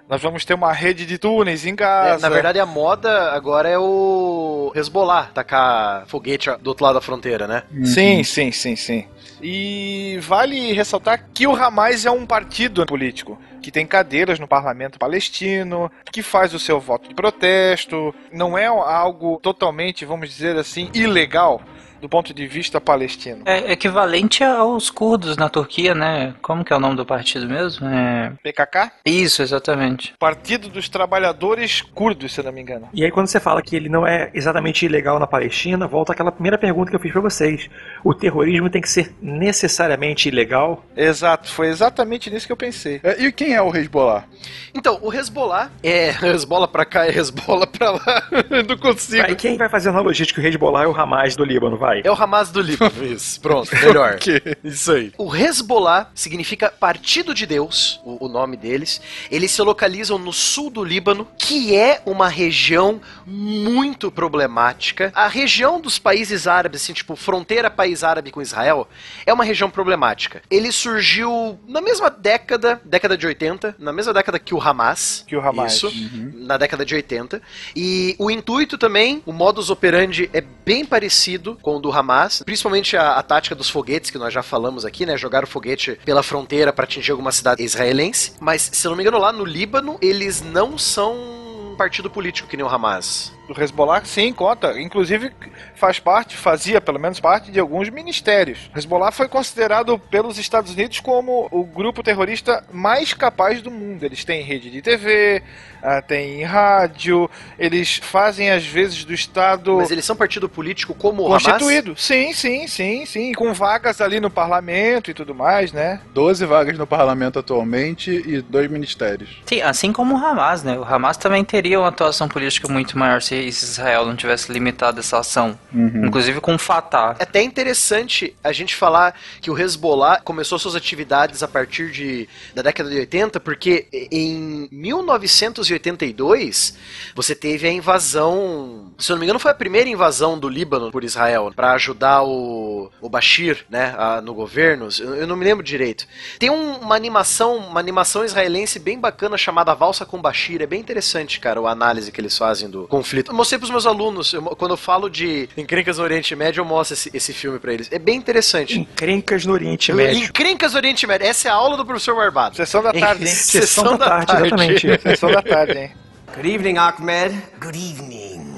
Nós 0.08 0.22
vamos 0.22 0.44
ter 0.44 0.54
uma 0.54 0.72
rede 0.72 1.04
de 1.04 1.18
túneis 1.18 1.66
em 1.66 1.70
É, 1.72 1.74
Gaza. 1.74 2.20
na 2.28 2.32
verdade, 2.32 2.60
a 2.60 2.66
moda 2.66 3.32
agora 3.32 3.68
é 3.68 3.76
o 3.78 4.70
Hezbollah 4.74 5.30
tacar 5.34 6.06
foguete 6.06 6.48
do 6.60 6.68
outro 6.68 6.84
lado 6.84 6.94
da 6.94 7.00
fronteira, 7.00 7.46
né? 7.48 7.64
Sim, 7.84 8.22
sim, 8.22 8.52
sim, 8.52 8.76
sim. 8.76 9.06
E 9.42 10.18
vale 10.22 10.72
ressaltar 10.72 11.26
que 11.34 11.46
o 11.46 11.54
Hamas 11.54 12.06
é 12.06 12.10
um 12.10 12.24
partido 12.24 12.86
político 12.86 13.36
que 13.60 13.72
tem 13.72 13.84
cadeiras 13.84 14.38
no 14.38 14.46
parlamento 14.46 14.96
palestino, 14.96 15.90
que 16.12 16.22
faz 16.22 16.54
o 16.54 16.58
seu 16.58 16.78
voto 16.78 17.08
de 17.08 17.14
protesto, 17.14 18.14
não 18.32 18.56
é 18.56 18.66
algo 18.66 19.40
totalmente, 19.42 20.04
vamos 20.04 20.28
dizer 20.28 20.56
assim, 20.56 20.88
ilegal 20.94 21.60
do 22.06 22.08
ponto 22.08 22.32
de 22.32 22.46
vista 22.46 22.80
palestino. 22.80 23.42
É 23.44 23.72
equivalente 23.72 24.44
aos 24.44 24.90
curdos 24.90 25.36
na 25.36 25.48
Turquia, 25.48 25.92
né? 25.92 26.34
Como 26.40 26.64
que 26.64 26.72
é 26.72 26.76
o 26.76 26.78
nome 26.78 26.94
do 26.94 27.04
partido 27.04 27.48
mesmo? 27.48 27.84
É... 27.88 28.32
PKK? 28.44 28.92
Isso, 29.04 29.42
exatamente. 29.42 30.14
Partido 30.16 30.68
dos 30.68 30.88
Trabalhadores 30.88 31.80
Curdos, 31.80 32.32
se 32.32 32.40
eu 32.40 32.44
não 32.44 32.52
me 32.52 32.60
engano. 32.60 32.88
E 32.94 33.04
aí, 33.04 33.10
quando 33.10 33.26
você 33.26 33.40
fala 33.40 33.60
que 33.60 33.74
ele 33.74 33.88
não 33.88 34.06
é 34.06 34.30
exatamente 34.32 34.86
ilegal 34.86 35.18
na 35.18 35.26
Palestina, 35.26 35.88
volta 35.88 36.12
aquela 36.12 36.30
primeira 36.30 36.56
pergunta 36.56 36.90
que 36.90 36.96
eu 36.96 37.00
fiz 37.00 37.10
pra 37.10 37.20
vocês. 37.20 37.68
O 38.04 38.14
terrorismo 38.14 38.70
tem 38.70 38.80
que 38.80 38.88
ser 38.88 39.12
necessariamente 39.20 40.28
ilegal? 40.28 40.84
Exato, 40.96 41.50
foi 41.50 41.66
exatamente 41.66 42.30
nisso 42.30 42.46
que 42.46 42.52
eu 42.52 42.56
pensei. 42.56 43.00
É, 43.02 43.20
E 43.20 43.32
quem 43.32 43.54
é 43.54 43.60
o 43.60 43.74
Hezbollah? 43.74 44.26
Então, 44.72 45.00
o 45.02 45.12
Hezbollah 45.12 45.72
é 45.82 46.10
Hezbollah 46.24 46.68
pra 46.68 46.84
cá, 46.84 47.06
é 47.06 47.10
Hezbollah 47.10 47.66
pra 47.66 47.90
lá. 47.90 48.28
não 48.68 48.76
consigo. 48.76 49.26
Aí 49.26 49.34
quem 49.34 49.56
vai 49.56 49.68
fazer 49.68 49.88
a 49.88 49.92
analogia 49.92 50.24
de 50.24 50.32
que 50.32 50.40
o 50.40 50.46
Hezbollah 50.46 50.84
é 50.84 50.86
o 50.86 50.96
Hamas 50.96 51.34
do 51.34 51.44
Líbano? 51.44 51.76
vai. 51.76 51.95
É 52.04 52.10
o 52.10 52.14
Hamas 52.14 52.50
do 52.50 52.60
Líbano, 52.60 52.92
isso. 53.04 53.40
Pronto, 53.40 53.74
melhor. 53.74 54.18
Isso 54.64 54.92
aí. 54.92 55.12
O 55.16 55.34
Hezbollah 55.34 56.10
significa 56.14 56.70
Partido 56.70 57.34
de 57.34 57.46
Deus, 57.46 58.00
o, 58.04 58.26
o 58.26 58.28
nome 58.28 58.56
deles. 58.56 59.00
Eles 59.30 59.50
se 59.50 59.62
localizam 59.62 60.18
no 60.18 60.32
sul 60.32 60.70
do 60.70 60.82
Líbano, 60.82 61.26
que 61.38 61.76
é 61.76 62.02
uma 62.04 62.28
região 62.28 63.00
muito 63.26 64.10
problemática. 64.10 65.12
A 65.14 65.28
região 65.28 65.80
dos 65.80 65.98
países 65.98 66.46
árabes, 66.46 66.82
assim, 66.82 66.92
tipo, 66.92 67.16
fronteira 67.16 67.70
país 67.70 68.02
árabe 68.02 68.30
com 68.30 68.42
Israel, 68.42 68.88
é 69.24 69.32
uma 69.32 69.44
região 69.44 69.70
problemática. 69.70 70.42
Ele 70.50 70.72
surgiu 70.72 71.58
na 71.66 71.80
mesma 71.80 72.10
década, 72.10 72.80
década 72.84 73.16
de 73.16 73.26
80, 73.26 73.76
na 73.78 73.92
mesma 73.92 74.12
década 74.12 74.38
que 74.38 74.54
o 74.54 74.60
Hamas. 74.60 75.24
Que 75.26 75.36
o 75.36 75.40
Hamas. 75.40 75.74
Isso, 75.74 75.92
na 76.34 76.56
década 76.56 76.84
de 76.84 76.94
80. 76.94 77.40
E 77.74 78.14
o 78.18 78.30
intuito 78.30 78.78
também, 78.78 79.22
o 79.26 79.32
modus 79.32 79.70
operandi 79.70 80.30
é 80.32 80.40
bem 80.40 80.84
parecido 80.84 81.58
com 81.62 81.75
do 81.80 81.92
Hamas, 81.92 82.42
principalmente 82.44 82.96
a, 82.96 83.12
a 83.12 83.22
tática 83.22 83.54
dos 83.54 83.70
foguetes, 83.70 84.10
que 84.10 84.18
nós 84.18 84.32
já 84.32 84.42
falamos 84.42 84.84
aqui, 84.84 85.06
né? 85.06 85.16
Jogar 85.16 85.44
o 85.44 85.46
foguete 85.46 85.98
pela 86.04 86.22
fronteira 86.22 86.72
para 86.72 86.84
atingir 86.84 87.12
alguma 87.12 87.32
cidade 87.32 87.62
israelense. 87.62 88.32
Mas, 88.40 88.70
se 88.72 88.86
não 88.88 88.96
me 88.96 89.02
engano, 89.02 89.18
lá 89.18 89.32
no 89.32 89.44
Líbano, 89.44 89.98
eles 90.00 90.42
não 90.42 90.78
são 90.78 91.14
um 91.14 91.76
partido 91.76 92.08
político 92.10 92.48
que 92.48 92.56
nem 92.56 92.64
o 92.64 92.68
Hamas. 92.68 93.35
Do 93.46 93.62
Hezbollah, 93.62 94.04
sim, 94.04 94.32
conta. 94.32 94.80
Inclusive, 94.80 95.30
faz 95.74 95.98
parte, 95.98 96.36
fazia 96.36 96.80
pelo 96.80 96.98
menos 96.98 97.20
parte 97.20 97.50
de 97.50 97.60
alguns 97.60 97.88
ministérios. 97.90 98.70
Hezbollah 98.74 99.12
foi 99.12 99.28
considerado 99.28 99.98
pelos 99.98 100.38
Estados 100.38 100.72
Unidos 100.72 101.00
como 101.00 101.48
o 101.50 101.64
grupo 101.64 102.02
terrorista 102.02 102.64
mais 102.72 103.14
capaz 103.14 103.62
do 103.62 103.70
mundo. 103.70 104.02
Eles 104.02 104.24
têm 104.24 104.42
rede 104.42 104.70
de 104.70 104.82
TV, 104.82 105.42
ah, 105.82 106.02
têm 106.02 106.42
rádio, 106.42 107.30
eles 107.58 108.00
fazem 108.02 108.50
às 108.50 108.66
vezes 108.66 109.04
do 109.04 109.14
Estado 109.14 109.76
Mas 109.76 109.90
eles 109.90 110.04
são 110.04 110.16
partido 110.16 110.48
político 110.48 110.94
como 110.94 111.22
o 111.22 111.26
Hamas? 111.28 111.44
constituído. 111.44 111.94
Sim, 111.96 112.32
sim, 112.32 112.66
sim, 112.66 113.06
sim. 113.06 113.32
Com 113.32 113.52
vagas 113.54 114.00
ali 114.00 114.18
no 114.18 114.30
parlamento 114.30 115.10
e 115.10 115.14
tudo 115.14 115.34
mais, 115.34 115.72
né? 115.72 116.00
12 116.12 116.44
vagas 116.46 116.76
no 116.76 116.86
parlamento 116.86 117.38
atualmente 117.38 118.10
e 118.10 118.42
dois 118.42 118.68
ministérios. 118.68 119.40
Sim, 119.46 119.62
assim 119.62 119.92
como 119.92 120.14
o 120.14 120.18
Hamas, 120.18 120.64
né? 120.64 120.76
O 120.78 120.84
Hamas 120.84 121.16
também 121.16 121.44
teria 121.44 121.78
uma 121.78 121.88
atuação 121.88 122.28
política 122.28 122.66
muito 122.66 122.98
maior 122.98 123.22
se 123.22 123.35
Israel 123.44 124.06
não 124.06 124.16
tivesse 124.16 124.50
limitado 124.52 125.00
essa 125.00 125.18
ação. 125.18 125.58
Inclusive 125.74 126.40
com 126.40 126.54
o 126.54 126.58
Fatah. 126.58 127.16
É 127.18 127.22
até 127.22 127.42
interessante 127.42 128.34
a 128.42 128.52
gente 128.52 128.74
falar 128.74 129.14
que 129.40 129.50
o 129.50 129.58
Hezbollah 129.58 130.20
começou 130.22 130.58
suas 130.58 130.74
atividades 130.74 131.42
a 131.42 131.48
partir 131.48 131.90
de, 131.90 132.28
da 132.54 132.62
década 132.62 132.90
de 132.90 132.98
80, 132.98 133.40
porque 133.40 133.86
em 134.10 134.68
1982 134.70 136.74
você 137.14 137.34
teve 137.34 137.66
a 137.66 137.72
invasão, 137.72 138.92
se 138.98 139.10
eu 139.10 139.14
não 139.16 139.20
me 139.20 139.26
engano 139.26 139.38
foi 139.38 139.50
a 139.50 139.54
primeira 139.54 139.88
invasão 139.88 140.38
do 140.38 140.48
Líbano 140.48 140.90
por 140.90 141.04
Israel 141.04 141.52
para 141.54 141.72
ajudar 141.72 142.22
o, 142.22 142.90
o 143.00 143.08
Bashir, 143.08 143.64
né, 143.68 143.94
a- 143.96 144.20
no 144.20 144.34
governo. 144.34 144.88
Eu, 144.98 145.14
eu 145.16 145.26
não 145.26 145.36
me 145.36 145.44
lembro 145.44 145.64
direito. 145.64 146.06
Tem 146.38 146.50
um- 146.50 146.76
uma 146.78 146.94
animação, 146.94 147.56
uma 147.56 147.80
animação 147.80 148.24
israelense 148.24 148.78
bem 148.78 148.98
bacana 148.98 149.36
chamada 149.36 149.74
Valsa 149.74 150.04
com 150.06 150.20
Bashir. 150.20 150.62
É 150.62 150.66
bem 150.66 150.80
interessante, 150.80 151.40
cara, 151.40 151.60
a 151.60 151.70
análise 151.70 152.12
que 152.12 152.20
eles 152.20 152.36
fazem 152.36 152.68
do 152.70 152.86
conflito. 152.86 153.25
Eu 153.28 153.34
mostrei 153.34 153.58
pros 153.58 153.70
meus 153.70 153.86
alunos, 153.86 154.32
eu 154.32 154.42
quando 154.42 154.72
eu 154.72 154.76
falo 154.76 155.08
de 155.10 155.48
encrencas 155.56 155.98
no 155.98 156.04
Oriente 156.04 156.34
Médio, 156.36 156.60
eu 156.60 156.64
mostro 156.64 156.94
esse, 156.94 157.10
esse 157.12 157.32
filme 157.32 157.58
pra 157.58 157.72
eles. 157.72 157.88
É 157.90 157.98
bem 157.98 158.16
interessante. 158.16 158.78
Encrencas 158.78 159.44
no 159.44 159.52
Oriente 159.52 159.92
Médio. 159.92 160.22
Encrencas 160.24 160.72
no 160.72 160.78
Oriente 160.78 161.06
Médio. 161.06 161.26
Essa 161.26 161.48
é 161.48 161.50
a 161.50 161.54
aula 161.54 161.76
do 161.76 161.84
professor 161.84 162.14
Barbado. 162.14 162.56
Sessão 162.56 162.82
da 162.82 162.92
tarde, 162.92 163.24
hein? 163.24 163.34
Sessão 163.34 163.96
da 163.96 163.98
tarde, 163.98 164.32
exatamente. 164.32 164.86
Sessão 165.02 165.30
da 165.30 165.42
tarde, 165.42 165.78
hein? 165.78 165.92
Good 166.34 166.48
evening, 166.48 166.78
Ahmed. 166.78 167.34
Good 167.60 167.76
evening, 167.76 168.56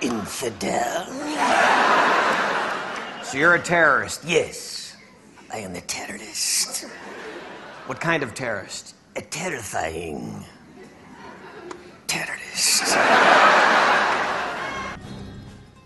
infidel. 0.00 1.06
So 3.22 3.36
you're 3.36 3.54
a 3.54 3.58
terrorist. 3.58 4.24
Yes, 4.24 4.96
I 5.52 5.58
am 5.58 5.74
a 5.74 5.80
terrorist. 5.82 6.86
What 7.86 8.00
kind 8.00 8.22
of 8.22 8.34
terrorist? 8.34 8.94
A 9.16 9.20
terrifying 9.20 10.44
terrorist. 12.06 12.96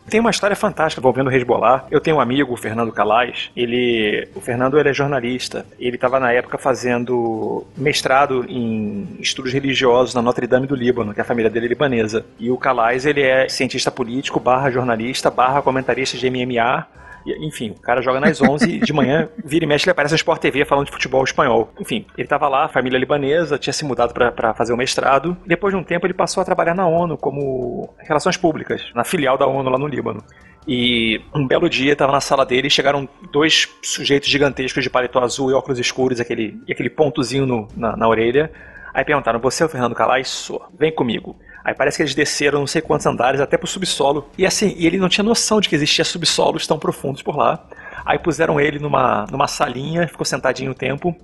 Tem 0.08 0.20
uma 0.20 0.30
história 0.30 0.56
fantástica 0.56 1.00
envolvendo 1.00 1.28
o 1.28 1.30
Hezbollah. 1.32 1.86
Eu 1.90 2.00
tenho 2.00 2.16
um 2.16 2.20
amigo, 2.20 2.54
o 2.54 2.56
Fernando 2.56 2.90
Calais. 2.90 3.50
Ele, 3.54 4.26
o 4.34 4.40
Fernando 4.40 4.78
ele 4.78 4.88
é 4.88 4.92
jornalista. 4.92 5.66
Ele 5.78 5.96
estava 5.96 6.18
na 6.18 6.32
época 6.32 6.56
fazendo 6.56 7.66
mestrado 7.76 8.46
em 8.48 9.06
estudos 9.20 9.52
religiosos 9.52 10.14
na 10.14 10.22
Notre 10.22 10.46
Dame 10.46 10.66
do 10.66 10.74
Líbano, 10.74 11.12
que 11.12 11.20
a 11.20 11.24
família 11.24 11.50
dele 11.50 11.66
é 11.66 11.68
libanesa. 11.68 12.24
E 12.38 12.50
o 12.50 12.56
Calais 12.56 13.04
ele 13.04 13.20
é 13.20 13.48
cientista 13.50 13.90
político, 13.90 14.40
barra 14.40 14.70
jornalista, 14.70 15.30
barra 15.30 15.60
comentarista 15.60 16.16
de 16.16 16.30
MMA. 16.30 16.86
Enfim, 17.40 17.70
o 17.70 17.80
cara 17.80 18.00
joga 18.00 18.20
nas 18.20 18.40
11 18.40 18.70
e 18.76 18.78
de 18.80 18.92
manhã, 18.92 19.28
vira 19.44 19.64
e 19.64 19.68
mexe, 19.68 19.84
ele 19.84 19.92
aparece 19.92 20.12
no 20.14 20.16
Sport 20.16 20.40
TV 20.40 20.64
falando 20.64 20.86
de 20.86 20.92
futebol 20.92 21.22
espanhol. 21.24 21.72
Enfim, 21.80 22.06
ele 22.16 22.24
estava 22.26 22.48
lá, 22.48 22.68
família 22.68 22.98
libanesa, 22.98 23.58
tinha 23.58 23.72
se 23.72 23.84
mudado 23.84 24.12
para 24.14 24.54
fazer 24.54 24.72
o 24.72 24.76
mestrado. 24.76 25.36
Depois 25.46 25.74
de 25.74 25.80
um 25.80 25.84
tempo, 25.84 26.06
ele 26.06 26.14
passou 26.14 26.40
a 26.40 26.44
trabalhar 26.44 26.74
na 26.74 26.86
ONU 26.86 27.16
como 27.16 27.92
Relações 27.98 28.36
Públicas, 28.36 28.82
na 28.94 29.04
filial 29.04 29.36
da 29.36 29.46
ONU 29.46 29.68
lá 29.70 29.78
no 29.78 29.86
Líbano. 29.86 30.22
E 30.66 31.20
um 31.34 31.46
belo 31.46 31.68
dia, 31.68 31.92
estava 31.92 32.12
na 32.12 32.20
sala 32.20 32.44
dele 32.44 32.68
e 32.68 32.70
chegaram 32.70 33.08
dois 33.32 33.68
sujeitos 33.82 34.28
gigantescos 34.28 34.82
de 34.84 34.90
paletó 34.90 35.20
azul 35.20 35.50
e 35.50 35.54
óculos 35.54 35.78
escuros, 35.78 36.20
aquele, 36.20 36.60
e 36.66 36.72
aquele 36.72 36.90
pontozinho 36.90 37.46
no- 37.46 37.68
na, 37.76 37.96
na 37.96 38.06
orelha. 38.08 38.50
Aí 38.98 39.04
perguntaram: 39.04 39.38
Você 39.38 39.62
é 39.62 39.66
o 39.66 39.68
Fernando 39.68 39.94
Calais? 39.94 40.26
Sou. 40.26 40.60
Vem 40.76 40.90
comigo. 40.90 41.36
Aí 41.64 41.72
parece 41.72 41.96
que 41.98 42.02
eles 42.02 42.16
desceram 42.16 42.58
não 42.58 42.66
sei 42.66 42.82
quantos 42.82 43.06
andares 43.06 43.40
até 43.40 43.56
pro 43.56 43.68
subsolo. 43.68 44.28
E 44.36 44.44
assim, 44.44 44.74
e 44.76 44.88
ele 44.88 44.98
não 44.98 45.08
tinha 45.08 45.22
noção 45.22 45.60
de 45.60 45.68
que 45.68 45.76
existia 45.76 46.04
subsolos 46.04 46.66
tão 46.66 46.80
profundos 46.80 47.22
por 47.22 47.36
lá. 47.36 47.64
Aí 48.04 48.18
puseram 48.18 48.60
ele 48.60 48.80
numa, 48.80 49.24
numa 49.30 49.46
salinha, 49.46 50.08
ficou 50.08 50.26
sentadinho 50.26 50.72
um 50.72 50.74
tempo. 50.74 51.14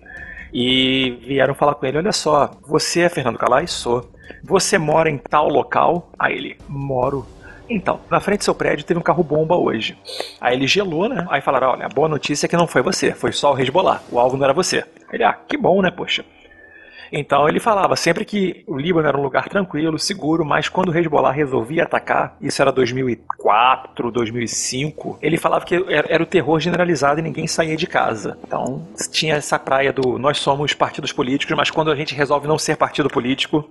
E 0.52 1.18
vieram 1.26 1.52
falar 1.52 1.74
com 1.74 1.84
ele: 1.84 1.98
Olha 1.98 2.12
só, 2.12 2.52
você 2.64 3.00
é 3.00 3.08
Fernando 3.08 3.38
Calais? 3.38 3.72
Sou. 3.72 4.08
Você 4.44 4.78
mora 4.78 5.10
em 5.10 5.18
tal 5.18 5.48
local? 5.48 6.12
Aí 6.16 6.36
ele: 6.36 6.56
Moro. 6.68 7.26
Então, 7.68 7.98
na 8.08 8.20
frente 8.20 8.38
do 8.38 8.44
seu 8.44 8.54
prédio 8.54 8.84
teve 8.84 9.00
um 9.00 9.02
carro 9.02 9.24
bomba 9.24 9.56
hoje. 9.56 9.98
Aí 10.40 10.54
ele 10.54 10.68
gelou, 10.68 11.08
né? 11.08 11.26
Aí 11.28 11.40
falaram: 11.40 11.70
Olha, 11.70 11.86
a 11.86 11.88
boa 11.88 12.06
notícia 12.08 12.46
é 12.46 12.48
que 12.48 12.56
não 12.56 12.68
foi 12.68 12.82
você, 12.82 13.10
foi 13.10 13.32
só 13.32 13.52
o 13.52 13.58
Hezbollah. 13.58 14.00
O 14.12 14.20
alvo 14.20 14.36
não 14.36 14.44
era 14.44 14.54
você. 14.54 14.84
Ele: 15.12 15.24
Ah, 15.24 15.32
que 15.32 15.56
bom, 15.56 15.82
né, 15.82 15.90
poxa. 15.90 16.24
Então 17.16 17.48
ele 17.48 17.60
falava 17.60 17.94
sempre 17.94 18.24
que 18.24 18.64
o 18.66 18.76
Líbano 18.76 19.06
era 19.06 19.16
um 19.16 19.22
lugar 19.22 19.48
tranquilo, 19.48 19.98
seguro, 19.98 20.44
mas 20.44 20.68
quando 20.68 20.88
o 20.88 20.98
Hezbollah 20.98 21.30
resolvia 21.30 21.84
atacar, 21.84 22.36
isso 22.40 22.60
era 22.60 22.72
2004, 22.72 24.10
2005, 24.10 25.18
ele 25.22 25.38
falava 25.38 25.64
que 25.64 25.76
era, 25.88 26.22
o 26.22 26.26
terror 26.26 26.58
generalizado 26.58 27.20
e 27.20 27.22
ninguém 27.22 27.46
saía 27.46 27.76
de 27.76 27.86
casa. 27.86 28.36
Então 28.44 28.84
tinha 29.12 29.36
essa 29.36 29.58
praia 29.58 29.92
do 29.92 30.18
nós 30.18 30.38
somos 30.38 30.74
partidos 30.74 31.12
políticos, 31.12 31.56
mas 31.56 31.70
quando 31.70 31.92
a 31.92 31.94
gente 31.94 32.14
resolve 32.14 32.48
não 32.48 32.58
ser 32.58 32.76
partido 32.76 33.08
político, 33.08 33.64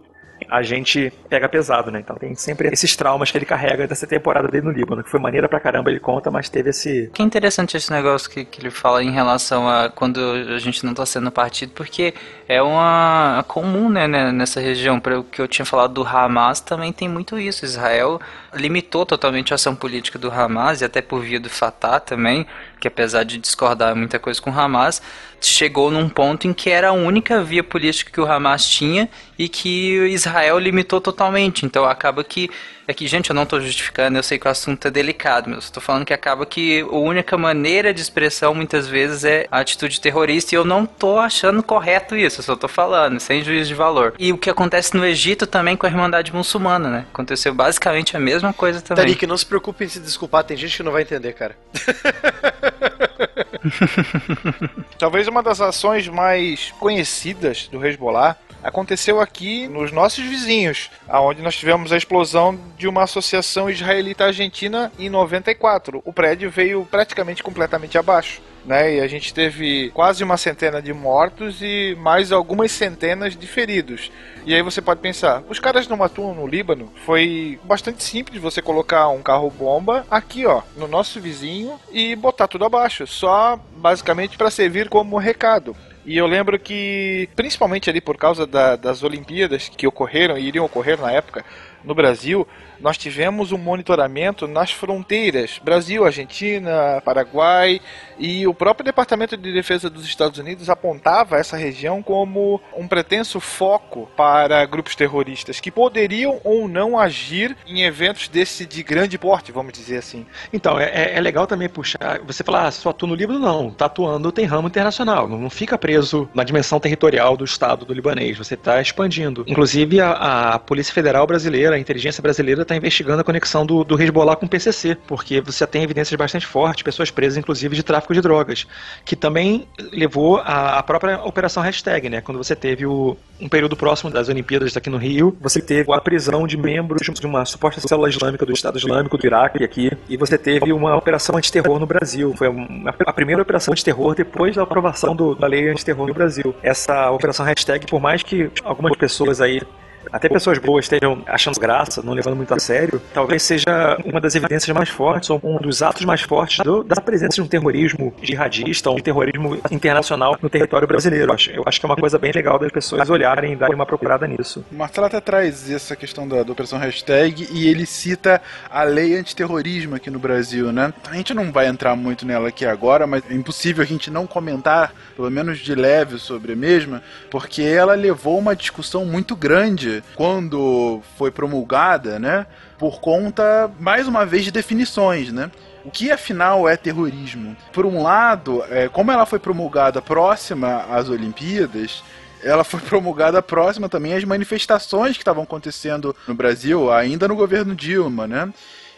a 0.50 0.62
gente 0.62 1.12
pega 1.30 1.48
pesado, 1.50 1.92
né? 1.92 2.00
Então 2.00 2.16
tem 2.16 2.36
sempre 2.36 2.70
esses 2.70 2.96
traumas 2.96 3.32
que 3.32 3.38
ele 3.38 3.46
carrega 3.46 3.88
dessa 3.88 4.08
temporada 4.08 4.48
dele 4.48 4.66
no 4.66 4.72
Líbano, 4.72 5.04
que 5.04 5.10
foi 5.10 5.20
maneira 5.20 5.48
pra 5.48 5.60
caramba, 5.60 5.90
ele 5.90 6.00
conta, 6.00 6.30
mas 6.32 6.50
teve 6.50 6.70
esse. 6.70 7.10
Que 7.14 7.24
interessante 7.24 7.78
esse 7.78 7.92
negócio 7.92 8.30
que, 8.30 8.46
que 8.46 8.62
ele 8.62 8.70
fala 8.70 9.04
em 9.04 9.12
relação 9.12 9.68
a 9.68 9.90
quando 9.90 10.20
a 10.20 10.60
gente 10.60 10.86
não 10.86 10.94
tá 10.94 11.06
sendo 11.06 11.32
partido, 11.32 11.72
porque 11.74 12.14
é 12.48 12.62
uma 12.62 13.44
comum, 13.48 13.90
né, 13.90 14.08
né, 14.08 14.32
nessa 14.32 14.60
região. 14.60 15.00
Para 15.00 15.20
o 15.20 15.24
que 15.24 15.42
eu 15.42 15.48
tinha 15.48 15.66
falado 15.66 15.94
do 15.94 16.08
Hamas, 16.08 16.60
também 16.60 16.92
tem 16.92 17.08
muito 17.08 17.38
isso. 17.38 17.66
Israel 17.66 18.20
limitou 18.54 19.06
totalmente 19.06 19.54
a 19.54 19.56
ação 19.56 19.76
política 19.76 20.20
do 20.20 20.32
Hamas 20.32 20.82
e 20.82 20.86
até 20.86 21.02
por 21.02 21.22
via 21.22 21.40
do 21.40 21.50
Fatah 21.50 22.00
também, 22.00 22.46
que 22.84 22.88
apesar 22.90 23.24
de 23.24 23.38
discordar 23.38 23.96
muita 23.96 24.20
coisa 24.20 24.42
com 24.42 24.52
o 24.52 24.60
Hamas, 24.60 25.02
chegou 25.40 25.90
num 25.90 26.10
ponto 26.10 26.50
em 26.50 26.54
que 26.54 26.70
era 26.70 26.90
a 26.90 26.92
única 26.92 27.42
via 27.42 27.64
política 27.64 28.12
que 28.12 28.20
o 28.20 28.30
Hamas 28.30 28.68
tinha 28.68 29.10
e 29.40 29.48
que 29.48 30.06
Israel 30.08 30.60
limitou 30.60 31.00
totalmente. 31.00 31.66
Então 31.66 31.86
acaba 31.86 32.26
que 32.26 32.50
é 32.86 32.94
que, 32.94 33.08
gente, 33.08 33.30
eu 33.30 33.34
não 33.34 33.44
estou 33.44 33.62
justificando, 33.62 34.18
eu 34.18 34.24
sei 34.24 34.38
que 34.38 34.46
o 34.46 34.52
assunto 34.52 34.86
é 34.86 34.92
delicado, 34.92 35.50
mas 35.50 35.64
estou 35.64 35.82
falando 35.82 36.04
que 36.04 36.14
acaba 36.14 36.46
que 36.46 36.82
a 36.82 36.98
única 36.98 37.38
maneira 37.38 37.94
de 37.94 38.02
expressão 38.02 38.54
muitas 38.54 38.86
vezes 38.86 39.24
é 39.24 39.48
a 39.50 39.60
atitude 39.60 40.02
terrorista 40.02 40.54
e 40.54 40.58
eu 40.58 40.66
não 40.66 40.84
estou 40.84 41.18
achando 41.18 41.64
correto 41.64 42.14
isso, 42.18 42.42
eu 42.42 42.44
só 42.44 42.54
estou 42.54 42.68
falando, 42.68 43.22
sem 43.22 43.42
juízo 43.42 43.70
de 43.70 43.74
valor. 43.74 44.14
E 44.20 44.34
o 44.34 44.38
que 44.38 44.50
acontece 44.50 44.98
no 44.98 45.06
Egito 45.06 45.48
também 45.48 45.78
com 45.78 45.86
a 45.86 45.90
Irmandade 45.90 46.34
Muçulmana, 46.34 46.90
né? 46.90 47.06
Aconteceu 47.14 47.54
basicamente 47.54 48.18
a 48.18 48.20
mesma 48.20 48.52
coisa 48.52 48.82
também. 48.82 49.06
Tarik, 49.06 49.26
não 49.26 49.38
se 49.38 49.46
preocupe 49.46 49.86
em 49.86 49.88
se 49.88 50.02
desculpar, 50.02 50.44
tem 50.44 50.58
gente 50.58 50.76
que 50.76 50.84
não 50.84 50.92
vai 50.92 51.04
entender, 51.04 51.32
cara. 51.32 51.56
Talvez 55.00 55.28
uma 55.28 55.44
das 55.44 55.62
ações 55.62 56.08
mais 56.08 56.72
conhecidas 56.80 57.68
do 57.68 57.86
Hezbollah 57.86 58.36
aconteceu 58.64 59.20
aqui 59.20 59.68
nos 59.68 59.92
nossos 59.92 60.24
vizinhos, 60.24 60.90
aonde 61.08 61.42
nós 61.42 61.56
tivemos 61.56 61.92
a 61.92 61.98
explosão 61.98 62.58
de 62.78 62.88
uma 62.88 63.04
associação 63.04 63.70
israelita-argentina 63.70 64.92
em 64.98 65.10
94. 65.10 66.02
O 66.06 66.14
prédio 66.14 66.50
veio 66.50 66.88
praticamente 66.90 67.44
completamente 67.44 67.98
abaixo. 67.98 68.42
Né, 68.66 68.96
e 68.96 69.02
a 69.02 69.08
gente 69.08 69.34
teve 69.34 69.92
quase 69.94 70.24
uma 70.24 70.38
centena 70.38 70.82
de 70.82 70.94
mortos 70.94 71.62
e 71.62 71.98
mais 72.00 72.32
algumas 72.32 72.72
centenas 72.72 73.36
de 73.36 73.46
feridos. 73.46 74.10
E 74.46 74.56
aí 74.56 74.62
você 74.62 74.82
pode 74.82 75.02
pensar, 75.02 75.44
os 75.50 75.60
caras 75.60 75.86
não 75.86 76.02
atuam 76.02 76.34
no 76.34 76.48
Líbano? 76.48 76.90
Foi 77.06 77.60
bastante 77.66 78.02
simples 78.02 78.42
você 78.42 78.62
colocar 78.62 79.10
um 79.10 79.22
carro-bomba 79.22 80.06
aqui, 80.10 80.46
ó, 80.46 80.62
no 80.78 80.88
nosso 80.88 81.20
vizinho 81.20 81.78
e 81.92 82.16
botar 82.16 82.48
tudo 82.48 82.64
abaixo, 82.64 83.06
só 83.06 83.60
basicamente 83.76 84.38
para 84.38 84.50
servir 84.50 84.88
como 84.88 85.18
recado. 85.18 85.76
E 86.06 86.18
eu 86.18 86.28
lembro 86.28 86.60
que, 86.60 87.30
principalmente 87.36 87.90
ali 87.90 88.02
por 88.02 88.18
causa 88.18 88.46
da, 88.46 88.76
das 88.76 89.04
Olimpíadas 89.04 89.70
que 89.70 89.88
ocorreram 89.88 90.38
e 90.38 90.46
iriam 90.46 90.66
ocorrer 90.66 91.00
na 91.00 91.12
época 91.12 91.46
no 91.84 91.96
Brasil, 91.96 92.48
nós 92.84 92.98
tivemos 92.98 93.54
um 93.54 93.58
monitoramento 93.58 94.48
nas 94.48 94.72
fronteiras 94.72 95.60
Brasil, 95.64 96.06
Argentina, 96.06 97.02
Paraguai 97.04 97.80
e 98.20 98.46
o 98.46 98.54
próprio 98.54 98.84
Departamento 98.84 99.38
de 99.38 99.54
Defesa 99.54 99.90
dos 99.90 100.06
Estados 100.06 100.38
Unidos 100.38 100.70
apontava 100.70 101.38
essa 101.38 101.56
região 101.56 102.04
como 102.04 102.60
um 102.76 102.88
pretenso 102.88 103.40
foco 103.40 104.10
para 104.18 104.66
grupos 104.66 104.96
terroristas 104.96 105.60
que 105.62 105.72
poderiam 105.72 106.42
ou 106.44 106.68
não 106.68 107.00
agir 107.00 107.56
em 107.66 107.84
eventos 107.84 108.28
desse 108.28 108.66
de 108.66 108.84
grande 108.84 109.18
porte, 109.18 109.52
vamos 109.52 109.72
dizer 109.74 109.98
assim. 109.98 110.26
Então, 110.52 110.80
é, 110.80 111.14
é 111.16 111.22
legal 111.22 111.48
também 111.48 111.70
puxar. 111.70 112.20
Você 112.26 112.44
falar, 112.44 112.68
ah, 112.68 112.72
só 112.72 112.90
atua 112.90 113.08
no 113.08 113.16
Líbano, 113.16 113.40
não. 113.40 113.72
Tá 113.72 113.86
atuando, 113.86 114.32
tem 114.32 114.46
ramo 114.46 114.68
internacional. 114.68 115.28
Não, 115.28 115.38
não 115.38 115.50
fica 115.50 115.78
preso 115.78 116.30
na 116.34 116.44
dimensão 116.44 116.80
territorial 116.80 117.38
do 117.38 117.46
Estado 117.46 117.86
do 117.86 117.94
libanês. 117.94 118.38
Você 118.38 118.56
está 118.56 118.82
expandindo. 118.82 119.46
Inclusive, 119.48 120.02
a, 120.02 120.54
a 120.54 120.60
Polícia 120.60 120.94
Federal 120.94 121.26
Brasileira, 121.26 121.76
a 121.76 121.80
inteligência 121.80 122.22
brasileira, 122.22 122.64
está 122.64 122.73
investigando 122.76 123.22
a 123.22 123.24
conexão 123.24 123.66
do, 123.66 123.84
do 123.84 124.02
Hezbollah 124.02 124.36
com 124.36 124.46
o 124.46 124.50
PCC, 124.50 124.96
porque 125.08 125.42
você 125.42 125.66
tem 125.66 125.84
evidências 125.84 126.18
bastante 126.18 126.46
fortes, 126.46 126.84
pessoas 126.84 127.12
presas, 127.12 127.38
inclusive, 127.38 127.76
de 127.76 127.84
tráfico 127.84 128.14
de 128.14 128.22
drogas, 128.22 128.66
que 129.06 129.16
também 129.16 129.68
levou 129.92 130.38
à 130.38 130.82
própria 130.84 131.22
operação 131.24 131.62
hashtag, 131.64 132.10
né? 132.10 132.22
Quando 132.22 132.38
você 132.38 132.56
teve 132.56 132.86
o, 132.86 133.18
um 133.40 133.50
período 133.50 133.76
próximo 133.76 134.12
das 134.12 134.30
Olimpíadas 134.30 134.76
aqui 134.76 134.90
no 134.90 134.98
Rio, 134.98 135.36
você 135.40 135.62
teve 135.62 135.92
a 135.92 136.02
prisão 136.02 136.48
de 136.48 136.58
membros 136.58 137.02
de 137.08 137.26
uma 137.26 137.46
suposta 137.46 137.82
célula 137.82 138.10
islâmica 138.10 138.46
do 138.46 138.54
Estado 138.54 138.78
Islâmico 138.78 139.18
do 139.18 139.26
Iraque 139.26 139.64
aqui, 139.64 139.92
e 140.10 140.18
você 140.18 140.38
teve 140.38 140.72
uma 140.72 140.96
operação 140.96 141.38
antiterror 141.38 141.80
no 141.80 141.86
Brasil. 141.86 142.34
Foi 142.38 142.48
uma, 142.48 142.94
a 143.06 143.14
primeira 143.14 143.42
operação 143.42 143.72
antiterror 143.72 144.16
depois 144.16 144.56
da 144.56 144.64
aprovação 144.64 145.16
do, 145.16 145.36
da 145.36 145.48
lei 145.48 145.70
antiterror 145.70 146.08
no 146.08 146.14
Brasil. 146.14 146.56
Essa 146.62 147.12
operação 147.12 147.46
hashtag, 147.46 147.86
por 147.86 148.02
mais 148.02 148.24
que 148.24 148.50
algumas 148.64 148.96
pessoas 148.98 149.42
aí 149.42 149.62
até 150.12 150.30
pessoas 150.30 150.58
boas 150.58 150.86
estejam 150.86 151.24
achando 151.28 151.60
graça, 151.60 152.02
não 152.02 152.14
levando 152.14 152.36
muito 152.36 152.54
a 152.54 152.60
sério, 152.60 153.02
talvez 153.14 153.44
seja 153.44 153.98
uma 154.06 154.20
das 154.20 154.36
evidências 154.36 154.76
mais 154.76 154.90
fortes, 154.90 155.30
ou 155.30 155.40
um 155.44 155.58
dos 155.58 155.82
atos 155.82 156.06
mais 156.06 156.22
fortes 156.22 156.64
do, 156.64 156.84
da 156.84 157.02
presença 157.02 157.36
de 157.36 157.42
um 157.42 157.48
terrorismo 157.48 158.14
jihadista, 158.22 158.90
ou 158.90 158.98
um 158.98 159.02
terrorismo 159.02 159.60
internacional 159.72 160.38
no 160.42 160.50
território 160.50 160.88
brasileiro. 160.88 161.32
Eu 161.32 161.34
acho, 161.34 161.52
eu 161.52 161.64
acho 161.66 161.80
que 161.80 161.86
é 161.86 161.90
uma 161.90 161.96
coisa 161.96 162.18
bem 162.18 162.32
legal 162.32 162.58
das 162.60 162.72
pessoas 162.72 163.10
olharem 163.10 163.54
e 163.54 163.56
darem 163.56 163.76
uma 163.76 163.86
procurada 163.86 164.28
nisso. 164.28 164.66
O 164.72 164.76
Marcelo 164.76 165.08
até 165.08 165.20
traz 165.20 165.70
essa 165.70 165.96
questão 165.96 166.28
da, 166.28 166.44
da 166.44 166.52
operação 166.52 166.80
hashtag 166.80 167.48
e 167.52 167.68
ele 167.68 167.86
cita 167.86 168.42
a 168.70 168.84
lei 168.84 169.18
antiterrorismo 169.18 169.96
aqui 169.96 170.10
no 170.10 170.20
Brasil, 170.20 170.72
né? 170.72 170.94
A 171.10 171.16
gente 171.16 171.34
não 171.34 171.52
vai 171.52 171.68
entrar 171.68 171.96
muito 171.96 172.26
nela 172.26 172.50
aqui 172.50 172.66
agora, 172.66 173.06
mas 173.06 173.24
é 173.30 173.34
impossível 173.34 173.84
a 173.84 173.88
gente 173.88 174.10
não 174.10 174.26
comentar, 174.26 174.94
pelo 175.16 175.30
menos 175.30 175.60
de 175.60 175.76
leve, 175.76 176.18
sobre 176.18 176.54
a 176.54 176.56
mesma, 176.56 177.04
porque 177.30 177.62
ela 177.62 177.94
levou 177.94 178.38
uma 178.38 178.56
discussão 178.56 179.06
muito 179.06 179.36
grande 179.36 179.93
quando 180.16 181.02
foi 181.18 181.30
promulgada, 181.30 182.18
né? 182.18 182.46
Por 182.80 183.00
conta, 183.00 183.70
mais 183.80 184.08
uma 184.08 184.26
vez, 184.26 184.46
de 184.46 184.52
definições, 184.52 185.32
né? 185.32 185.52
O 185.84 185.92
que 185.92 186.12
afinal 186.12 186.68
é 186.68 186.78
terrorismo? 186.78 187.58
Por 187.74 187.86
um 187.86 188.02
lado, 188.02 188.64
é, 188.70 188.88
como 188.88 189.12
ela 189.12 189.26
foi 189.26 189.40
promulgada 189.40 190.02
próxima 190.02 190.86
às 190.90 191.10
Olimpíadas, 191.10 192.02
ela 192.42 192.64
foi 192.64 192.80
promulgada 192.82 193.42
próxima 193.42 193.90
também 193.90 194.14
às 194.14 194.24
manifestações 194.24 195.16
que 195.16 195.22
estavam 195.22 195.44
acontecendo 195.44 196.16
no 196.28 196.34
Brasil, 196.34 196.92
ainda 196.92 197.28
no 197.28 197.36
governo 197.36 197.76
Dilma, 197.76 198.28
né? 198.28 198.52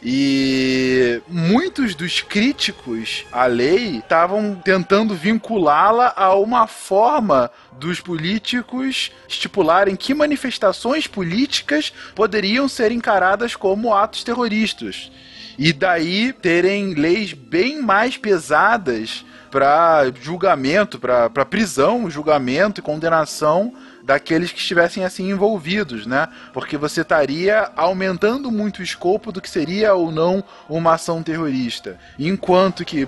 E 0.04 1.22
muitos 1.28 1.96
dos 1.96 2.22
críticos 2.22 3.26
à 3.32 3.46
lei 3.46 3.98
estavam 3.98 4.56
tentando 4.56 5.16
vinculá-la 5.16 6.14
a 6.16 6.36
uma 6.36 6.68
forma 6.68 7.50
dos 7.74 8.00
políticos 8.00 9.12
estipularem 9.28 9.96
que 9.96 10.14
manifestações 10.14 11.08
políticas 11.08 11.92
poderiam 12.14 12.68
ser 12.68 12.92
encaradas 12.92 13.56
como 13.56 13.94
atos 13.94 14.24
terroristas. 14.24 15.12
E 15.58 15.72
daí 15.72 16.34
terem 16.34 16.94
leis 16.94 17.34
bem 17.34 17.82
mais 17.82 18.18
pesadas 18.18 19.26
para 19.50 20.12
julgamento, 20.22 21.00
para 21.00 21.46
prisão, 21.46 22.10
julgamento 22.10 22.82
e 22.82 22.84
condenação 22.84 23.74
daqueles 24.06 24.52
que 24.52 24.60
estivessem 24.60 25.04
assim 25.04 25.32
envolvidos, 25.32 26.06
né? 26.06 26.28
Porque 26.54 26.78
você 26.78 27.02
estaria 27.02 27.72
aumentando 27.76 28.52
muito 28.52 28.80
o 28.80 28.84
escopo 28.84 29.32
do 29.32 29.42
que 29.42 29.50
seria 29.50 29.96
ou 29.96 30.12
não 30.12 30.44
uma 30.70 30.94
ação 30.94 31.24
terrorista. 31.24 31.98
Enquanto 32.20 32.86
que 32.86 33.08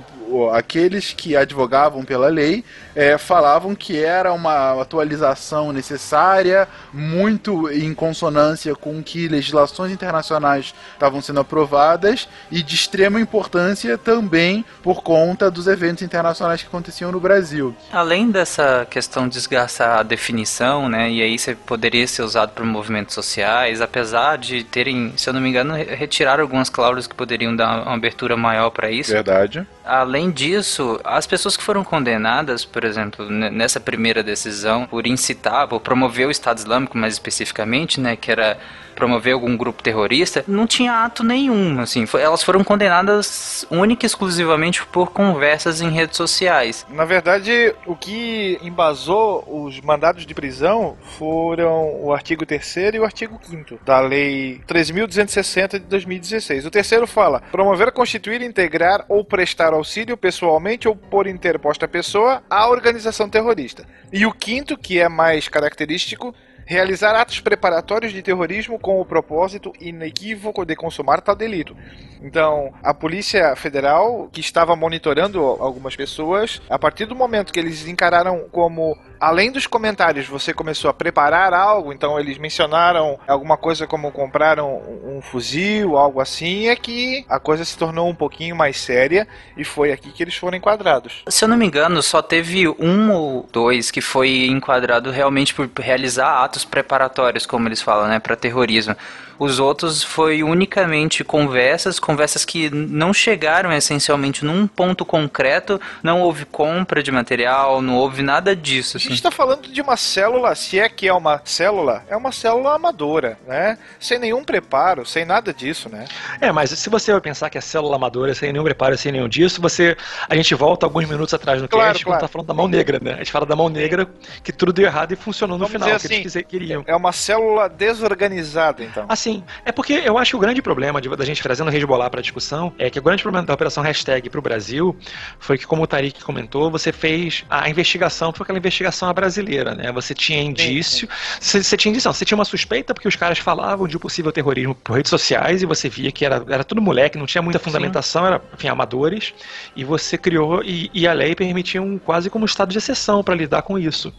aqueles 0.54 1.14
que 1.14 1.36
advogavam 1.36 2.04
pela 2.04 2.28
lei 2.28 2.64
é, 2.96 3.18
falavam 3.18 3.76
que 3.76 4.04
era 4.04 4.34
uma 4.34 4.82
atualização 4.82 5.72
necessária, 5.72 6.68
muito 6.92 7.70
em 7.70 7.94
consonância 7.94 8.76
com 8.76 9.02
que 9.04 9.28
legislações 9.28 9.92
internacionais 9.92 10.74
estavam 10.94 11.22
sendo 11.22 11.40
aprovadas 11.40 12.28
e 12.52 12.64
de 12.64 12.76
extrema 12.76 13.20
importância 13.20 13.98
também 13.98 14.64
por 14.82 15.04
conta 15.04 15.50
dos 15.50 15.68
eventos 15.68 16.04
internacionais 16.04 16.62
que 16.62 16.68
aconteciam 16.68 17.12
no 17.12 17.20
Brasil. 17.20 17.76
Além 17.92 18.32
dessa 18.32 18.86
questão 18.90 19.28
de 19.28 19.36
desgastar 19.36 20.00
a 20.00 20.04
definição, 20.04 20.90
né? 20.90 21.10
E 21.12 21.22
aí 21.22 21.38
você 21.38 21.56
poderia 21.56 22.08
ser 22.08 22.22
usado 22.22 22.52
por 22.52 22.66
movimentos 22.66 23.14
sociais, 23.14 23.82
apesar 23.82 24.38
de 24.38 24.64
terem, 24.64 25.14
se 25.18 25.30
eu 25.30 25.34
não 25.34 25.42
me 25.42 25.50
engano, 25.50 25.74
retirar 25.76 26.40
algumas 26.40 26.70
cláusulas 26.70 27.08
que 27.08 27.16
poderiam 27.16 27.56
dar 27.56 27.84
uma 27.84 27.96
abertura 27.96 28.36
maior 28.36 28.70
para 28.70 28.90
isso. 28.90 29.12
Verdade. 29.12 29.66
Além 29.88 30.30
disso, 30.30 31.00
as 31.04 31.26
pessoas 31.26 31.56
que 31.56 31.64
foram 31.64 31.84
condenadas, 31.84 32.66
por 32.66 32.84
exemplo, 32.84 33.30
nessa 33.30 33.80
primeira 33.80 34.22
decisão, 34.22 34.86
por 34.86 35.08
incitar, 35.08 35.68
por 35.68 35.80
promover 35.80 36.28
o 36.28 36.32
Estado 36.32 36.58
Islâmico 36.58 36.98
mais 36.98 37.14
especificamente, 37.14 38.00
né, 38.00 38.16
que 38.16 38.30
era 38.30 38.58
promover 38.98 39.34
algum 39.34 39.56
grupo 39.56 39.84
terrorista, 39.84 40.44
não 40.48 40.66
tinha 40.66 41.06
ato 41.06 41.24
nenhum, 41.24 41.80
assim, 41.80 42.06
elas 42.20 42.42
foram 42.42 42.64
condenadas 42.64 43.64
única 43.70 44.06
e 44.06 44.08
exclusivamente 44.08 44.84
por 44.88 45.12
conversas 45.12 45.82
em 45.82 45.92
redes 45.92 46.18
sociais. 46.18 46.84
Na 46.90 47.06
verdade, 47.06 47.76
o 47.86 47.96
que 47.96 48.58
embasou 48.64 49.44
os 49.48 49.80
mandados 49.82 50.26
de 50.26 50.34
prisão 50.34 50.98
foram 51.18 52.04
o 52.04 52.12
artigo 52.12 52.44
3 52.44 52.76
e 52.96 53.00
o 53.00 53.06
artigo 53.06 53.40
5 53.44 53.80
da 53.86 54.00
lei 54.00 54.62
3.260 54.68 55.74
de 55.74 55.80
2016. 55.80 56.66
O 56.66 56.72
terceiro 56.72 57.06
fala: 57.06 57.42
promover, 57.52 57.92
constituir, 57.92 58.42
integrar 58.42 59.06
ou 59.08 59.24
prestar 59.24 59.76
auxílio 59.78 60.18
pessoalmente 60.18 60.88
ou 60.88 60.96
por 60.96 61.28
interposta 61.28 61.88
pessoa 61.88 62.44
à 62.50 62.68
organização 62.70 63.30
terrorista. 63.30 63.86
E 64.12 64.26
o 64.26 64.34
quinto, 64.34 64.78
que 64.78 65.00
é 65.00 65.08
mais 65.08 65.48
característico, 65.48 66.36
realizar 66.68 67.16
atos 67.16 67.40
preparatórios 67.40 68.12
de 68.12 68.22
terrorismo 68.22 68.78
com 68.78 69.00
o 69.00 69.06
propósito 69.06 69.72
inequívoco 69.80 70.66
de 70.66 70.76
consumar 70.76 71.22
tal 71.22 71.34
delito. 71.34 71.76
Então, 72.22 72.74
a 72.84 72.94
Polícia 72.94 73.56
Federal, 73.56 74.28
que 74.32 74.42
estava 74.42 74.76
monitorando 74.76 75.40
algumas 75.40 75.96
pessoas, 75.96 76.62
a 76.70 76.78
partir 76.78 77.06
do 77.06 77.16
momento 77.16 77.54
que 77.54 77.60
eles 77.60 77.88
encararam 77.88 78.50
como, 78.52 78.98
além 79.20 79.52
dos 79.52 79.68
comentários, 79.68 80.28
você 80.28 80.54
começou 80.54 80.90
a 80.90 80.94
preparar 80.94 81.54
algo, 81.54 81.92
então 81.94 82.20
eles 82.20 82.38
mencionaram 82.38 83.20
alguma 83.28 83.58
coisa 83.58 83.88
como 83.88 84.12
compraram 84.12 84.82
um 85.04 85.22
fuzil, 85.22 85.98
algo 85.98 86.20
assim, 86.20 86.68
é 86.68 86.76
que 86.76 87.26
a 87.30 87.40
coisa 87.40 87.66
se 87.66 87.78
tornou 87.78 88.10
um 88.10 88.16
pouquinho 88.16 88.56
mais 88.56 88.80
séria 88.80 89.28
e 89.56 89.64
foi 89.64 89.92
aqui 89.92 90.12
que 90.12 90.24
eles 90.24 90.36
foram 90.36 90.58
enquadrados. 90.58 91.24
Se 91.28 91.44
eu 91.44 91.50
não 91.50 91.58
me 91.58 91.66
engano, 91.66 92.02
só 92.02 92.22
teve 92.22 92.68
um 92.68 93.12
ou 93.12 93.48
dois 93.52 93.92
que 93.92 94.02
foi 94.02 94.48
enquadrado 94.48 95.12
realmente 95.12 95.54
por 95.54 95.70
realizar 95.78 96.44
atos 96.44 96.66
preparatórios, 96.66 97.46
como 97.46 97.68
eles 97.68 97.82
falam, 97.82 98.08
né, 98.08 98.20
para 98.20 98.36
terrorismo. 98.36 98.96
Os 99.40 99.60
outros 99.60 100.04
foi 100.04 100.42
unicamente 100.44 101.24
conversas, 101.24 102.00
conversas 102.00 102.44
que 102.44 102.70
não 102.70 103.14
chegaram 103.14 103.72
essencialmente 103.72 104.44
num 104.44 104.66
ponto 104.68 105.06
concreto, 105.06 105.80
não 106.02 106.22
houve 106.22 106.46
compra 106.46 107.04
de 107.04 107.12
material, 107.12 107.82
não 107.82 107.96
houve 107.96 108.22
nada 108.24 108.56
disso. 108.56 108.98
gente 108.98 109.14
está 109.14 109.30
falando 109.32 109.68
de 109.68 109.82
uma 109.82 109.96
célula, 109.98 110.56
se 110.56 110.80
é 110.80 110.90
que 110.90 111.08
é 111.08 111.14
uma 111.14 111.42
célula, 111.46 112.04
é 112.10 112.16
uma 112.16 112.32
célula 112.32 112.76
amadora, 112.76 113.38
né? 113.48 113.78
Sem 114.00 114.18
nenhum 114.20 114.44
preparo, 114.44 115.06
sem 115.06 115.26
nada 115.26 115.54
disso, 115.54 115.90
né? 115.90 116.06
É, 116.42 116.52
mas 116.52 116.72
se 116.72 116.90
você 116.90 117.12
vai 117.12 117.22
pensar 117.22 117.50
que 117.50 117.58
é 117.58 117.62
célula 117.62 117.96
amadora, 117.96 118.34
sem 118.34 118.52
nenhum 118.52 118.64
preparo, 118.64 118.98
sem 118.98 119.12
nenhum 119.12 119.28
disso, 119.30 119.62
você. 119.62 119.96
A 120.30 120.36
gente 120.36 120.54
volta 120.56 120.86
alguns 120.86 121.08
minutos 121.08 121.34
atrás 121.34 121.62
no 121.62 121.68
Claro, 121.68 121.92
cast 121.94 122.04
quando 122.06 122.14
claro. 122.14 122.22
tá 122.22 122.28
falando 122.28 122.48
da 122.48 122.54
mão 122.54 122.68
negra, 122.68 123.00
né? 123.02 123.14
A 123.14 123.18
gente 123.18 123.32
fala 123.32 123.46
da 123.46 123.56
mão 123.56 123.70
negra 123.70 124.08
que 124.44 124.52
tudo 124.52 124.74
deu 124.74 124.86
errado 124.86 125.12
e 125.12 125.16
funcionou 125.16 125.58
no 125.58 125.66
Vamos 125.68 125.74
final, 125.74 125.90
que 125.90 126.04
dizer 126.08 126.14
eles 126.16 126.28
assim, 126.28 126.42
quise- 126.42 126.44
queriam. 126.44 126.84
É 126.88 126.96
uma 126.96 127.12
célula 127.12 127.68
desorganizada, 127.70 128.84
então. 128.84 129.06
Assim, 129.08 129.27
é 129.66 129.72
porque 129.72 129.94
eu 129.94 130.18
acho 130.18 130.32
que 130.32 130.36
o 130.36 130.40
grande 130.40 130.62
problema 130.62 131.02
de, 131.02 131.10
da 131.10 131.26
gente 131.26 131.42
trazendo 131.42 131.70
o 131.70 131.76
Hezbollah 131.76 132.10
para 132.10 132.20
a 132.20 132.24
discussão 132.24 132.74
é 132.78 132.90
que 132.90 133.00
o 133.00 133.02
grande 133.02 133.22
problema 133.22 133.46
da 133.46 133.54
operação 133.54 133.84
hashtag 133.84 134.30
para 134.30 134.40
o 134.40 134.42
Brasil 134.42 134.96
foi 135.40 135.58
que, 135.58 135.66
como 135.66 135.84
o 135.84 135.88
Tarik 135.88 136.24
comentou, 136.24 136.72
você 136.72 136.92
fez 136.92 137.44
a 137.50 137.70
investigação, 137.70 138.32
foi 138.32 138.44
aquela 138.44 138.60
investigação 138.60 139.14
brasileira, 139.14 139.74
né? 139.76 139.92
Você 139.92 140.14
tinha 140.14 140.42
indício, 140.42 141.08
você, 141.40 141.64
você 141.64 141.78
tinha 141.78 141.92
indício, 141.92 142.08
não, 142.08 142.14
você 142.14 142.26
tinha 142.26 142.38
uma 142.38 142.46
suspeita 142.46 142.94
porque 142.94 143.08
os 143.08 143.16
caras 143.16 143.40
falavam 143.40 143.88
de 143.88 143.98
um 143.98 144.00
possível 144.00 144.32
terrorismo 144.32 144.76
por 144.76 144.94
redes 144.94 145.10
sociais 145.10 145.62
e 145.62 145.66
você 145.66 145.90
via 145.90 146.12
que 146.12 146.26
era, 146.26 146.44
era 146.50 146.64
tudo 146.64 146.82
moleque, 146.82 147.18
não 147.18 147.26
tinha 147.26 147.42
muita 147.42 147.60
fundamentação, 147.60 148.26
era, 148.26 148.42
enfim, 148.54 148.68
amadores, 148.68 149.34
e 149.76 149.84
você 149.84 150.18
criou, 150.18 150.64
e, 150.64 150.90
e 150.94 151.08
a 151.08 151.14
lei 151.14 151.36
permitia 151.36 151.82
um 151.82 151.98
quase 151.98 152.30
como 152.30 152.44
um 152.44 152.46
estado 152.46 152.72
de 152.72 152.78
exceção 152.78 153.24
para 153.24 153.36
lidar 153.36 153.62
com 153.62 153.78
isso. 153.78 154.14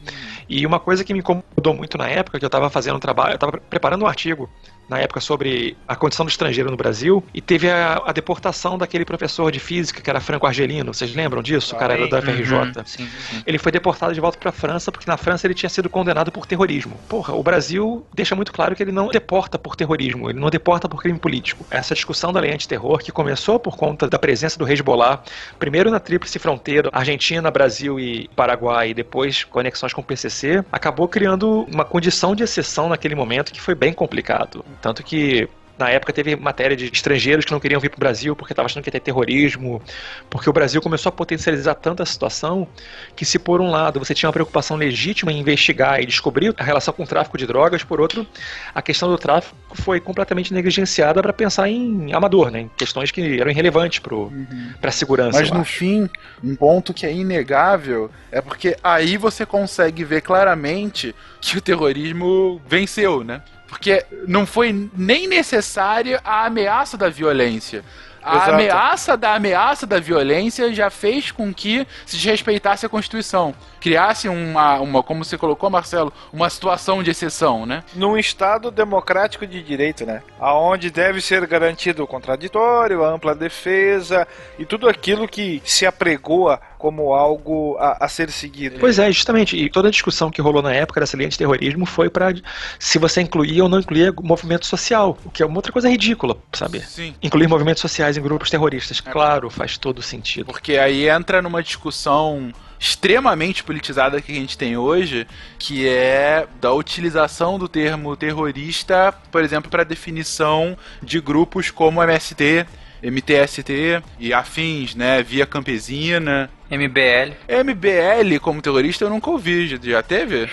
E 0.49 0.67
uma 0.67 0.81
coisa 0.81 1.05
que 1.05 1.13
me 1.13 1.21
incomodou 1.21 1.75
muito 1.75 1.99
na 1.99 2.09
época, 2.09 2.39
que 2.39 2.45
eu 2.45 2.49
estava 2.49 2.71
fazendo 2.71 2.97
um 2.97 3.01
trabalho, 3.01 3.33
eu 3.33 3.37
estava 3.37 3.53
preparando 3.59 4.05
um 4.05 4.07
artigo 4.07 4.49
na 4.89 4.99
época 4.99 5.21
sobre 5.21 5.77
a 5.87 5.95
condição 5.95 6.25
do 6.25 6.29
estrangeiro 6.29 6.71
no 6.71 6.77
Brasil 6.77 7.23
e 7.35 7.41
teve 7.41 7.71
a, 7.71 8.03
a 8.07 8.13
deportação 8.13 8.79
daquele 8.79 9.05
professor 9.05 9.53
de 9.53 9.61
física 9.61 10.01
que 10.01 10.09
era 10.09 10.21
Franco 10.21 10.47
Argelino. 10.47 10.95
Vocês 10.95 11.15
lembram 11.15 11.43
disso? 11.43 11.75
O 11.75 11.79
cara 11.79 11.95
era 11.95 12.09
da 12.09 12.23
FRJ. 12.23 12.55
Uhum, 12.55 12.73
sim, 12.85 13.09
sim. 13.09 13.43
Ele 13.47 13.59
foi 13.59 13.71
deportado 13.71 14.15
de 14.15 14.21
volta 14.21 14.39
para 14.39 14.51
a 14.51 14.53
França 14.53 14.91
porque 14.91 15.09
na 15.11 15.17
França 15.17 15.47
ele 15.47 15.55
tinha 15.55 15.69
sido 15.69 15.91
condenado 15.91 16.33
por 16.33 16.47
terrorismo. 16.47 16.97
Porra, 17.09 17.35
o 17.35 17.43
Brasil 17.43 18.07
deixa 18.15 18.35
muito 18.35 18.53
claro 18.53 18.75
que 18.75 18.83
ele 18.83 18.93
não 18.93 19.09
deporta 19.09 19.59
por 19.59 19.77
terrorismo, 19.77 20.31
ele 20.31 20.41
não 20.41 20.51
deporta 20.51 20.89
por 20.89 21.03
crime 21.03 21.19
político. 21.19 21.67
Essa 21.71 21.95
discussão 21.95 22.33
da 22.33 22.41
lei 22.41 22.53
antiterror 22.53 22.99
que 22.99 23.13
começou 23.13 23.59
por 23.59 23.77
conta 23.77 24.09
da 24.09 24.19
presença 24.19 24.59
do 24.59 24.71
Hezbollah, 24.71 25.23
primeiro 25.59 25.91
na 25.91 26.01
tríplice 26.01 26.39
fronteira, 26.39 26.89
Argentina, 26.93 27.51
Brasil 27.51 28.01
e 28.01 28.29
Paraguai, 28.35 28.91
e 28.91 28.95
depois 28.95 29.45
conexões 29.45 29.93
com 29.93 30.01
o 30.01 30.05
PCC, 30.05 30.65
acabou 30.73 31.09
criando 31.09 31.67
uma 31.73 31.85
condição 31.85 32.35
de 32.35 32.43
exceção 32.43 32.89
naquele 32.89 33.15
momento 33.15 33.53
que 33.53 33.61
foi 33.61 33.75
bem 33.75 33.93
complicado. 33.93 34.65
Tanto 34.81 35.03
que 35.03 35.49
na 35.79 35.89
época 35.91 36.13
teve 36.13 36.35
matéria 36.35 36.77
de 36.77 36.87
estrangeiros 36.87 37.45
que 37.45 37.53
não 37.53 37.61
queriam 37.61 37.81
vir 37.81 37.89
para 37.89 37.97
o 37.97 38.01
Brasil 38.01 38.35
porque 38.35 38.53
estavam 38.53 38.67
achando 38.67 38.83
que 38.83 38.89
ia 38.89 38.93
ter 38.93 39.01
terrorismo, 39.01 39.81
porque 40.29 40.51
o 40.51 40.53
Brasil 40.53 40.83
começou 40.83 41.11
a 41.11 41.13
potencializar 41.13 41.75
tanto 41.77 42.03
a 42.03 42.07
situação 42.07 42.67
que 43.15 43.25
se 43.25 43.39
por 43.39 43.61
um 43.61 43.71
lado 43.71 44.01
você 44.01 44.13
tinha 44.13 44.29
uma 44.29 44.33
preocupação 44.33 44.77
legítima 44.77 45.33
em 45.33 45.39
investigar 45.39 46.03
e 46.03 46.07
descobrir 46.07 46.53
a 46.59 46.65
relação 46.65 46.93
com 46.93 47.05
o 47.05 47.07
tráfico 47.07 47.39
de 47.39 47.47
drogas, 47.47 47.85
por 47.85 48.01
outro, 48.01 48.27
a 48.75 48.83
questão 48.83 49.09
do 49.09 49.17
tráfico 49.17 49.57
foi 49.75 50.01
completamente 50.01 50.53
negligenciada 50.53 51.23
para 51.23 51.33
pensar 51.33 51.69
em 51.69 52.13
amador, 52.13 52.51
né, 52.51 52.63
em 52.63 52.71
questões 52.77 53.13
que 53.13 53.41
eram 53.41 53.51
irrelevantes 53.51 54.01
para 54.01 54.91
a 54.91 54.93
segurança. 54.93 55.39
Mas 55.39 55.51
no 55.51 55.61
acho. 55.61 55.73
fim, 55.73 56.11
um 56.43 56.57
ponto 56.57 56.93
que 56.93 57.07
é 57.07 57.13
inegável 57.13 58.11
é 58.33 58.41
porque 58.41 58.77
aí 58.83 59.17
você 59.17 59.47
consegue 59.47 60.03
ver 60.03 60.23
claramente 60.23 61.15
que 61.41 61.57
o 61.57 61.61
terrorismo 61.61 62.61
venceu, 62.67 63.23
né? 63.23 63.43
Porque 63.69 64.05
não 64.27 64.47
foi 64.47 64.91
nem 64.97 65.29
necessária 65.29 66.21
a 66.25 66.47
ameaça 66.47 66.97
da 66.97 67.09
violência. 67.09 67.85
A 68.23 68.37
Exato. 68.37 68.51
ameaça 68.53 69.17
da 69.17 69.35
ameaça 69.35 69.87
da 69.87 70.01
violência 70.01 70.73
já 70.75 70.91
fez 70.91 71.31
com 71.31 71.53
que 71.55 71.87
se 72.05 72.17
desrespeitasse 72.17 72.85
a 72.85 72.89
Constituição. 72.89 73.55
Criasse 73.81 74.29
uma, 74.29 74.81
uma, 74.81 75.03
como 75.03 75.25
você 75.25 75.39
colocou, 75.39 75.71
Marcelo, 75.71 76.13
uma 76.33 76.51
situação 76.51 77.03
de 77.03 77.11
exceção, 77.11 77.65
né? 77.65 77.85
Num 77.95 78.19
Estado 78.19 78.71
democrático 78.71 79.47
de 79.47 79.63
direito, 79.63 80.05
né? 80.05 80.23
Aonde 80.39 80.91
deve 80.91 81.21
ser 81.21 81.47
garantido 81.47 82.03
o 82.03 82.07
contraditório, 82.07 83.05
a 83.05 83.09
ampla 83.09 83.35
defesa 83.35 84.27
e 84.59 84.67
tudo 84.67 84.89
aquilo 84.89 85.29
que 85.29 85.63
se 85.65 85.87
apregoa 85.87 86.61
como 86.79 87.13
algo 87.15 87.77
a, 87.79 88.05
a 88.05 88.09
ser 88.09 88.31
seguido. 88.31 88.79
Pois 88.79 88.99
é, 88.99 89.11
justamente. 89.11 89.57
E 89.57 89.69
toda 89.69 89.89
a 89.89 89.91
discussão 89.91 90.31
que 90.31 90.41
rolou 90.41 90.63
na 90.63 90.73
época 90.73 91.01
dessa 91.01 91.17
lei 91.17 91.27
de 91.29 91.37
terrorismo 91.37 91.85
foi 91.85 92.09
para 92.09 92.35
se 92.79 92.99
você 92.99 93.21
incluía 93.21 93.63
ou 93.63 93.69
não 93.69 93.81
incluía 93.81 94.13
movimento 94.23 94.67
social, 94.67 95.19
o 95.25 95.31
que 95.31 95.43
é 95.43 95.47
uma 95.47 95.57
outra 95.57 95.73
coisa 95.73 95.89
ridícula, 95.89 96.37
sabe? 96.53 96.81
Sim. 96.81 97.15
Incluir 97.23 97.49
movimentos 97.49 97.81
sociais 97.81 98.17
em 98.17 98.23
grupos 98.23 98.51
terroristas. 98.51 99.01
Claro, 99.01 99.51
faz 99.51 99.77
todo 99.77 100.01
sentido. 100.01 100.47
Porque 100.47 100.77
aí 100.77 101.09
entra 101.09 101.43
numa 101.43 101.63
discussão 101.63 102.53
extremamente 102.79 103.65
politizada 103.65 104.21
que 104.21 104.31
a 104.31 104.35
gente 104.35 104.57
tem 104.57 104.77
hoje, 104.77 105.27
que 105.59 105.87
é 105.87 106.47
da 106.61 106.73
utilização 106.73 107.59
do 107.59 107.69
termo 107.69 108.17
terrorista, 108.17 109.13
por 109.31 109.43
exemplo, 109.43 109.71
para 109.71 109.83
definição 109.85 110.77
de 111.03 111.21
grupos 111.21 111.71
como 111.71 112.03
MST, 112.03 112.67
MTST 113.03 114.03
e 114.19 114.33
afins, 114.33 114.95
né, 114.95 115.23
via 115.23 115.47
campesina. 115.47 116.51
MBL. 116.71 117.33
MBL 117.49 118.39
como 118.41 118.61
terrorista 118.61 119.05
eu 119.05 119.11
nunca 119.11 119.31
ouvi, 119.31 119.67
já- 119.83 120.03
teve? 120.03 120.49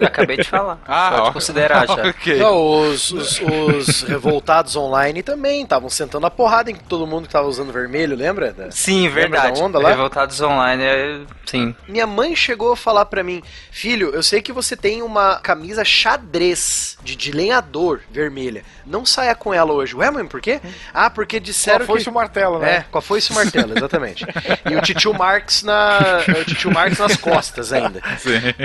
Acabei 0.00 0.36
de 0.36 0.44
falar. 0.44 0.78
Ah, 0.86 1.10
Pode 1.10 1.22
ó. 1.22 1.32
considerar 1.32 1.86
já. 1.86 1.94
ok. 2.08 2.36
Não, 2.38 2.80
os, 2.90 3.10
os- 3.10 3.40
os 3.40 4.02
revoltados 4.02 4.76
online 4.76 5.22
também 5.22 5.62
estavam 5.62 5.88
sentando 5.90 6.26
a 6.26 6.30
porrada 6.30 6.70
em 6.70 6.74
todo 6.76 7.06
mundo 7.06 7.26
que 7.26 7.32
tava 7.32 7.48
usando 7.48 7.72
vermelho, 7.72 8.16
lembra? 8.16 8.52
Da- 8.52 8.70
Sim, 8.70 9.02
Lembra 9.08 9.20
verdade. 9.22 9.58
da 9.60 9.66
onda 9.66 9.78
lá? 9.78 9.88
Revoltados 9.90 10.40
online, 10.40 10.82
é... 10.84 11.20
sim. 11.44 11.74
Minha 11.88 12.06
mãe 12.06 12.34
chegou 12.36 12.72
a 12.72 12.76
falar 12.76 13.06
pra 13.06 13.22
mim: 13.24 13.42
Filho, 13.72 14.10
eu 14.14 14.22
sei 14.22 14.40
que 14.40 14.52
você 14.52 14.76
tem 14.76 15.02
uma 15.02 15.40
camisa 15.40 15.84
xadrez 15.84 16.96
de, 17.02 17.16
de 17.16 17.32
lenhador 17.32 18.00
vermelha. 18.10 18.62
Não 18.86 19.04
saia 19.04 19.34
com 19.34 19.52
ela 19.52 19.72
hoje. 19.72 19.94
Ué, 19.96 20.10
mãe, 20.10 20.24
por 20.26 20.40
quê? 20.40 20.60
Ah, 20.94 21.10
porque 21.10 21.38
disseram 21.40 21.84
Qual 21.84 21.96
foi 21.96 22.02
que. 22.04 22.08
o 22.08 22.12
martelo, 22.12 22.58
né? 22.58 22.76
É, 22.76 22.84
com 22.90 22.98
a 22.98 23.02
foice 23.02 23.30
e 23.30 23.32
o 23.32 23.34
martelo, 23.34 23.76
exatamente. 23.76 24.24
e 24.70 24.76
o 24.76 24.80
Titio 24.80 25.12
Marx 25.48 25.62
na. 25.62 26.24
O 26.40 26.44
Titio 26.44 26.70
Marx 26.70 26.98
nas 26.98 27.16
costas 27.18 27.72
ainda. 27.72 28.00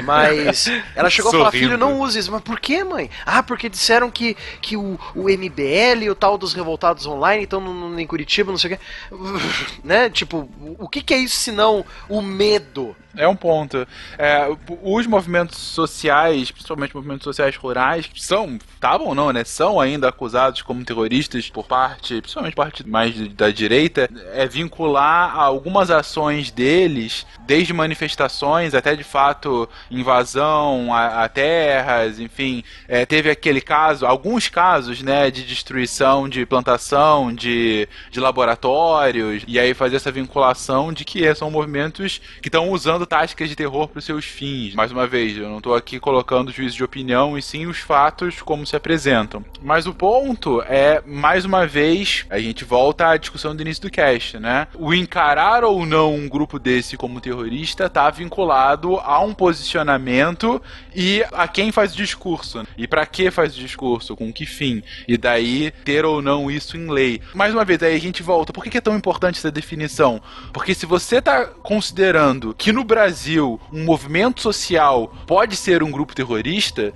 Mas 0.03 0.69
ela 0.95 1.10
chegou 1.10 1.30
a 1.30 1.31
falar, 1.31 1.45
Sorrindo. 1.45 1.65
filho, 1.65 1.77
não 1.77 1.99
use 1.99 2.19
isso. 2.19 2.31
Mas 2.31 2.41
por 2.41 2.60
quê, 2.60 2.84
mãe? 2.84 3.10
Ah, 3.26 3.41
porque 3.41 3.69
disseram 3.69 4.11
que, 4.11 4.35
que 4.61 4.76
o, 4.76 4.99
o 5.15 5.23
MBL, 5.23 6.10
o 6.11 6.15
tal 6.15 6.38
dos 6.38 6.53
revoltados 6.53 7.05
online, 7.05 7.45
estão 7.45 7.99
em 7.99 8.05
Curitiba, 8.05 8.51
não 8.51 8.57
sei 8.57 8.73
o 8.73 8.77
quê. 8.77 8.84
né? 9.84 10.10
Tipo, 10.10 10.49
o 10.77 10.89
que, 10.89 11.01
que 11.01 11.14
é 11.14 11.18
isso 11.18 11.38
senão 11.38 11.85
o 12.10 12.22
medo? 12.22 12.95
É 13.15 13.27
um 13.27 13.35
ponto. 13.35 13.88
É, 14.18 14.47
os 14.81 15.05
movimentos 15.05 15.57
sociais, 15.60 16.49
principalmente 16.49 16.95
movimentos 16.95 17.23
sociais 17.23 17.55
rurais, 17.55 18.07
que 18.07 18.23
são, 18.23 18.57
estavam 18.73 19.07
ou 19.07 19.15
não, 19.15 19.31
né? 19.31 19.43
São 19.43 19.80
ainda 19.80 20.10
acusados 20.10 20.64
como 20.64 20.84
terroristas 20.84 21.47
por 21.47 21.65
parte, 21.65 22.19
principalmente 22.22 22.55
parte 22.55 22.88
mais 22.88 23.15
da 23.34 23.51
direita, 23.51 24.10
é 24.34 24.47
vincular 24.47 25.38
algumas 25.38 25.91
ações 25.91 26.49
deles, 26.49 26.64
desde 27.45 27.74
manifestações 27.74 28.74
até 28.74 28.95
de 28.95 29.04
fato 29.04 29.70
invasão 29.90 30.94
a, 30.94 31.24
a 31.24 31.30
terras, 31.30 32.20
enfim. 32.20 32.64
É, 32.88 33.06
teve 33.06 33.30
aquele 33.30 33.62
caso, 33.62 34.06
alguns 34.06 34.50
casos, 34.50 35.02
né, 35.02 35.30
de 35.30 35.44
destruição 35.44 36.28
de 36.28 36.45
plantação, 36.45 37.34
de, 37.34 37.88
de 38.12 38.20
laboratórios, 38.20 39.44
e 39.48 39.60
aí 39.60 39.74
fazer 39.74 39.98
essa 39.98 40.12
vinculação 40.12 40.91
de 40.91 41.04
que 41.06 41.34
são 41.36 41.52
movimentos 41.52 42.22
que 42.41 42.48
estão 42.48 42.70
usando 42.70 43.06
táticas 43.06 43.50
de 43.50 43.56
terror 43.56 43.88
para 43.88 44.00
os 44.00 44.06
seus 44.06 44.26
fins. 44.26 44.74
Mais 44.76 44.91
uma 44.91 45.08
vez, 45.08 45.38
eu 45.38 45.50
não 45.50 45.58
estou 45.58 45.76
aqui 45.76 46.00
colocando 46.00 46.52
juízo 46.52 46.76
de 46.76 46.84
opinião, 46.84 47.38
e 47.38 47.41
sim 47.41 47.66
os 47.66 47.80
fatos 47.80 48.41
como 48.41 48.66
se 48.66 48.76
apresentam. 48.76 49.44
Mas 49.62 49.86
o 49.86 49.94
ponto 49.94 50.62
é, 50.64 51.02
mais 51.06 51.45
uma 51.45 51.66
vez, 51.66 52.26
a 52.30 52.40
gente 52.40 52.64
volta 52.64 53.10
à 53.10 53.18
discussão 53.18 53.56
do 53.56 53.62
início 53.62 53.84
do 53.84 53.91
cast, 53.91 54.40
né? 54.40 54.68
O 54.76 54.94
encarar 54.94 55.64
ou 55.64 55.86
não 55.86 56.14
um 56.16 56.28
grupo 56.28 56.60
desse 56.64 56.95
como 56.95 57.19
terrorista 57.22 57.85
está 57.85 58.10
vinculado 58.10 58.98
a 58.98 59.19
um 59.19 59.34
posicionamento 59.34 60.61
e 60.95 61.23
a 61.34 61.48
quem 61.48 61.72
faz 61.72 61.94
discurso. 61.94 62.65
E 62.77 62.88
para 62.88 63.06
que 63.06 63.30
faz 63.30 63.53
discurso, 63.53 64.15
com 64.15 64.31
que 64.31 64.45
fim. 64.45 64.81
E 65.07 65.18
daí 65.18 65.72
ter 65.84 66.06
ou 66.06 66.22
não 66.22 66.49
isso 66.49 66.77
em 66.77 66.90
lei. 66.90 67.22
Mais 67.34 67.53
uma 67.53 67.65
vez, 67.65 67.84
aí 67.84 67.95
a 67.95 67.99
gente 67.99 68.23
volta. 68.23 68.53
Por 68.53 68.64
que 68.64 68.77
é 68.77 68.81
tão 68.81 68.95
importante 68.95 69.38
essa 69.38 69.52
definição? 69.52 70.22
Porque 70.53 70.73
se 70.73 70.85
você 70.85 71.18
está 71.18 71.45
considerando 71.45 72.56
que 72.57 72.72
no 72.72 72.84
Brasil 72.84 73.60
um 73.72 73.84
movimento 73.84 74.41
social 74.41 75.14
pode 75.27 75.57
ser 75.57 75.84
um 75.84 75.91
grupo 75.91 76.15
terrorista, 76.15 76.94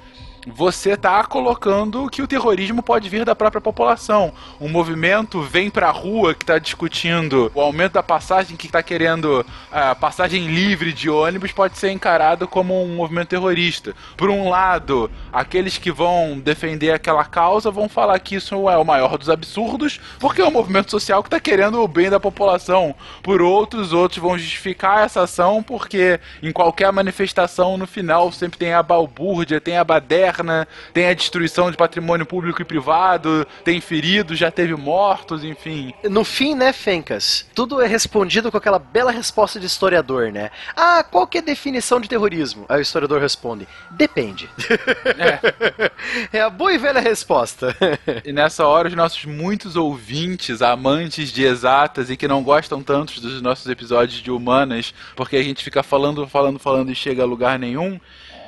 você 0.55 0.95
tá 0.95 1.23
colocando 1.23 2.09
que 2.09 2.21
o 2.21 2.27
terrorismo 2.27 2.81
pode 2.81 3.09
vir 3.09 3.25
da 3.25 3.35
própria 3.35 3.61
população. 3.61 4.31
Um 4.59 4.69
movimento 4.69 5.41
vem 5.41 5.69
pra 5.69 5.91
rua 5.91 6.33
que 6.33 6.45
tá 6.45 6.57
discutindo 6.57 7.51
o 7.53 7.61
aumento 7.61 7.93
da 7.93 8.03
passagem, 8.03 8.55
que 8.55 8.67
tá 8.67 8.81
querendo 8.81 9.45
a 9.71 9.93
passagem 9.95 10.47
livre 10.47 10.93
de 10.93 11.09
ônibus, 11.09 11.51
pode 11.51 11.77
ser 11.77 11.91
encarado 11.91 12.47
como 12.47 12.81
um 12.81 12.95
movimento 12.95 13.29
terrorista. 13.29 13.93
Por 14.15 14.29
um 14.29 14.49
lado, 14.49 15.11
aqueles 15.31 15.77
que 15.77 15.91
vão 15.91 16.39
defender 16.39 16.91
aquela 16.91 17.25
causa 17.25 17.69
vão 17.69 17.89
falar 17.89 18.19
que 18.19 18.35
isso 18.35 18.69
é 18.69 18.77
o 18.77 18.85
maior 18.85 19.17
dos 19.17 19.29
absurdos, 19.29 19.99
porque 20.19 20.41
é 20.41 20.45
um 20.45 20.51
movimento 20.51 20.91
social 20.91 21.21
que 21.23 21.29
tá 21.29 21.39
querendo 21.39 21.81
o 21.81 21.87
bem 21.87 22.09
da 22.09 22.19
população. 22.19 22.95
Por 23.21 23.41
outros, 23.41 23.93
outros 23.93 24.21
vão 24.21 24.37
justificar 24.37 25.05
essa 25.05 25.21
ação 25.21 25.61
porque 25.61 26.19
em 26.41 26.51
qualquer 26.51 26.91
manifestação 26.91 27.77
no 27.77 27.87
final 27.87 28.31
sempre 28.31 28.57
tem 28.57 28.73
a 28.73 28.83
balbúrdia, 28.83 29.59
tem 29.59 29.77
a 29.77 29.83
baderna, 29.83 30.36
tem 30.93 31.07
a 31.07 31.13
destruição 31.13 31.71
de 31.71 31.77
patrimônio 31.77 32.25
público 32.25 32.61
e 32.61 32.65
privado, 32.65 33.47
tem 33.63 33.79
feridos, 33.81 34.37
já 34.37 34.51
teve 34.51 34.75
mortos, 34.75 35.43
enfim. 35.43 35.93
No 36.03 36.23
fim, 36.23 36.55
né, 36.55 36.73
Fencas? 36.73 37.45
Tudo 37.53 37.81
é 37.81 37.87
respondido 37.87 38.51
com 38.51 38.57
aquela 38.57 38.79
bela 38.79 39.11
resposta 39.11 39.59
de 39.59 39.65
historiador, 39.65 40.31
né? 40.31 40.51
Ah, 40.75 41.03
qual 41.03 41.27
que 41.27 41.37
é 41.37 41.41
a 41.41 41.43
definição 41.43 41.99
de 41.99 42.09
terrorismo? 42.09 42.65
Aí 42.69 42.79
o 42.79 42.81
historiador 42.81 43.21
responde: 43.21 43.67
depende. 43.91 44.49
É, 46.31 46.41
a 46.41 46.49
boa 46.49 46.73
e 46.73 46.77
velha 46.77 46.99
resposta. 46.99 47.75
E 48.23 48.31
nessa 48.31 48.65
hora, 48.65 48.87
os 48.87 48.95
nossos 48.95 49.25
muitos 49.25 49.75
ouvintes, 49.75 50.61
amantes 50.61 51.31
de 51.31 51.43
exatas 51.43 52.09
e 52.09 52.17
que 52.17 52.27
não 52.27 52.43
gostam 52.43 52.81
tanto 52.81 53.19
dos 53.21 53.41
nossos 53.41 53.67
episódios 53.67 54.21
de 54.21 54.31
humanas, 54.31 54.93
porque 55.15 55.37
a 55.37 55.43
gente 55.43 55.63
fica 55.63 55.83
falando, 55.83 56.27
falando, 56.27 56.59
falando 56.59 56.91
e 56.91 56.95
chega 56.95 57.23
a 57.23 57.25
lugar 57.25 57.57
nenhum. 57.59 57.99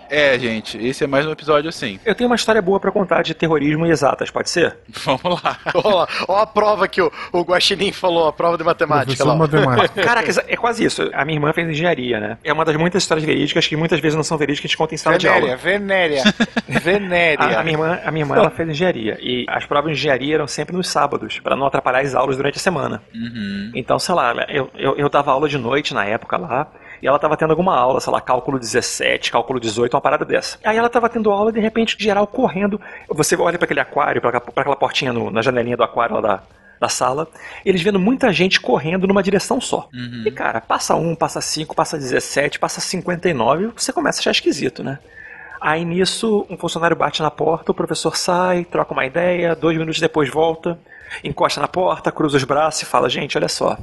É, 0.09 0.37
gente, 0.39 0.77
esse 0.77 1.03
é 1.03 1.07
mais 1.07 1.25
um 1.25 1.31
episódio 1.31 1.69
assim. 1.69 1.99
Eu 2.03 2.15
tenho 2.15 2.29
uma 2.29 2.35
história 2.35 2.61
boa 2.61 2.79
pra 2.79 2.91
contar 2.91 3.21
de 3.21 3.33
terrorismo 3.33 3.85
e 3.85 3.91
exatas, 3.91 4.31
pode 4.31 4.49
ser? 4.49 4.77
Vamos 5.05 5.41
lá. 5.43 5.57
Ó, 5.75 6.07
ó 6.27 6.37
a 6.37 6.47
prova 6.47 6.87
que 6.87 7.01
o, 7.01 7.11
o 7.31 7.41
Guaxinim 7.41 7.91
falou, 7.91 8.27
a 8.27 8.33
prova 8.33 8.57
de 8.57 8.63
matemática 8.63 9.23
lá. 9.23 9.37
Caraca, 10.03 10.45
é 10.47 10.57
quase 10.57 10.83
isso. 10.83 11.09
A 11.13 11.23
minha 11.23 11.37
irmã 11.37 11.53
fez 11.53 11.69
engenharia, 11.69 12.19
né? 12.19 12.37
É 12.43 12.51
uma 12.51 12.65
das 12.65 12.75
muitas 12.75 13.03
histórias 13.03 13.25
verídicas 13.25 13.67
que 13.67 13.75
muitas 13.75 13.99
vezes 13.99 14.15
não 14.15 14.23
são 14.23 14.37
verídicas 14.37 14.61
que 14.61 14.67
a 14.67 14.69
gente 14.69 14.77
conta 14.77 14.95
em 14.95 14.97
sala 14.97 15.17
Venéria, 15.17 15.41
de 15.41 15.45
aula. 15.45 15.57
venéria, 15.57 16.23
venéria. 16.67 17.57
A, 17.57 17.59
a 17.59 17.63
minha 17.63 17.75
irmã, 17.75 17.99
a 18.03 18.11
minha 18.11 18.23
irmã 18.23 18.35
ela 18.35 18.49
fez 18.49 18.67
engenharia 18.67 19.17
e 19.21 19.45
as 19.47 19.65
provas 19.65 19.91
de 19.91 19.97
engenharia 19.97 20.35
eram 20.35 20.47
sempre 20.47 20.75
nos 20.75 20.89
sábados, 20.89 21.39
pra 21.39 21.55
não 21.55 21.67
atrapalhar 21.67 22.01
as 22.01 22.15
aulas 22.15 22.35
durante 22.35 22.57
a 22.57 22.61
semana. 22.61 23.01
Uhum. 23.13 23.71
Então, 23.75 23.99
sei 23.99 24.15
lá, 24.15 24.33
eu, 24.49 24.69
eu, 24.75 24.95
eu 24.97 25.09
dava 25.09 25.31
aula 25.31 25.47
de 25.47 25.57
noite 25.57 25.93
na 25.93 26.05
época 26.05 26.37
lá. 26.37 26.67
E 27.01 27.07
ela 27.07 27.17
tava 27.19 27.37
tendo 27.37 27.51
alguma 27.51 27.75
aula, 27.75 27.99
sei 27.99 28.11
lá, 28.11 28.19
cálculo 28.21 28.59
17, 28.59 29.31
cálculo 29.31 29.59
18, 29.59 29.93
uma 29.93 30.01
parada 30.01 30.25
dessa. 30.25 30.57
Aí 30.63 30.77
ela 30.77 30.89
tava 30.89 31.07
tendo 31.09 31.31
aula 31.31 31.49
e 31.49 31.53
de 31.53 31.59
repente, 31.59 31.95
geral, 31.99 32.27
correndo. 32.27 32.79
Você 33.09 33.35
olha 33.35 33.57
para 33.57 33.65
aquele 33.65 33.79
aquário, 33.79 34.21
para 34.21 34.37
aquela 34.37 34.75
portinha 34.75 35.13
no- 35.13 35.31
na 35.31 35.41
janelinha 35.41 35.77
do 35.77 35.83
aquário 35.83 36.15
lá 36.15 36.21
da, 36.21 36.43
da 36.79 36.89
sala, 36.89 37.27
eles 37.65 37.81
vendo 37.81 37.99
muita 37.99 38.31
gente 38.33 38.59
correndo 38.59 39.07
numa 39.07 39.23
direção 39.23 39.59
só. 39.61 39.87
E 40.27 40.31
cara, 40.31 40.61
passa 40.61 40.95
um, 40.95 41.15
passa 41.15 41.39
cinco, 41.41 41.75
passa 41.75 41.97
17, 41.97 42.59
passa 42.59 42.79
59, 42.81 43.71
você 43.75 43.91
começa 43.93 44.19
a 44.19 44.21
achar 44.21 44.31
esquisito, 44.31 44.83
né? 44.83 44.99
Aí 45.61 45.83
nisso, 45.83 46.45
um 46.49 46.57
funcionário 46.57 46.95
bate 46.95 47.21
na 47.21 47.29
porta, 47.29 47.71
o 47.71 47.75
professor 47.75 48.15
sai, 48.15 48.63
troca 48.63 48.93
uma 48.93 49.05
ideia, 49.05 49.53
dois 49.55 49.77
minutos 49.77 49.99
depois 49.99 50.29
volta, 50.29 50.79
encosta 51.21 51.59
na 51.59 51.67
porta, 51.67 52.11
cruza 52.13 52.37
os 52.37 52.45
braços 52.45 52.83
e 52.83 52.85
fala: 52.85 53.09
Gente, 53.09 53.37
olha 53.37 53.49
só. 53.49 53.77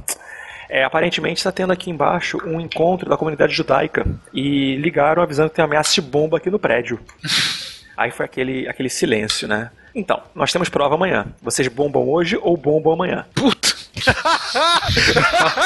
É, 0.69 0.83
aparentemente 0.83 1.37
está 1.37 1.51
tendo 1.51 1.71
aqui 1.73 1.89
embaixo 1.89 2.37
um 2.45 2.59
encontro 2.59 3.09
da 3.09 3.17
comunidade 3.17 3.53
judaica 3.53 4.05
e 4.33 4.75
ligaram 4.75 5.23
avisando 5.23 5.49
que 5.49 5.55
tem 5.55 5.65
ameaça 5.65 5.93
de 5.93 6.01
bomba 6.01 6.37
aqui 6.37 6.49
no 6.49 6.59
prédio. 6.59 6.99
Aí 7.95 8.11
foi 8.11 8.25
aquele, 8.25 8.67
aquele 8.67 8.89
silêncio, 8.89 9.47
né? 9.47 9.71
Então, 9.95 10.21
nós 10.35 10.51
temos 10.51 10.69
prova 10.69 10.93
amanhã. 10.93 11.25
Vocês 11.41 11.67
bombam 11.67 12.07
hoje 12.07 12.37
ou 12.39 12.55
bombam 12.55 12.93
amanhã? 12.93 13.25
Puta! 13.33 13.75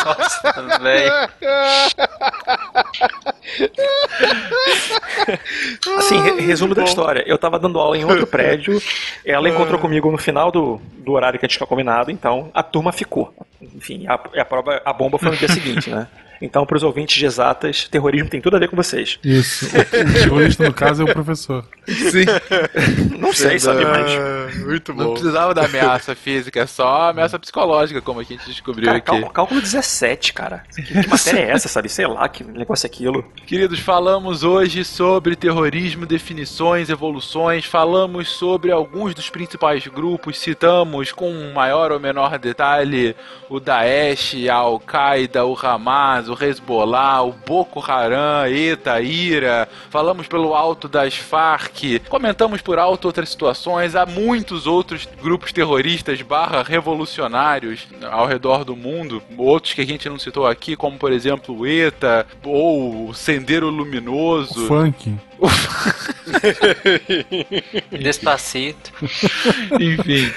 Nossa, 0.05 0.79
velho. 0.79 1.11
Assim, 5.97 6.21
re- 6.21 6.41
resumo 6.41 6.73
da 6.73 6.83
história. 6.83 7.23
Eu 7.27 7.37
tava 7.37 7.59
dando 7.59 7.79
aula 7.79 7.97
em 7.97 8.05
outro 8.05 8.25
prédio, 8.27 8.81
ela 9.25 9.49
encontrou 9.49 9.79
comigo 9.79 10.09
no 10.11 10.17
final 10.17 10.51
do, 10.51 10.79
do 10.99 11.11
horário 11.11 11.39
que 11.39 11.45
a 11.45 11.49
gente 11.49 11.57
tinha 11.57 11.67
combinado, 11.67 12.11
então 12.11 12.49
a 12.53 12.63
turma 12.63 12.91
ficou. 12.91 13.33
Enfim, 13.61 14.07
a, 14.07 14.13
a 14.13 14.45
prova, 14.45 14.81
a 14.83 14.93
bomba 14.93 15.17
foi 15.17 15.29
no 15.29 15.37
dia 15.37 15.47
seguinte, 15.47 15.89
né? 15.89 16.07
Então, 16.41 16.65
para 16.65 16.75
os 16.75 16.81
ouvintes 16.81 17.15
de 17.15 17.25
exatas, 17.25 17.87
terrorismo 17.87 18.27
tem 18.27 18.41
tudo 18.41 18.55
a 18.55 18.59
ver 18.59 18.67
com 18.67 18.75
vocês. 18.75 19.19
Isso. 19.23 19.67
O, 19.67 20.13
terrorista, 20.13 20.63
no 20.63 20.73
caso, 20.73 21.03
é 21.03 21.05
o 21.05 21.13
professor. 21.13 21.63
Sim. 21.93 23.17
Não 23.17 23.33
sei, 23.33 23.59
sabe, 23.59 23.85
mas... 23.85 24.55
Muito 24.65 24.93
Não 24.93 25.13
precisava 25.13 25.53
da 25.53 25.65
ameaça 25.65 26.15
física, 26.15 26.61
é 26.61 26.65
só 26.65 27.09
ameaça 27.09 27.37
psicológica, 27.39 28.01
como 28.01 28.19
a 28.19 28.23
gente 28.23 28.45
descobriu 28.45 28.85
Cara, 28.85 28.97
aqui. 28.97 29.05
cálculo, 29.07 29.31
cálculo 29.31 29.61
17, 29.61 30.33
cara. 30.33 30.63
Que, 30.73 30.81
que 30.81 31.07
matéria 31.07 31.39
é 31.39 31.51
essa, 31.51 31.67
sabe? 31.67 31.89
Sei 31.89 32.05
lá, 32.07 32.27
que 32.27 32.43
negócio 32.43 32.85
é 32.85 32.89
aquilo. 32.89 33.23
Queridos, 33.45 33.79
falamos 33.79 34.43
hoje 34.43 34.83
sobre 34.83 35.35
terrorismo, 35.35 36.05
definições, 36.05 36.89
evoluções, 36.89 37.65
falamos 37.65 38.29
sobre 38.29 38.71
alguns 38.71 39.13
dos 39.13 39.29
principais 39.29 39.85
grupos, 39.87 40.37
citamos 40.37 41.11
com 41.11 41.51
maior 41.53 41.91
ou 41.91 41.99
menor 41.99 42.37
detalhe 42.37 43.15
o 43.49 43.59
Daesh, 43.59 44.35
a 44.49 44.55
Al-Qaeda, 44.55 45.45
o 45.45 45.57
Hamas, 45.61 46.29
o 46.29 46.37
Hezbollah, 46.41 47.21
o 47.23 47.33
Boko 47.33 47.83
Haram, 47.85 48.47
ETA, 48.47 49.01
IRA, 49.01 49.67
falamos 49.89 50.27
pelo 50.27 50.53
alto 50.53 50.87
das 50.87 51.15
Farc, 51.15 51.80
comentamos 52.09 52.61
por 52.61 52.79
alto 52.79 53.05
outras 53.05 53.29
situações, 53.29 53.95
há 53.95 54.05
muitos 54.05 54.67
outros 54.67 55.07
grupos 55.21 55.51
terroristas 55.51 56.21
barra 56.21 56.63
revolucionários 56.63 57.87
ao 58.09 58.25
redor 58.25 58.63
do 58.63 58.75
mundo, 58.75 59.21
outros 59.37 59.73
que 59.73 59.81
a 59.81 59.85
gente 59.85 60.09
não 60.09 60.19
citou 60.19 60.47
aqui, 60.47 60.75
como 60.75 60.97
por 60.97 61.11
exemplo 61.11 61.57
o 61.57 61.67
ETA 61.67 62.25
ou 62.43 63.09
o 63.09 63.13
Sendeiro 63.13 63.69
Luminoso. 63.69 64.67
Funk. 64.67 65.15
Despacito. 67.91 68.91
Enfim. 69.79 70.31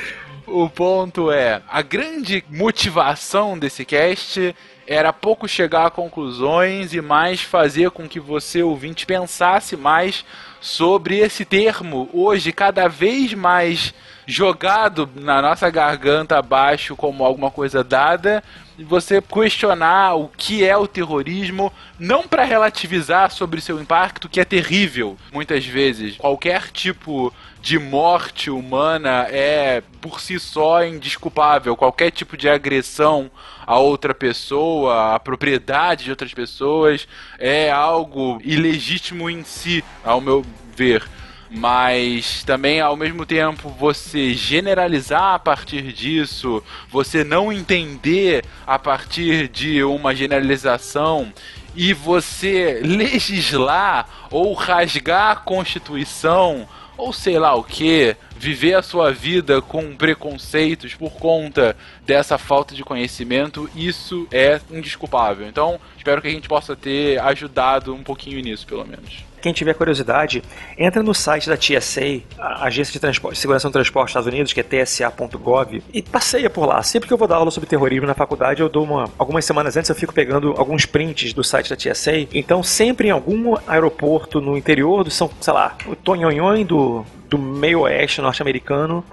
O 0.46 0.68
ponto 0.68 1.30
é, 1.30 1.62
a 1.68 1.80
grande 1.80 2.44
motivação 2.50 3.58
desse 3.58 3.84
cast 3.84 4.54
era 4.86 5.12
pouco 5.12 5.48
chegar 5.48 5.86
a 5.86 5.90
conclusões 5.90 6.92
e 6.92 7.00
mais 7.00 7.40
fazer 7.40 7.90
com 7.90 8.08
que 8.08 8.20
você, 8.20 8.62
ouvinte, 8.62 9.06
pensasse 9.06 9.76
mais 9.76 10.24
sobre 10.60 11.18
esse 11.18 11.44
termo, 11.44 12.08
hoje 12.12 12.50
cada 12.50 12.88
vez 12.88 13.34
mais 13.34 13.92
jogado 14.26 15.08
na 15.14 15.42
nossa 15.42 15.68
garganta 15.68 16.38
abaixo 16.38 16.96
como 16.96 17.24
alguma 17.24 17.50
coisa 17.50 17.84
dada, 17.84 18.42
e 18.78 18.82
você 18.82 19.20
questionar 19.20 20.14
o 20.14 20.28
que 20.28 20.64
é 20.64 20.76
o 20.76 20.86
terrorismo, 20.86 21.72
não 21.98 22.26
para 22.26 22.44
relativizar 22.44 23.30
sobre 23.30 23.60
seu 23.60 23.80
impacto, 23.80 24.28
que 24.28 24.40
é 24.40 24.44
terrível, 24.44 25.16
muitas 25.32 25.64
vezes. 25.66 26.16
Qualquer 26.16 26.70
tipo 26.72 27.32
de 27.64 27.78
morte 27.78 28.50
humana 28.50 29.26
é 29.30 29.82
por 29.98 30.20
si 30.20 30.38
só 30.38 30.84
indesculpável. 30.84 31.74
Qualquer 31.74 32.10
tipo 32.10 32.36
de 32.36 32.46
agressão 32.46 33.30
a 33.66 33.78
outra 33.78 34.14
pessoa, 34.14 35.14
a 35.14 35.18
propriedade 35.18 36.04
de 36.04 36.10
outras 36.10 36.34
pessoas, 36.34 37.08
é 37.38 37.70
algo 37.70 38.38
ilegítimo 38.44 39.30
em 39.30 39.42
si, 39.44 39.82
ao 40.04 40.20
meu 40.20 40.44
ver. 40.76 41.02
Mas 41.50 42.44
também, 42.44 42.82
ao 42.82 42.98
mesmo 42.98 43.24
tempo, 43.24 43.70
você 43.70 44.34
generalizar 44.34 45.32
a 45.32 45.38
partir 45.38 45.90
disso, 45.90 46.62
você 46.90 47.24
não 47.24 47.50
entender 47.50 48.44
a 48.66 48.78
partir 48.78 49.48
de 49.48 49.82
uma 49.82 50.14
generalização 50.14 51.32
e 51.74 51.94
você 51.94 52.82
legislar 52.84 54.06
ou 54.30 54.52
rasgar 54.52 55.32
a 55.32 55.36
Constituição 55.36 56.68
ou 56.96 57.12
sei 57.12 57.38
lá 57.38 57.54
o 57.54 57.64
que, 57.64 58.16
viver 58.36 58.74
a 58.74 58.82
sua 58.82 59.12
vida 59.12 59.60
com 59.60 59.96
preconceitos 59.96 60.94
por 60.94 61.12
conta 61.12 61.76
dessa 62.04 62.38
falta 62.38 62.74
de 62.74 62.84
conhecimento, 62.84 63.70
isso 63.74 64.26
é 64.30 64.60
indesculpável. 64.70 65.46
Então, 65.46 65.80
espero 65.96 66.20
que 66.20 66.28
a 66.28 66.30
gente 66.30 66.48
possa 66.48 66.76
ter 66.76 67.20
ajudado 67.20 67.94
um 67.94 68.02
pouquinho 68.02 68.40
nisso, 68.40 68.66
pelo 68.66 68.86
menos. 68.86 69.24
Quem 69.44 69.52
tiver 69.52 69.74
curiosidade, 69.74 70.42
entra 70.78 71.02
no 71.02 71.12
site 71.12 71.50
da 71.50 71.54
TSA, 71.54 72.22
a 72.38 72.64
Agência 72.64 72.94
de 72.94 72.98
Transporte, 72.98 73.38
Segurança 73.38 73.68
no 73.68 73.72
Transporte 73.72 74.06
dos 74.06 74.10
Estados 74.12 74.26
Unidos, 74.26 74.54
que 74.54 74.60
é 74.60 74.62
tsa.gov, 74.62 75.82
e 75.92 76.00
passeia 76.00 76.48
por 76.48 76.64
lá. 76.64 76.82
Sempre 76.82 77.08
que 77.08 77.12
eu 77.12 77.18
vou 77.18 77.28
dar 77.28 77.36
aula 77.36 77.50
sobre 77.50 77.68
terrorismo 77.68 78.06
na 78.06 78.14
faculdade, 78.14 78.62
eu 78.62 78.70
dou 78.70 78.84
uma. 78.84 79.04
Algumas 79.18 79.44
semanas 79.44 79.76
antes 79.76 79.90
eu 79.90 79.94
fico 79.94 80.14
pegando 80.14 80.54
alguns 80.56 80.86
prints 80.86 81.34
do 81.34 81.44
site 81.44 81.68
da 81.68 81.76
TSA. 81.76 82.26
Então, 82.32 82.62
sempre 82.62 83.08
em 83.08 83.10
algum 83.10 83.54
aeroporto 83.66 84.40
no 84.40 84.56
interior 84.56 85.04
do 85.04 85.10
São, 85.10 85.30
sei 85.38 85.52
lá, 85.52 85.76
o 85.86 85.94
Tonhonhon 85.94 86.64
do, 86.64 87.04
do 87.34 87.38
meio 87.38 87.80
oeste 87.80 88.20
norte-americano, 88.20 89.04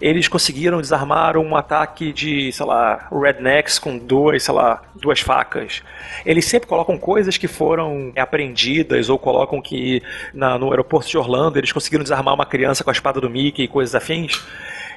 eles 0.00 0.26
conseguiram 0.26 0.80
desarmar 0.80 1.36
um 1.36 1.54
ataque 1.54 2.12
de, 2.12 2.52
sei 2.52 2.66
lá, 2.66 3.08
rednecks 3.12 3.78
com 3.78 3.96
duas, 3.96 4.42
sei 4.42 4.54
lá, 4.54 4.82
duas 4.96 5.20
facas. 5.20 5.82
Eles 6.26 6.44
sempre 6.44 6.68
colocam 6.68 6.98
coisas 6.98 7.36
que 7.36 7.46
foram 7.46 8.12
apreendidas 8.16 9.08
ou 9.08 9.18
colocam 9.18 9.62
que 9.62 10.02
na, 10.34 10.58
no 10.58 10.70
aeroporto 10.70 11.08
de 11.08 11.16
Orlando 11.16 11.58
eles 11.58 11.70
conseguiram 11.70 12.02
desarmar 12.02 12.34
uma 12.34 12.46
criança 12.46 12.82
com 12.82 12.90
a 12.90 12.92
espada 12.92 13.20
do 13.20 13.30
Mickey 13.30 13.62
e 13.62 13.68
coisas 13.68 13.94
afins 13.94 14.44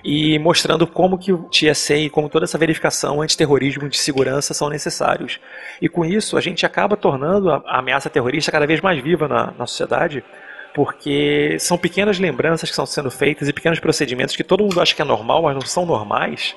e 0.03 0.39
mostrando 0.39 0.87
como 0.87 1.17
que 1.17 1.31
o 1.31 1.43
TSA 1.49 1.95
e 1.95 2.09
como 2.09 2.27
toda 2.27 2.45
essa 2.45 2.57
verificação 2.57 3.21
antiterrorismo 3.21 3.87
de 3.87 3.97
segurança 3.97 4.53
são 4.53 4.69
necessários. 4.69 5.39
E 5.79 5.87
com 5.87 6.03
isso 6.03 6.35
a 6.35 6.41
gente 6.41 6.65
acaba 6.65 6.97
tornando 6.97 7.51
a 7.51 7.61
ameaça 7.77 8.09
terrorista 8.09 8.51
cada 8.51 8.65
vez 8.65 8.81
mais 8.81 9.01
viva 9.01 9.27
na, 9.27 9.53
na 9.57 9.67
sociedade, 9.67 10.23
porque 10.73 11.57
são 11.59 11.77
pequenas 11.77 12.19
lembranças 12.19 12.69
que 12.69 12.73
estão 12.73 12.85
sendo 12.85 13.11
feitas 13.11 13.47
e 13.47 13.53
pequenos 13.53 13.79
procedimentos 13.79 14.35
que 14.35 14.43
todo 14.43 14.63
mundo 14.63 14.79
acha 14.81 14.95
que 14.95 15.01
é 15.01 15.05
normal, 15.05 15.43
mas 15.43 15.53
não 15.53 15.61
são 15.61 15.85
normais, 15.85 16.55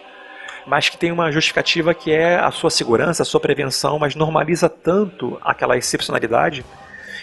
mas 0.66 0.88
que 0.88 0.96
tem 0.96 1.12
uma 1.12 1.30
justificativa 1.30 1.94
que 1.94 2.10
é 2.12 2.36
a 2.36 2.50
sua 2.50 2.70
segurança, 2.70 3.22
a 3.22 3.26
sua 3.26 3.40
prevenção, 3.40 3.98
mas 3.98 4.14
normaliza 4.14 4.68
tanto 4.68 5.38
aquela 5.42 5.76
excepcionalidade 5.76 6.64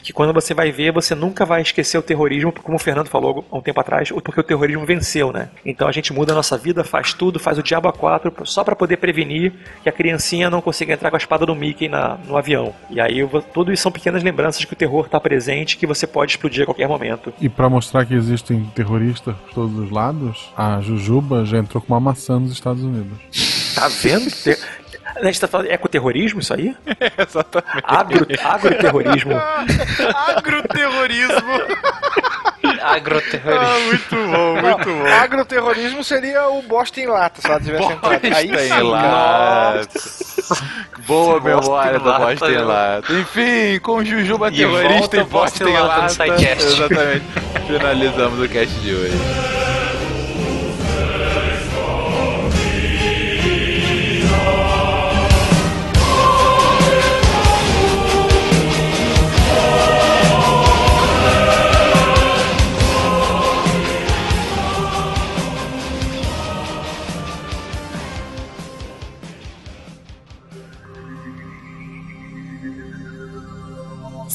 que 0.03 0.13
quando 0.13 0.33
você 0.33 0.53
vai 0.53 0.71
ver, 0.71 0.91
você 0.91 1.15
nunca 1.15 1.45
vai 1.45 1.61
esquecer 1.61 1.97
o 1.97 2.01
terrorismo, 2.01 2.51
como 2.51 2.75
o 2.75 2.79
Fernando 2.79 3.07
falou 3.07 3.45
há 3.51 3.57
um 3.57 3.61
tempo 3.61 3.79
atrás, 3.79 4.11
porque 4.11 4.39
o 4.39 4.43
terrorismo 4.43 4.85
venceu, 4.85 5.31
né? 5.31 5.49
Então 5.65 5.87
a 5.87 5.91
gente 5.91 6.13
muda 6.13 6.33
a 6.33 6.35
nossa 6.35 6.57
vida, 6.57 6.83
faz 6.83 7.13
tudo, 7.13 7.39
faz 7.39 7.57
o 7.57 7.63
diabo 7.63 7.87
a 7.87 7.93
quatro, 7.93 8.33
só 8.45 8.63
para 8.63 8.75
poder 8.75 8.97
prevenir 8.97 9.53
que 9.83 9.89
a 9.89 9.91
criancinha 9.91 10.49
não 10.49 10.61
consiga 10.61 10.93
entrar 10.93 11.09
com 11.09 11.15
a 11.15 11.19
espada 11.19 11.45
do 11.45 11.55
Mickey 11.55 11.87
na, 11.87 12.17
no 12.27 12.37
avião. 12.37 12.73
E 12.89 12.99
aí 12.99 13.27
tudo 13.53 13.71
isso 13.71 13.83
são 13.83 13.91
pequenas 13.91 14.23
lembranças 14.23 14.65
que 14.65 14.73
o 14.73 14.75
terror 14.75 15.05
está 15.05 15.19
presente, 15.19 15.77
que 15.77 15.87
você 15.87 16.07
pode 16.07 16.31
explodir 16.31 16.63
a 16.63 16.65
qualquer 16.65 16.87
momento. 16.87 17.33
E 17.39 17.49
para 17.49 17.69
mostrar 17.69 18.05
que 18.05 18.13
existem 18.13 18.63
terroristas 18.75 19.35
por 19.35 19.53
todos 19.53 19.77
os 19.77 19.91
lados, 19.91 20.51
a 20.55 20.79
Jujuba 20.81 21.45
já 21.45 21.57
entrou 21.57 21.81
com 21.81 21.93
uma 21.93 21.99
maçã 21.99 22.39
nos 22.39 22.51
Estados 22.51 22.83
Unidos. 22.83 23.71
Tá 23.75 23.87
vendo? 23.87 24.29
A 25.15 25.25
gente 25.25 25.39
tá 25.39 25.47
falando 25.47 25.69
ecoterrorismo, 25.69 26.39
isso 26.39 26.53
aí? 26.53 26.75
É, 26.85 27.11
exatamente. 27.21 27.83
Agro, 27.83 28.27
agroterrorismo. 28.43 29.33
Agroterrorismo. 30.37 31.51
Agroterrorismo. 32.81 33.65
Ah, 33.65 33.79
muito 33.85 34.15
bom, 34.15 34.61
muito 34.61 34.85
bom. 34.85 35.07
Agroterrorismo 35.07 36.03
seria 36.03 36.47
o 36.47 36.61
bosta 36.61 36.99
em 36.99 37.07
lata, 37.07 37.41
se 37.41 37.47
ela 37.47 37.59
tivesse 37.59 37.91
entrado. 37.91 38.19
Aí 38.23 38.47
Bosta 38.47 38.75
sim, 38.75 38.83
lata. 38.83 39.89
Boa 41.07 41.39
memória 41.39 41.99
do 41.99 42.05
Bosta 42.05 42.31
em 42.31 42.53
Bosta 42.55 42.63
lata. 42.63 43.13
Enfim, 43.13 43.79
com 43.81 44.03
Jujuba 44.03 44.49
E 44.49 44.57
terrorista 44.57 44.97
volta 44.99 45.17
e 45.17 45.23
Bosta 45.23 45.65
Bosta 45.65 45.69
em 45.69 45.73
Lata. 45.73 46.27
Exatamente. 46.61 47.25
Finalizamos 47.67 48.39
o 48.39 48.49
cast 48.49 48.79
de 48.79 48.93
hoje. 48.93 49.80